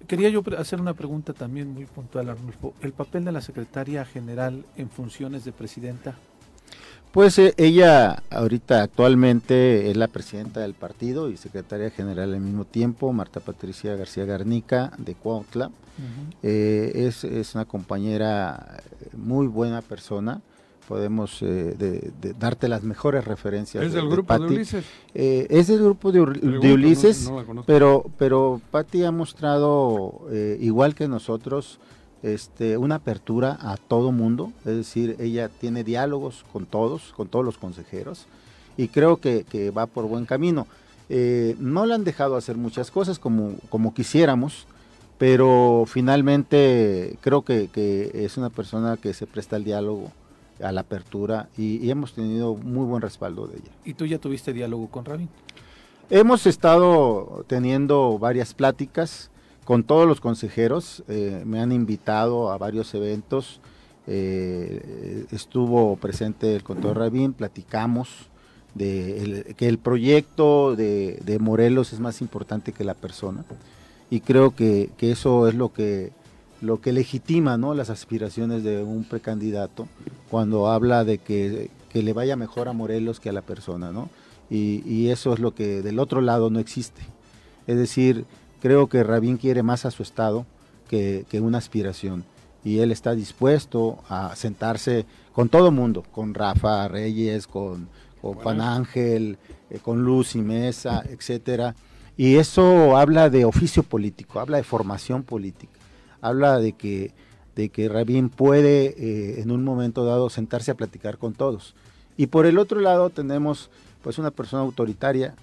Quería 0.08 0.30
yo 0.30 0.44
hacer 0.58 0.82
una 0.82 0.94
pregunta 0.94 1.34
también 1.34 1.74
muy 1.74 1.86
puntual, 1.86 2.30
Arnulfo. 2.30 2.74
¿El 2.82 2.92
papel 2.92 3.24
de 3.24 3.32
la 3.32 3.42
secretaria 3.42 4.04
general 4.06 4.66
en 4.76 4.90
funciones 4.90 5.46
de 5.46 5.52
presidenta? 5.52 6.16
Pues 7.12 7.38
eh, 7.40 7.54
ella 7.58 8.24
ahorita 8.30 8.84
actualmente 8.84 9.92
es 9.92 9.98
la 9.98 10.08
presidenta 10.08 10.62
del 10.62 10.74
partido 10.74 11.30
y 11.30 11.36
secretaria 11.36 11.90
general 11.90 12.34
al 12.34 12.40
mismo 12.40 12.64
tiempo, 12.64 13.12
Marta 13.12 13.42
Patricia 13.42 13.96
García 13.96 14.24
Garnica 14.24 14.94
de 14.98 15.16
Cuautla. 15.16 15.72
Eh, 16.42 16.92
es, 16.96 17.26
es 17.26 17.54
una 17.54 17.66
compañera 17.66 18.80
eh, 18.80 19.10
muy 19.16 19.48
buena 19.48 19.82
persona, 19.82 20.42
podemos 20.88 21.42
eh, 21.42 21.76
de- 21.78 22.12
de 22.22 22.34
darte 22.34 22.68
las 22.68 22.84
mejores 22.84 23.26
referencias. 23.26 23.84
¿Es 23.84 23.92
de- 23.94 24.00
del 24.00 24.10
de 24.10 24.16
grupo 24.16 24.34
de. 24.40 24.46
Ulises? 24.46 24.86
Eh, 25.14 25.48
es 25.50 25.68
del 25.68 25.80
grupo 25.84 26.12
de, 26.12 26.20
no- 26.20 26.74
Ulises, 26.74 27.30
no 27.30 27.42
la 27.56 27.62
pero, 27.64 28.06
pero 28.18 28.62
Patti 28.72 29.04
ha 29.04 29.12
mostrado, 29.12 30.22
eh, 30.32 30.58
igual 30.62 30.96
que 30.96 31.08
nosotros, 31.08 31.80
este, 32.24 32.78
una 32.78 32.96
apertura 32.96 33.58
a 33.62 33.78
todo 33.78 34.12
mundo, 34.12 34.52
es 34.66 34.76
decir, 34.76 35.16
ella 35.20 35.50
tiene 35.50 35.84
diálogos 35.84 36.46
con 36.54 36.66
todos, 36.66 37.14
con 37.16 37.28
todos 37.28 37.44
los 37.46 37.58
consejeros, 37.58 38.26
y 38.78 38.88
creo 38.90 39.18
que, 39.18 39.44
que 39.50 39.72
va 39.72 39.86
por 39.88 40.06
buen 40.08 40.26
camino. 40.26 40.68
Eh, 41.10 41.56
no 41.60 41.86
le 41.86 41.94
han 41.94 42.04
dejado 42.04 42.36
hacer 42.38 42.56
muchas 42.58 42.90
cosas 42.92 43.20
como, 43.20 43.56
como 43.70 43.94
quisiéramos, 43.94 44.66
pero 45.18 45.84
finalmente 45.88 47.18
creo 47.22 47.42
que, 47.44 47.68
que 47.68 48.12
es 48.14 48.38
una 48.38 48.50
persona 48.50 48.98
que 48.98 49.14
se 49.14 49.28
presta 49.28 49.56
al 49.56 49.64
diálogo, 49.64 50.12
a 50.64 50.72
la 50.72 50.82
apertura, 50.82 51.50
y, 51.58 51.78
y 51.78 51.90
hemos 51.92 52.14
tenido 52.14 52.56
muy 52.56 52.86
buen 52.86 53.02
respaldo 53.02 53.48
de 53.48 53.58
ella. 53.58 53.72
¿Y 53.86 53.94
tú 53.94 54.06
ya 54.06 54.18
tuviste 54.18 54.54
diálogo 54.54 54.88
con 54.88 55.06
Rabin? 55.06 55.30
Hemos 56.10 56.46
estado 56.46 57.46
teniendo 57.48 58.20
varias 58.20 58.54
pláticas 58.54 59.30
con 59.64 59.84
todos 59.84 60.08
los 60.08 60.20
consejeros, 60.20 61.04
eh, 61.08 61.44
me 61.46 61.62
han 61.62 61.72
invitado 61.72 62.52
a 62.52 62.58
varios 62.58 62.94
eventos, 62.94 63.60
eh, 64.08 65.26
estuvo 65.32 65.96
presente 65.96 66.56
el 66.56 66.64
contador 66.64 66.98
Rabín, 66.98 67.34
platicamos 67.34 68.10
de 68.74 69.22
el- 69.22 69.56
que 69.56 69.68
el 69.68 69.78
proyecto 69.78 70.76
de, 70.76 71.20
de 71.24 71.40
Morelos 71.40 71.94
es 71.94 72.00
más 72.00 72.22
importante 72.22 72.72
que 72.74 72.84
la 72.84 72.94
persona 72.96 73.46
y 74.10 74.22
creo 74.22 74.56
que, 74.56 74.90
que 74.98 75.12
eso 75.12 75.48
es 75.48 75.56
lo 75.56 75.72
que 75.72 76.12
lo 76.62 76.80
que 76.80 76.92
legitima 76.92 77.58
¿no? 77.58 77.74
las 77.74 77.90
aspiraciones 77.90 78.64
de 78.64 78.84
un 78.84 79.04
precandidato 79.04 79.88
cuando 80.30 80.68
habla 80.68 81.04
de 81.04 81.18
que, 81.18 81.70
que 81.90 82.04
le 82.04 82.14
vaya 82.14 82.36
mejor 82.36 82.68
a 82.68 82.74
Morelos 82.74 83.20
que 83.20 83.30
a 83.30 83.34
la 83.34 83.42
persona, 83.42 83.92
¿no? 83.92 84.10
Y, 84.50 84.84
y 84.86 85.10
eso 85.10 85.34
es 85.34 85.40
lo 85.40 85.56
que 85.56 85.82
del 85.82 86.00
otro 86.00 86.22
lado 86.22 86.50
no 86.50 86.60
existe. 86.60 87.02
Es 87.68 87.78
decir, 87.78 88.26
creo 88.62 88.88
que 88.88 89.04
Rabín 89.04 89.38
quiere 89.38 89.64
más 89.64 89.86
a 89.86 89.92
su 89.92 90.04
estado 90.04 90.46
que, 90.90 91.26
que 91.30 91.40
una 91.40 91.58
aspiración. 91.58 92.24
Y 92.64 92.80
él 92.80 92.92
está 92.92 93.16
dispuesto 93.16 94.00
a 94.08 94.36
sentarse 94.36 95.06
con 95.34 95.50
todo 95.50 95.72
mundo, 95.72 96.04
con 96.12 96.34
Rafa 96.34 96.88
Reyes, 96.88 97.48
con, 97.48 97.88
con 98.22 98.34
Juan 98.36 98.62
Ángel, 98.62 99.38
eh, 99.70 99.80
con 99.80 100.04
Luz 100.04 100.36
y 100.36 100.42
Mesa, 100.42 101.04
etcétera. 101.10 101.76
Y 102.18 102.36
eso 102.36 102.98
habla 102.98 103.30
de 103.30 103.46
oficio 103.46 103.84
político, 103.84 104.40
habla 104.40 104.58
de 104.58 104.64
formación 104.64 105.24
política, 105.24 105.80
habla 106.22 106.60
de 106.60 106.74
que, 106.74 107.12
de 107.56 107.70
que 107.70 107.90
Rabín 107.90 108.30
puede 108.30 108.96
eh, 108.98 109.42
en 109.42 109.52
un 109.52 109.64
momento 109.64 110.06
dado 110.06 110.30
sentarse 110.30 110.72
a 110.72 110.76
platicar 110.76 111.18
con 111.18 111.34
todos. 111.34 111.76
Y 112.18 112.28
por 112.28 112.46
el 112.46 112.58
otro 112.58 112.80
lado 112.80 113.10
tenemos 113.10 113.70
pues 114.02 114.18
una 114.18 114.32
persona 114.32 114.64
autoritaria 114.64 115.36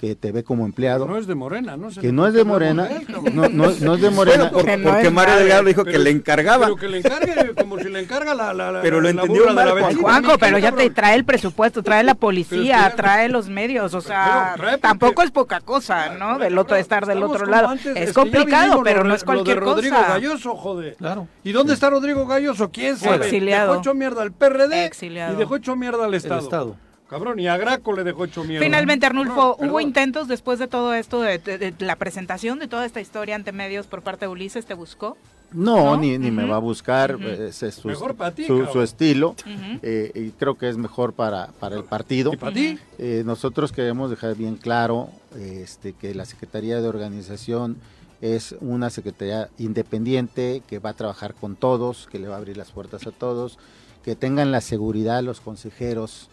que 0.00 0.14
te 0.16 0.32
ve 0.32 0.42
como 0.42 0.64
empleado, 0.64 1.06
No 1.06 1.18
es 1.18 1.26
de 1.26 1.34
Morena, 1.34 1.76
¿no? 1.76 1.90
Se 1.90 2.00
que 2.00 2.10
no 2.10 2.26
es 2.26 2.32
de 2.32 2.42
Morena, 2.44 2.88
no, 3.32 3.48
no- 3.50 3.70
no 3.70 3.94
es 3.94 4.00
de 4.00 4.10
Morena. 4.10 4.50
Por- 4.50 4.64
Que 4.64 4.76
no 4.78 4.90
porque 4.90 5.10
Mario 5.10 5.36
Delgado 5.36 5.64
dijo 5.64 5.84
pero- 5.84 5.92
que 5.98 6.02
le 6.02 6.10
encargaba. 6.10 6.64
Pero 6.66 6.76
que 6.76 6.88
le 6.88 6.98
encargue, 6.98 7.54
como 7.54 7.78
si 7.78 7.90
le 7.90 8.00
encarga 8.00 8.32
la, 8.34 8.54
la, 8.54 8.72
la, 8.72 8.80
Pero 8.80 8.96
lo 9.02 9.02
la 9.02 9.10
entendió 9.10 9.50
la 9.52 9.62
Juan. 9.70 9.74
vecina. 9.74 10.00
Juanjo, 10.02 10.38
pero 10.38 10.58
ya 10.58 10.72
te 10.72 10.88
trae 10.88 11.14
el 11.16 11.24
presupuesto, 11.26 11.82
trae 11.82 12.02
la 12.02 12.14
policía, 12.14 12.80
Pero 12.84 12.96
trae 12.96 13.28
los 13.28 13.50
medios, 13.50 13.92
o 13.92 14.00
sea, 14.00 14.52
Pero 14.54 14.62
trae 14.62 14.72
porque- 14.78 14.80
tampoco 14.88 15.22
es 15.22 15.30
poca 15.30 15.60
cosa, 15.60 16.14
¿no? 16.14 16.38
Del 16.38 16.56
otro 16.56 16.76
estar 16.76 17.04
del 17.06 17.22
otro 17.22 17.44
lado. 17.44 17.68
antes, 17.68 17.94
Es 17.94 18.12
complicado, 18.14 18.80
pero 18.82 19.02
lo 19.02 19.10
no 19.10 19.14
es 19.14 19.22
cualquier 19.22 19.58
lo 19.58 19.66
de 19.66 19.72
Rodrigo 19.74 19.96
cosa. 19.96 20.08
Galloso, 20.08 20.56
joder. 20.56 20.96
Claro. 20.96 21.28
¿Y 21.44 21.52
dónde 21.52 21.74
está 21.74 21.90
Rodrigo 21.90 22.26
Galloso? 22.26 22.70
¿Quién 22.70 22.96
sabe? 22.96 23.26
Exiliado. 23.26 23.68
Dejó 23.72 23.80
hecho 23.80 23.94
mierda 23.94 24.22
al 24.22 24.32
PRD 24.32 24.86
Exiliado. 24.86 25.34
y 25.34 25.36
dejó 25.36 25.56
hecho 25.56 25.76
mierda 25.76 26.06
al 26.06 26.14
Estado. 26.14 26.40
Estado. 26.40 26.76
Cabrón, 27.10 27.40
y 27.40 27.48
a 27.48 27.56
Graco 27.56 27.92
le 27.92 28.04
dejó 28.04 28.24
hecho 28.24 28.44
mierda. 28.44 28.64
Finalmente, 28.64 29.04
Arnulfo, 29.04 29.56
¿hubo 29.58 29.80
intentos 29.80 30.28
después 30.28 30.60
de 30.60 30.68
todo 30.68 30.94
esto, 30.94 31.20
de, 31.20 31.38
de- 31.38 31.58
de 31.58 31.74
la 31.84 31.96
presentación 31.96 32.60
de 32.60 32.68
toda 32.68 32.86
esta 32.86 33.00
historia 33.00 33.34
ante 33.34 33.50
medios 33.50 33.88
por 33.88 34.02
parte 34.02 34.26
de 34.26 34.28
Ulises? 34.30 34.64
¿Te 34.64 34.74
buscó? 34.74 35.16
No, 35.52 35.96
¿No? 35.96 35.96
ni, 35.96 36.16
ni 36.18 36.30
me 36.30 36.46
va 36.46 36.54
a 36.54 36.60
buscar, 36.60 37.16
Ujú. 37.16 37.26
ese 37.26 37.66
es 37.66 37.74
su, 37.74 37.88
Mejor 37.88 38.14
pa' 38.14 38.30
ti, 38.30 38.44
su- 38.44 38.80
estilo, 38.80 39.34
eh, 39.82 40.12
y 40.14 40.30
creo 40.30 40.54
que 40.56 40.68
es 40.68 40.76
mejor 40.76 41.12
para, 41.12 41.48
para 41.58 41.74
el 41.74 41.82
partido. 41.82 42.32
¿Y 42.32 42.36
para 42.36 42.52
ti? 42.54 42.78
Eh, 42.98 43.24
nosotros 43.26 43.72
queremos 43.72 44.10
dejar 44.10 44.36
bien 44.36 44.54
claro 44.54 45.08
este, 45.36 45.92
que 45.94 46.14
la 46.14 46.24
Secretaría 46.26 46.80
de 46.80 46.86
Organización 46.86 47.76
es 48.20 48.54
una 48.60 48.88
secretaría 48.90 49.48
independiente 49.58 50.62
que 50.68 50.78
va 50.78 50.90
a 50.90 50.94
trabajar 50.94 51.34
con 51.34 51.56
todos, 51.56 52.06
que 52.12 52.20
le 52.20 52.28
va 52.28 52.36
a 52.36 52.38
abrir 52.38 52.56
las 52.56 52.70
puertas 52.70 53.08
a 53.08 53.10
todos, 53.10 53.58
que 54.04 54.14
tengan 54.14 54.52
la 54.52 54.60
seguridad 54.60 55.20
los 55.24 55.40
consejeros, 55.40 56.28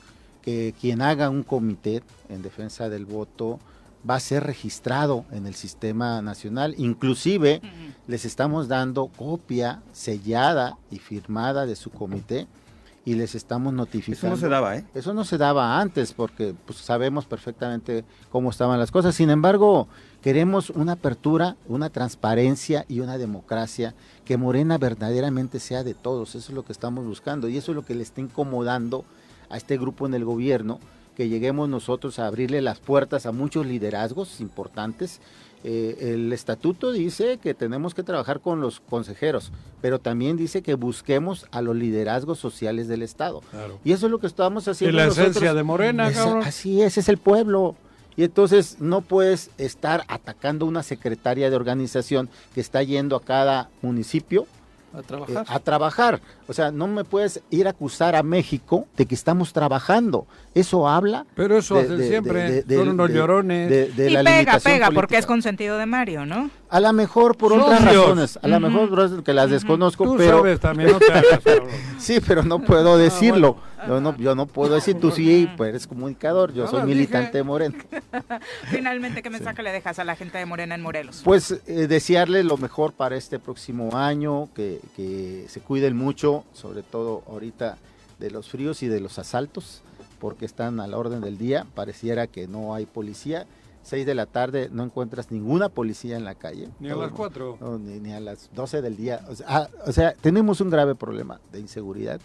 que 0.48 0.74
quien 0.80 1.02
haga 1.02 1.30
un 1.30 1.44
comité 1.44 2.02
en 2.30 2.42
defensa 2.42 2.88
del 2.88 3.06
voto 3.06 3.60
va 4.10 4.16
a 4.16 4.20
ser 4.22 4.46
registrado 4.46 5.26
en 5.34 5.46
el 5.46 5.56
sistema 5.56 6.22
nacional, 6.22 6.74
inclusive 6.78 7.60
les 8.08 8.24
estamos 8.24 8.70
dando 8.70 9.08
copia 9.08 9.82
sellada 9.92 10.78
y 10.90 11.00
firmada 11.00 11.66
de 11.66 11.76
su 11.76 11.90
comité 11.90 12.48
y 13.04 13.16
les 13.16 13.36
estamos 13.36 13.74
Eso 13.74 13.78
notificando. 13.78 14.30
no 14.30 14.38
se 14.38 14.48
daba, 14.48 14.78
¿eh? 14.78 14.86
Eso 14.96 15.14
no 15.14 15.26
se 15.26 15.38
daba 15.38 15.82
antes 15.82 16.14
porque 16.14 16.56
pues, 16.66 16.80
sabemos 16.80 17.26
perfectamente 17.26 18.06
cómo 18.32 18.50
estaban 18.50 18.80
las 18.80 18.90
cosas. 18.90 19.16
Sin 19.16 19.30
embargo, 19.30 19.90
queremos 20.22 20.70
una 20.70 20.94
apertura, 20.94 21.58
una 21.68 21.90
transparencia 21.90 22.86
y 22.88 23.02
una 23.02 23.18
democracia 23.18 23.96
que 24.24 24.38
Morena 24.38 24.78
verdaderamente 24.78 25.60
sea 25.60 25.84
de 25.84 25.94
todos. 25.94 26.36
Eso 26.36 26.52
es 26.52 26.56
lo 26.56 26.64
que 26.64 26.72
estamos 26.72 27.06
buscando 27.06 27.50
y 27.50 27.58
eso 27.58 27.74
es 27.74 27.76
lo 27.76 27.84
que 27.84 27.96
le 27.96 28.04
está 28.04 28.22
incomodando 28.22 29.04
a 29.50 29.58
este 29.58 29.78
grupo 29.78 30.06
en 30.06 30.14
el 30.14 30.26
gobierno, 30.26 30.80
que 31.16 31.30
lleguemos 31.30 31.68
nosotros 31.70 32.20
a 32.20 32.28
abrirle 32.28 32.62
las 32.62 32.80
puertas 32.80 33.26
a 33.26 33.32
muchos 33.32 33.66
liderazgos 33.66 34.40
importantes. 34.40 35.20
Eh, 35.64 36.14
el 36.14 36.32
estatuto 36.32 36.92
dice 36.92 37.40
que 37.42 37.56
tenemos 37.56 37.96
que 37.96 38.04
trabajar 38.04 38.40
con 38.40 38.62
los 38.62 38.80
consejeros, 38.80 39.52
pero 39.82 39.98
también 39.98 40.38
dice 40.38 40.62
que 40.62 40.76
busquemos 40.76 41.48
a 41.52 41.62
los 41.64 41.76
liderazgos 41.76 42.38
sociales 42.38 42.88
del 42.88 43.02
Estado. 43.02 43.42
Claro. 43.50 43.80
Y 43.84 43.92
eso 43.94 44.06
es 44.06 44.12
lo 44.12 44.20
que 44.20 44.28
estamos 44.28 44.68
Y 44.68 44.70
haciendo 44.70 44.98
la 44.98 45.06
nosotros. 45.08 45.30
esencia 45.32 45.54
de 45.56 45.64
Morena, 45.64 46.12
cabrón. 46.14 46.44
así 46.44 46.82
es, 46.84 47.00
es 47.00 47.10
el 47.10 47.18
pueblo. 47.18 47.76
Y 48.16 48.24
entonces 48.24 48.78
no 48.80 49.02
puedes 49.02 49.50
estar 49.58 50.04
atacando 50.08 50.66
una 50.66 50.84
secretaria 50.84 51.50
de 51.50 51.56
organización 51.56 52.30
que 52.54 52.62
está 52.62 52.82
yendo 52.84 53.16
a 53.16 53.22
cada 53.24 53.70
municipio 53.82 54.46
A 54.94 55.00
eh, 55.00 55.04
trabajar. 55.04 55.46
a 55.48 55.60
trabajar. 55.60 56.22
O 56.48 56.54
sea, 56.54 56.72
no 56.72 56.88
me 56.88 57.04
puedes 57.04 57.42
ir 57.50 57.68
a 57.68 57.72
acusar 57.72 58.16
a 58.16 58.24
México 58.24 58.88
de 58.96 59.06
que 59.06 59.16
estamos 59.16 59.54
trabajando. 59.54 60.26
Eso 60.56 60.88
habla. 60.88 61.26
Pero 61.36 61.58
eso 61.58 61.76
de- 61.76 61.82
hacen 61.82 61.98
de- 61.98 62.08
siempre. 62.08 62.52
de- 62.52 62.64
de- 62.64 62.76
Son 62.78 62.90
unos 62.90 63.10
de- 63.10 63.14
llorones. 63.14 63.70
de- 63.70 63.92
de 63.92 64.10
y 64.10 64.14
la 64.14 64.24
pega, 64.24 64.60
pega, 64.60 64.92
porque 64.92 65.18
es 65.18 65.26
consentido 65.26 65.78
de 65.78 65.86
Mario, 65.86 66.26
¿no? 66.26 66.50
A 66.70 66.80
lo 66.82 66.92
mejor 66.94 67.38
por 67.38 67.52
Socios. 67.52 67.66
otras 67.68 67.86
razones. 67.86 68.40
A 68.42 68.48
lo 68.48 68.60
mejor 68.60 68.90
por 68.90 68.98
razones 69.00 69.24
que 69.24 69.34
las 69.34 69.50
desconozco, 69.50 70.04
Tú 70.04 70.16
pero 70.18 70.38
sabes 70.40 70.60
también, 70.60 70.92
no 70.92 71.00
te 71.00 71.12
hagas, 71.12 71.40
sí, 71.98 72.20
pero 72.26 72.44
no 72.44 72.60
puedo 72.60 72.98
decirlo. 72.98 73.58
yo, 73.88 74.02
no, 74.02 74.18
yo 74.18 74.36
no 74.36 74.46
puedo 74.48 74.76
decir. 74.76 75.00
Tú 75.00 75.12
sí, 75.12 75.50
pues 75.56 75.70
eres 75.70 75.88
comunicador. 75.88 76.54
Yo 76.54 76.66
No 76.66 76.70
soy 76.72 76.84
militante 76.84 77.28
dije. 77.28 77.38
de 77.38 77.44
Morena. 77.44 77.76
Finalmente, 78.70 79.22
¿qué 79.22 79.30
mensaje 79.30 79.64
le 79.64 79.72
dejas 79.72 80.00
a 80.00 80.04
la 80.04 80.16
gente 80.16 80.38
de 80.38 80.46
Morena 80.46 80.76
en 80.76 80.82
Morelos? 80.82 81.22
Pues 81.24 81.52
eh, 81.68 81.88
desearle 81.88 82.44
lo 82.44 82.58
mejor 82.58 82.94
para 82.94 83.16
este 83.16 83.40
próximo 83.40 83.96
año, 83.98 84.50
que, 84.54 84.80
que 84.96 85.46
se 85.48 85.62
cuiden 85.62 85.96
mucho, 85.96 86.44
sobre 86.54 86.84
todo 86.84 87.24
ahorita 87.28 87.78
de 88.20 88.32
los 88.32 88.50
fríos 88.50 88.84
y 88.84 88.88
de 88.88 89.00
los 89.00 89.20
asaltos, 89.20 89.82
porque 90.20 90.46
están 90.46 90.80
a 90.80 90.88
la 90.88 90.98
orden 90.98 91.22
del 91.22 91.38
día. 91.38 91.66
Pareciera 91.76 92.28
que 92.28 92.48
no 92.48 92.74
hay 92.74 92.86
policía. 92.86 93.46
Seis 93.88 94.06
de 94.06 94.16
la 94.16 94.26
tarde 94.26 94.68
no 94.70 94.84
encuentras 94.84 95.32
ninguna 95.32 95.70
policía 95.70 96.18
en 96.18 96.26
la 96.26 96.36
calle. 96.36 96.68
Ni 96.82 96.90
a 96.90 96.96
las 96.98 97.12
cuatro. 97.12 97.58
no, 97.62 97.80
ni, 97.80 98.02
ni 98.02 98.12
a 98.12 98.20
las 98.20 98.50
12 98.54 98.82
del 98.82 98.98
día. 98.98 99.22
O 99.30 99.36
sea, 99.36 99.46
ah, 99.48 99.70
o 99.86 99.94
sea, 99.94 100.14
tenemos 100.14 100.60
un 100.60 100.70
grave 100.70 100.94
problema 100.94 101.40
de 101.54 101.62
inseguridad 101.62 102.20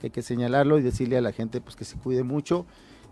que 0.00 0.06
hay 0.06 0.10
que 0.12 0.22
señalarlo 0.22 0.78
y 0.78 0.82
decirle 0.82 1.18
a 1.18 1.20
la 1.20 1.32
gente 1.32 1.60
pues 1.60 1.74
que 1.74 1.84
se 1.84 1.96
cuide 1.96 2.22
mucho, 2.22 2.66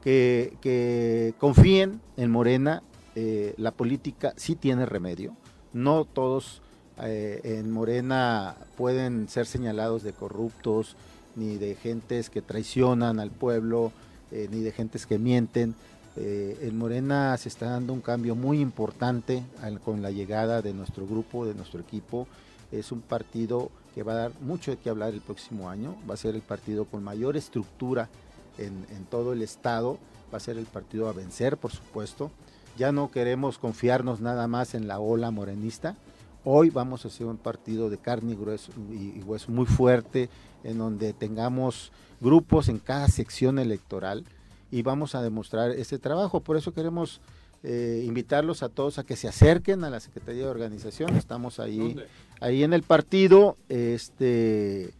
que, 0.04 0.56
que 0.60 1.34
confíen 1.40 2.00
en 2.16 2.30
Morena. 2.30 2.84
eh, 3.16 3.54
la 3.56 3.72
política 3.72 4.34
sí 4.36 4.54
tiene 4.54 4.86
remedio. 4.86 5.34
No 5.72 6.04
todos 6.04 6.62
eh, 7.02 7.40
en 7.42 7.72
Morena 7.72 8.54
pueden 8.76 9.28
ser 9.28 9.46
señalados 9.46 10.04
de 10.04 10.12
corruptos, 10.12 10.94
ni 11.34 11.56
de 11.56 11.74
gentes 11.74 12.30
que 12.30 12.40
traicionan 12.40 13.18
al 13.18 13.32
pueblo, 13.32 13.90
eh, 14.30 14.46
ni 14.52 14.60
de 14.60 14.70
gentes 14.70 15.06
que 15.06 15.18
mienten. 15.18 15.74
Eh, 16.16 16.58
en 16.62 16.78
Morena 16.78 17.36
se 17.36 17.50
está 17.50 17.70
dando 17.70 17.92
un 17.92 18.00
cambio 18.00 18.34
muy 18.34 18.60
importante 18.60 19.42
con 19.84 20.00
la 20.00 20.10
llegada 20.10 20.62
de 20.62 20.72
nuestro 20.72 21.06
grupo, 21.06 21.44
de 21.44 21.54
nuestro 21.54 21.80
equipo. 21.80 22.26
Es 22.72 22.90
un 22.90 23.02
partido 23.02 23.70
que 23.94 24.02
va 24.02 24.12
a 24.12 24.16
dar 24.16 24.32
mucho 24.40 24.70
de 24.70 24.78
qué 24.78 24.88
hablar 24.88 25.12
el 25.12 25.20
próximo 25.20 25.68
año. 25.68 25.94
Va 26.08 26.14
a 26.14 26.16
ser 26.16 26.34
el 26.34 26.42
partido 26.42 26.86
con 26.86 27.04
mayor 27.04 27.36
estructura 27.36 28.08
en, 28.56 28.86
en 28.96 29.04
todo 29.04 29.34
el 29.34 29.42
estado. 29.42 29.98
Va 30.32 30.38
a 30.38 30.40
ser 30.40 30.56
el 30.56 30.66
partido 30.66 31.08
a 31.08 31.12
vencer, 31.12 31.58
por 31.58 31.70
supuesto. 31.70 32.30
Ya 32.78 32.92
no 32.92 33.10
queremos 33.10 33.58
confiarnos 33.58 34.20
nada 34.20 34.48
más 34.48 34.74
en 34.74 34.88
la 34.88 34.98
ola 34.98 35.30
morenista. 35.30 35.96
Hoy 36.44 36.70
vamos 36.70 37.04
a 37.04 37.08
hacer 37.08 37.26
un 37.26 37.36
partido 37.36 37.90
de 37.90 37.98
carne 37.98 38.32
y, 38.32 38.36
grueso, 38.36 38.72
y, 38.90 39.18
y 39.18 39.22
hueso 39.22 39.50
muy 39.50 39.66
fuerte, 39.66 40.30
en 40.64 40.78
donde 40.78 41.12
tengamos 41.12 41.92
grupos 42.20 42.68
en 42.68 42.78
cada 42.78 43.08
sección 43.08 43.58
electoral 43.58 44.24
y 44.70 44.82
vamos 44.82 45.14
a 45.14 45.22
demostrar 45.22 45.70
este 45.70 45.98
trabajo. 45.98 46.40
Por 46.40 46.56
eso 46.56 46.72
queremos 46.72 47.20
eh, 47.62 48.02
invitarlos 48.06 48.62
a 48.62 48.68
todos 48.68 48.98
a 48.98 49.04
que 49.04 49.16
se 49.16 49.28
acerquen 49.28 49.84
a 49.84 49.90
la 49.90 50.00
Secretaría 50.00 50.42
de 50.44 50.48
Organización. 50.50 51.16
Estamos 51.16 51.58
ahí, 51.60 51.78
¿Dónde? 51.78 52.06
ahí 52.40 52.62
en 52.62 52.72
el 52.72 52.82
partido. 52.82 53.56
Este, 53.68 54.90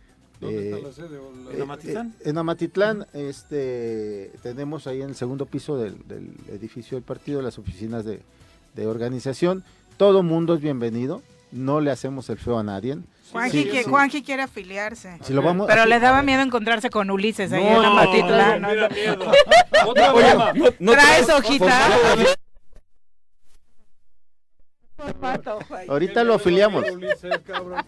¿Dónde 0.40 0.59
eh, 0.70 0.70
está 0.74 0.86
la 0.88 0.93
sede? 0.93 1.18
la- 1.47 1.52
eh, 1.59 1.62
Amatitlán? 1.62 2.14
eh, 2.20 2.28
en 2.30 2.38
Amatitlán, 2.38 3.06
este, 3.12 4.32
tenemos 4.43 4.86
ahí 4.86 5.02
en 5.02 5.10
el 5.10 5.14
segundo 5.14 5.47
piso 5.47 5.78
del, 5.78 5.97
del 6.09 6.30
edificio 6.51 6.97
del 6.97 7.05
partido 7.05 7.40
las 7.43 7.59
oficinas 7.59 8.05
de, 8.05 8.20
de 8.74 8.86
organización. 8.86 9.64
Todo 9.97 10.22
mundo 10.22 10.55
es 10.55 10.60
bienvenido, 10.60 11.22
no 11.57 11.81
le 11.81 11.91
hacemos 11.91 12.28
el 12.31 12.39
feo 12.39 12.59
a 12.59 12.62
nadie. 12.62 12.99
Juanji, 13.33 13.65
Sí, 13.65 13.70
que- 13.70 13.83
sí. 13.85 13.91
Juanji 13.91 14.23
quiere 14.23 14.43
afiliarse. 14.43 15.19
Si 15.23 15.33
lo 15.33 15.43
vamos 15.43 15.66
Pero 15.66 15.81
así- 15.83 15.91
le 15.91 15.99
daba 16.01 16.23
miedo 16.23 16.43
encontrarse 16.43 16.91
con 16.91 17.11
Ulises 17.11 17.53
ahí 17.53 17.65
No, 17.65 17.81
en 17.81 17.85
Amatitlán. 17.87 18.62
no, 18.62 18.69
¿no? 18.69 18.81
da 18.83 18.89
miedo. 18.89 19.33
Otra 19.87 20.15
Oye, 20.15 20.35
no, 20.35 20.65
no 20.78 20.93
¿Traes 20.93 21.27
traes- 21.27 21.39
hojita? 21.39 21.81
Ahorita 25.89 26.24
lo 26.24 26.35
afiliamos. 26.35 26.85
Ulises, 26.91 27.39
cabrón. 27.47 27.85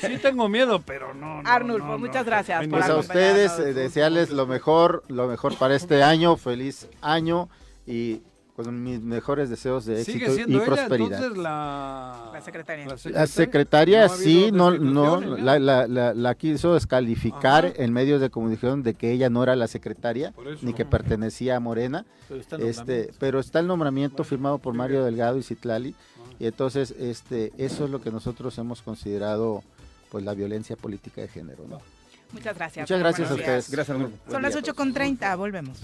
Sí 0.00 0.16
tengo 0.18 0.48
miedo, 0.48 0.80
pero 0.82 1.12
no. 1.12 1.42
no, 1.42 1.48
Arnulfo, 1.48 1.86
no, 1.86 1.92
no. 1.92 1.98
muchas 1.98 2.24
gracias 2.24 2.60
por 2.60 2.70
Pues 2.78 2.88
a 2.88 2.96
ustedes 2.96 3.58
eh, 3.58 3.74
desearles 3.74 4.30
lo 4.30 4.46
mejor, 4.46 5.02
lo 5.08 5.26
mejor 5.26 5.56
para 5.58 5.74
este 5.74 6.02
año, 6.04 6.36
feliz 6.36 6.88
año 7.00 7.48
y 7.86 8.22
con 8.56 8.82
mis 8.82 9.00
mejores 9.00 9.48
deseos 9.48 9.86
de 9.86 10.04
Sigue 10.04 10.18
éxito 10.26 10.34
siendo 10.34 10.52
y 10.52 10.56
ella 10.56 10.66
prosperidad. 10.66 11.12
entonces 11.24 11.38
la... 11.42 12.30
La 12.32 12.40
secretaria. 12.42 12.86
La 13.10 13.26
secretaria 13.26 14.06
No 14.06 14.12
ha 14.12 14.16
sí, 14.16 14.50
no, 14.52 14.70
no, 14.72 15.20
la, 15.38 15.58
la, 15.58 15.86
la, 15.86 16.12
la 16.12 16.34
quiso 16.34 16.74
descalificar 16.74 17.64
Ajá. 17.66 17.74
en 17.82 17.92
medios 17.92 18.20
de 18.20 18.28
comunicación 18.30 18.82
de 18.82 18.94
que 18.94 19.10
ella 19.10 19.30
no 19.30 19.42
era 19.42 19.56
la 19.56 19.68
secretaria, 19.68 20.34
ni 20.60 20.74
que 20.74 20.84
pertenecía 20.84 21.56
a 21.56 21.60
Morena, 21.60 22.04
Pero 22.28 22.40
está 22.40 22.56
el 22.56 22.62
este, 22.62 22.80
nombramiento. 22.82 23.16
pero 23.18 23.40
está 23.40 23.58
el 23.60 23.66
nombramiento 23.66 24.24
firmado 24.24 24.58
por 24.58 24.74
Mario 24.74 25.04
Delgado 25.04 25.38
y 25.38 25.42
Citlali, 25.42 25.94
y 26.38 26.46
entonces 26.46 26.92
este, 26.98 27.52
eso 27.56 27.84
es 27.86 27.90
lo 27.90 28.02
que 28.02 28.10
nosotros 28.10 28.56
hemos 28.58 28.82
considerado 28.82 29.62
pues 30.10 30.24
la 30.24 30.34
violencia 30.34 30.76
política 30.76 31.22
de 31.22 31.28
género. 31.28 31.64
¿no? 31.68 31.80
Muchas 32.32 32.54
gracias. 32.56 32.84
Muchas 32.84 32.98
gracias 32.98 33.30
a 33.30 33.34
ustedes. 33.34 33.70
Gracias. 33.70 33.96
Son 34.30 34.42
las 34.42 34.52
día 34.52 34.58
a 34.58 34.58
8 34.58 34.60
todos. 34.60 34.74
con 34.76 34.92
30, 34.92 35.36
volvemos. 35.36 35.78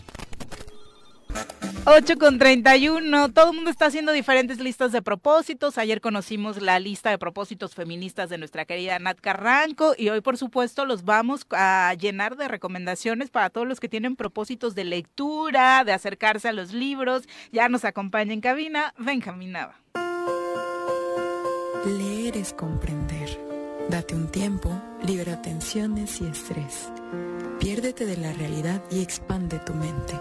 8 1.84 2.18
con 2.18 2.38
31, 2.38 3.32
todo 3.32 3.50
el 3.50 3.56
mundo 3.56 3.70
está 3.70 3.86
haciendo 3.86 4.12
diferentes 4.12 4.58
listas 4.60 4.92
de 4.92 5.02
propósitos. 5.02 5.78
Ayer 5.78 6.00
conocimos 6.00 6.60
la 6.60 6.78
lista 6.78 7.10
de 7.10 7.18
propósitos 7.18 7.74
feministas 7.74 8.28
de 8.28 8.38
nuestra 8.38 8.64
querida 8.64 8.98
Nat 8.98 9.18
Carranco 9.20 9.94
y 9.96 10.10
hoy, 10.10 10.20
por 10.20 10.36
supuesto, 10.36 10.84
los 10.84 11.04
vamos 11.04 11.46
a 11.50 11.94
llenar 11.98 12.36
de 12.36 12.48
recomendaciones 12.48 13.30
para 13.30 13.50
todos 13.50 13.66
los 13.66 13.80
que 13.80 13.88
tienen 13.88 14.16
propósitos 14.16 14.74
de 14.74 14.84
lectura, 14.84 15.84
de 15.84 15.92
acercarse 15.92 16.48
a 16.48 16.52
los 16.52 16.72
libros. 16.72 17.24
Ya 17.52 17.68
nos 17.68 17.84
acompaña 17.84 18.32
en 18.32 18.40
cabina 18.40 18.94
Benjamín 18.98 19.52
Nava. 19.52 19.76
Leer 21.86 22.36
es 22.36 22.52
comprender. 22.52 23.40
Date 23.88 24.14
un 24.14 24.30
tiempo, 24.30 24.70
libera 25.02 25.40
tensiones 25.40 26.20
y 26.20 26.26
estrés. 26.26 26.92
Piérdete 27.58 28.04
de 28.04 28.18
la 28.18 28.32
realidad 28.34 28.82
y 28.90 29.00
expande 29.00 29.58
tu 29.60 29.72
mente. 29.72 30.14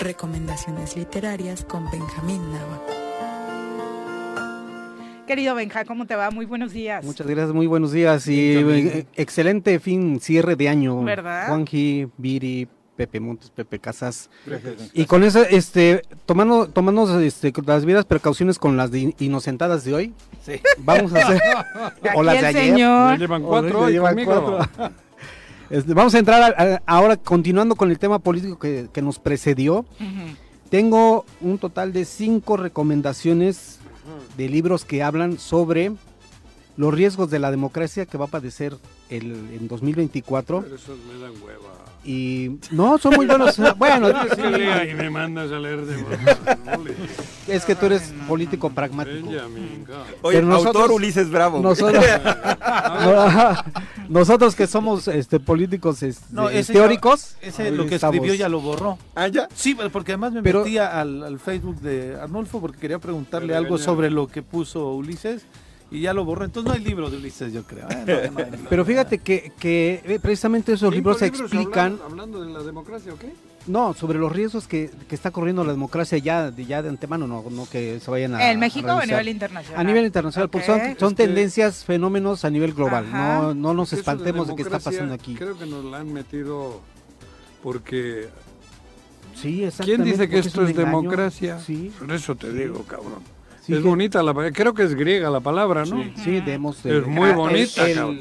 Recomendaciones 0.00 0.96
literarias 0.96 1.64
con 1.64 1.90
Benjamín 1.90 2.40
Nava. 2.52 2.82
Querido 5.26 5.54
Benja, 5.54 5.84
¿cómo 5.84 6.06
te 6.06 6.14
va? 6.14 6.30
Muy 6.30 6.46
buenos 6.46 6.72
días. 6.72 7.04
Muchas 7.04 7.26
gracias, 7.26 7.52
muy 7.52 7.66
buenos 7.66 7.90
días 7.92 8.28
y 8.28 8.56
eh, 8.56 9.06
excelente 9.16 9.80
fin, 9.80 10.20
cierre 10.20 10.54
de 10.54 10.68
año. 10.68 11.02
¿Verdad? 11.02 11.48
Juanji, 11.48 12.06
Viri, 12.18 12.68
Pepe 12.94 13.18
Montes, 13.18 13.50
Pepe 13.50 13.78
Casas. 13.80 14.30
Y 14.92 15.06
con 15.06 15.24
eso, 15.24 15.42
este, 15.42 16.02
tomando, 16.26 16.68
tomando 16.68 17.18
este, 17.20 17.52
las 17.66 17.84
vidas 17.84 18.04
precauciones 18.04 18.58
con 18.58 18.76
las 18.76 18.90
de 18.92 19.14
inocentadas 19.18 19.82
de 19.84 19.94
hoy, 19.94 20.14
Sí. 20.44 20.60
vamos 20.78 21.12
a 21.14 21.18
hacer, 21.26 21.40
o 22.14 22.22
las 22.22 22.40
de 22.40 22.46
ayer. 22.46 22.62
señor. 22.66 23.12
Me 23.12 23.18
llevan 23.18 23.42
cuatro 23.42 23.80
hoy 23.80 23.92
llevan 23.94 24.24
cuatro. 24.24 24.58
Este, 25.70 25.94
vamos 25.94 26.14
a 26.14 26.18
entrar 26.18 26.42
a- 26.42 26.74
a- 26.74 26.82
ahora, 26.86 27.16
continuando 27.16 27.74
con 27.76 27.90
el 27.90 27.98
tema 27.98 28.18
político 28.18 28.58
que, 28.58 28.88
que 28.92 29.02
nos 29.02 29.18
precedió. 29.18 29.84
Tengo 30.70 31.24
un 31.40 31.58
total 31.58 31.92
de 31.92 32.04
cinco 32.04 32.56
recomendaciones 32.56 33.78
de 34.36 34.48
libros 34.48 34.84
que 34.84 35.02
hablan 35.02 35.38
sobre 35.38 35.92
los 36.76 36.92
riesgos 36.92 37.30
de 37.30 37.38
la 37.38 37.50
democracia 37.50 38.04
que 38.06 38.18
va 38.18 38.26
a 38.26 38.28
padecer 38.28 38.76
el, 39.08 39.32
en 39.58 39.68
2024. 39.68 40.62
Pero 40.62 40.74
esos 40.76 40.98
me 40.98 41.18
dan 41.20 41.32
hueva. 41.42 41.74
Y 42.08 42.60
no, 42.70 42.98
son 42.98 43.14
muy 43.16 43.26
buenos. 43.26 43.56
bueno, 43.78 44.08
Es 44.08 44.34
que 44.36 44.48
lea 44.48 44.84
y 44.88 44.94
me 44.94 45.10
mandas 45.10 45.50
a 45.50 45.58
leer 45.58 45.84
de 45.84 45.96
es 47.48 47.64
que 47.64 47.74
tú 47.74 47.86
eres 47.86 48.14
político 48.28 48.70
pragmático. 48.70 49.28
Oye, 50.22 50.40
nosotros- 50.40 50.76
autor 50.76 50.92
Ulises 50.92 51.28
Bravo. 51.30 51.60
Nosotros, 51.60 52.04
no, 53.04 53.54
nosotros 54.08 54.54
que 54.54 54.66
somos 54.68 55.08
este, 55.08 55.40
políticos 55.40 56.02
este, 56.04 56.24
No, 56.30 56.48
ese 56.48 56.72
teóricos, 56.74 57.36
Ese 57.40 57.70
lo 57.72 57.86
que 57.86 57.96
estamos. 57.96 58.14
escribió 58.14 58.34
ya 58.38 58.48
lo 58.48 58.60
borró. 58.60 58.98
Ah, 59.16 59.26
ya. 59.28 59.48
Sí, 59.54 59.74
pero 59.74 59.90
porque 59.90 60.12
además 60.12 60.32
me 60.32 60.42
Pero- 60.42 60.60
metía 60.62 61.00
al, 61.00 61.24
al 61.24 61.38
Facebook 61.40 61.80
de 61.80 62.16
Arnulfo 62.20 62.60
porque 62.60 62.78
quería 62.78 62.98
preguntarle 63.00 63.54
algo 63.56 63.78
ya- 63.78 63.84
sobre 63.84 64.10
lo 64.10 64.28
que 64.28 64.42
puso 64.42 64.92
Ulises 64.92 65.42
y 65.90 66.00
ya 66.00 66.12
lo 66.14 66.24
borró. 66.24 66.44
Entonces 66.44 66.68
no 66.68 66.74
hay 66.74 66.84
libro 66.84 67.08
de 67.10 67.16
Ulises, 67.18 67.52
yo 67.52 67.62
creo. 67.64 67.86
Eh, 67.90 68.30
no, 68.32 68.38
no 68.40 68.44
hay 68.44 68.50
libro. 68.52 68.66
Pero 68.68 68.84
fíjate 68.84 69.18
que, 69.18 69.52
que 69.58 70.02
eh, 70.04 70.18
precisamente 70.20 70.72
esos 70.72 70.92
¿Cinco 70.92 70.94
libros 71.10 71.20
libros 71.22 71.40
explican, 71.42 71.92
Hablando, 71.92 72.04
hablando 72.04 72.44
de 72.44 72.52
la 72.52 72.62
democracia, 72.62 73.12
¿o 73.12 73.18
qué? 73.18 73.32
no, 73.66 73.94
sobre 73.94 74.18
los 74.20 74.30
riesgos 74.30 74.68
que, 74.68 74.90
que 75.08 75.14
está 75.16 75.32
corriendo 75.32 75.64
la 75.64 75.72
democracia 75.72 76.18
ya 76.18 76.52
de, 76.52 76.66
ya 76.66 76.82
de 76.82 76.88
antemano, 76.88 77.26
no, 77.26 77.44
no 77.50 77.68
que 77.68 77.98
se 77.98 78.10
vayan 78.12 78.34
a 78.36 78.52
¿En 78.52 78.60
México 78.60 78.86
o 78.88 78.98
a 78.98 79.04
nivel 79.06 79.28
internacional? 79.28 79.80
A 79.80 79.84
nivel 79.84 80.04
internacional, 80.06 80.48
porque 80.50 80.66
son, 80.66 80.80
son 80.98 81.12
Es 81.12 81.16
que- 81.16 81.26
tendencias, 81.26 81.84
fenómenos 81.84 82.44
a 82.44 82.50
nivel 82.50 82.74
global. 82.74 83.06
Ajá. 83.08 83.42
No, 83.42 83.54
no 83.54 83.74
nos 83.74 83.88
Eso 83.88 83.96
de 83.96 84.00
espantemos 84.02 84.46
de 84.48 84.54
qué 84.54 84.62
está 84.62 84.78
pasando 84.78 85.14
aquí. 85.14 85.34
Creo 85.34 85.58
que 85.58 85.66
nos 85.66 85.84
la 85.84 85.98
han 85.98 86.12
metido 86.12 86.80
porque... 87.62 88.28
Sí, 89.34 89.56
¿Quién 89.56 89.66
exactamente, 89.68 90.04
dice 90.12 90.28
que 90.28 90.38
esto 90.38 90.62
es 90.62 90.70
engaño. 90.70 90.86
democracia? 90.86 91.58
Sí, 91.58 91.92
Por 91.98 92.10
eso 92.12 92.34
te 92.36 92.52
digo, 92.52 92.84
cabrón. 92.84 93.35
Sí 93.66 93.72
es 93.74 93.78
que- 93.82 93.88
bonita 93.88 94.22
la 94.22 94.32
creo 94.52 94.72
que 94.74 94.82
es 94.84 94.94
griega 94.94 95.28
la 95.30 95.40
palabra, 95.40 95.84
¿no? 95.84 96.02
Sí, 96.02 96.12
sí, 96.24 96.40
demos, 96.40 96.84
Es 96.86 97.06
muy 97.06 97.32
bonita, 97.32 97.86
el, 97.88 97.94
cabrón. 97.96 98.18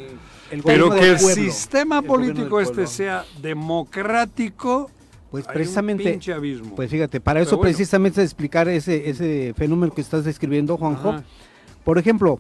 el 0.52 0.64
Pero 0.64 0.90
que 0.92 1.12
el 1.12 1.18
pueblo. 1.18 1.44
sistema 1.44 2.00
El 2.00 2.06
político 2.06 2.60
este 2.60 2.88
sea 2.88 3.24
democrático, 3.42 4.90
Pues 5.32 5.48
hay 5.48 5.54
precisamente, 5.54 6.04
un 6.06 6.12
pinche 6.12 6.34
abismo. 6.34 6.76
pues 6.76 6.90
fíjate, 6.90 7.20
para 7.20 7.40
Pero 7.40 7.48
eso 7.48 7.58
bueno. 7.58 7.70
precisamente 7.72 8.22
explicar 8.24 8.68
ese, 8.70 9.10
ese 9.10 9.54
fenómeno 9.58 9.94
que 9.94 10.02
estás 10.02 10.24
describiendo, 10.26 10.78
Juanjo. 10.78 11.10
Ajá. 11.10 11.24
Por 11.84 11.98
ejemplo, 11.98 12.40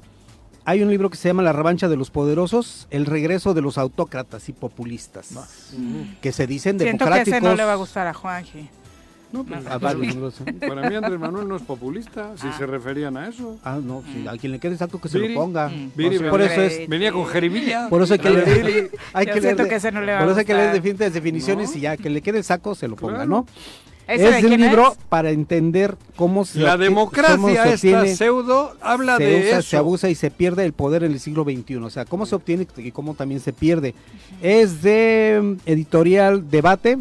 hay 0.64 0.82
un 0.82 0.90
libro 0.90 1.10
que 1.12 1.18
se 1.18 1.28
llama 1.30 1.44
La 1.44 1.54
revancha 1.54 1.88
de 1.88 1.96
los 1.98 2.10
poderosos, 2.10 2.88
el 2.90 3.06
regreso 3.06 3.54
de 3.54 3.62
los 3.62 3.78
autócratas 3.78 4.50
y 4.50 4.54
populistas, 4.54 5.30
que 6.22 6.32
se 6.32 6.48
dicen 6.48 6.80
Siento 6.80 7.06
que 7.06 7.12
democráticos. 7.12 7.38
ese 7.38 7.42
no 7.46 7.56
le 7.56 7.64
va 7.66 7.74
a 7.74 7.76
gustar 7.76 8.08
a 8.08 8.14
Juanji. 8.14 8.70
No, 9.36 9.44
pues, 9.44 9.66
a 9.68 9.78
varios 9.78 10.08
libros, 10.08 10.36
¿eh? 10.46 10.54
Para 10.54 10.90
mí 10.90 10.96
Andrés 10.96 11.20
Manuel 11.20 11.48
no 11.48 11.56
es 11.58 11.62
populista, 11.62 12.32
si 12.38 12.50
se 12.58 12.66
referían 12.66 13.18
a 13.18 13.28
eso. 13.28 13.58
Ah, 13.64 13.80
no, 13.84 14.02
sí, 14.14 14.26
a 14.28 14.38
quien 14.38 14.52
le 14.54 14.60
quede 14.60 14.74
exacto 14.74 15.00
que 15.02 15.10
se 15.10 15.20
lo 15.20 15.34
ponga. 15.34 15.68
mm. 15.70 15.92
Viri 15.96 16.16
O 16.18 16.20
sea, 16.20 16.30
por 16.30 16.40
venía- 16.40 16.54
eso 16.66 16.82
es, 16.82 16.88
Venía 16.90 17.12
con 17.12 17.26
jeribilla. 17.26 17.88
por 17.90 18.02
eso 18.02 18.14
hay 18.14 18.20
que 18.20 18.30
leer, 18.30 18.92
hay 19.14 19.26
que 19.26 19.34
que 19.34 19.92
no 19.92 20.02
le 20.02 20.18
por 20.18 20.30
eso 20.30 20.40
hay 20.40 20.46
que 20.46 20.54
leer 20.54 20.74
diferentes 20.74 21.14
definiciones 21.14 21.72
No. 21.72 21.78
y 21.78 21.82
ya 21.82 21.98
que 21.98 22.10
le 22.10 22.22
quede 22.22 22.38
el 22.40 22.44
saco 22.44 22.76
se 22.76 22.88
lo 22.88 22.96
ponga, 22.96 23.16
Claro. 23.16 23.30
¿no? 23.30 23.46
¿Ese 24.08 24.30
Es 24.38 24.44
de 24.44 24.54
un 24.54 24.62
libro 24.62 24.92
es? 24.92 24.98
para 25.10 25.32
entender 25.32 25.98
cómo 26.16 26.46
se 26.46 26.60
La 26.60 26.74
cómo 26.74 26.84
democracia 26.84 27.38
se 27.64 27.74
esta 27.74 28.00
obtiene, 28.02 28.16
pseudo 28.16 28.76
habla 28.80 29.18
se 29.18 29.24
de 29.24 29.40
usa, 29.40 29.58
eso. 29.60 29.70
se 29.70 29.78
abusa 29.78 30.10
y 30.12 30.16
se 30.16 30.30
pierde 30.30 30.64
el 30.64 30.74
poder 30.74 31.04
en 31.04 31.12
el 31.12 31.20
siglo 31.20 31.44
XXI. 31.44 31.78
O 31.78 31.90
sea, 31.90 32.06
cómo 32.06 32.28
se 32.28 32.36
obtiene 32.36 32.68
y 32.78 32.92
cómo 32.92 33.16
también 33.16 33.40
se 33.42 33.52
pierde. 33.52 33.96
Es 34.44 34.84
de 34.84 35.40
mm, 35.42 35.54
editorial 35.70 36.48
Debate, 36.52 37.00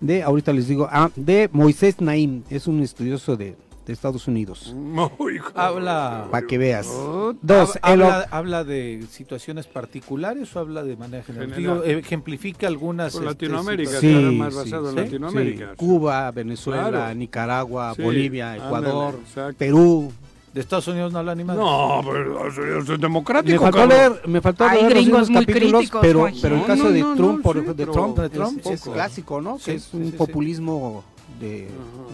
de, 0.00 0.22
ahorita 0.22 0.52
les 0.52 0.68
digo, 0.68 0.88
ah, 0.90 1.10
de 1.16 1.48
Moisés 1.52 2.00
Naim, 2.00 2.42
es 2.50 2.66
un 2.66 2.80
estudioso 2.82 3.36
de, 3.36 3.56
de 3.86 3.92
Estados 3.92 4.28
Unidos. 4.28 4.74
Muy. 4.76 5.40
Habla, 5.54 6.28
Para 6.30 6.46
que 6.46 6.58
veas. 6.58 6.86
Oh, 6.88 7.34
Dos, 7.42 7.74
hab- 7.76 7.78
habla, 7.82 8.26
habla 8.30 8.64
de 8.64 9.04
situaciones 9.10 9.66
particulares 9.66 10.54
o 10.54 10.60
habla 10.60 10.82
de 10.84 10.96
manera 10.96 11.22
general. 11.24 11.52
General. 11.54 11.82
Digo, 11.82 11.98
ejemplifica 11.98 12.66
algunas. 12.66 13.12
Por 13.14 13.22
este, 13.22 13.46
Latinoamérica, 13.46 13.90
situaciones. 13.90 14.18
estará 14.32 14.38
más 14.44 14.54
basado 14.54 14.88
en 14.90 14.94
sí, 14.94 15.00
Latinoamérica. 15.02 15.70
sí, 15.70 15.76
Cuba, 15.76 16.30
Venezuela, 16.32 16.88
Claro. 16.90 17.14
Nicaragua, 17.14 17.94
Sí, 17.96 18.02
Bolivia, 18.02 18.56
Ecuador. 18.56 19.18
Perú. 19.56 20.12
De 20.54 20.60
Estados 20.60 20.88
Unidos 20.88 21.12
no 21.12 21.18
habla 21.18 21.34
ni 21.34 21.44
más. 21.44 21.56
No, 21.56 22.00
pero 22.04 22.48
es 22.48 22.88
Me 22.88 22.96
democrático, 22.98 23.62
faltó 23.62 23.78
cabrón. 23.78 23.98
leer, 23.98 24.28
me 24.28 24.40
faltó 24.40 24.64
Hay 24.64 24.78
leer 24.78 24.84
los 24.84 24.94
gringos 25.02 25.30
muy 25.30 25.44
capítulos, 25.46 25.78
críticos, 25.80 26.00
pero, 26.00 26.28
pero 26.40 26.56
el 26.56 26.64
caso 26.64 26.84
no, 26.84 26.90
de 26.90 27.00
Trump, 27.00 27.36
no, 27.36 27.42
por, 27.42 27.56
sí, 27.60 27.66
de 27.66 27.74
pero- 27.74 27.92
Trump, 27.92 28.18
de 28.18 28.28
Trump, 28.30 28.60
es, 28.66 28.80
clásico, 28.82 29.40
¿no? 29.40 29.58
Sí, 29.58 29.64
Que 29.66 29.74
es 29.74 29.92
un 29.94 30.04
sí, 30.06 30.10
sí. 30.10 30.16
populismo 30.16 31.04
de, 31.38 31.68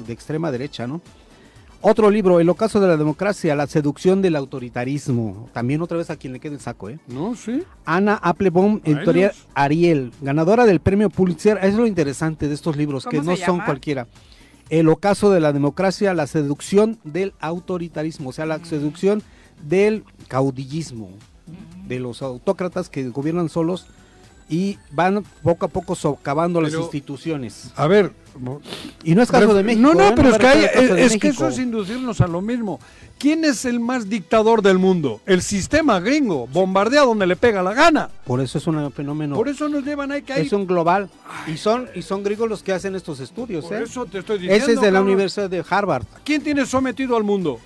de 0.06 0.12
extrema 0.12 0.50
derecha, 0.50 0.86
¿no? 0.86 1.00
Otro 1.86 2.10
libro, 2.10 2.40
El 2.40 2.48
ocaso 2.48 2.80
de 2.80 2.88
la 2.88 2.96
democracia, 2.96 3.54
la 3.54 3.66
seducción 3.66 4.22
del 4.22 4.36
autoritarismo. 4.36 5.48
También 5.52 5.82
otra 5.82 5.98
vez 5.98 6.08
a 6.08 6.16
quien 6.16 6.32
le 6.32 6.40
quede 6.40 6.54
el 6.54 6.60
saco, 6.60 6.88
¿eh? 6.88 6.98
No, 7.08 7.36
sí. 7.36 7.62
Ana 7.84 8.18
Applebaum, 8.22 8.80
editorial. 8.84 9.32
Ariel, 9.54 10.10
ganadora 10.22 10.64
del 10.64 10.80
premio 10.80 11.10
Pulitzer. 11.10 11.58
Es 11.62 11.74
lo 11.74 11.86
interesante 11.86 12.48
de 12.48 12.54
estos 12.54 12.76
libros, 12.78 13.04
que 13.04 13.18
¿Cómo 13.18 13.32
no 13.32 13.36
son 13.36 13.60
cualquiera. 13.60 14.06
El 14.78 14.88
ocaso 14.88 15.30
de 15.30 15.38
la 15.40 15.52
democracia, 15.52 16.14
la 16.14 16.26
seducción 16.26 16.98
del 17.04 17.32
autoritarismo, 17.38 18.30
o 18.30 18.32
sea, 18.32 18.44
la 18.44 18.64
seducción 18.64 19.22
del 19.62 20.02
caudillismo, 20.28 21.10
de 21.86 22.00
los 22.00 22.22
autócratas 22.22 22.88
que 22.88 23.08
gobiernan 23.08 23.48
solos 23.48 23.86
y 24.48 24.78
van 24.90 25.24
poco 25.42 25.66
a 25.66 25.68
poco 25.68 25.94
socavando 25.94 26.60
las 26.60 26.72
instituciones. 26.74 27.70
A 27.76 27.86
ver. 27.86 28.12
Y 29.04 29.14
no 29.14 29.22
es 29.22 29.30
caso 29.30 29.54
de 29.54 29.62
México. 29.62 29.80
No, 29.86 29.94
no, 29.94 30.08
¿eh? 30.08 30.12
pero 30.16 30.30
es 30.30 30.38
que, 30.38 30.46
hay- 30.46 30.64
es 30.98 31.16
que 31.18 31.28
eso 31.28 31.46
es 31.48 31.58
inducirnos 31.58 32.20
a 32.20 32.26
lo 32.26 32.40
mismo. 32.42 32.80
¿Quién 33.18 33.44
es 33.44 33.64
el 33.64 33.80
más 33.80 34.08
dictador 34.08 34.60
del 34.62 34.78
mundo? 34.78 35.20
El 35.24 35.42
sistema 35.42 36.00
gringo. 36.00 36.46
Bombardea 36.48 37.02
donde 37.02 37.26
le 37.26 37.36
pega 37.36 37.62
la 37.62 37.72
gana. 37.72 38.10
Por 38.24 38.40
eso 38.40 38.58
es 38.58 38.66
un 38.66 38.92
fenómeno. 38.92 39.34
Por 39.34 39.48
eso 39.48 39.68
nos 39.68 39.84
llevan 39.84 40.12
ahí 40.12 40.22
que 40.22 40.32
hay. 40.32 40.46
es 40.46 40.52
un 40.52 40.66
global. 40.66 41.08
Y 41.46 41.56
son, 41.56 41.88
y 41.94 42.02
son 42.02 42.22
griegos 42.22 42.48
los 42.48 42.62
que 42.62 42.72
hacen 42.72 42.94
estos 42.94 43.20
estudios. 43.20 43.64
Por 43.64 43.76
¿eh? 43.76 43.84
eso 43.84 44.04
te 44.06 44.18
estoy 44.18 44.38
diciendo. 44.38 44.64
Ese 44.64 44.74
es 44.74 44.80
de 44.80 44.86
la 44.88 44.98
cabrón. 44.98 45.12
Universidad 45.12 45.48
de 45.48 45.64
Harvard. 45.68 46.04
¿Quién 46.24 46.42
tiene 46.42 46.66
sometido 46.66 47.16
al 47.16 47.24
mundo? 47.24 47.60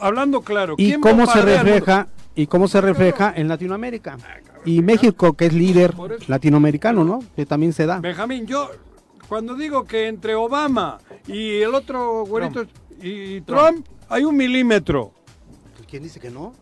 Hablando 0.00 0.42
claro. 0.42 0.74
y 0.78 0.88
¿quién 0.88 1.00
cómo 1.00 1.26
se 1.26 1.42
refleja 1.42 2.08
y 2.34 2.46
cómo 2.46 2.68
se 2.68 2.80
refleja 2.80 3.32
en 3.36 3.48
Latinoamérica 3.48 4.16
y 4.64 4.80
México 4.80 5.32
que 5.32 5.46
es 5.46 5.52
líder 5.52 5.92
latinoamericano 6.28 7.02
no 7.02 7.18
que 7.34 7.44
también 7.46 7.72
se 7.72 7.84
da 7.84 7.98
Benjamín, 7.98 8.46
yo 8.46 8.70
cuando 9.28 9.56
digo 9.56 9.84
que 9.84 10.06
entre 10.06 10.36
Obama 10.36 10.98
y 11.26 11.56
el 11.56 11.74
otro 11.74 12.24
güerito 12.26 12.64
y 13.00 13.40
Trump, 13.42 13.86
hay 14.08 14.24
un 14.24 14.36
milímetro. 14.36 15.12
quién 15.88 16.02
dice 16.02 16.20
que 16.20 16.30
no 16.30 16.52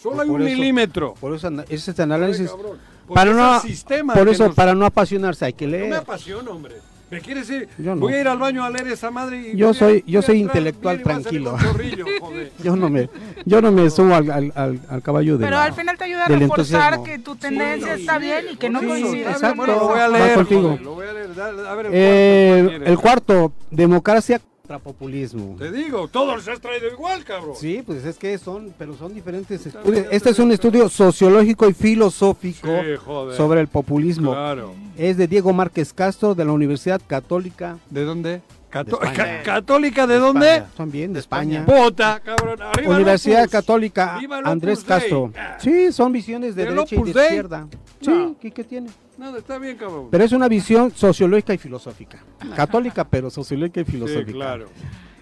Solo 0.00 0.20
hay 0.22 0.28
Por 0.28 0.40
un 0.40 0.46
eso- 0.46 0.56
milímetro. 0.56 1.14
por 1.20 1.34
eso 1.34 1.48
ese 1.68 1.90
es 1.92 1.98
el 1.98 2.12
análisis 2.12 2.50
cabrón. 2.50 2.78
Porque 3.06 3.14
para 3.14 3.32
no 3.32 3.60
sistema 3.60 4.12
por 4.14 4.28
eso 4.28 4.46
nos- 4.46 4.54
para 4.54 4.74
no 4.74 4.84
apasionarse 4.86 5.44
hay 5.46 5.52
que 5.54 5.64
No 5.66 5.72
me 5.72 5.78
leer 5.78 5.94
apasiona, 5.94 6.50
hombre. 6.50 6.74
¿Me 7.10 7.20
quieres 7.20 7.46
decir? 7.46 7.68
Yo 7.78 7.94
no. 7.94 8.00
Voy 8.00 8.14
a 8.14 8.20
ir 8.22 8.28
al 8.28 8.38
baño 8.38 8.64
a 8.64 8.70
leer 8.70 8.88
esa 8.88 9.10
madre 9.10 9.52
y 9.52 9.56
Yo 9.56 9.70
a- 9.70 9.74
soy- 9.74 10.02
yo 10.06 10.20
soy 10.20 10.40
intelectual 10.40 11.00
tranquilo. 11.02 11.56
yo 12.64 12.74
no 12.76 12.88
me 12.90 13.08
yo 13.44 13.60
no 13.62 13.70
me 13.72 13.88
subo 13.88 14.14
al, 14.14 14.30
al- 14.30 14.52
al- 14.56 14.80
al 14.88 15.02
caballo 15.02 15.38
de 15.38 15.44
Pero 15.44 15.56
la- 15.56 15.64
al 15.64 15.74
final 15.74 15.96
te 15.96 16.04
ayuda 16.04 16.24
a 16.24 16.28
reforzar 16.28 16.94
entusiasmo. 16.94 17.04
que 17.04 17.18
tu 17.20 17.36
tendencia 17.36 17.94
está 17.94 18.18
bien 18.18 18.46
y 18.52 18.56
que 18.56 18.68
no 18.70 18.80
Sí, 18.80 18.86
coincide. 18.86 19.30
exacto. 19.30 19.56
Bueno, 19.56 19.74
lo 19.74 19.88
voy 19.88 20.00
a 20.00 20.08
leer. 20.08 20.34
contigo. 20.34 20.62
joder, 20.62 20.82
lo 20.82 20.94
voy 20.94 21.06
a 21.06 21.12
leer. 21.12 21.34
Dale, 21.34 21.68
a 21.68 21.74
ver 21.74 21.86
el 21.86 21.92
Eh, 21.94 22.62
cuarto, 22.64 22.78
¿cuál 22.78 22.88
el 22.92 22.98
cuarto 22.98 23.52
democracia 23.70 24.40
contra 24.66 24.78
populismo 24.78 25.56
Te 25.58 25.70
digo, 25.70 26.08
todos 26.08 26.36
los 26.36 26.48
has 26.48 26.58
traído 26.58 26.88
igual, 26.90 27.22
cabrón. 27.22 27.54
Sí, 27.54 27.82
pues 27.84 28.02
es 28.06 28.16
que 28.16 28.38
son, 28.38 28.72
pero 28.78 28.94
son 28.96 29.12
diferentes 29.12 29.66
estudios. 29.66 30.06
Este 30.10 30.30
es 30.30 30.38
un 30.38 30.52
estudio 30.52 30.88
sociológico 30.88 31.68
y 31.68 31.74
filosófico 31.74 32.68
Sí, 32.68 33.36
sobre 33.36 33.60
el 33.60 33.68
populismo. 33.68 34.32
Claro. 34.32 34.72
Es 34.96 35.18
de 35.18 35.26
Diego 35.28 35.52
Márquez 35.52 35.92
Castro 35.92 36.34
de 36.34 36.46
la 36.46 36.52
Universidad 36.52 36.98
Católica. 37.06 37.76
¿De 37.90 38.04
dónde? 38.04 38.40
Cató- 38.70 38.98
De 39.00 39.06
España. 39.08 39.36
ca- 39.36 39.42
¿Católica 39.54 40.06
de 40.06 40.18
dónde? 40.18 40.62
También 40.78 41.12
de 41.12 41.20
España. 41.20 41.66
Puta, 41.66 42.20
cabrón. 42.24 42.62
Arriba 42.62 42.94
Universidad. 42.94 43.50
Católica 43.50 44.18
Andrés. 44.44 44.82
Castro. 44.82 45.30
Sí, 45.58 45.92
son 45.92 46.10
visiones 46.10 46.54
de 46.56 46.64
¿Del 46.64 46.74
derecha 46.74 46.94
y 46.96 47.02
de 47.02 47.12
Dei? 47.12 47.24
izquierda. 47.24 47.68
Sí. 48.00 48.34
¿qué, 48.40 48.50
qué 48.50 48.64
tiene? 48.64 48.88
No, 49.18 49.36
está 49.36 49.58
bien, 49.58 49.76
cabrón. 49.76 50.08
Pero 50.10 50.24
es 50.24 50.32
una 50.32 50.48
visión 50.48 50.90
sociológica 50.94 51.54
y 51.54 51.58
filosófica. 51.58 52.22
Católica, 52.56 53.04
pero 53.04 53.30
sociológica 53.30 53.80
y 53.80 53.84
filosófica. 53.84 54.26
Sí, 54.26 54.32
claro. 54.32 54.66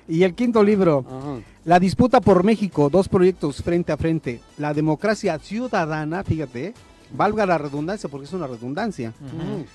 Y 0.09 0.25
el 0.25 0.35
quinto 0.35 0.63
libro, 0.63 1.05
Ajá. 1.09 1.41
La 1.65 1.79
disputa 1.79 2.21
por 2.21 2.43
México, 2.43 2.91
dos 2.91 3.09
proyectos 3.09 3.63
frente 3.63 3.93
a 3.93 3.97
frente. 3.97 4.41
La 4.59 4.75
democracia 4.75 5.39
ciudadana, 5.39 6.25
fíjate, 6.25 6.75
valga 7.17 7.47
la 7.47 7.57
redundancia 7.57 8.09
porque 8.09 8.27
es 8.27 8.33
una 8.33 8.47
redundancia. 8.49 9.13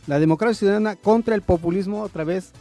La 0.05 0.19
democracia 0.19 0.55
ciudadana 0.59 0.95
contra 0.97 1.33
el 1.33 1.41
populismo 1.43 2.01
otra 2.01 2.23
vez 2.25 2.51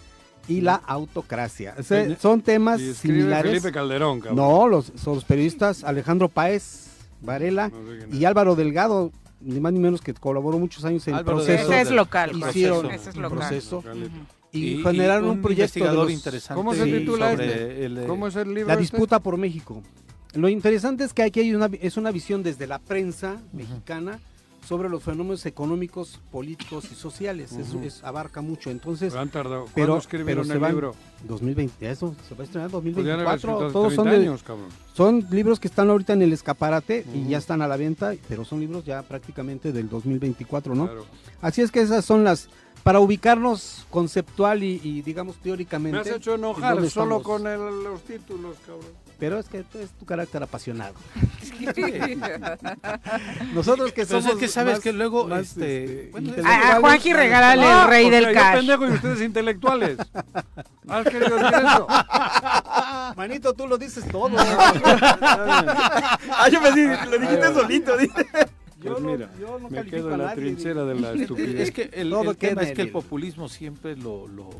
y 0.46 0.60
la 0.60 0.76
autocracia. 0.76 1.74
O 1.76 1.82
sea, 1.82 2.04
Peña- 2.04 2.18
son 2.20 2.40
temas 2.40 2.80
Y 2.80 2.94
similares. 2.94 3.50
Felipe 3.50 3.72
Calderón, 3.72 4.20
cabrón. 4.20 4.36
No, 4.36 4.68
los, 4.68 4.92
son 4.94 5.16
los 5.16 5.24
periodistas 5.24 5.82
Alejandro 5.82 6.28
Páez 6.28 6.86
Varela 7.20 7.68
No 7.70 7.78
sé 7.90 7.98
quién 8.06 8.20
y 8.22 8.24
Álvaro 8.26 8.54
Delgado, 8.54 9.10
ni 9.40 9.60
más 9.60 9.72
ni 9.72 9.78
menos 9.78 10.00
que 10.00 10.14
colaboró 10.14 10.58
muchos 10.58 10.84
años 10.84 11.06
en 11.08 11.14
Álvaro 11.14 11.38
proceso. 11.38 11.72
Ese 11.72 11.80
es 11.82 11.90
local. 11.90 12.30
Hicieron 12.36 12.80
Proceso. 12.80 13.00
Ese 13.02 13.10
es 13.10 13.16
local. 13.16 13.38
proceso 13.38 13.78
Ujú. 13.78 14.08
y, 14.52 14.82
generaron 14.82 15.30
un, 15.30 15.42
proyecto 15.42 15.84
de 15.84 15.92
los- 15.92 16.10
interesante 16.10 16.54
¿Cómo 16.54 16.74
se 16.74 16.84
Sí, 16.84 16.92
titula 16.92 17.32
este? 17.32 17.84
el, 17.84 18.04
¿Cómo 18.06 18.26
es 18.28 18.36
el 18.36 18.48
libro? 18.48 18.66
La 18.68 18.74
este? 18.74 18.82
disputa 18.82 19.20
por 19.20 19.36
México. 19.36 19.82
Lo 20.34 20.48
interesante 20.48 21.04
es 21.04 21.12
que 21.14 21.22
aquí 21.22 21.40
hay 21.40 21.54
una, 21.54 21.70
es 21.80 21.96
una 21.96 22.10
visión 22.10 22.42
desde 22.42 22.66
la 22.66 22.78
prensa 22.78 23.40
mexicana 23.52 24.18
sobre 24.66 24.88
los 24.88 25.02
fenómenos 25.02 25.46
económicos, 25.46 26.18
políticos 26.32 26.88
y 26.90 26.94
sociales. 26.96 27.52
Eso 27.52 27.80
es- 27.82 28.02
abarca 28.02 28.40
mucho. 28.40 28.70
Entonces, 28.70 29.12
Pero 29.12 29.22
han 29.22 29.28
tardado. 29.28 29.60
¿Cuándo 29.62 29.72
pero, 29.74 29.96
escribieron 29.98 30.42
pero 30.44 30.54
el 30.54 30.60
van 30.60 30.70
libro? 30.72 30.94
2020, 31.24 31.88
eso 31.90 32.14
se 32.28 32.34
va 32.34 32.40
a 32.42 32.44
estrenar 32.44 32.70
Podrían 32.70 33.20
haber 33.20 33.26
2024. 33.26 33.36
escrito 33.52 33.64
hace 33.66 33.72
Todos 33.72 33.86
30 33.94 34.02
son, 34.02 34.10
de- 34.20 34.26
años, 34.28 34.42
cabrón. 34.42 34.68
son 34.94 35.26
libros 35.30 35.60
que 35.60 35.68
están 35.68 35.88
ahorita 35.90 36.12
en 36.14 36.22
el 36.22 36.32
escaparate 36.32 37.06
y 37.14 37.28
ya 37.28 37.38
están 37.38 37.62
a 37.62 37.68
la 37.68 37.76
venta, 37.76 38.12
pero 38.28 38.44
son 38.44 38.60
libros 38.60 38.84
ya 38.84 39.02
prácticamente 39.02 39.72
del 39.72 39.88
2024, 39.88 40.74
¿no? 40.74 40.86
Claro. 40.86 41.06
Así 41.40 41.62
es 41.62 41.70
que 41.70 41.80
esas 41.80 42.04
son 42.04 42.24
las 42.24 42.48
para 42.82 43.00
ubicarnos 43.00 43.86
conceptual 43.90 44.62
y, 44.62 44.80
y, 44.82 45.02
digamos 45.02 45.36
teóricamente. 45.36 45.96
Me 46.04 46.10
has 46.10 46.16
hecho 46.16 46.34
en 46.34 46.40
enojar 46.40 46.74
solo 46.76 46.86
estamos. 46.86 47.22
con 47.22 47.46
el- 47.46 47.84
los 47.84 48.02
títulos, 48.02 48.56
cabrón. 48.64 49.05
Pero 49.18 49.38
es 49.38 49.48
que 49.48 49.60
es 49.60 49.90
tu 49.98 50.04
carácter 50.04 50.42
apasionado. 50.42 50.94
Nosotros 53.54 53.92
que 53.92 54.04
somos 54.04 54.26
es 54.32 54.36
que 54.36 54.48
sabes 54.48 54.74
más- 54.74 54.82
que 54.82 54.92
luego, 54.92 55.26
más, 55.26 55.40
este, 55.40 56.06
este, 56.06 56.10
bueno, 56.12 56.32
A, 56.44 56.76
a 56.76 56.80
Juanji 56.80 57.12
regálale 57.12 57.62
Ah, 57.64 57.82
el 57.84 57.88
rey 57.88 58.06
o 58.06 58.10
sea, 58.10 58.18
del 58.20 58.28
yo 58.28 58.34
cash. 58.34 58.56
pendejo 58.56 58.86
y 58.86 58.90
ustedes 58.90 59.20
intelectuales. 59.22 59.98
¿Has 60.88 61.04
querido 61.08 61.36
decir 61.36 61.54
eso? 61.54 61.86
Manito, 63.16 63.54
tú 63.54 63.66
lo 63.66 63.78
dices 63.78 64.06
todo. 64.08 64.30
Ah, 64.38 66.48
yo 66.50 66.60
me 66.60 66.72
di, 66.72 66.86
lo 67.10 67.18
dijiste 67.18 67.54
solito. 67.54 67.96
dice. 67.96 68.26
Yo 68.82 68.92
Pues 68.92 69.02
no- 69.02 69.10
mira, 69.12 69.30
yo 69.40 69.58
no 69.58 69.68
me 69.70 69.76
califico 69.78 69.96
quedo 69.96 70.12
en 70.12 70.18
la 70.18 70.24
nadie, 70.26 70.42
trinchera 70.42 70.84
de 70.84 70.94
la 71.00 71.12
estupidez. 71.12 71.60
Es 71.60 71.70
que 71.72 71.90
el, 71.94 72.10
Todo 72.10 72.30
el 72.32 72.36
tema 72.36 72.60
queda 72.60 72.70
es 72.70 72.76
que 72.76 72.82
el 72.82 72.90
populismo 72.90 73.48
siempre 73.48 73.96
lo, 73.96 74.28
lo, 74.28 74.50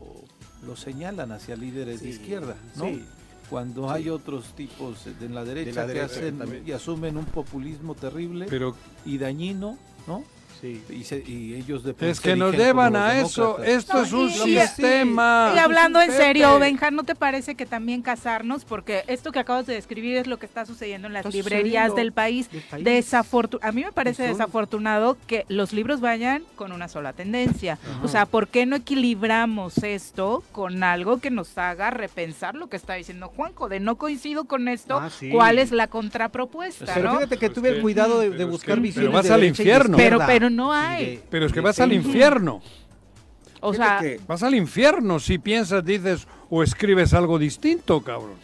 lo 0.67 0.77
señalan 0.77 1.31
hacia 1.33 1.55
líderes 1.57 2.01
de 2.01 2.07
Sí, 2.07 2.13
izquierda, 2.21 2.57
¿no? 2.77 2.85
sí. 2.87 3.05
Cuando 3.49 3.91
hay 3.91 4.09
otros 4.09 4.55
tipos 4.57 5.05
de 5.05 5.29
la 5.29 5.45
derecha 5.45 5.87
la 5.87 5.93
que 5.93 6.01
hacen 6.01 6.65
y 6.67 6.73
asumen 6.73 7.17
un 7.17 7.27
populismo 7.27 7.95
terrible 7.95 8.47
Pero 8.51 8.75
y 9.05 9.19
dañino, 9.19 9.79
¿no? 10.07 10.25
Sí. 10.61 10.83
Y, 10.91 11.05
se- 11.05 11.23
y 11.27 11.55
ellos 11.55 11.83
es 12.01 12.21
que 12.21 12.35
nos 12.37 12.55
llevan 12.57 12.97
a 12.97 13.19
eso. 13.21 13.63
Esto 13.63 14.03
es 14.03 14.13
un 14.13 14.29
y- 14.29 14.33
sistema. 14.33 15.53
Y 15.55 15.59
hablando 15.59 16.01
en 16.01 16.11
serio, 16.13 16.59
Benja, 16.59 16.91
¿no 16.91 17.05
te 17.05 17.15
parece 17.15 17.55
que 17.55 17.67
también 17.67 18.03
casarnos? 18.03 18.65
Porque 18.65 19.05
esto 19.07 19.33
que 19.33 19.39
acabas 19.39 19.67
de 19.67 19.75
describir 19.75 20.17
es 20.17 20.27
lo 20.27 20.39
que 20.39 20.47
está 20.47 20.65
sucediendo 20.67 21.07
en 21.09 21.13
las 21.15 21.27
Está 21.27 21.37
librerías 21.37 21.95
del 21.95 22.13
país. 22.13 22.51
del 22.51 22.63
país. 22.63 22.85
Desafortu- 22.85 23.59
a 23.63 23.73
mí 23.73 23.85
me 23.85 23.93
parece 23.93 24.25
son- 24.29 24.33
desafortunado 24.33 25.17
que 25.27 25.45
los 25.49 25.73
libros 25.73 26.01
vayan 26.01 26.43
con 26.57 26.73
una 26.73 26.89
sola 26.89 27.13
tendencia. 27.13 27.79
O 28.03 28.09
sea, 28.09 28.27
¿por 28.27 28.49
qué 28.49 28.67
no 28.67 28.77
equilibramos 28.77 29.79
esto 29.79 30.43
con 30.53 30.83
algo 30.83 31.19
que 31.19 31.31
nos 31.31 31.57
haga 31.59 31.91
repensar 31.91 32.55
lo 32.55 32.69
que 32.69 32.77
está 32.77 32.95
diciendo 32.95 33.29
Juanjo? 33.29 33.69
De 33.69 33.81
no 33.81 33.97
coincido 33.97 34.45
con 34.45 34.69
esto, 34.69 34.99
Ah, 34.99 35.11
sí. 35.11 35.31
¿cuál 35.31 35.59
es 35.59 35.71
la 35.73 35.87
contrapropuesta? 35.89 36.93
Pero 36.95 37.09
¿no? 37.13 37.15
fíjate 37.19 37.37
que 37.39 37.47
Pues 37.49 37.55
tuve 37.55 37.69
el 37.71 37.81
cuidado 37.83 38.21
de, 38.21 38.31
pero 38.31 38.49
buscar 38.49 38.75
que- 38.77 38.81
visiones 38.81 39.09
pero 39.11 39.17
vas 39.19 39.29
de 39.29 39.35
al 39.35 39.45
infierno. 39.45 39.97
Pero- 39.97 40.17
izquierda. 40.17 40.27
Pero 40.47 40.57
no 40.57 40.73
hay. 40.73 41.05
de- 41.07 41.23
Pero 41.31 41.47
es 41.47 41.53
que 41.53 41.61
vas 41.61 41.79
al 41.81 41.93
infierno. 41.93 42.63
o 43.61 43.73
sea, 43.75 43.99
que 44.01 44.21
Vas 44.27 44.43
al 44.43 44.55
infierno 44.55 45.19
si 45.19 45.39
piensas, 45.39 45.85
dices 45.85 46.27
o 46.51 46.63
escribes 46.63 47.13
algo 47.15 47.39
distinto, 47.39 48.01
cabrón. 48.03 48.35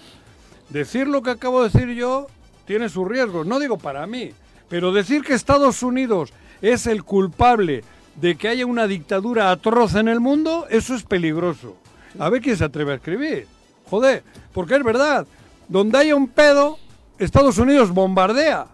Decir 0.68 1.06
lo 1.06 1.22
que 1.22 1.30
acabo 1.30 1.62
de 1.62 1.68
decir 1.68 1.88
yo 1.94 2.26
tiene 2.66 2.88
sus 2.88 3.06
riesgos. 3.06 3.46
No 3.46 3.58
digo 3.60 3.78
para 3.78 4.06
mí, 4.06 4.30
pero 4.68 4.92
decir 4.92 5.22
que 5.22 5.34
Estados 5.34 5.82
Unidos 5.82 6.32
es 6.60 6.86
el 6.86 7.04
culpable 7.04 7.84
de 8.16 8.36
que 8.36 8.48
haya 8.48 8.66
una 8.66 8.86
dictadura 8.86 9.50
atroz 9.50 9.94
en 9.94 10.08
el 10.08 10.20
mundo, 10.20 10.66
eso 10.70 10.94
es 10.94 11.02
peligroso. 11.02 11.76
A 12.18 12.28
ver 12.28 12.42
quién 12.42 12.56
se 12.56 12.64
atreve 12.64 12.92
a 12.92 12.96
escribir. 12.96 13.46
Joder, 13.90 14.22
porque 14.52 14.74
es 14.76 14.82
verdad. 14.84 15.26
Donde 15.68 15.98
haya 15.98 16.14
un 16.16 16.28
pedo, 16.28 16.78
Estados 17.18 17.58
Unidos 17.58 17.90
bombardea. 17.90 18.66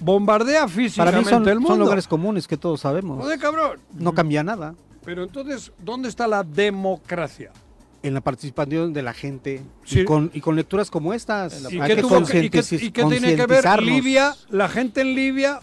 Bombardea 0.00 0.60
Para 0.62 0.68
físicamente 0.72 1.18
mí 1.18 1.24
son, 1.24 1.48
el 1.48 1.54
mundo. 1.60 1.68
son 1.68 1.78
lugares 1.80 2.06
comunes 2.08 2.48
que 2.48 2.56
todos 2.56 2.80
sabemos. 2.80 3.22
Joder, 3.22 3.38
cabrón. 3.38 3.78
No 3.94 4.12
cambia 4.14 4.42
nada. 4.42 4.74
Pero 5.04 5.24
entonces, 5.24 5.72
¿dónde 5.78 6.08
está 6.08 6.26
la 6.26 6.42
democracia? 6.42 7.50
En 8.02 8.14
la 8.14 8.22
participación 8.22 8.94
de 8.94 9.02
la 9.02 9.12
gente 9.12 9.60
Sí. 9.84 10.00
y, 10.00 10.04
con, 10.04 10.30
y 10.32 10.40
con 10.40 10.56
lecturas 10.56 10.90
como 10.90 11.12
estas. 11.12 11.70
¿Y 11.70 11.78
qué, 11.78 11.96
tiene 13.04 13.36
que 13.36 13.46
ver. 13.46 13.82
Libia, 13.82 14.34
la 14.48 14.68
gente 14.68 15.02
en 15.02 15.14
Libia? 15.14 15.60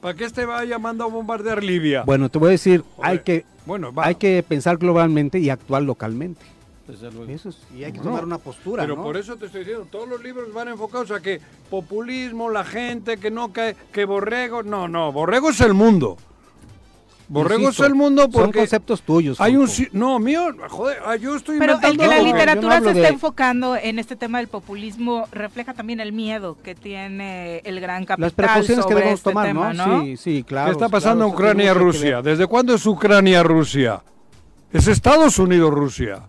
¿Para 0.00 0.14
qué 0.14 0.24
este 0.24 0.44
vaya 0.46 0.78
mandado 0.78 1.10
a 1.10 1.12
bombardear 1.12 1.62
Libia? 1.62 2.02
Bueno, 2.04 2.30
te 2.30 2.38
voy 2.38 2.48
a 2.48 2.50
decir, 2.52 2.82
Joder. 2.96 3.10
hay 3.10 3.18
que, 3.20 3.44
Bueno, 3.66 3.92
va. 3.92 4.06
hay 4.06 4.14
que 4.16 4.42
pensar 4.46 4.76
globalmente 4.78 5.38
y 5.38 5.48
actuar 5.50 5.82
localmente. 5.82 6.44
Desde 6.86 7.10
luego. 7.10 7.32
Eso 7.32 7.48
es- 7.48 7.58
y 7.74 7.82
hay 7.84 7.92
que 7.92 7.98
No, 7.98 8.04
tomar 8.04 8.24
una 8.24 8.36
postura, 8.38 8.82
Pero 8.82 8.96
¿no? 8.96 9.02
por 9.02 9.16
eso 9.16 9.36
te 9.36 9.46
estoy 9.46 9.60
diciendo, 9.60 9.86
todos 9.90 10.06
los 10.08 10.22
libros 10.22 10.52
van 10.52 10.68
enfocados 10.68 11.10
a 11.12 11.20
que 11.20 11.40
populismo, 11.70 12.50
la 12.50 12.62
gente, 12.64 13.16
que 13.16 13.30
no 13.30 13.52
cae, 13.52 13.74
que 13.92 14.04
borrego. 14.04 14.62
No, 14.62 14.86
no, 14.86 15.10
borrego 15.10 15.48
es 15.50 15.60
el 15.62 15.72
mundo. 15.72 16.18
Borrego 17.26 17.62
Insisto, 17.62 17.84
es 17.84 17.88
el 17.88 17.94
mundo 17.94 18.22
son 18.24 18.30
porque. 18.32 18.58
conceptos 18.58 19.00
tuyos, 19.00 19.40
Hay 19.40 19.56
un. 19.56 19.66
No, 19.92 20.18
mío, 20.18 20.42
joder, 20.68 20.98
ah, 21.06 21.16
yo 21.16 21.34
estoy 21.36 21.58
Pero 21.58 21.72
el 21.72 21.78
inventando 21.78 22.02
que 22.02 22.08
la 22.10 22.22
literatura 22.22 22.80
se 22.82 22.88
está 22.88 23.00
de- 23.00 23.08
enfocando 23.08 23.76
en 23.76 23.98
este 23.98 24.14
tema 24.14 24.38
del 24.38 24.48
populismo 24.48 25.24
refleja 25.32 25.72
también 25.72 26.00
el 26.00 26.12
miedo 26.12 26.58
que 26.62 26.74
tiene 26.74 27.60
el 27.64 27.80
gran 27.80 28.04
capital 28.04 28.20
Las 28.26 28.32
precauciones 28.34 28.84
que 28.84 28.94
debemos 28.94 29.20
este 29.20 29.30
tomar, 29.30 29.46
tema, 29.46 29.72
¿no? 29.72 30.02
Sí, 30.02 30.18
sí, 30.18 30.44
claro. 30.46 30.66
¿Qué 30.66 30.72
está 30.72 30.90
pasando 30.90 31.24
claro, 31.24 31.28
en 31.28 31.34
Ucrania-Rusia? 31.34 32.20
¿Desde 32.20 32.46
cuándo 32.46 32.74
es 32.74 32.84
Ucrania-Rusia? 32.84 34.02
Es 34.70 34.86
Estados 34.86 35.38
Unidos-Rusia. 35.38 36.24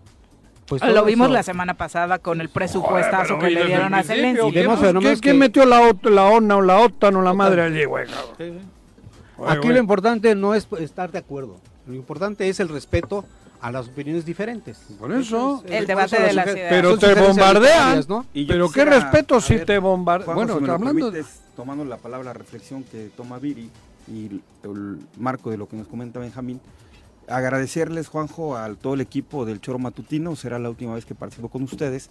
Pues 0.66 0.82
Lo 0.82 1.04
vimos 1.04 1.26
eso- 1.26 1.34
la 1.34 1.42
semana 1.42 1.74
pasada 1.74 2.18
con 2.18 2.40
el 2.40 2.48
presupuestazo 2.48 3.38
que 3.38 3.50
le 3.50 3.66
dieron 3.66 3.94
a 3.94 4.02
Zelensky. 4.02 4.50
Fenómenos 4.52 5.02
¿Quién 5.02 5.20
que- 5.20 5.34
metió 5.34 5.64
la, 5.64 5.80
ot- 5.88 6.08
la 6.10 6.24
ONU 6.24 6.56
o 6.56 6.62
la 6.62 6.78
OTAN 6.80 7.14
o 7.16 7.22
la 7.22 7.32
madre 7.34 7.62
allí, 7.62 7.84
güey? 7.84 8.06
cabrón? 8.06 8.58
Oye, 9.38 9.50
Aquí 9.50 9.58
güey. 9.62 9.72
lo 9.74 9.78
importante 9.78 10.34
no 10.34 10.54
es 10.54 10.66
estar 10.80 11.12
de 11.12 11.18
acuerdo. 11.18 11.56
Lo 11.86 11.94
importante 11.94 12.48
es 12.48 12.58
el 12.58 12.68
respeto 12.68 13.24
a 13.60 13.70
las 13.70 13.86
opiniones 13.88 14.24
diferentes. 14.24 14.78
Por 14.98 15.12
eso. 15.12 15.62
es- 15.66 15.70
El 15.70 15.78
por 15.78 15.86
debate 15.86 16.22
de 16.22 16.32
las 16.32 16.46
ideas. 16.48 16.66
Pero 16.70 16.98
te 16.98 17.14
bombardean. 17.14 18.04
¿no? 18.08 18.26
Y 18.34 18.46
yo 18.46 18.52
Pero 18.54 18.70
qué 18.72 18.84
respeto 18.84 19.40
si 19.40 19.56
ver, 19.56 19.66
te 19.66 19.78
bombardean. 19.78 20.34
Bueno, 20.34 20.58
si 20.58 20.64
hablando. 20.70 21.10
permites, 21.10 21.40
tomando 21.54 21.84
la 21.84 21.96
palabra 21.96 22.32
reflexión 22.32 22.82
que 22.82 23.10
toma 23.16 23.38
Viri 23.38 23.70
y 24.08 24.26
el, 24.26 24.40
el 24.64 24.98
marco 25.18 25.50
de 25.50 25.58
lo 25.58 25.68
que 25.68 25.76
nos 25.76 25.86
comenta 25.86 26.18
Benjamín, 26.18 26.60
agradecerles, 27.28 28.08
Juanjo, 28.08 28.56
a 28.56 28.72
todo 28.74 28.94
el 28.94 29.00
equipo 29.00 29.44
del 29.44 29.60
Choro 29.60 29.78
Matutino, 29.78 30.36
será 30.36 30.58
la 30.58 30.70
última 30.70 30.94
vez 30.94 31.04
que 31.04 31.14
participo 31.14 31.48
con 31.48 31.62
ustedes. 31.62 32.10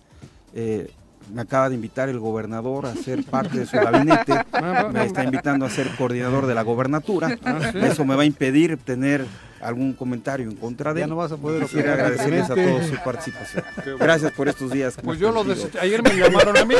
Eh, 0.53 0.91
me 1.33 1.41
acaba 1.41 1.69
de 1.69 1.75
invitar 1.75 2.07
el 2.09 2.19
gobernador 2.19 2.85
a 2.85 2.93
ser 2.95 3.23
parte 3.23 3.57
de 3.59 3.65
su 3.65 3.77
gabinete, 3.77 4.33
me 4.93 5.05
está 5.05 5.23
invitando 5.23 5.65
a 5.65 5.69
ser 5.69 5.89
coordinador 5.97 6.45
de 6.45 6.53
la 6.53 6.61
gobernatura, 6.61 7.35
Ah, 7.43 7.71
eso 7.73 8.05
me 8.05 8.15
va 8.15 8.21
a 8.23 8.25
impedir 8.25 8.77
tener 8.77 9.25
algún 9.59 9.93
comentario 9.93 10.47
en 10.47 10.55
contra 10.55 10.93
de 10.93 10.99
Ya 10.99 11.05
él. 11.05 11.09
no 11.09 11.15
vas 11.15 11.31
a 11.31 11.37
poder 11.37 11.63
Quisiera 11.63 11.93
agradecerles 11.93 12.49
a 12.51 12.55
todos 12.55 12.85
su 12.85 12.95
participación. 13.03 13.63
Gracias 13.99 14.31
por 14.33 14.47
estos 14.47 14.71
días. 14.71 14.97
Pues 15.03 15.17
yo 15.17 15.31
lo 15.31 15.43
ayer 15.81 16.03
me 16.03 16.15
llamaron 16.15 16.57
a 16.57 16.65
mí. 16.65 16.75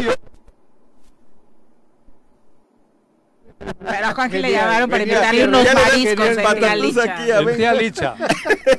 Pero 3.90 4.08
a 4.08 4.14
Juanji 4.14 4.38
le 4.40 4.52
llamaron 4.52 4.90
para 4.90 5.04
invitarle 5.04 5.48
unos 5.48 5.66
mariscos 5.74 6.28
en 6.38 6.60
tía 6.60 6.76
Licha. 6.76 7.04
aquí 7.04 7.32
a 7.32 7.40
El 7.40 7.58
tía 7.58 7.74
Licha. 7.74 8.16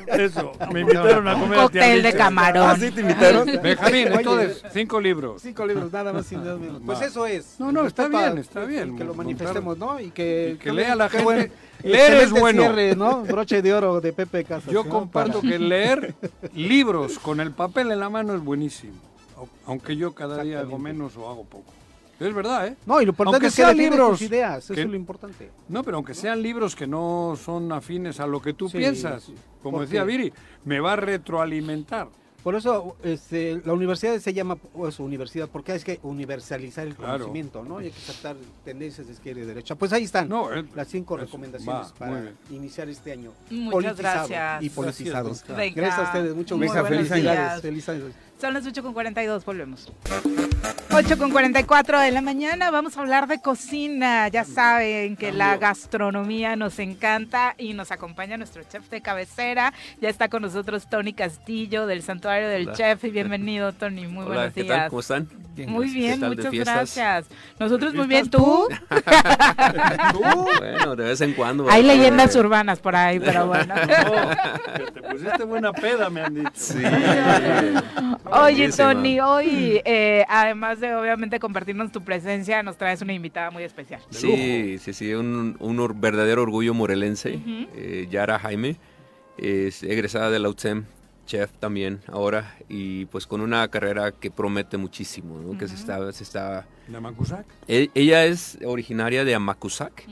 Eso, 0.07 0.53
me 0.73 0.81
invitaron 0.81 1.29
a 1.29 1.35
comer. 1.35 1.59
Un 1.59 1.65
al 1.65 1.71
tía 1.71 1.83
cóctel 1.83 2.03
de 2.03 2.09
Licha. 2.09 2.19
camarón. 2.19 2.69
¿Ah, 2.71 2.77
sí 2.79 2.91
te 2.91 3.01
invitaron? 3.01 3.47
Benjamín, 3.63 4.09
entonces, 4.13 4.63
cinco 4.73 5.01
libros. 5.01 5.43
Cinco 5.43 5.67
libros, 5.67 5.93
nada 5.93 6.13
más 6.13 6.31
y 6.33 6.37
nada 6.37 6.57
menos. 6.57 6.83
Pues 6.85 7.01
eso 7.03 7.27
es. 7.27 7.57
No, 7.59 7.73
no, 7.73 7.87
está 7.87 8.05
a- 8.05 8.09
bien, 8.09 8.39
está 8.39 8.65
bien. 8.65 8.97
Que 8.97 9.05
lo 9.05 9.15
manifestemos, 9.15 9.79
¿no? 9.79 10.01
Y 10.01 10.11
que, 10.11 10.53
Y 10.55 10.59
que 10.59 10.73
lea 10.73 10.95
la 10.97 11.09
gente. 11.09 11.25
buen- 11.25 11.53
Leer 11.83 12.15
es 12.15 12.31
bueno. 12.31 12.63
cierre, 12.63 12.97
¿no? 12.97 13.23
Broche 13.23 13.61
de 13.63 13.73
oro 13.75 14.01
de 14.01 14.13
Pepe 14.13 14.45
Casas. 14.45 14.73
Yo 14.73 14.89
comparto 14.89 15.41
Para- 15.41 15.53
que 15.53 15.59
leer 15.59 16.15
libros 16.55 17.19
con 17.19 17.39
el 17.41 17.53
papel 17.53 17.93
en 17.93 18.01
la 18.01 18.09
mano 18.09 18.35
es 18.35 18.41
buenísimo. 18.43 18.95
Au- 19.37 19.49
Aunque 19.67 19.95
yo 19.97 20.15
cada 20.15 20.43
día 20.43 20.61
hago 20.61 20.79
menos 20.79 21.17
o 21.17 21.29
hago 21.29 21.45
poco. 21.45 21.73
Es 22.19 22.35
verdad, 22.35 22.69
¿eh? 22.69 22.77
No, 22.87 23.01
y 23.01 23.05
lo 23.05 23.11
importante 23.11 23.37
Aunque 23.37 23.47
es 23.49 23.55
que 23.55 23.63
sean 23.63 23.77
libros 23.77 24.11
tus 24.19 24.23
ideas, 24.23 24.65
eso 24.65 24.75
que- 24.75 24.81
es 24.83 24.87
lo 24.89 24.97
importante. 24.97 25.51
No, 25.69 25.83
pero 25.85 25.97
aunque 25.99 26.15
sean 26.15 26.41
libros 26.43 26.75
que 26.75 26.87
no 26.87 27.35
son 27.43 27.71
afines 27.73 28.21
a 28.21 28.27
lo 28.27 28.41
que 28.41 28.55
tú 28.55 28.69
Sí, 28.69 28.79
piensas, 28.79 29.25
sí. 29.25 29.35
como 29.63 29.81
decía 29.83 30.03
Viri, 30.05 30.33
me 30.65 30.81
va 30.81 30.95
a 30.95 30.97
retroalimentar. 30.97 32.09
Por 32.43 32.55
eso 32.55 32.97
este, 33.03 33.61
la 33.65 33.73
universidad 33.73 34.17
se 34.21 34.33
llama 34.33 34.55
pues, 34.55 35.01
universidad, 35.01 35.49
porque 35.49 35.73
hay 35.73 35.81
que 35.81 35.99
universalizar 36.05 36.87
el 36.87 36.95
Claro. 36.95 37.15
conocimiento, 37.15 37.65
¿no? 37.65 37.81
Y 37.83 37.87
hay 37.87 37.91
que 37.91 38.01
tratar 38.13 38.37
tendencias 38.65 39.09
de 39.09 39.15
izquierda 39.15 39.41
y 39.43 39.45
derecha. 39.47 39.75
Pues 39.75 39.93
ahí 39.93 40.05
están 40.05 40.29
No, 40.29 40.55
eh, 40.55 40.65
las 40.77 40.87
cinco 40.87 41.17
recomendaciones 41.17 41.89
va, 41.89 41.95
para 41.99 42.33
iniciar 42.51 42.89
este 42.89 43.11
año. 43.11 43.33
Muchas 43.51 43.73
politizado 43.73 44.29
gracias. 44.29 44.63
Y 44.63 44.71
politizado. 44.71 45.29
Gracias. 45.31 45.75
Gracias 45.75 45.99
a 45.99 46.03
ustedes, 46.05 46.35
gusto. 46.35 46.57
buenos 46.57 46.89
Felicidades, 46.89 47.23
días. 47.25 47.61
feliz 47.63 47.89
año. 47.89 48.05
Son 48.41 48.53
las 48.53 48.67
8 48.67 48.83
con 48.83 48.93
42, 48.93 49.45
volvemos. 49.47 49.91
8 50.93 51.19
con 51.19 51.31
44 51.31 52.01
de 52.01 52.11
la 52.11 52.21
mañana, 52.21 52.71
vamos 52.71 52.97
a 52.97 53.01
hablar 53.01 53.29
de 53.29 53.41
cocina. 53.41 54.29
Ya 54.29 54.45
saben 54.45 55.17
que 55.17 55.33
la 55.33 55.57
gastronomía 55.57 56.55
nos 56.55 56.79
encanta 56.79 57.55
y 57.57 57.73
nos 57.73 57.93
acompaña 57.93 58.37
nuestro 58.37 58.63
chef 58.65 58.89
de 58.91 59.01
cabecera. 59.01 59.73
Ya 60.03 60.11
está 60.11 60.29
con 60.29 60.43
nosotros 60.43 60.89
Tony 60.91 61.15
Castillo 61.15 61.87
del 61.87 62.03
Santuario 62.03 62.49
del 62.49 62.69
Hola. 62.69 62.77
Chef. 62.77 63.05
Y 63.05 63.11
bienvenido, 63.11 63.73
Tony. 63.73 64.07
Muy 64.07 64.25
Hola, 64.27 64.35
buenos 64.35 64.53
¿qué 64.55 64.63
días. 64.65 64.77
tal? 64.77 64.91
¿Cómo 64.91 65.01
están? 65.01 65.29
Muy 65.69 65.89
bien, 65.89 66.17
¿Qué 66.17 66.21
tal 66.21 66.37
de 66.37 66.51
muchas 66.51 66.53
gracias. 66.53 67.27
Nosotros 67.59 67.95
muy 67.95 68.07
bien, 68.07 68.29
¿Fiestas 68.31 68.43
¿tú? 70.13 70.19
Bueno, 70.59 70.97
de 70.97 71.05
vez 71.05 71.21
en 71.23 71.33
cuando. 71.33 71.71
Hay 71.71 71.83
leyendas 71.83 72.37
urbanas 72.37 72.79
por 72.79 72.95
ahí, 72.95 73.19
pero 73.19 73.47
bueno. 73.47 73.75
No, 73.87 74.75
que 74.77 74.93
te 74.93 75.03
pusiste 75.03 75.45
buena 75.45 75.73
peda, 75.73 76.11
me 76.11 76.21
han 76.21 76.35
dicho. 76.35 76.51
Sí. 76.55 76.83
Oye. 78.31 78.71
Tony, 78.73 79.21
hoy, 79.21 79.81
eh, 79.85 80.25
además 80.29 80.81
de 80.81 80.95
obviamente 80.95 81.39
compartirnos 81.39 81.93
tu 81.93 82.03
presencia, 82.03 82.63
nos 82.63 82.77
traes 82.77 83.01
una 83.03 83.13
invitada 83.13 83.51
muy 83.51 83.63
especial. 83.63 84.01
Sí, 84.11 84.79
sí, 84.79 84.93
sí, 84.93 85.15
un, 85.15 85.57
un 85.61 85.81
or- 85.81 85.95
verdadero 85.95 86.43
orgullo 86.43 86.75
morelense. 86.75 87.39
Eh, 87.75 88.07
Yara 88.11 88.39
Jaime 88.39 88.77
es 89.39 89.83
egresada 89.83 90.31
de 90.31 90.39
la 90.39 90.49
UTSEM, 90.49 90.85
chef 91.27 91.51
también 91.59 92.01
ahora, 92.09 92.57
y 92.69 93.05
pues 93.07 93.27
con 93.27 93.41
una 93.41 93.67
carrera 93.69 94.13
que 94.13 94.31
promete 94.31 94.77
muchísimo, 94.77 95.39
¿no? 95.41 95.59
Que 95.59 95.69
se 95.69 95.75
está, 95.75 96.13
se 96.13 96.23
está... 96.25 96.67
¿De 96.89 97.01
Macusac? 97.01 97.45
E- 97.69 97.91
Ella 97.95 98.25
es 98.25 98.59
originaria 98.65 99.25
de 99.25 99.35
Amacuzac 99.35 100.05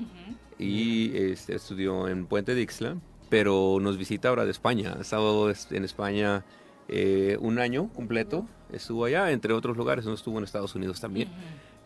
y 0.59 1.17
este, 1.17 1.55
estudió 1.57 2.09
en 2.09 2.27
Puente 2.27 2.55
de 2.55 2.63
Ixtla, 2.63 2.97
pero 3.29 3.79
nos 3.81 3.97
visita 3.99 4.29
ahora 4.29 4.45
de 4.45 4.51
España. 4.51 4.95
Ha 4.99 5.01
estado 5.01 5.51
es- 5.51 5.69
en 5.73 5.85
España 5.85 6.45
eh, 6.89 7.37
un 7.41 7.59
año 7.59 7.89
completo, 7.95 8.47
estuvo 8.73 9.05
allá, 9.05 9.31
entre 9.31 9.53
otros 9.53 9.77
lugares, 9.77 10.05
no 10.05 10.13
estuvo 10.15 10.39
en 10.39 10.45
Estados 10.45 10.75
Unidos 10.75 11.01
también. 11.01 11.29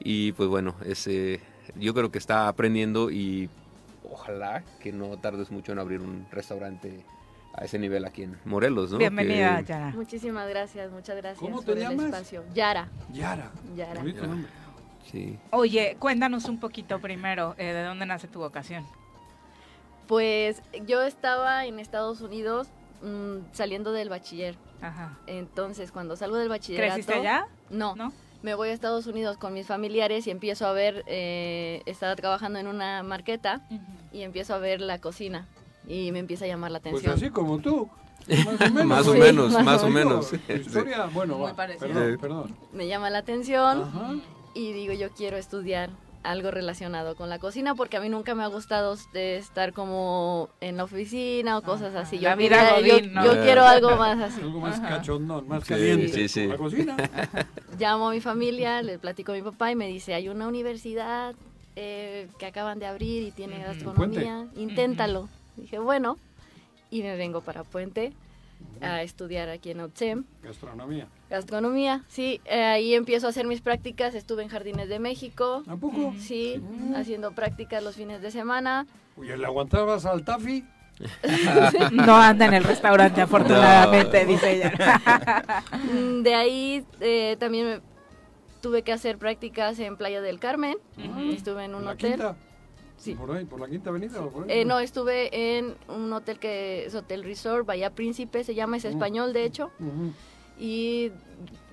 Y 0.00 0.32
pues 0.32 0.48
bueno, 0.48 0.74
ese, 0.84 1.40
yo 1.76 1.92
creo 1.94 2.10
que 2.10 2.18
está 2.18 2.48
aprendiendo 2.48 3.10
y 3.10 3.48
ojalá 4.10 4.62
que 4.80 4.92
no 4.92 5.16
tardes 5.18 5.50
mucho 5.50 5.72
en 5.72 5.78
abrir 5.78 6.00
un 6.00 6.26
restaurante 6.30 7.04
a 7.54 7.64
ese 7.64 7.78
nivel 7.78 8.04
aquí 8.04 8.22
en 8.22 8.38
Morelos, 8.44 8.92
¿no? 8.92 8.98
Bienvenida, 8.98 9.58
Que- 9.58 9.64
Yara. 9.64 9.90
Muchísimas 9.90 10.48
gracias, 10.48 10.90
muchas 10.92 11.16
gracias 11.16 11.40
¿Cómo 11.40 11.60
te 11.60 11.66
por 11.66 11.76
el 11.78 11.82
llamas? 11.82 12.06
espacio. 12.06 12.44
Yara. 12.54 12.88
Yara. 13.12 13.50
Yara. 13.76 14.02
Nombre. 14.02 14.50
Sí. 15.10 15.38
Oye, 15.50 15.96
cuéntanos 15.98 16.44
un 16.44 16.60
poquito 16.60 17.00
primero, 17.00 17.54
eh, 17.58 17.72
¿de 17.72 17.82
dónde 17.82 18.06
nace 18.06 18.28
tu 18.28 18.38
vocación? 18.40 18.84
Pues 20.06 20.62
yo 20.86 21.02
estaba 21.02 21.66
en 21.66 21.78
Estados 21.80 22.20
Unidos 22.20 22.68
mm, 23.02 23.52
saliendo 23.52 23.92
del 23.92 24.08
bachiller. 24.08 24.56
Ajá. 24.80 25.18
Entonces, 25.26 25.90
cuando 25.92 26.16
salgo 26.16 26.36
del 26.36 26.48
bachillerato... 26.48 26.94
¿Creciste 26.94 27.14
allá? 27.14 27.46
No, 27.70 27.94
¿No? 27.96 28.12
me 28.42 28.54
voy 28.54 28.68
a 28.68 28.72
Estados 28.72 29.06
Unidos 29.06 29.36
con 29.36 29.52
mis 29.54 29.66
familiares 29.66 30.26
y 30.26 30.30
empiezo 30.30 30.66
a 30.66 30.72
ver, 30.72 31.04
eh, 31.08 31.82
estaba 31.86 32.14
trabajando 32.16 32.58
en 32.58 32.66
una 32.68 33.02
marqueta 33.02 33.66
y 34.12 34.22
empiezo 34.22 34.54
a 34.54 34.58
ver 34.58 34.80
la 34.80 35.00
cocina 35.00 35.48
y 35.86 36.12
me 36.12 36.18
empieza 36.20 36.44
a 36.44 36.48
llamar 36.48 36.70
la 36.70 36.80
Pues 36.80 36.92
atención. 36.94 37.14
así 37.14 37.30
como 37.30 37.58
tú. 37.58 37.88
Más 38.28 38.60
o 38.60 38.74
menos. 38.74 38.84
Más 38.86 39.06
o 39.08 39.12
Sí, 39.14 39.18
menos, 39.20 39.52
más 39.52 39.64
más 39.64 39.82
o 39.82 39.86
o 39.86 39.90
menos. 39.90 40.32
menos. 40.32 40.46
Tu 40.46 40.52
historia, 40.52 41.06
bueno, 41.06 41.38
Muy 41.38 41.46
va. 41.50 41.56
parecido. 41.56 41.88
Perdón, 41.88 42.12
Sí. 42.12 42.18
perdón. 42.18 42.56
Me 42.72 42.86
llama 42.86 43.08
la 43.10 43.18
atención 43.18 43.82
Ajá. 43.84 44.14
y 44.54 44.72
digo, 44.72 44.92
yo 44.92 45.10
quiero 45.12 45.36
estudiar 45.38 45.88
algo 46.30 46.50
relacionado 46.50 47.16
con 47.16 47.28
la 47.30 47.38
cocina 47.38 47.74
porque 47.74 47.96
a 47.96 48.00
mí 48.00 48.08
nunca 48.08 48.34
me 48.34 48.42
ha 48.42 48.48
gustado 48.48 48.96
de 49.12 49.36
estar 49.38 49.72
como 49.72 50.48
en 50.60 50.76
la 50.76 50.84
oficina 50.84 51.56
o 51.58 51.62
cosas 51.62 51.94
Ajá, 51.94 52.00
así. 52.00 52.18
la 52.18 52.32
Yo, 52.32 52.36
vida 52.36 52.74
quería- 52.76 52.98
yo- 52.98 53.24
yo 53.24 53.32
Eh. 53.34 53.40
quiero 53.44 53.64
algo 53.64 53.96
más 53.96 54.18
así. 54.20 54.40
Algo 54.42 54.60
más 54.60 54.78
Ajá. 54.78 54.88
cachondón, 54.98 55.48
más 55.48 55.62
Sí, 55.64 55.68
caliente. 55.70 56.08
sí, 56.08 56.28
sí. 56.28 56.46
¿La 56.46 56.56
cocina? 56.56 56.96
Llamo 57.78 58.08
a 58.08 58.12
mi 58.12 58.20
familia, 58.20 58.82
le 58.82 58.98
platico 58.98 59.32
a 59.32 59.36
mi 59.36 59.42
papá 59.42 59.70
y 59.70 59.76
me 59.76 59.86
dice, 59.86 60.14
hay 60.14 60.28
una 60.28 60.46
universidad 60.48 61.34
eh, 61.80 62.28
que 62.38 62.46
acaban 62.46 62.78
de 62.80 62.86
abrir 62.86 63.22
y 63.22 63.30
tiene 63.30 63.60
gastronomía, 63.62 64.46
inténtalo. 64.56 65.28
Dije, 65.56 65.78
bueno, 65.78 66.18
y 66.90 67.02
me 67.02 67.16
vengo 67.16 67.40
para 67.40 67.62
Puente 67.64 68.12
a 68.80 69.02
estudiar 69.02 69.48
aquí 69.48 69.70
en 69.70 69.80
UTSEM. 69.82 70.24
Gastronomía. 70.42 71.06
Gastronomía, 71.30 72.04
sí, 72.08 72.40
eh, 72.46 72.62
ahí 72.64 72.94
empiezo 72.94 73.26
a 73.26 73.30
hacer 73.30 73.46
mis 73.46 73.60
prácticas, 73.60 74.14
estuve 74.14 74.42
en 74.42 74.48
Jardines 74.48 74.88
de 74.88 74.98
México, 74.98 75.62
¿A 75.66 75.76
poco? 75.76 76.14
sí, 76.18 76.62
haciendo 76.96 77.32
prácticas 77.32 77.82
los 77.82 77.96
fines 77.96 78.22
de 78.22 78.30
semana. 78.30 78.86
Oye, 79.16 79.36
¿le 79.36 79.44
aguantabas 79.44 80.06
al 80.06 80.24
Tafi? 80.24 80.64
No 81.92 82.16
anda 82.16 82.46
en 82.46 82.54
el 82.54 82.64
restaurante, 82.64 83.20
afortunadamente, 83.20 84.24
dice 84.26 84.52
ella. 84.56 84.72
Mm, 85.84 86.22
De 86.22 86.34
ahí 86.34 86.84
eh, 87.00 87.36
también 87.38 87.66
me- 87.66 87.80
tuve 88.60 88.82
que 88.82 88.92
hacer 88.92 89.18
prácticas 89.18 89.78
en 89.78 89.96
Playa 89.96 90.20
del 90.20 90.40
Carmen, 90.40 90.76
estuve 91.30 91.64
en 91.64 91.74
un 91.74 91.84
¿La 91.84 91.92
hotel. 91.92 92.12
quinta? 92.12 92.36
Sí. 92.96 93.14
¿Por 93.14 93.30
ahí? 93.30 93.44
¿Por 93.44 93.60
la 93.60 93.68
quinta 93.68 93.90
avenida? 93.90 94.20
o 94.20 94.30
por 94.30 94.44
ahí? 94.50 94.60
Eh, 94.60 94.64
no, 94.64 94.80
estuve 94.80 95.56
en 95.58 95.76
un 95.86 96.12
hotel 96.12 96.40
que 96.40 96.86
es 96.86 96.94
Hotel 96.96 97.22
Resort, 97.22 97.64
Bahía 97.66 97.90
Príncipe, 97.90 98.42
se 98.42 98.56
llama, 98.56 98.76
es 98.78 98.84
español 98.84 99.32
de 99.32 99.44
hecho. 99.44 99.70
Y 100.58 101.12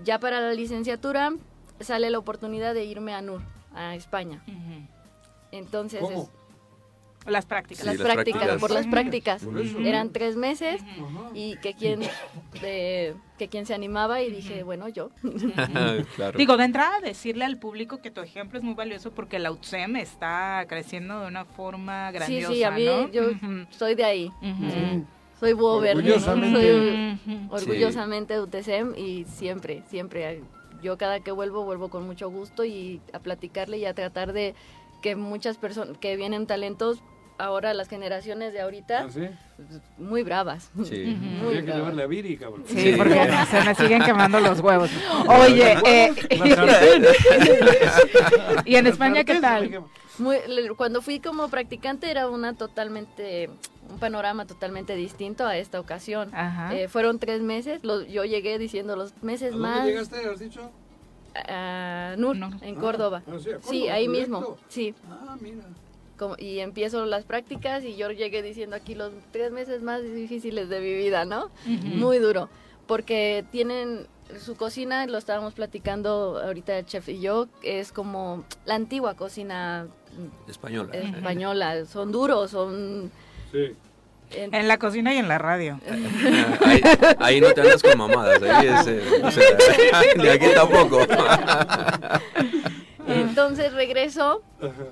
ya 0.04 0.20
para 0.20 0.40
la 0.42 0.54
licenciatura 0.54 1.34
sale 1.80 2.10
la 2.10 2.20
oportunidad 2.20 2.74
de 2.74 2.86
irme 2.86 3.14
a 3.14 3.22
NUR, 3.22 3.42
a 3.74 3.96
España. 3.96 4.44
Entonces, 5.52 6.02
¿Cómo? 6.02 6.24
es- 6.24 6.30
Las 7.32 7.48
prácticas. 7.48 7.84
las 7.86 7.96
Sí, 7.96 8.04
las 8.04 8.14
prácticas, 8.14 8.42
prácticas. 8.44 8.62
por 8.62 8.72
las 8.72 8.86
prácticas. 8.86 9.44
Por 9.44 9.60
eso. 9.60 9.80
Eran 9.80 10.12
tres 10.12 10.36
meses 10.36 10.80
y 11.34 11.58
que 11.58 11.74
quien, 11.74 12.02
de- 12.62 13.16
que 13.40 13.48
quien 13.50 13.66
se 13.66 13.74
animaba 13.74 14.22
y 14.22 14.30
dije, 14.30 14.62
bueno, 14.62 14.88
yo. 14.90 15.10
claro. 16.16 16.38
Digo, 16.38 16.56
de 16.58 16.66
entrada 16.66 17.00
decirle 17.00 17.46
al 17.46 17.58
público 17.58 18.00
que 18.00 18.12
tu 18.12 18.22
ejemplo 18.22 18.60
es 18.60 18.64
muy 18.64 18.76
valioso 18.76 19.12
porque 19.12 19.40
la 19.40 19.52
UTSEM 19.52 19.96
está 19.96 20.66
creciendo 20.70 21.22
de 21.22 21.28
una 21.28 21.46
forma 21.46 22.10
Sí, 22.10 22.14
grandiosa, 22.16 22.54
sí, 22.54 22.64
a 22.64 22.70
mí 22.72 22.86
¿no? 22.86 23.08
yo 23.10 23.24
soy 23.72 23.96
de 23.96 24.04
ahí. 24.06 24.32
Sí. 24.42 25.04
Soy 25.46 25.54
Bober. 25.54 25.98
Orgullosamente. 25.98 27.18
Soy 27.24 27.48
orgullosamente 27.52 28.34
de 28.34 28.42
UTSEM 28.42 28.96
y 28.98 29.26
siempre, 29.26 29.84
siempre. 29.88 30.42
Yo 30.82 30.98
cada 30.98 31.20
que 31.20 31.32
vuelvo, 31.32 31.64
vuelvo 31.64 31.90
con 31.90 32.04
mucho 32.08 32.32
gusto 32.32 32.66
y 32.66 33.00
a 33.14 33.20
platicarle 33.20 33.78
y 33.78 33.86
a 33.86 33.94
tratar 33.94 34.34
de 34.34 34.56
que 35.04 35.16
muchas 35.16 35.58
personas 35.58 36.00
que 36.00 36.16
vienen 36.16 36.48
talentos, 36.48 36.98
ahora 37.38 37.76
las 37.76 37.90
generaciones 37.90 38.54
de 38.54 38.62
ahorita, 38.62 39.02
¿Ah, 39.02 39.10
sí? 39.12 39.28
muy 40.00 40.24
bravas. 40.24 40.72
Sí. 40.84 41.16
Muy 41.20 41.58
Habría 41.58 41.66
que 41.66 41.72
llevarle 41.74 42.04
a 42.04 42.08
Viri, 42.08 42.38
cabrón. 42.38 42.64
Sí, 42.66 42.80
Sí. 42.80 42.94
porque 42.98 43.14
se 43.52 43.62
me 43.64 43.76
siguen 43.76 44.02
quemando 44.02 44.40
los 44.40 44.60
huevos. 44.62 44.90
Oye, 45.28 45.78
eh, 45.86 46.14
sartén. 46.56 47.06
¿y 48.66 48.76
en 48.78 48.88
España 48.88 49.24
qué 49.24 49.36
tal? 49.40 49.84
Muy- 50.18 50.38
cuando 50.78 51.02
fui 51.02 51.20
como 51.20 51.50
practicante 51.50 52.10
era 52.10 52.30
una 52.30 52.54
totalmente 52.54 53.50
un 53.90 54.00
panorama 54.00 54.46
totalmente 54.48 54.96
distinto 54.96 55.46
a 55.46 55.58
esta 55.58 55.80
ocasión. 55.80 56.34
Ajá. 56.34 56.76
Eh, 56.76 56.88
fueron 56.88 57.20
tres 57.20 57.42
meses, 57.42 57.84
lo- 57.84 58.02
yo 58.04 58.26
llegué 58.26 58.58
diciendo 58.58 58.96
los 58.96 59.14
meses 59.22 59.54
¿A 59.54 59.58
más 59.58 59.76
dónde 59.78 59.92
llegaste, 59.92 60.18
has 60.28 60.40
dicho? 60.40 60.72
a 61.36 62.16
NUR, 62.18 62.36
No. 62.38 62.50
en 62.62 62.76
Córdoba. 62.76 63.22
ah, 63.28 63.32
sí, 63.62 63.88
ahí 63.90 64.08
directo. 64.08 64.40
mismo, 64.40 64.58
sí. 64.70 64.96
Ah, 65.10 65.36
mira. 65.40 65.64
Como- 66.18 66.36
y 66.40 66.60
empiezo 66.60 67.06
las 67.06 67.26
prácticas 67.26 67.84
y 67.84 67.96
yo 67.98 68.10
llegué 68.10 68.42
diciendo 68.42 68.76
aquí 68.76 68.96
los 68.96 69.12
tres 69.32 69.52
meses 69.52 69.82
más 69.82 70.02
difíciles 70.02 70.70
de 70.70 70.80
mi 70.80 70.94
vida, 70.96 71.26
¿no? 71.26 71.52
Muy 71.66 72.20
duro, 72.20 72.48
porque 72.88 73.44
tienen 73.52 74.08
su 74.40 74.56
cocina, 74.56 75.06
lo 75.08 75.18
estábamos 75.18 75.54
platicando 75.54 76.42
ahorita 76.44 76.78
el 76.80 76.86
chef 76.86 77.10
y 77.10 77.20
yo, 77.20 77.48
es 77.64 77.92
como 77.92 78.44
la 78.66 78.76
antigua 78.76 79.16
cocina 79.16 79.88
Española. 80.48 80.94
española, 80.96 81.86
son 81.86 82.12
duros, 82.12 82.52
son... 82.52 83.12
Sí. 83.52 83.76
en- 84.32 84.54
En 84.56 84.68
la 84.68 84.78
cocina 84.78 85.14
y 85.14 85.18
en 85.18 85.28
la 85.28 85.38
radio. 85.38 85.80
ahí, 86.66 86.82
ahí 87.20 87.42
no 87.42 87.52
te 87.54 87.62
andas 87.62 87.82
con 87.84 87.98
mamadas, 87.98 88.42
ahí 88.42 88.68
es, 88.68 88.88
eh, 88.88 89.04
o 89.24 89.32
sea, 89.32 89.44
ni 90.18 90.28
aquí 90.28 90.46
tampoco. 90.56 91.00
Entonces 93.08 93.74
regreso 93.74 94.42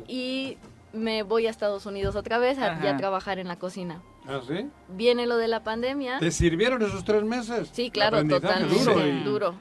y 0.07 0.57
me 0.93 1.23
voy 1.23 1.47
a 1.47 1.49
Estados 1.49 1.85
Unidos 1.85 2.15
otra 2.15 2.37
vez 2.37 2.57
a, 2.59 2.97
trabajar 2.97 3.39
en 3.39 3.47
la 3.47 3.57
cocina. 3.57 4.01
¿Ah, 4.25 4.39
sí? 4.47 4.67
Viene 4.89 5.25
lo 5.25 5.37
de 5.37 5.47
la 5.49 5.63
pandemia. 5.63 6.19
¿Te 6.19 6.31
sirvieron 6.31 6.81
esos 6.81 7.03
tres 7.03 7.23
meses? 7.23 7.69
Sí, 7.73 7.89
claro, 7.89 8.23
totalmente. 8.25 8.73
duro 8.73 8.93
Duro, 8.93 9.07
y- 9.07 9.23
duro. 9.23 9.55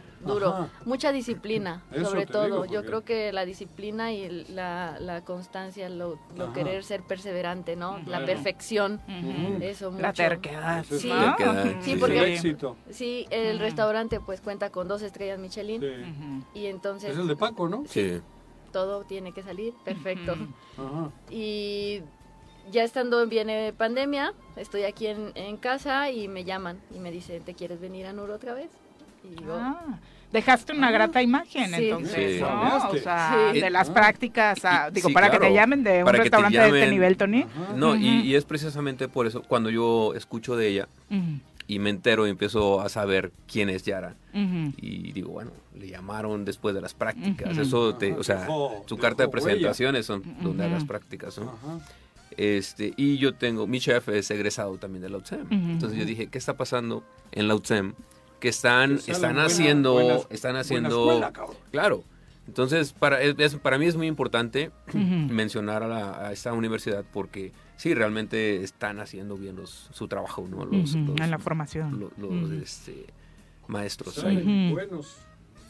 Ajá. 0.51 0.69
Mucha 0.85 1.11
disciplina, 1.11 1.83
Eso 1.91 2.11
sobre 2.11 2.27
todo. 2.27 2.45
digo, 2.45 2.65
Yo 2.67 2.85
creo 2.85 3.03
que 3.05 3.33
la 3.33 3.45
disciplina 3.45 4.13
y 4.13 4.45
la, 4.51 4.97
la 5.01 5.25
constancia, 5.25 5.89
lo, 5.89 6.17
lo 6.37 6.53
querer 6.53 6.85
ser 6.85 7.03
perseverante, 7.03 7.75
¿no? 7.75 7.99
La 8.07 8.25
perfección, 8.25 9.01
eso 9.61 9.91
mucho. 9.91 10.03
La 10.03 10.13
terquedad. 10.13 10.85
Sí. 10.85 11.09
terquedad, 11.09 11.65
Sí, 11.81 11.93
sí. 11.95 11.97
porque- 11.97 12.19
El 12.19 12.25
éxito. 12.33 12.77
Sí, 12.91 13.27
el 13.31 13.59
restaurante 13.59 14.21
pues 14.21 14.41
cuenta 14.41 14.71
con 14.71 14.87
dos 14.87 15.03
estrellas 15.03 15.41
Michelin 15.41 15.81
Sí. 15.81 16.61
Y 16.61 16.67
entonces 16.67 17.11
Es 17.11 17.19
el 17.19 17.27
de 17.27 17.35
Paco, 17.37 17.69
¿no? 17.69 17.83
Sí. 17.89 18.21
Todo 18.73 19.05
tiene 19.05 19.33
que 19.33 19.43
salir 19.43 19.75
perfecto. 19.85 20.35
Y 21.31 22.01
ya 22.71 22.85
estando 22.85 23.27
viene 23.27 23.73
pandemia, 23.77 24.33
estoy 24.57 24.85
aquí 24.85 25.07
en, 25.07 25.33
en 25.35 25.57
casa 25.57 26.11
y 26.11 26.29
me 26.29 26.45
llaman 26.45 26.81
y 26.95 26.99
me 26.99 27.11
dicen, 27.11 27.43
¿te 27.43 27.55
quieres 27.55 27.81
venir 27.81 28.07
a 28.07 28.13
NUR 28.13 28.31
otra 28.31 28.55
vez? 28.55 28.71
Y 29.25 29.37
digo, 29.41 29.55
Ah, 29.59 29.99
dejaste 30.33 30.73
una 30.73 30.91
grata 30.91 31.23
imagen, 31.23 31.69
Sí. 31.75 31.85
entonces, 31.89 32.37
Sí. 32.37 32.41
¿no? 32.41 32.49
Cambiaste. 32.49 32.99
O 32.99 33.03
sea, 33.03 33.51
Sí. 33.53 33.61
de 33.61 33.71
las 33.71 33.91
Ah. 33.91 33.95
prácticas 33.95 34.65
a, 34.65 34.89
Y- 34.89 34.93
digo, 34.95 35.09
sí, 35.09 35.15
para 35.15 35.31
que 35.31 35.39
te 35.39 35.53
llamen 35.53 35.85
de 35.85 36.03
un 36.03 36.13
restaurante 36.13 36.59
de 36.59 36.67
este 36.67 36.91
nivel, 36.91 37.17
Tony. 37.17 37.43
Ajá. 37.43 37.75
No, 37.77 37.95
y, 37.97 38.35
es 38.35 38.45
precisamente 38.45 39.09
por 39.09 39.27
eso, 39.27 39.43
cuando 39.43 39.69
yo 39.71 40.15
escucho 40.15 40.57
de 40.57 40.69
ella 40.69 40.89
y 41.75 41.79
me 41.79 41.91
entero 41.91 42.27
y 42.27 42.31
empiezo 42.31 42.81
a 42.81 42.89
saber 42.89 43.33
quién 43.51 43.69
es 43.71 43.83
Yara, 43.85 44.15
ujú. 44.35 44.73
y 44.77 45.13
digo, 45.13 45.31
bueno, 45.31 45.51
le 45.75 45.89
llamaron 45.89 46.45
después 46.45 46.75
de 46.75 46.81
las 46.81 46.95
prácticas. 46.95 47.53
Ujú. 47.53 47.61
Eso 47.63 47.95
te, 47.95 48.13
o 48.15 48.23
sea, 48.25 48.41
dejó- 48.43 48.85
su 48.87 48.97
carta 48.99 49.23
de 49.25 49.29
presentaciones 49.31 50.07
son 50.07 50.23
donde 50.43 50.69
las 50.69 50.85
prácticas, 50.85 51.39
¿no? 51.39 51.55
Este, 52.37 52.95
y 52.97 53.19
yo 53.19 53.35
tengo, 53.35 53.67
mi 53.67 53.79
chef 53.79 54.09
es 54.09 54.31
egresado 54.31 54.79
también 54.79 55.03
de 55.03 55.11
la 55.11 55.19
UTSEM. 55.19 55.47
Entonces 55.51 55.99
yo 55.99 56.05
dije, 56.05 56.29
¿qué 56.29 56.39
está 56.39 56.55
pasando 56.57 57.05
en 57.33 57.47
la 57.49 57.55
UTSEM? 57.55 57.93
Que 58.41 58.49
están, 58.49 58.99
Que 58.99 59.13
están 59.13 59.35
buena- 59.35 59.45
haciendo, 59.47 59.93
buena- 59.93 60.19
están 60.31 60.57
haciendo, 60.57 61.31
claro. 61.71 62.05
Entonces, 62.49 62.93
para, 62.93 63.21
es- 63.23 63.55
para 63.57 63.79
mí 63.79 63.87
es 63.87 63.97
muy 63.97 64.07
importante 64.09 64.71
Ujú. 64.89 64.99
mencionar 64.99 65.83
a, 65.85 65.89
la- 65.89 66.27
a 66.29 66.33
esta 66.33 66.53
universidad 66.53 67.05
porque 67.13 67.53
sí, 67.83 67.95
realmente 67.95 68.63
están 68.63 69.01
haciendo 69.01 69.37
bien 69.37 69.57
los, 69.57 69.89
su 69.91 70.07
trabajo, 70.07 70.47
¿no? 70.49 70.65
Los, 70.65 70.95
en 70.95 71.31
la 71.33 71.39
formación. 71.41 71.99
lo- 71.99 72.13
los, 72.17 72.53
este, 72.53 73.07
maestros. 73.67 74.19
Ujú. 74.19 74.71
buenos, 74.71 75.17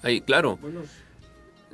Ahí, 0.03 0.21
claro. 0.21 0.59
buenos 0.59 0.89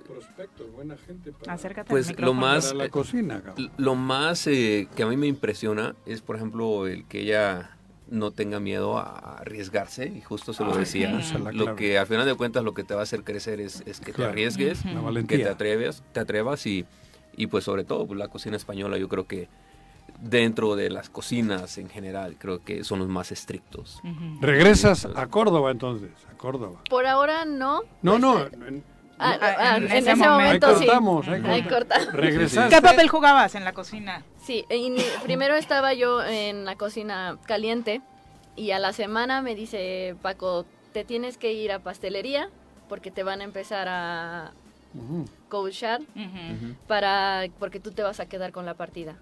prospectos, 0.06 0.70
buena 0.72 0.96
gente 0.96 1.32
para, 1.32 1.54
Acércate 1.54 1.90
Pues 1.90 2.10
al 2.10 2.16
lo 2.18 2.34
más- 2.34 2.66
para 2.66 2.84
la 2.84 2.88
cocina, 2.88 3.42
cabrón. 3.42 3.72
Lo 3.78 3.96
más 3.96 4.46
eh, 4.46 4.86
que 4.94 5.02
a 5.02 5.06
mí 5.06 5.16
me 5.16 5.26
impresiona 5.26 5.96
es, 6.06 6.20
por 6.22 6.36
ejemplo, 6.36 6.86
el 6.86 7.04
que 7.06 7.22
ella 7.22 7.76
no 8.08 8.30
tenga 8.30 8.60
miedo 8.60 8.96
a 8.96 9.38
arriesgarse, 9.38 10.06
y 10.06 10.20
justo 10.20 10.52
se 10.52 10.64
lo 10.64 10.72
Ay, 10.72 10.78
decía. 10.80 11.20
Lo 11.52 11.74
que 11.74 11.98
al 11.98 12.06
final 12.06 12.26
de 12.26 12.34
cuentas 12.36 12.62
lo 12.62 12.74
que 12.74 12.84
te 12.84 12.94
va 12.94 13.00
a 13.00 13.02
hacer 13.02 13.24
crecer 13.24 13.60
es, 13.60 13.82
es 13.86 13.98
que 13.98 14.12
Claro. 14.12 14.30
te 14.30 14.38
arriesgues, 14.38 14.82
que 15.26 15.38
te 15.38 15.48
atreves, 15.48 16.04
te 16.12 16.20
atrevas 16.20 16.64
y, 16.66 16.86
y 17.36 17.48
pues 17.48 17.64
sobre 17.64 17.82
todo 17.82 18.06
pues, 18.06 18.18
la 18.20 18.28
cocina 18.28 18.56
española 18.56 18.98
yo 18.98 19.08
creo 19.08 19.26
que 19.26 19.48
dentro 20.20 20.74
de 20.76 20.90
las 20.90 21.10
cocinas 21.10 21.78
en 21.78 21.88
general 21.88 22.36
creo 22.38 22.62
que 22.64 22.82
son 22.84 22.98
los 22.98 23.08
más 23.08 23.30
estrictos. 23.32 24.00
Regresas 24.40 25.04
a 25.06 25.26
Córdoba 25.28 25.70
entonces, 25.70 26.10
a 26.30 26.36
Córdoba. 26.36 26.80
por 26.90 27.06
ahora 27.06 27.44
no. 27.44 27.82
No, 28.02 28.18
no, 28.18 28.38
Este, 28.44 28.56
en- 28.56 28.84
ah, 29.18 29.36
Ah, 29.40 29.54
ah, 29.58 29.76
en 29.76 29.84
en, 29.84 29.92
ese 29.92 29.98
ese, 29.98 30.16
momento. 30.16 30.30
momento, 30.30 30.66
ahí 30.68 30.74
sí. 30.74 30.84
cortamos, 30.86 31.28
ahí 31.28 31.42
Ahí 31.46 31.62
cortamos. 31.62 32.12
Regresaste. 32.12 32.74
¿Qué 32.74 32.82
papel 32.82 33.08
jugabas 33.08 33.54
en 33.54 33.64
la 33.64 33.72
cocina? 33.72 34.22
Sí, 34.42 34.64
primero 35.24 35.54
estaba 35.54 35.92
yo 35.94 36.22
en 36.24 36.64
la 36.64 36.76
cocina 36.76 37.36
caliente 37.46 38.00
y 38.56 38.70
a 38.72 38.78
la 38.78 38.92
semana 38.92 39.40
me 39.42 39.54
dice 39.54 40.16
Paco, 40.22 40.66
te 40.92 41.04
tienes 41.04 41.36
que 41.38 41.52
ir 41.52 41.70
a 41.70 41.78
pastelería 41.80 42.48
porque 42.88 43.10
te 43.10 43.22
van 43.22 43.40
a 43.40 43.44
empezar 43.44 43.86
a 43.88 44.52
coachar 45.48 46.00
para 46.86 47.44
porque 47.58 47.78
tú 47.78 47.92
te 47.92 48.02
vas 48.02 48.20
a 48.20 48.26
quedar 48.26 48.52
con 48.52 48.66
la 48.66 48.74
partida. 48.74 49.16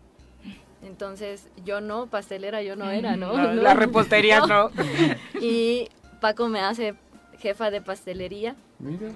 Entonces, 0.83 1.49
yo 1.65 1.81
no, 1.81 2.07
pastelera 2.07 2.63
yo 2.63 2.77
no 2.77 2.91
era, 2.91 3.17
¿no? 3.17 3.33
La, 3.37 3.53
No. 3.55 3.63
la 3.63 3.75
repostería 3.75 4.41
no. 4.41 4.71
Y 5.41 5.89
Paco 6.21 6.49
me 6.49 6.61
hace 6.61 6.95
jefa 7.39 7.71
de 7.71 7.81
pastelería, 7.81 8.57
Mira. 8.79 9.09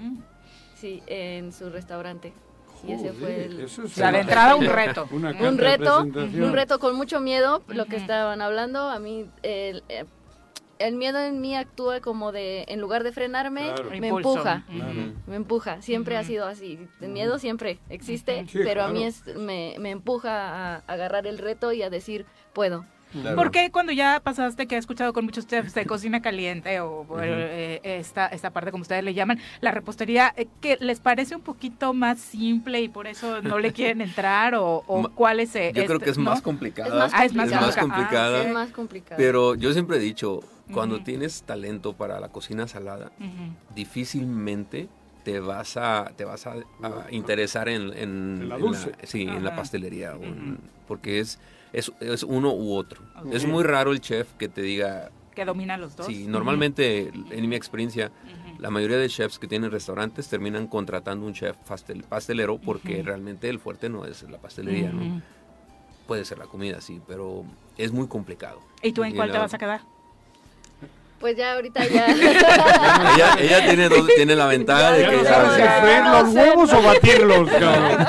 sí, 0.75 1.01
en 1.07 1.51
su 1.53 1.69
restaurante. 1.69 2.33
Y 2.87 2.93
ese 2.93 3.11
fue 3.13 3.45
el... 3.45 3.61
eso 3.61 3.83
es 3.83 3.95
de 3.95 4.01
una- 4.03 4.19
entrada 4.19 4.55
un 4.55 4.65
reto. 4.65 5.07
una 5.11 5.29
un 5.31 5.57
reto, 5.59 6.01
un 6.01 6.53
reto 6.53 6.79
con 6.79 6.95
mucho 6.95 7.19
miedo, 7.19 7.61
lo 7.67 7.85
que 7.85 7.95
estaban 7.95 8.41
hablando, 8.41 8.89
a 8.89 8.97
mí 8.97 9.27
el, 9.43 9.83
eh, 9.89 10.05
el 10.81 10.95
miedo 10.95 11.19
en 11.19 11.41
mí 11.41 11.55
actúa 11.55 11.99
como 12.01 12.31
de, 12.31 12.65
en 12.67 12.81
lugar 12.81 13.03
de 13.03 13.11
frenarme, 13.11 13.61
Claro. 13.73 13.89
me 13.89 13.97
Impulso. 14.07 14.29
empuja, 14.31 14.65
Claro. 14.67 15.13
me 15.27 15.35
empuja, 15.35 15.81
siempre 15.81 16.17
ha 16.17 16.23
sido 16.23 16.45
así, 16.47 16.79
el 17.01 17.09
miedo 17.09 17.39
siempre 17.39 17.79
existe, 17.89 18.45
Sí, 18.47 18.59
pero 18.63 18.83
a 18.83 18.89
mí 18.89 19.03
es, 19.03 19.25
me, 19.35 19.75
me 19.79 19.91
empuja 19.91 20.75
a 20.75 20.83
agarrar 20.87 21.27
el 21.27 21.37
reto 21.37 21.71
y 21.73 21.81
a 21.83 21.89
decir, 21.89 22.25
puedo. 22.53 22.85
Claro. 23.11 23.35
¿Por 23.35 23.51
qué 23.51 23.71
cuando 23.71 23.91
ya 23.91 24.19
pasaste, 24.23 24.67
que 24.67 24.75
he 24.75 24.77
escuchado 24.77 25.11
con 25.13 25.25
muchos 25.25 25.45
chefs 25.47 25.73
de 25.73 25.85
cocina 25.85 26.21
caliente 26.21 26.79
o 26.79 27.05
eh, 27.21 27.79
esta, 27.83 28.27
esta 28.27 28.51
parte 28.51 28.71
como 28.71 28.83
ustedes 28.83 29.03
le 29.03 29.13
llaman, 29.13 29.39
la 29.59 29.71
repostería, 29.71 30.33
eh, 30.37 30.47
que 30.61 30.77
les 30.79 30.99
parece 30.99 31.35
un 31.35 31.41
poquito 31.41 31.93
más 31.93 32.19
simple 32.19 32.81
y 32.81 32.87
por 32.89 33.07
eso 33.07 33.41
no 33.41 33.59
le 33.59 33.73
quieren 33.73 34.01
entrar 34.09 34.55
o, 34.55 34.83
o 34.87 35.09
cuál 35.13 35.39
es... 35.39 35.55
eh, 35.55 35.71
Yo 35.75 35.83
creo 35.85 35.95
este, 35.97 36.05
que 36.05 36.09
es 36.11 36.17
¿no? 36.17 36.23
más 36.25 36.41
complicada. 36.41 36.87
Es 36.89 36.93
más 36.95 37.11
Ah, 37.13 37.25
es 37.25 37.33
más 37.33 37.47
es 37.47 37.53
más 37.53 37.75
complicada. 37.75 37.81
complicada. 37.81 38.43
Es 38.43 38.53
más 38.53 38.71
complicado. 38.71 39.17
Pero 39.17 39.55
yo 39.55 39.73
siempre 39.73 39.97
he 39.97 39.99
dicho, 39.99 40.39
cuando 40.73 41.01
tienes 41.03 41.43
talento 41.43 41.93
para 41.93 42.19
la 42.21 42.29
cocina 42.29 42.67
salada, 42.67 43.11
difícilmente 43.75 44.87
te 45.23 45.39
vas 45.39 45.77
a 45.77 46.11
te 46.15 46.25
vas 46.25 46.47
a, 46.47 46.53
a 46.53 47.11
interesar 47.11 47.69
en, 47.69 47.91
en- 47.95 48.39
En 48.41 48.49
la 48.49 48.55
en 48.55 48.61
dulce. 48.61 48.91
sí, 49.03 49.23
en 49.23 49.43
la 49.43 49.55
pastelería, 49.55 50.13
porque 50.87 51.19
es, 51.19 51.39
es 51.73 51.91
es 51.99 52.23
uno 52.23 52.53
u 52.53 52.73
otro. 52.75 53.01
Es 53.31 53.45
muy 53.45 53.63
raro 53.63 53.91
el 53.91 54.01
chef 54.01 54.33
que 54.33 54.47
te 54.49 54.61
diga, 54.61 55.11
Que 55.35 55.45
domina 55.45 55.77
los 55.77 55.95
dos. 55.95 56.05
sí, 56.07 56.25
normalmente 56.27 57.11
en 57.29 57.49
mi 57.49 57.55
experiencia. 57.55 58.11
La 58.59 58.69
mayoría 58.69 58.97
de 58.97 59.09
chefs 59.09 59.39
que 59.39 59.47
tienen 59.47 59.71
restaurantes 59.71 60.27
terminan 60.27 60.67
contratando 60.67 61.25
un 61.25 61.33
chef 61.33 61.55
pastel- 61.67 62.03
pastelero 62.03 62.59
porque 62.59 63.01
realmente 63.01 63.49
el 63.49 63.59
fuerte 63.59 63.89
no 63.89 64.05
es 64.05 64.21
la 64.23 64.37
pastelería. 64.39 64.91
¿no? 64.91 65.21
Puede 66.05 66.25
ser 66.25 66.37
la 66.37 66.45
comida, 66.45 66.79
sí, 66.81 67.01
pero 67.07 67.43
es 67.77 67.91
muy 67.91 68.07
complicado. 68.07 68.59
¿Y 68.83 68.91
tú 68.91 69.03
en 69.03 69.13
Y 69.13 69.15
cuál 69.15 69.31
te 69.31 69.37
vas 69.39 69.53
a 69.53 69.57
quedar? 69.57 69.81
Pues 71.21 71.37
ya 71.37 71.53
ahorita 71.53 71.85
ya. 71.87 72.07
Ella, 72.11 73.35
ella 73.39 73.65
tiene, 73.67 73.87
dos- 73.89 74.07
tiene 74.15 74.35
la 74.35 74.47
ventaja 74.47 74.91
de 74.93 75.05
que 75.07 75.17
no 75.17 75.23
sabes 75.23 75.53
si 75.53 75.59
ya, 75.59 75.81
freír 75.81 76.03
no 76.03 76.11
los 76.23 76.33
sé, 76.33 76.39
huevos 76.39 76.71
no. 76.73 76.79
o 76.79 76.81
batirlos, 76.81 77.49
cabrón. 77.49 78.07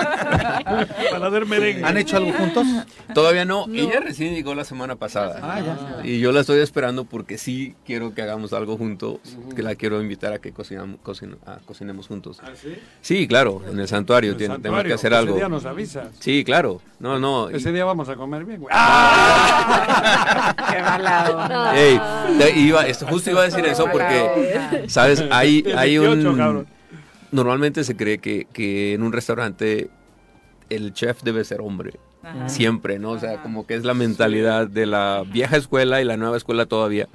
Para 1.12 1.26
hacer 1.28 1.46
merengue. 1.46 1.84
¿Han 1.84 1.98
hecho 1.98 2.16
algo 2.16 2.32
juntos? 2.32 2.66
Todavía 3.14 3.44
no. 3.44 3.66
No. 3.66 3.74
Ella 3.74 4.00
recién 4.00 4.34
llegó 4.34 4.54
la 4.54 4.64
semana 4.64 4.96
pasada. 4.96 5.38
Ah, 5.42 5.60
ya. 5.60 5.76
Y 6.04 6.18
yo 6.20 6.32
la 6.32 6.40
estoy 6.40 6.60
esperando 6.60 7.04
porque 7.04 7.36
sí 7.36 7.74
quiero 7.84 8.14
que 8.14 8.22
hagamos 8.22 8.52
algo 8.54 8.76
juntos, 8.78 9.18
que 9.54 9.62
la 9.62 9.74
quiero 9.74 10.00
invitar 10.00 10.32
a 10.32 10.38
que 10.38 10.54
cocinam- 10.54 10.96
cocin- 11.02 11.36
a 11.46 11.58
cocinemos 11.66 12.06
juntos. 12.08 12.40
¿Ah, 12.42 12.50
sí? 12.60 12.74
Sí, 13.02 13.26
claro, 13.28 13.60
en 13.70 13.78
el 13.78 13.88
santuario, 13.88 14.36
tiene- 14.36 14.56
tenemos 14.58 14.84
que 14.84 14.94
hacer 14.94 15.12
Ese 15.12 15.18
algo. 15.18 15.36
día 15.36 15.48
nos 15.48 15.66
avisas. 15.66 16.08
Sí, 16.18 16.44
claro. 16.44 16.80
No, 16.98 17.18
no. 17.18 17.50
y- 17.50 17.56
Ese 17.56 17.72
día 17.72 17.84
vamos 17.84 18.08
a 18.08 18.16
comer 18.16 18.44
bien, 18.44 18.60
güey. 18.60 18.72
Qué 20.70 20.80
mala 20.82 21.30
onda. 21.30 21.76
Ey, 21.76 22.00
te- 22.38 22.58
iba, 22.58 22.86
esto, 22.86 23.01
justo 23.02 23.30
iba 23.30 23.40
a 23.42 23.44
decir 23.44 23.64
eso 23.64 23.86
porque, 23.90 24.84
¿sabes? 24.88 25.22
Hay, 25.30 25.64
hay 25.76 25.98
18, 25.98 26.30
un... 26.30 26.66
Normalmente 27.30 27.84
se 27.84 27.96
cree 27.96 28.18
que, 28.18 28.46
que 28.52 28.94
en 28.94 29.02
un 29.02 29.12
restaurante 29.12 29.88
el 30.70 30.92
chef 30.92 31.22
debe 31.22 31.44
ser 31.44 31.60
hombre. 31.60 31.94
Ajá. 32.22 32.48
Siempre, 32.48 32.98
¿no? 32.98 33.10
O 33.10 33.18
sea, 33.18 33.42
como 33.42 33.66
que 33.66 33.74
es 33.74 33.84
la 33.84 33.94
mentalidad 33.94 34.66
de 34.68 34.86
la 34.86 35.24
vieja 35.26 35.56
escuela 35.56 36.00
y 36.00 36.04
la 36.04 36.16
nueva 36.16 36.36
escuela 36.36 36.66
todavía. 36.66 37.08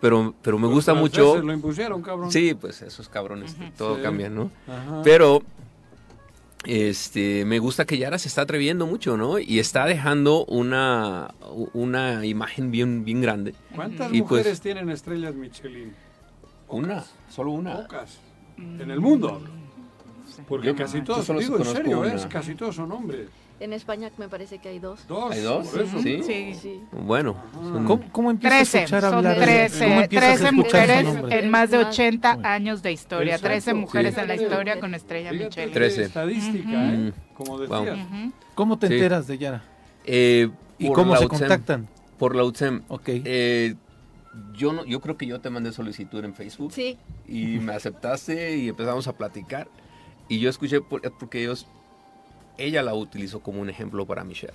Pero, 0.00 0.34
pero 0.42 0.58
me 0.58 0.68
gusta 0.68 0.94
mucho... 0.94 1.40
lo 1.42 1.52
impusieron, 1.52 2.02
cabrón. 2.02 2.30
Sí, 2.32 2.54
pues 2.54 2.82
esos 2.82 3.08
cabrones, 3.08 3.56
todo 3.76 3.96
Sí. 3.96 4.02
cambia, 4.02 4.28
¿no? 4.30 4.50
Ajá. 4.66 5.02
Pero 5.04 5.42
este 6.64 7.44
me 7.44 7.58
gusta 7.58 7.84
que 7.86 7.98
Yara 7.98 8.18
se 8.18 8.28
está 8.28 8.42
atreviendo 8.42 8.86
mucho, 8.86 9.16
¿no? 9.16 9.38
Y 9.38 9.58
está 9.58 9.86
dejando 9.86 10.44
una, 10.46 11.34
una 11.72 12.24
imagen 12.26 12.70
bien, 12.70 13.04
bien 13.04 13.20
grande. 13.20 13.54
¿Cuántas 13.74 14.12
Y 14.12 14.22
pues- 14.22 14.40
mujeres 14.42 14.60
tienen 14.60 14.90
estrellas 14.90 15.34
Michelin? 15.34 15.92
Una, 16.68 17.04
solo 17.30 17.52
una. 17.52 17.82
Pocas. 17.82 18.18
En 18.58 18.90
el 18.90 19.00
mundo. 19.00 19.28
hablo. 19.34 19.48
Porque 20.46 20.74
casi 20.74 21.00
todos, 21.02 21.26
digo 21.38 21.58
en 21.58 21.64
serio, 21.64 22.00
una. 22.00 22.14
¿eh? 22.14 22.26
casi 22.28 22.54
todos 22.54 22.76
son 22.76 22.92
hombres. 22.92 23.28
En 23.60 23.72
España 23.72 24.10
me 24.18 24.28
parece 24.28 24.58
que 24.58 24.68
hay 24.68 24.78
dos. 24.78 25.06
Dos. 25.08 25.32
¿Hay 25.32 25.40
dos? 25.40 25.66
por 25.66 25.80
eso. 25.82 26.00
¿Sí? 26.00 26.22
Sí. 26.22 26.54
Sí. 26.54 26.80
Bueno, 26.92 27.34
son- 27.54 27.84
¿Cómo, 27.86 28.04
cómo 28.12 28.30
empiezas 28.30 28.56
a 28.56 28.62
Trece, 28.62 28.78
escuchar 28.78 29.00
son 29.02 29.14
hablar 29.14 29.34
de- 29.34 29.40
¿Cómo 29.40 29.46
13, 29.56 29.84
empiezas 30.02 30.28
a 30.28 30.32
13 30.36 30.44
escuchar 30.44 30.54
mujeres 30.54 31.04
nombre? 31.14 31.38
en 31.40 31.50
más 31.50 31.70
de 31.70 31.78
Más. 31.78 31.86
80 31.88 32.38
años 32.44 32.82
de 32.82 32.92
historia, 32.92 33.34
Exacto. 33.34 33.48
13 33.48 33.74
mujeres 33.74 34.14
Sí. 34.14 34.20
en 34.20 34.28
la 34.28 34.34
historia 34.36 34.78
con 34.80 34.94
estrella 34.94 35.32
Michelin. 35.32 35.72
Trece. 35.74 36.02
Estadística. 36.04 36.92
¿eh? 36.94 36.96
Mm. 36.96 37.34
Como 37.34 37.58
Wow. 37.58 37.84
decías. 37.84 38.06
¿Cómo 38.54 38.78
te 38.78 38.86
Sí. 38.88 38.94
enteras 38.94 39.26
de 39.26 39.38
Yara? 39.38 39.64
eh, 40.04 40.48
¿Y 40.78 40.92
cómo 40.92 41.16
se 41.16 41.24
UTSEM. 41.26 41.38
contactan? 41.40 41.88
Por 42.16 42.36
la 42.36 42.44
UTSEM. 42.44 42.82
Ok. 42.88 43.02
Eh, 43.08 43.74
yo, 44.54 44.72
no, 44.72 44.84
yo 44.84 45.00
creo 45.00 45.16
que 45.16 45.26
yo 45.26 45.40
te 45.40 45.50
mandé 45.50 45.72
solicitud 45.72 46.24
en 46.24 46.32
Facebook 46.34 46.72
Sí. 46.72 46.96
y 47.26 47.58
me 47.58 47.72
aceptaste 47.74 48.56
y 48.56 48.68
empezamos 48.68 49.08
a 49.08 49.12
platicar. 49.16 49.66
Y 50.28 50.38
yo 50.38 50.48
escuché 50.48 50.80
por- 50.80 51.00
porque 51.18 51.40
ellos, 51.42 51.66
ella 52.58 52.82
la 52.82 52.92
utilizó 52.94 53.40
como 53.40 53.60
un 53.62 53.70
ejemplo 53.70 54.04
para 54.06 54.24
mi 54.24 54.34
chef. 54.34 54.50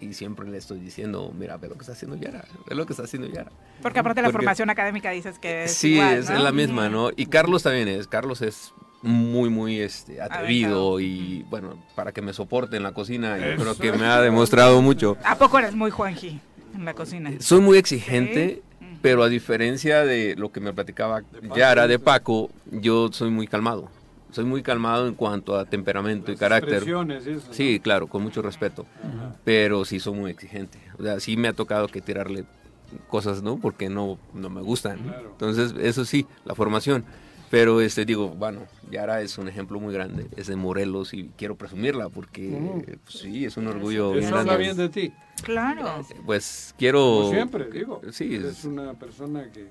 Y 0.00 0.12
siempre 0.14 0.46
le 0.48 0.56
estoy 0.58 0.78
diciendo, 0.80 1.32
mira, 1.36 1.56
ve 1.56 1.68
lo 1.68 1.74
que 1.74 1.80
está 1.80 1.92
haciendo 1.92 2.16
Yara, 2.16 2.44
ve 2.68 2.74
lo 2.74 2.86
que 2.86 2.92
está 2.92 3.02
haciendo 3.04 3.28
Yara. 3.28 3.50
Porque 3.82 3.98
aparte 3.98 4.22
la 4.22 4.28
Porque- 4.28 4.38
formación 4.44 4.70
académica 4.70 5.10
dices 5.10 5.38
que 5.38 5.64
es 5.64 5.74
Sí, 5.74 5.94
igual, 5.94 6.14
es, 6.18 6.30
¿no? 6.30 6.36
es 6.36 6.42
la 6.42 6.52
misma, 6.52 6.88
¿no? 6.88 7.10
Y 7.16 7.26
Carlos 7.26 7.62
también 7.64 7.88
es. 7.88 8.06
Carlos 8.06 8.40
es 8.42 8.72
muy, 9.02 9.48
muy 9.50 9.80
este, 9.80 10.20
atrevido 10.20 10.94
Aventado. 10.94 11.00
y, 11.00 11.44
bueno, 11.50 11.82
para 11.94 12.12
que 12.12 12.22
me 12.22 12.32
soporte 12.32 12.76
en 12.76 12.82
la 12.82 12.92
cocina, 12.92 13.36
yo 13.38 13.56
creo 13.56 13.76
que 13.76 13.92
me 13.92 14.06
ha 14.06 14.20
demostrado 14.20 14.80
mucho. 14.82 15.16
¿A 15.24 15.36
poco 15.36 15.58
eres 15.58 15.74
muy 15.74 15.90
Juanji 15.90 16.40
en 16.74 16.84
la 16.84 16.94
cocina? 16.94 17.30
Soy 17.40 17.60
muy 17.60 17.78
exigente, 17.78 18.62
Sí. 18.80 18.86
pero 19.02 19.22
a 19.22 19.28
diferencia 19.28 20.04
de 20.04 20.34
lo 20.36 20.50
que 20.50 20.60
me 20.60 20.72
platicaba 20.72 21.20
Paco, 21.20 21.56
Yara 21.56 21.86
de. 21.86 21.98
Paco, 21.98 22.50
yo 22.72 23.10
soy 23.12 23.30
muy 23.30 23.46
calmado. 23.46 23.88
Soy 24.30 24.44
muy 24.44 24.62
calmado 24.62 25.08
en 25.08 25.14
cuanto 25.14 25.56
a 25.58 25.64
temperamento 25.64 26.30
y 26.30 26.34
Las 26.34 26.40
carácter. 26.40 26.74
expresiones 26.74 27.26
y 27.26 27.30
eso, 27.30 27.48
¿no? 27.48 27.54
Sí, 27.54 27.80
claro, 27.80 28.06
con 28.08 28.22
mucho 28.22 28.42
respeto. 28.42 28.86
Pero 29.44 29.84
sí 29.84 30.00
soy 30.00 30.14
muy 30.14 30.30
exigente. 30.30 30.78
O 30.98 31.02
sea, 31.02 31.18
sí 31.20 31.36
me 31.36 31.48
ha 31.48 31.52
tocado 31.54 31.88
que 31.88 32.00
tirarle 32.00 32.44
cosas, 33.08 33.42
¿no? 33.42 33.58
Porque 33.58 33.88
no, 33.88 34.18
no 34.34 34.50
me 34.50 34.60
gustan. 34.60 34.98
Claro. 34.98 35.30
Entonces, 35.32 35.74
eso 35.80 36.04
sí, 36.04 36.26
la 36.44 36.54
formación. 36.54 37.04
Pero 37.50 37.80
este 37.80 38.04
digo, 38.04 38.28
bueno, 38.28 38.60
Yara 38.90 39.22
es 39.22 39.38
un 39.38 39.48
ejemplo 39.48 39.80
muy 39.80 39.94
grande, 39.94 40.26
es 40.36 40.48
de 40.48 40.56
Morelos 40.56 41.14
y 41.14 41.30
quiero 41.34 41.56
presumirla 41.56 42.10
porque 42.10 42.46
Ujú. 42.50 42.82
pues, 42.82 43.18
sí, 43.20 43.46
es 43.46 43.56
un 43.56 43.66
orgullo 43.68 44.14
Eso 44.14 44.28
habla 44.36 44.44
grande. 44.54 44.62
bien 44.64 44.76
de 44.76 44.88
ti. 44.90 45.12
Claro. 45.42 46.04
Pues 46.26 46.74
quiero 46.76 46.98
Como 47.00 47.30
siempre, 47.30 47.70
digo. 47.70 48.02
Sí, 48.12 48.34
Eres 48.34 48.58
es- 48.58 48.64
una 48.66 48.92
persona 48.92 49.50
que, 49.50 49.68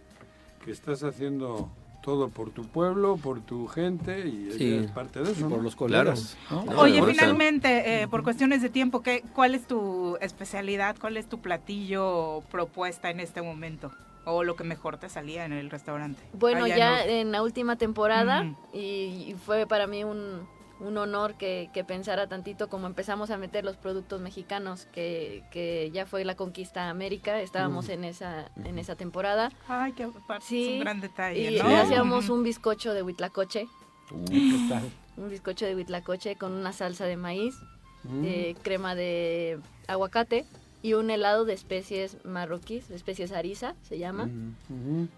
que 0.65 0.71
estás 0.71 1.03
haciendo 1.03 1.69
todo 2.07 2.29
por 2.29 2.51
tu 2.51 2.63
pueblo, 2.65 3.17
por 3.17 3.41
tu 3.41 3.67
gente 3.67 4.25
y 4.25 4.49
Sí. 4.53 4.75
es 4.75 4.91
parte 4.91 5.19
de 5.19 5.33
eso. 5.33 5.49
Por 5.49 5.57
¿no? 5.57 5.63
los 5.63 5.75
colegas. 5.75 6.37
Oye, 6.77 7.03
finalmente, 7.03 8.01
eh, 8.01 8.07
por 8.07 8.23
cuestiones 8.23 8.61
de 8.61 8.69
tiempo, 8.69 9.01
¿qué, 9.01 9.25
¿cuál 9.35 9.53
es 9.55 9.67
tu 9.67 10.17
especialidad? 10.21 10.95
¿Cuál 11.01 11.17
es 11.17 11.27
tu 11.27 11.41
platillo 11.41 12.43
propuesta 12.49 13.09
en 13.09 13.19
este 13.19 13.41
momento? 13.41 13.91
¿O 14.23 14.45
lo 14.45 14.55
que 14.55 14.63
mejor 14.63 14.95
te 14.95 15.09
salía 15.09 15.43
en 15.43 15.51
el 15.51 15.69
restaurante? 15.69 16.23
Bueno, 16.31 16.63
Allá 16.63 16.77
ya 16.77 17.03
en 17.03 17.27
en 17.27 17.31
la 17.33 17.43
última 17.43 17.75
temporada 17.75 18.55
y, 18.71 18.77
y 18.79 19.35
fue 19.45 19.67
para 19.67 19.85
mí 19.85 20.05
un, 20.05 20.47
un 20.79 20.97
honor 20.97 21.35
que, 21.35 21.69
que 21.73 21.83
pensara 21.83 22.27
tantito 22.27 22.69
como 22.69 22.85
empezamos 22.87 23.31
a 23.31 23.37
meter 23.37 23.65
los 23.65 23.77
productos 23.77 24.21
mexicanos, 24.21 24.87
que, 24.91 25.43
que 25.51 25.89
ya 25.91 26.05
fue 26.05 26.23
la 26.25 26.35
conquista 26.35 26.83
a 26.85 26.89
América, 26.89 27.41
estábamos 27.41 27.89
en 27.89 28.03
esa 28.03 28.51
en 28.63 28.77
esa 28.77 28.95
temporada. 28.95 29.51
Ay, 29.67 29.93
qué 29.93 30.03
aparte, 30.03 30.43
es 30.43 30.43
Sí, 30.45 30.73
un 30.73 30.79
gran 30.81 31.01
detalle, 31.01 31.51
Y 31.51 31.57
¿no? 31.59 31.67
le 31.67 31.77
hacíamos 31.77 32.29
un 32.29 32.43
bizcocho 32.43 32.93
de 32.93 33.01
huitlacoche, 33.03 33.67
Uh, 34.09 34.23
¿Qué 34.25 34.65
tal? 34.69 34.89
un 35.17 35.29
bizcocho 35.29 35.65
de 35.65 35.75
huitlacoche 35.75 36.35
con 36.37 36.53
una 36.53 36.71
salsa 36.73 37.05
de 37.05 37.17
maíz, 37.17 37.55
Mm. 38.03 38.23
eh, 38.23 38.55
crema 38.61 38.95
de 38.95 39.59
aguacate 39.87 40.45
y 40.81 40.93
un 40.93 41.09
helado 41.09 41.43
de 41.43 41.53
especies 41.53 42.23
marroquíes, 42.23 42.87
de 42.87 42.95
especies 42.95 43.31
ariza 43.33 43.75
se 43.81 43.97
llama. 43.97 44.29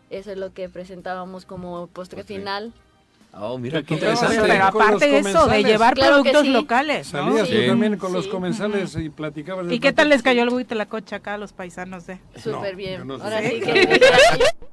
Eso 0.09 0.31
es 0.31 0.37
lo 0.37 0.53
que 0.53 0.69
presentábamos 0.69 1.45
como 1.45 1.85
postre 1.87 2.21
Postre. 2.21 2.37
final. 2.37 2.73
Oh, 3.41 3.57
mira, 3.57 3.81
qué 3.83 3.93
interesante. 3.93 4.35
Pero 4.41 4.53
los 4.53 4.63
aparte 4.67 5.07
de 5.07 5.19
eso, 5.19 5.47
de 5.47 5.63
llevar 5.63 5.93
Claro 5.93 6.15
productos 6.21 6.41
sí. 6.43 6.49
locales, 6.51 7.13
¿no? 7.13 7.25
Salías 7.27 7.47
Sí. 7.47 7.55
tú 7.61 7.67
también 7.67 7.97
con 7.97 8.11
los 8.11 8.25
Sí. 8.25 8.31
comensales 8.31 8.95
y 8.97 9.09
platicabas 9.09 9.71
¿Y 9.71 9.79
qué 9.79 9.93
tal 9.93 10.09
les 10.09 10.21
cayó 10.21 10.43
el 10.43 10.49
huitlacoche 10.49 11.15
acá 11.15 11.35
a 11.35 11.37
los 11.37 11.53
paisanos 11.53 12.05
de? 12.05 12.19
Súper 12.35 12.71
yo 12.71 12.77
bien. 12.77 13.07
no 13.07 13.17
sé. 13.17 13.23
Ahora 13.23 13.41
¿Sí? 13.41 13.49
sí 13.51 13.59
que 13.61 13.99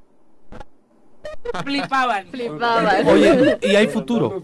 Flipaban. 1.63 2.27
flipaban. 2.27 3.07
Oye, 3.07 3.57
y 3.61 3.75
hay 3.75 3.87
futuro. 3.87 4.43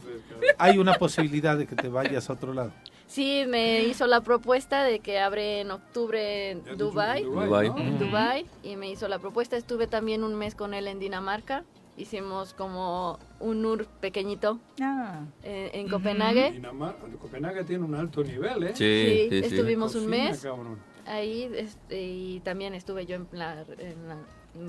Hay 0.57 0.77
una 0.77 0.93
posibilidad 0.95 1.57
de 1.57 1.65
que 1.67 1.75
te 1.75 1.87
vayas 1.89 2.29
a 2.29 2.33
otro 2.33 2.53
lado. 2.53 2.71
Sí, 3.07 3.43
me 3.47 3.83
hizo 3.83 4.07
la 4.07 4.21
propuesta 4.21 4.83
de 4.83 4.99
que 4.99 5.19
abre 5.19 5.61
en 5.61 5.71
octubre 5.71 6.51
en 6.51 6.63
Dubai, 6.77 7.23
Dubái. 7.23 7.69
¿no? 7.69 7.77
en 7.77 7.99
Dubai 7.99 8.45
y 8.63 8.75
me 8.75 8.89
hizo 8.89 9.07
la 9.07 9.19
propuesta. 9.19 9.55
Estuve 9.57 9.87
también 9.87 10.23
un 10.23 10.35
mes 10.35 10.55
con 10.55 10.73
él 10.73 10.87
en 10.87 10.99
Dinamarca. 10.99 11.63
Hicimos 11.95 12.53
como 12.55 13.19
un 13.39 13.61
NUR 13.61 13.85
pequeñito 14.01 14.59
Ah. 14.81 15.25
eh, 15.43 15.69
en 15.73 15.87
Copenhague. 15.87 16.51
Dinamar- 16.53 16.95
Copenhague 17.19 17.63
tiene 17.65 17.85
un 17.85 17.93
alto 17.93 18.23
nivel, 18.23 18.63
¿eh? 18.63 18.69
Sí, 18.75 19.29
Sí, 19.29 19.29
sí, 19.29 19.49
sí. 19.49 19.55
estuvimos 19.55 19.93
un 19.95 20.05
Cocina, 20.05 20.23
mes 20.29 20.41
cabrón. 20.41 20.79
Ahí 21.05 21.49
este, 21.55 22.01
y 22.01 22.39
también 22.41 22.73
estuve 22.73 23.05
yo 23.05 23.15
en 23.15 23.27
la, 23.31 23.63
en 23.77 24.07
la- 24.07 24.17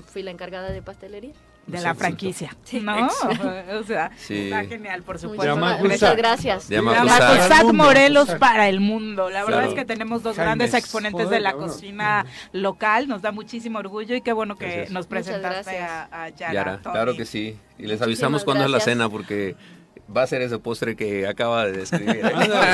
fui 0.07 0.23
la 0.23 0.31
encargada 0.31 0.71
de 0.71 0.81
pastelería. 0.81 1.33
De 1.67 1.79
Sí, 1.79 1.83
la 1.83 1.95
franquicia, 1.95 2.55
Sí. 2.63 2.79
¿no? 2.79 3.07
O 3.79 3.83
sea, 3.83 4.11
Sí. 4.17 4.45
está 4.51 4.65
genial, 4.65 5.01
por 5.01 5.17
supuesto. 5.17 5.55
Muchas 5.57 6.15
gracias. 6.15 6.69
De. 6.69 6.79
Morelos 7.73 8.29
para 8.39 8.69
el 8.69 8.79
mundo. 8.79 9.29
La 9.29 9.39
verdad 9.43 9.59
Claro. 9.61 9.69
es 9.69 9.73
que 9.75 9.85
tenemos 9.85 10.21
dos 10.23 10.37
grandes 10.37 10.73
exponentes 10.73 11.25
Joder, 11.25 11.37
de 11.39 11.43
la 11.43 11.53
cocina 11.53 12.25
local. 12.51 13.07
Nos 13.07 13.21
da 13.21 13.31
muchísimo 13.31 13.79
orgullo 13.79 14.15
y 14.15 14.21
qué 14.21 14.33
bueno 14.33 14.55
que 14.57 14.65
Gracias. 14.65 14.91
nos 14.91 15.07
presentaste 15.07 15.79
a, 15.79 16.07
a 16.25 16.29
Yara. 16.29 16.53
Yara, 16.53 16.79
claro 16.79 17.15
que 17.15 17.25
sí. 17.25 17.57
Y 17.77 17.83
les 17.87 18.01
avisamos 18.01 18.43
cuándo 18.43 18.63
es 18.65 18.69
la 18.69 18.79
cena 18.79 19.09
porque 19.09 19.55
va 20.15 20.23
a 20.23 20.27
ser 20.27 20.41
ese 20.41 20.59
postre 20.59 20.95
que 20.95 21.27
acaba 21.27 21.65
de 21.65 21.71
describir. 21.73 22.21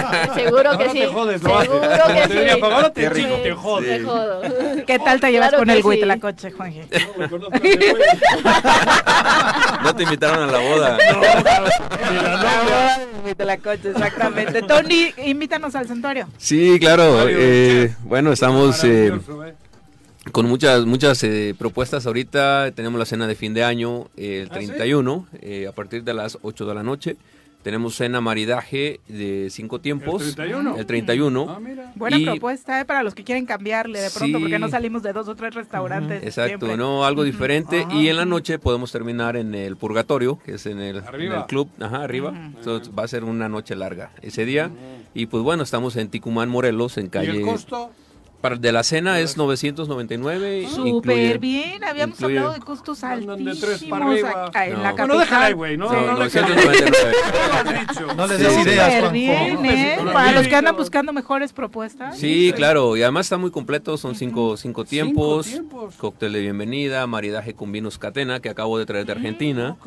Seguro 0.36 0.78
que 0.78 0.84
Ahora 0.86 0.92
sí. 0.92 1.00
te 1.00 1.08
jodes, 1.08 1.44
lo 1.44 1.62
Seguro 1.62 1.82
que 1.82 2.28
Te 2.28 2.50
sí. 2.54 2.60
"Pues 2.60 2.74
ahora 2.74 2.94
te 2.94 3.12
chingo, 3.12 3.36
te 3.38 3.52
jodes". 3.54 3.98
Te 4.00 4.04
jodo. 4.06 4.42
¿Qué 4.88 5.00
tal 5.00 5.20
te 5.20 5.32
llevas 5.32 5.50
Claro 5.50 5.62
con 5.64 5.70
el 5.70 5.84
huitlacoche? 5.86 6.52
No, 6.52 6.66
lo 7.18 7.30
conozco 7.30 7.56
hace 7.56 7.78
mucho. 7.78 7.96
No 9.84 9.96
te 9.96 10.04
invitaron 10.04 10.50
a 10.50 10.52
la 10.52 10.60
boda. 10.60 10.98
La 10.98 12.64
boda 12.64 12.98
del 13.00 13.26
huitlacoche, 13.26 13.90
exactamente. 13.92 14.62
Tony, 14.64 15.14
invítanos 15.26 15.74
al 15.76 15.88
santuario. 15.88 16.28
Sí, 16.38 16.78
claro. 16.80 17.28
Eh, 17.28 17.96
bueno, 18.04 18.32
estamos... 18.32 18.84
con 20.32 20.48
muchas 20.48 20.86
muchas 20.86 21.24
eh, 21.24 21.56
propuestas 21.58 22.06
ahorita. 22.06 22.72
Tenemos 22.76 23.00
la 23.00 23.06
cena 23.06 23.28
de 23.28 23.36
fin 23.36 23.54
de 23.54 23.64
año 23.64 24.08
eh, 24.18 24.42
el 24.44 24.50
¿Ah, 24.52 24.60
sí? 24.62 24.68
31 24.68 25.28
eh, 25.42 25.68
a 25.68 25.72
partir 25.72 26.04
de 26.04 26.14
las 26.14 26.38
8 26.42 26.66
de 26.66 26.76
la 26.76 26.84
noche. 26.84 27.18
Tenemos 27.64 27.96
cena 27.96 28.22
maridaje 28.22 29.00
de 29.08 29.50
cinco 29.52 29.80
tiempos. 29.80 30.24
¿El 30.28 30.34
31? 30.36 30.78
El 30.78 30.86
31. 30.88 31.46
Ah, 31.48 31.60
mira. 31.60 31.92
Buena 31.96 32.18
Y- 32.18 32.26
propuesta 32.26 32.80
¿eh? 32.82 32.86
para 32.86 33.04
los 33.04 33.14
que 33.14 33.24
quieren 33.24 33.46
cambiarle 33.46 34.00
de 34.00 34.10
pronto, 34.10 34.40
Sí. 34.40 34.44
porque 34.44 34.58
no 34.58 34.68
salimos 34.68 35.04
de 35.04 35.14
dos 35.14 35.28
o 35.28 35.36
tres 35.36 35.54
restaurantes. 35.54 36.24
Exacto, 36.24 36.66
siempre. 36.66 36.76
no, 36.78 37.06
algo 37.06 37.24
diferente. 37.24 37.86
Y 37.92 38.08
en 38.08 38.18
la 38.18 38.26
noche 38.26 38.58
podemos 38.58 38.92
terminar 38.92 39.36
en 39.38 39.54
el 39.54 39.78
Purgatorio, 39.78 40.40
que 40.44 40.56
es 40.56 40.66
en 40.66 40.80
el, 40.80 41.04
en 41.14 41.32
el 41.34 41.46
club, 41.46 41.70
ajá, 41.80 42.02
arriba. 42.02 42.34
Entonces 42.36 42.92
va 42.98 43.04
a 43.04 43.08
ser 43.08 43.24
una 43.24 43.48
noche 43.48 43.76
larga 43.76 44.10
ese 44.24 44.44
día. 44.46 44.72
Y 45.14 45.28
pues 45.28 45.44
bueno, 45.44 45.62
estamos 45.62 45.96
en 45.98 46.08
Ticumán, 46.10 46.50
Morelos, 46.50 46.98
en 46.98 47.06
¿Y 47.06 47.10
calle. 47.10 47.30
el 47.38 47.42
costo? 47.44 47.92
Para, 48.42 48.56
de 48.56 48.72
la 48.72 48.82
cena 48.84 49.20
es 49.20 49.38
999. 49.38 50.68
Súper 50.68 50.88
incluye- 51.16 51.40
bien, 51.40 51.84
habíamos 51.84 52.20
incluye- 52.20 52.38
hablado 52.40 52.54
de 52.56 52.60
costos 52.60 53.04
altísimos 53.04 54.24
acá 54.24 54.66
en 54.66 54.74
No. 54.74 54.80
la 54.82 54.90
No, 54.92 54.96
capital. 54.96 55.08
no 55.08 55.20
déjala 55.20 55.46
ahí, 55.46 55.54
güey, 55.54 55.78
no, 55.78 55.90
Sí. 55.90 55.96
no, 55.96 56.02
no, 56.08 56.14
999. 56.18 56.92
¿Qué 56.92 57.78
has 57.78 57.88
dicho? 57.88 58.14
No 58.16 58.28
les 58.28 58.40
des 58.40 58.54
sí. 58.54 58.62
ideas, 58.62 58.86
Súper 58.86 59.00
Juanjo. 59.02 59.14
bien, 59.14 59.66
¿eh? 59.66 59.98
Para 60.12 60.32
los 60.32 60.48
que 60.48 60.56
andan 60.56 60.76
buscando 60.76 61.14
mejores 61.14 61.54
propuestas. 61.54 62.18
Sí, 62.18 62.52
claro, 62.56 62.98
y 62.98 63.04
además 63.04 63.28
está 63.28 63.38
muy 63.38 63.52
completo, 63.52 63.98
son 63.98 64.16
cinco, 64.16 64.58
cinco 64.58 64.86
tiempos, 64.86 65.46
tiempos. 65.48 65.96
cóctel 65.98 66.34
de 66.34 66.42
bienvenida, 66.42 67.06
maridaje 67.08 67.54
con 67.54 67.72
vinos 67.72 67.98
catena 67.98 68.40
que 68.40 68.50
acabo 68.50 68.78
de 68.80 68.86
traer 68.86 69.06
de 69.06 69.12
Argentina 69.12 69.78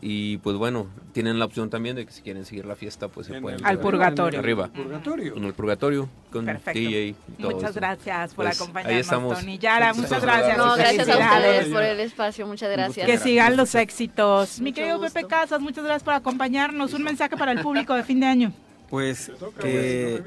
y 0.00 0.36
pues 0.38 0.56
bueno, 0.56 0.86
tienen 1.16 1.38
la 1.38 1.46
opción 1.46 1.70
también 1.70 1.96
de 1.96 2.04
que 2.04 2.12
si 2.12 2.20
quieren 2.20 2.44
seguir 2.44 2.66
la 2.66 2.76
fiesta 2.76 3.08
pues 3.08 3.26
se 3.28 3.34
En 3.34 3.40
pueden 3.42 3.58
el- 3.60 3.64
Al 3.64 3.78
purgatorio. 3.78 4.38
arriba, 4.38 4.68
Purgatorio. 4.68 5.34
en 5.34 5.44
el 5.44 5.54
purgatorio 5.54 6.10
con 6.30 6.44
Perfecto. 6.44 6.78
DJ 6.78 7.06
y 7.08 7.12
todo 7.40 7.52
Muchas 7.52 7.70
eso. 7.70 7.80
gracias 7.80 8.34
por 8.34 8.44
Pues, 8.44 8.60
acompañarnos, 8.60 8.94
ahí 8.94 9.00
estamos. 9.00 9.38
Tony. 9.40 9.58
Yara, 9.58 9.94
muchas 9.94 10.10
Muchas 10.10 10.22
gracias. 10.22 10.58
No, 10.58 10.76
gracias 10.76 11.08
a 11.08 11.18
ustedes 11.18 11.66
por 11.68 11.82
el 11.82 12.00
espacio, 12.00 12.46
muchas 12.46 12.70
gracias. 12.70 13.06
Que 13.06 13.16
sigan 13.16 13.56
los 13.56 13.74
éxitos. 13.74 14.60
Mi 14.60 14.74
querido 14.74 14.98
gusto. 14.98 15.14
Pepe 15.14 15.26
Casas, 15.26 15.58
muchas 15.62 15.84
gracias 15.84 16.02
por 16.02 16.12
acompañarnos. 16.12 16.92
Un 16.92 17.02
mensaje 17.02 17.34
para 17.38 17.52
el 17.52 17.60
público 17.62 17.94
de 17.94 18.02
fin 18.04 18.20
de 18.20 18.26
año. 18.26 18.52
Pues 18.90 19.32
Toca, 19.40 19.62
que, 19.62 20.22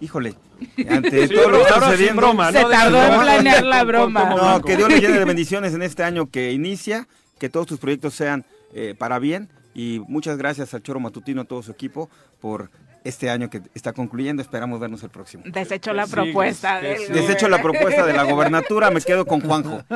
híjole, 0.00 0.34
ante 0.88 1.28
Sí, 1.28 1.34
todo 1.34 1.50
lo 1.50 1.50
pero 1.50 1.56
que 1.58 1.62
está 1.64 1.74
ahora 1.74 1.86
sin 1.88 1.92
sucediendo, 1.96 2.22
broma, 2.22 2.50
Se 2.50 2.62
¿no? 2.62 2.68
tardó 2.70 3.02
en 3.02 3.20
planear 3.20 3.62
la 3.64 3.84
broma. 3.90 4.34
No, 4.34 4.62
que 4.62 4.74
Dios 4.76 4.88
le 4.88 5.00
llene 5.00 5.18
de 5.18 5.24
bendiciones 5.26 5.74
en 5.74 5.82
este 5.82 6.02
año 6.02 6.30
que 6.30 6.50
inicia, 6.52 7.06
que 7.38 7.50
todos 7.50 7.66
tus 7.66 7.78
proyectos 7.78 8.14
sean 8.14 8.44
eh, 8.72 8.94
para 8.98 9.18
bien 9.18 9.50
y 9.74 10.00
muchas 10.06 10.38
gracias 10.38 10.72
al 10.72 10.82
Choro 10.82 11.00
Matutino, 11.00 11.42
a 11.42 11.44
todo 11.44 11.62
su 11.62 11.72
equipo 11.72 12.08
por 12.40 12.70
este 13.04 13.30
año 13.30 13.48
que 13.50 13.62
está 13.74 13.92
concluyendo. 13.92 14.42
Esperamos 14.42 14.80
vernos 14.80 15.02
el 15.02 15.10
próximo. 15.10 15.44
Desecho 15.46 15.92
la 15.92 16.04
Que 16.06 16.10
propuesta. 16.10 16.80
que 16.80 16.88
del 16.98 17.12
Desecho 17.12 17.48
la 17.48 17.60
propuesta 17.62 18.04
de 18.04 18.12
la 18.14 18.24
gobernatura, 18.24 18.90
me 18.90 19.00
quedo 19.00 19.24
con 19.26 19.40
Juanjo. 19.40 19.82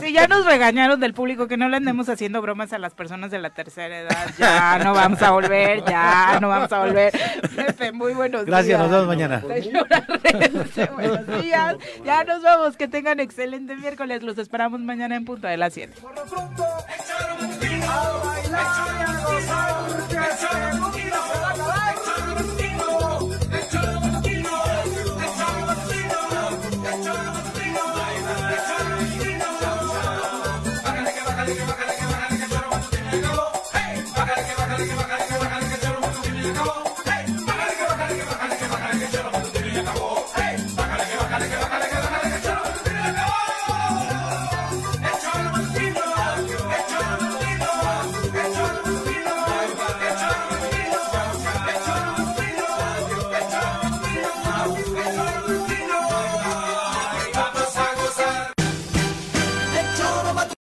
Sí, 0.00 0.12
ya 0.12 0.26
nos 0.28 0.44
regañaron 0.44 1.00
del 1.00 1.14
público 1.14 1.46
que 1.48 1.56
no 1.56 1.68
le 1.68 1.76
andemos 1.76 2.08
haciendo 2.08 2.40
bromas 2.42 2.72
a 2.72 2.78
las 2.78 2.94
personas 2.94 3.30
de 3.30 3.38
la 3.38 3.50
tercera 3.50 4.00
edad. 4.00 4.30
Ya 4.38 4.78
no 4.82 4.92
vamos 4.92 5.20
a 5.22 5.30
volver, 5.30 5.84
ya 5.84 6.38
no 6.40 6.48
vamos 6.48 6.72
a 6.72 6.80
volver. 6.80 7.12
Pepe, 7.54 7.92
muy 7.92 8.12
buenos 8.14 8.44
Gracias, 8.44 8.66
días. 8.66 8.80
nos 8.80 8.90
vemos 8.90 9.06
mañana. 9.06 9.40
Señora 9.40 10.06
Rense, 10.22 10.86
buenos 10.86 11.42
días. 11.42 11.76
Ya 12.04 12.24
nos 12.24 12.42
vamos, 12.42 12.76
que 12.76 12.88
tengan 12.88 13.20
excelente 13.20 13.76
miércoles. 13.76 14.22
Los 14.22 14.38
esperamos 14.38 14.80
mañana 14.80 15.16
en 15.16 15.24
punto 15.24 15.46
de 15.48 15.56
las 15.56 15.72
7. 15.74 15.94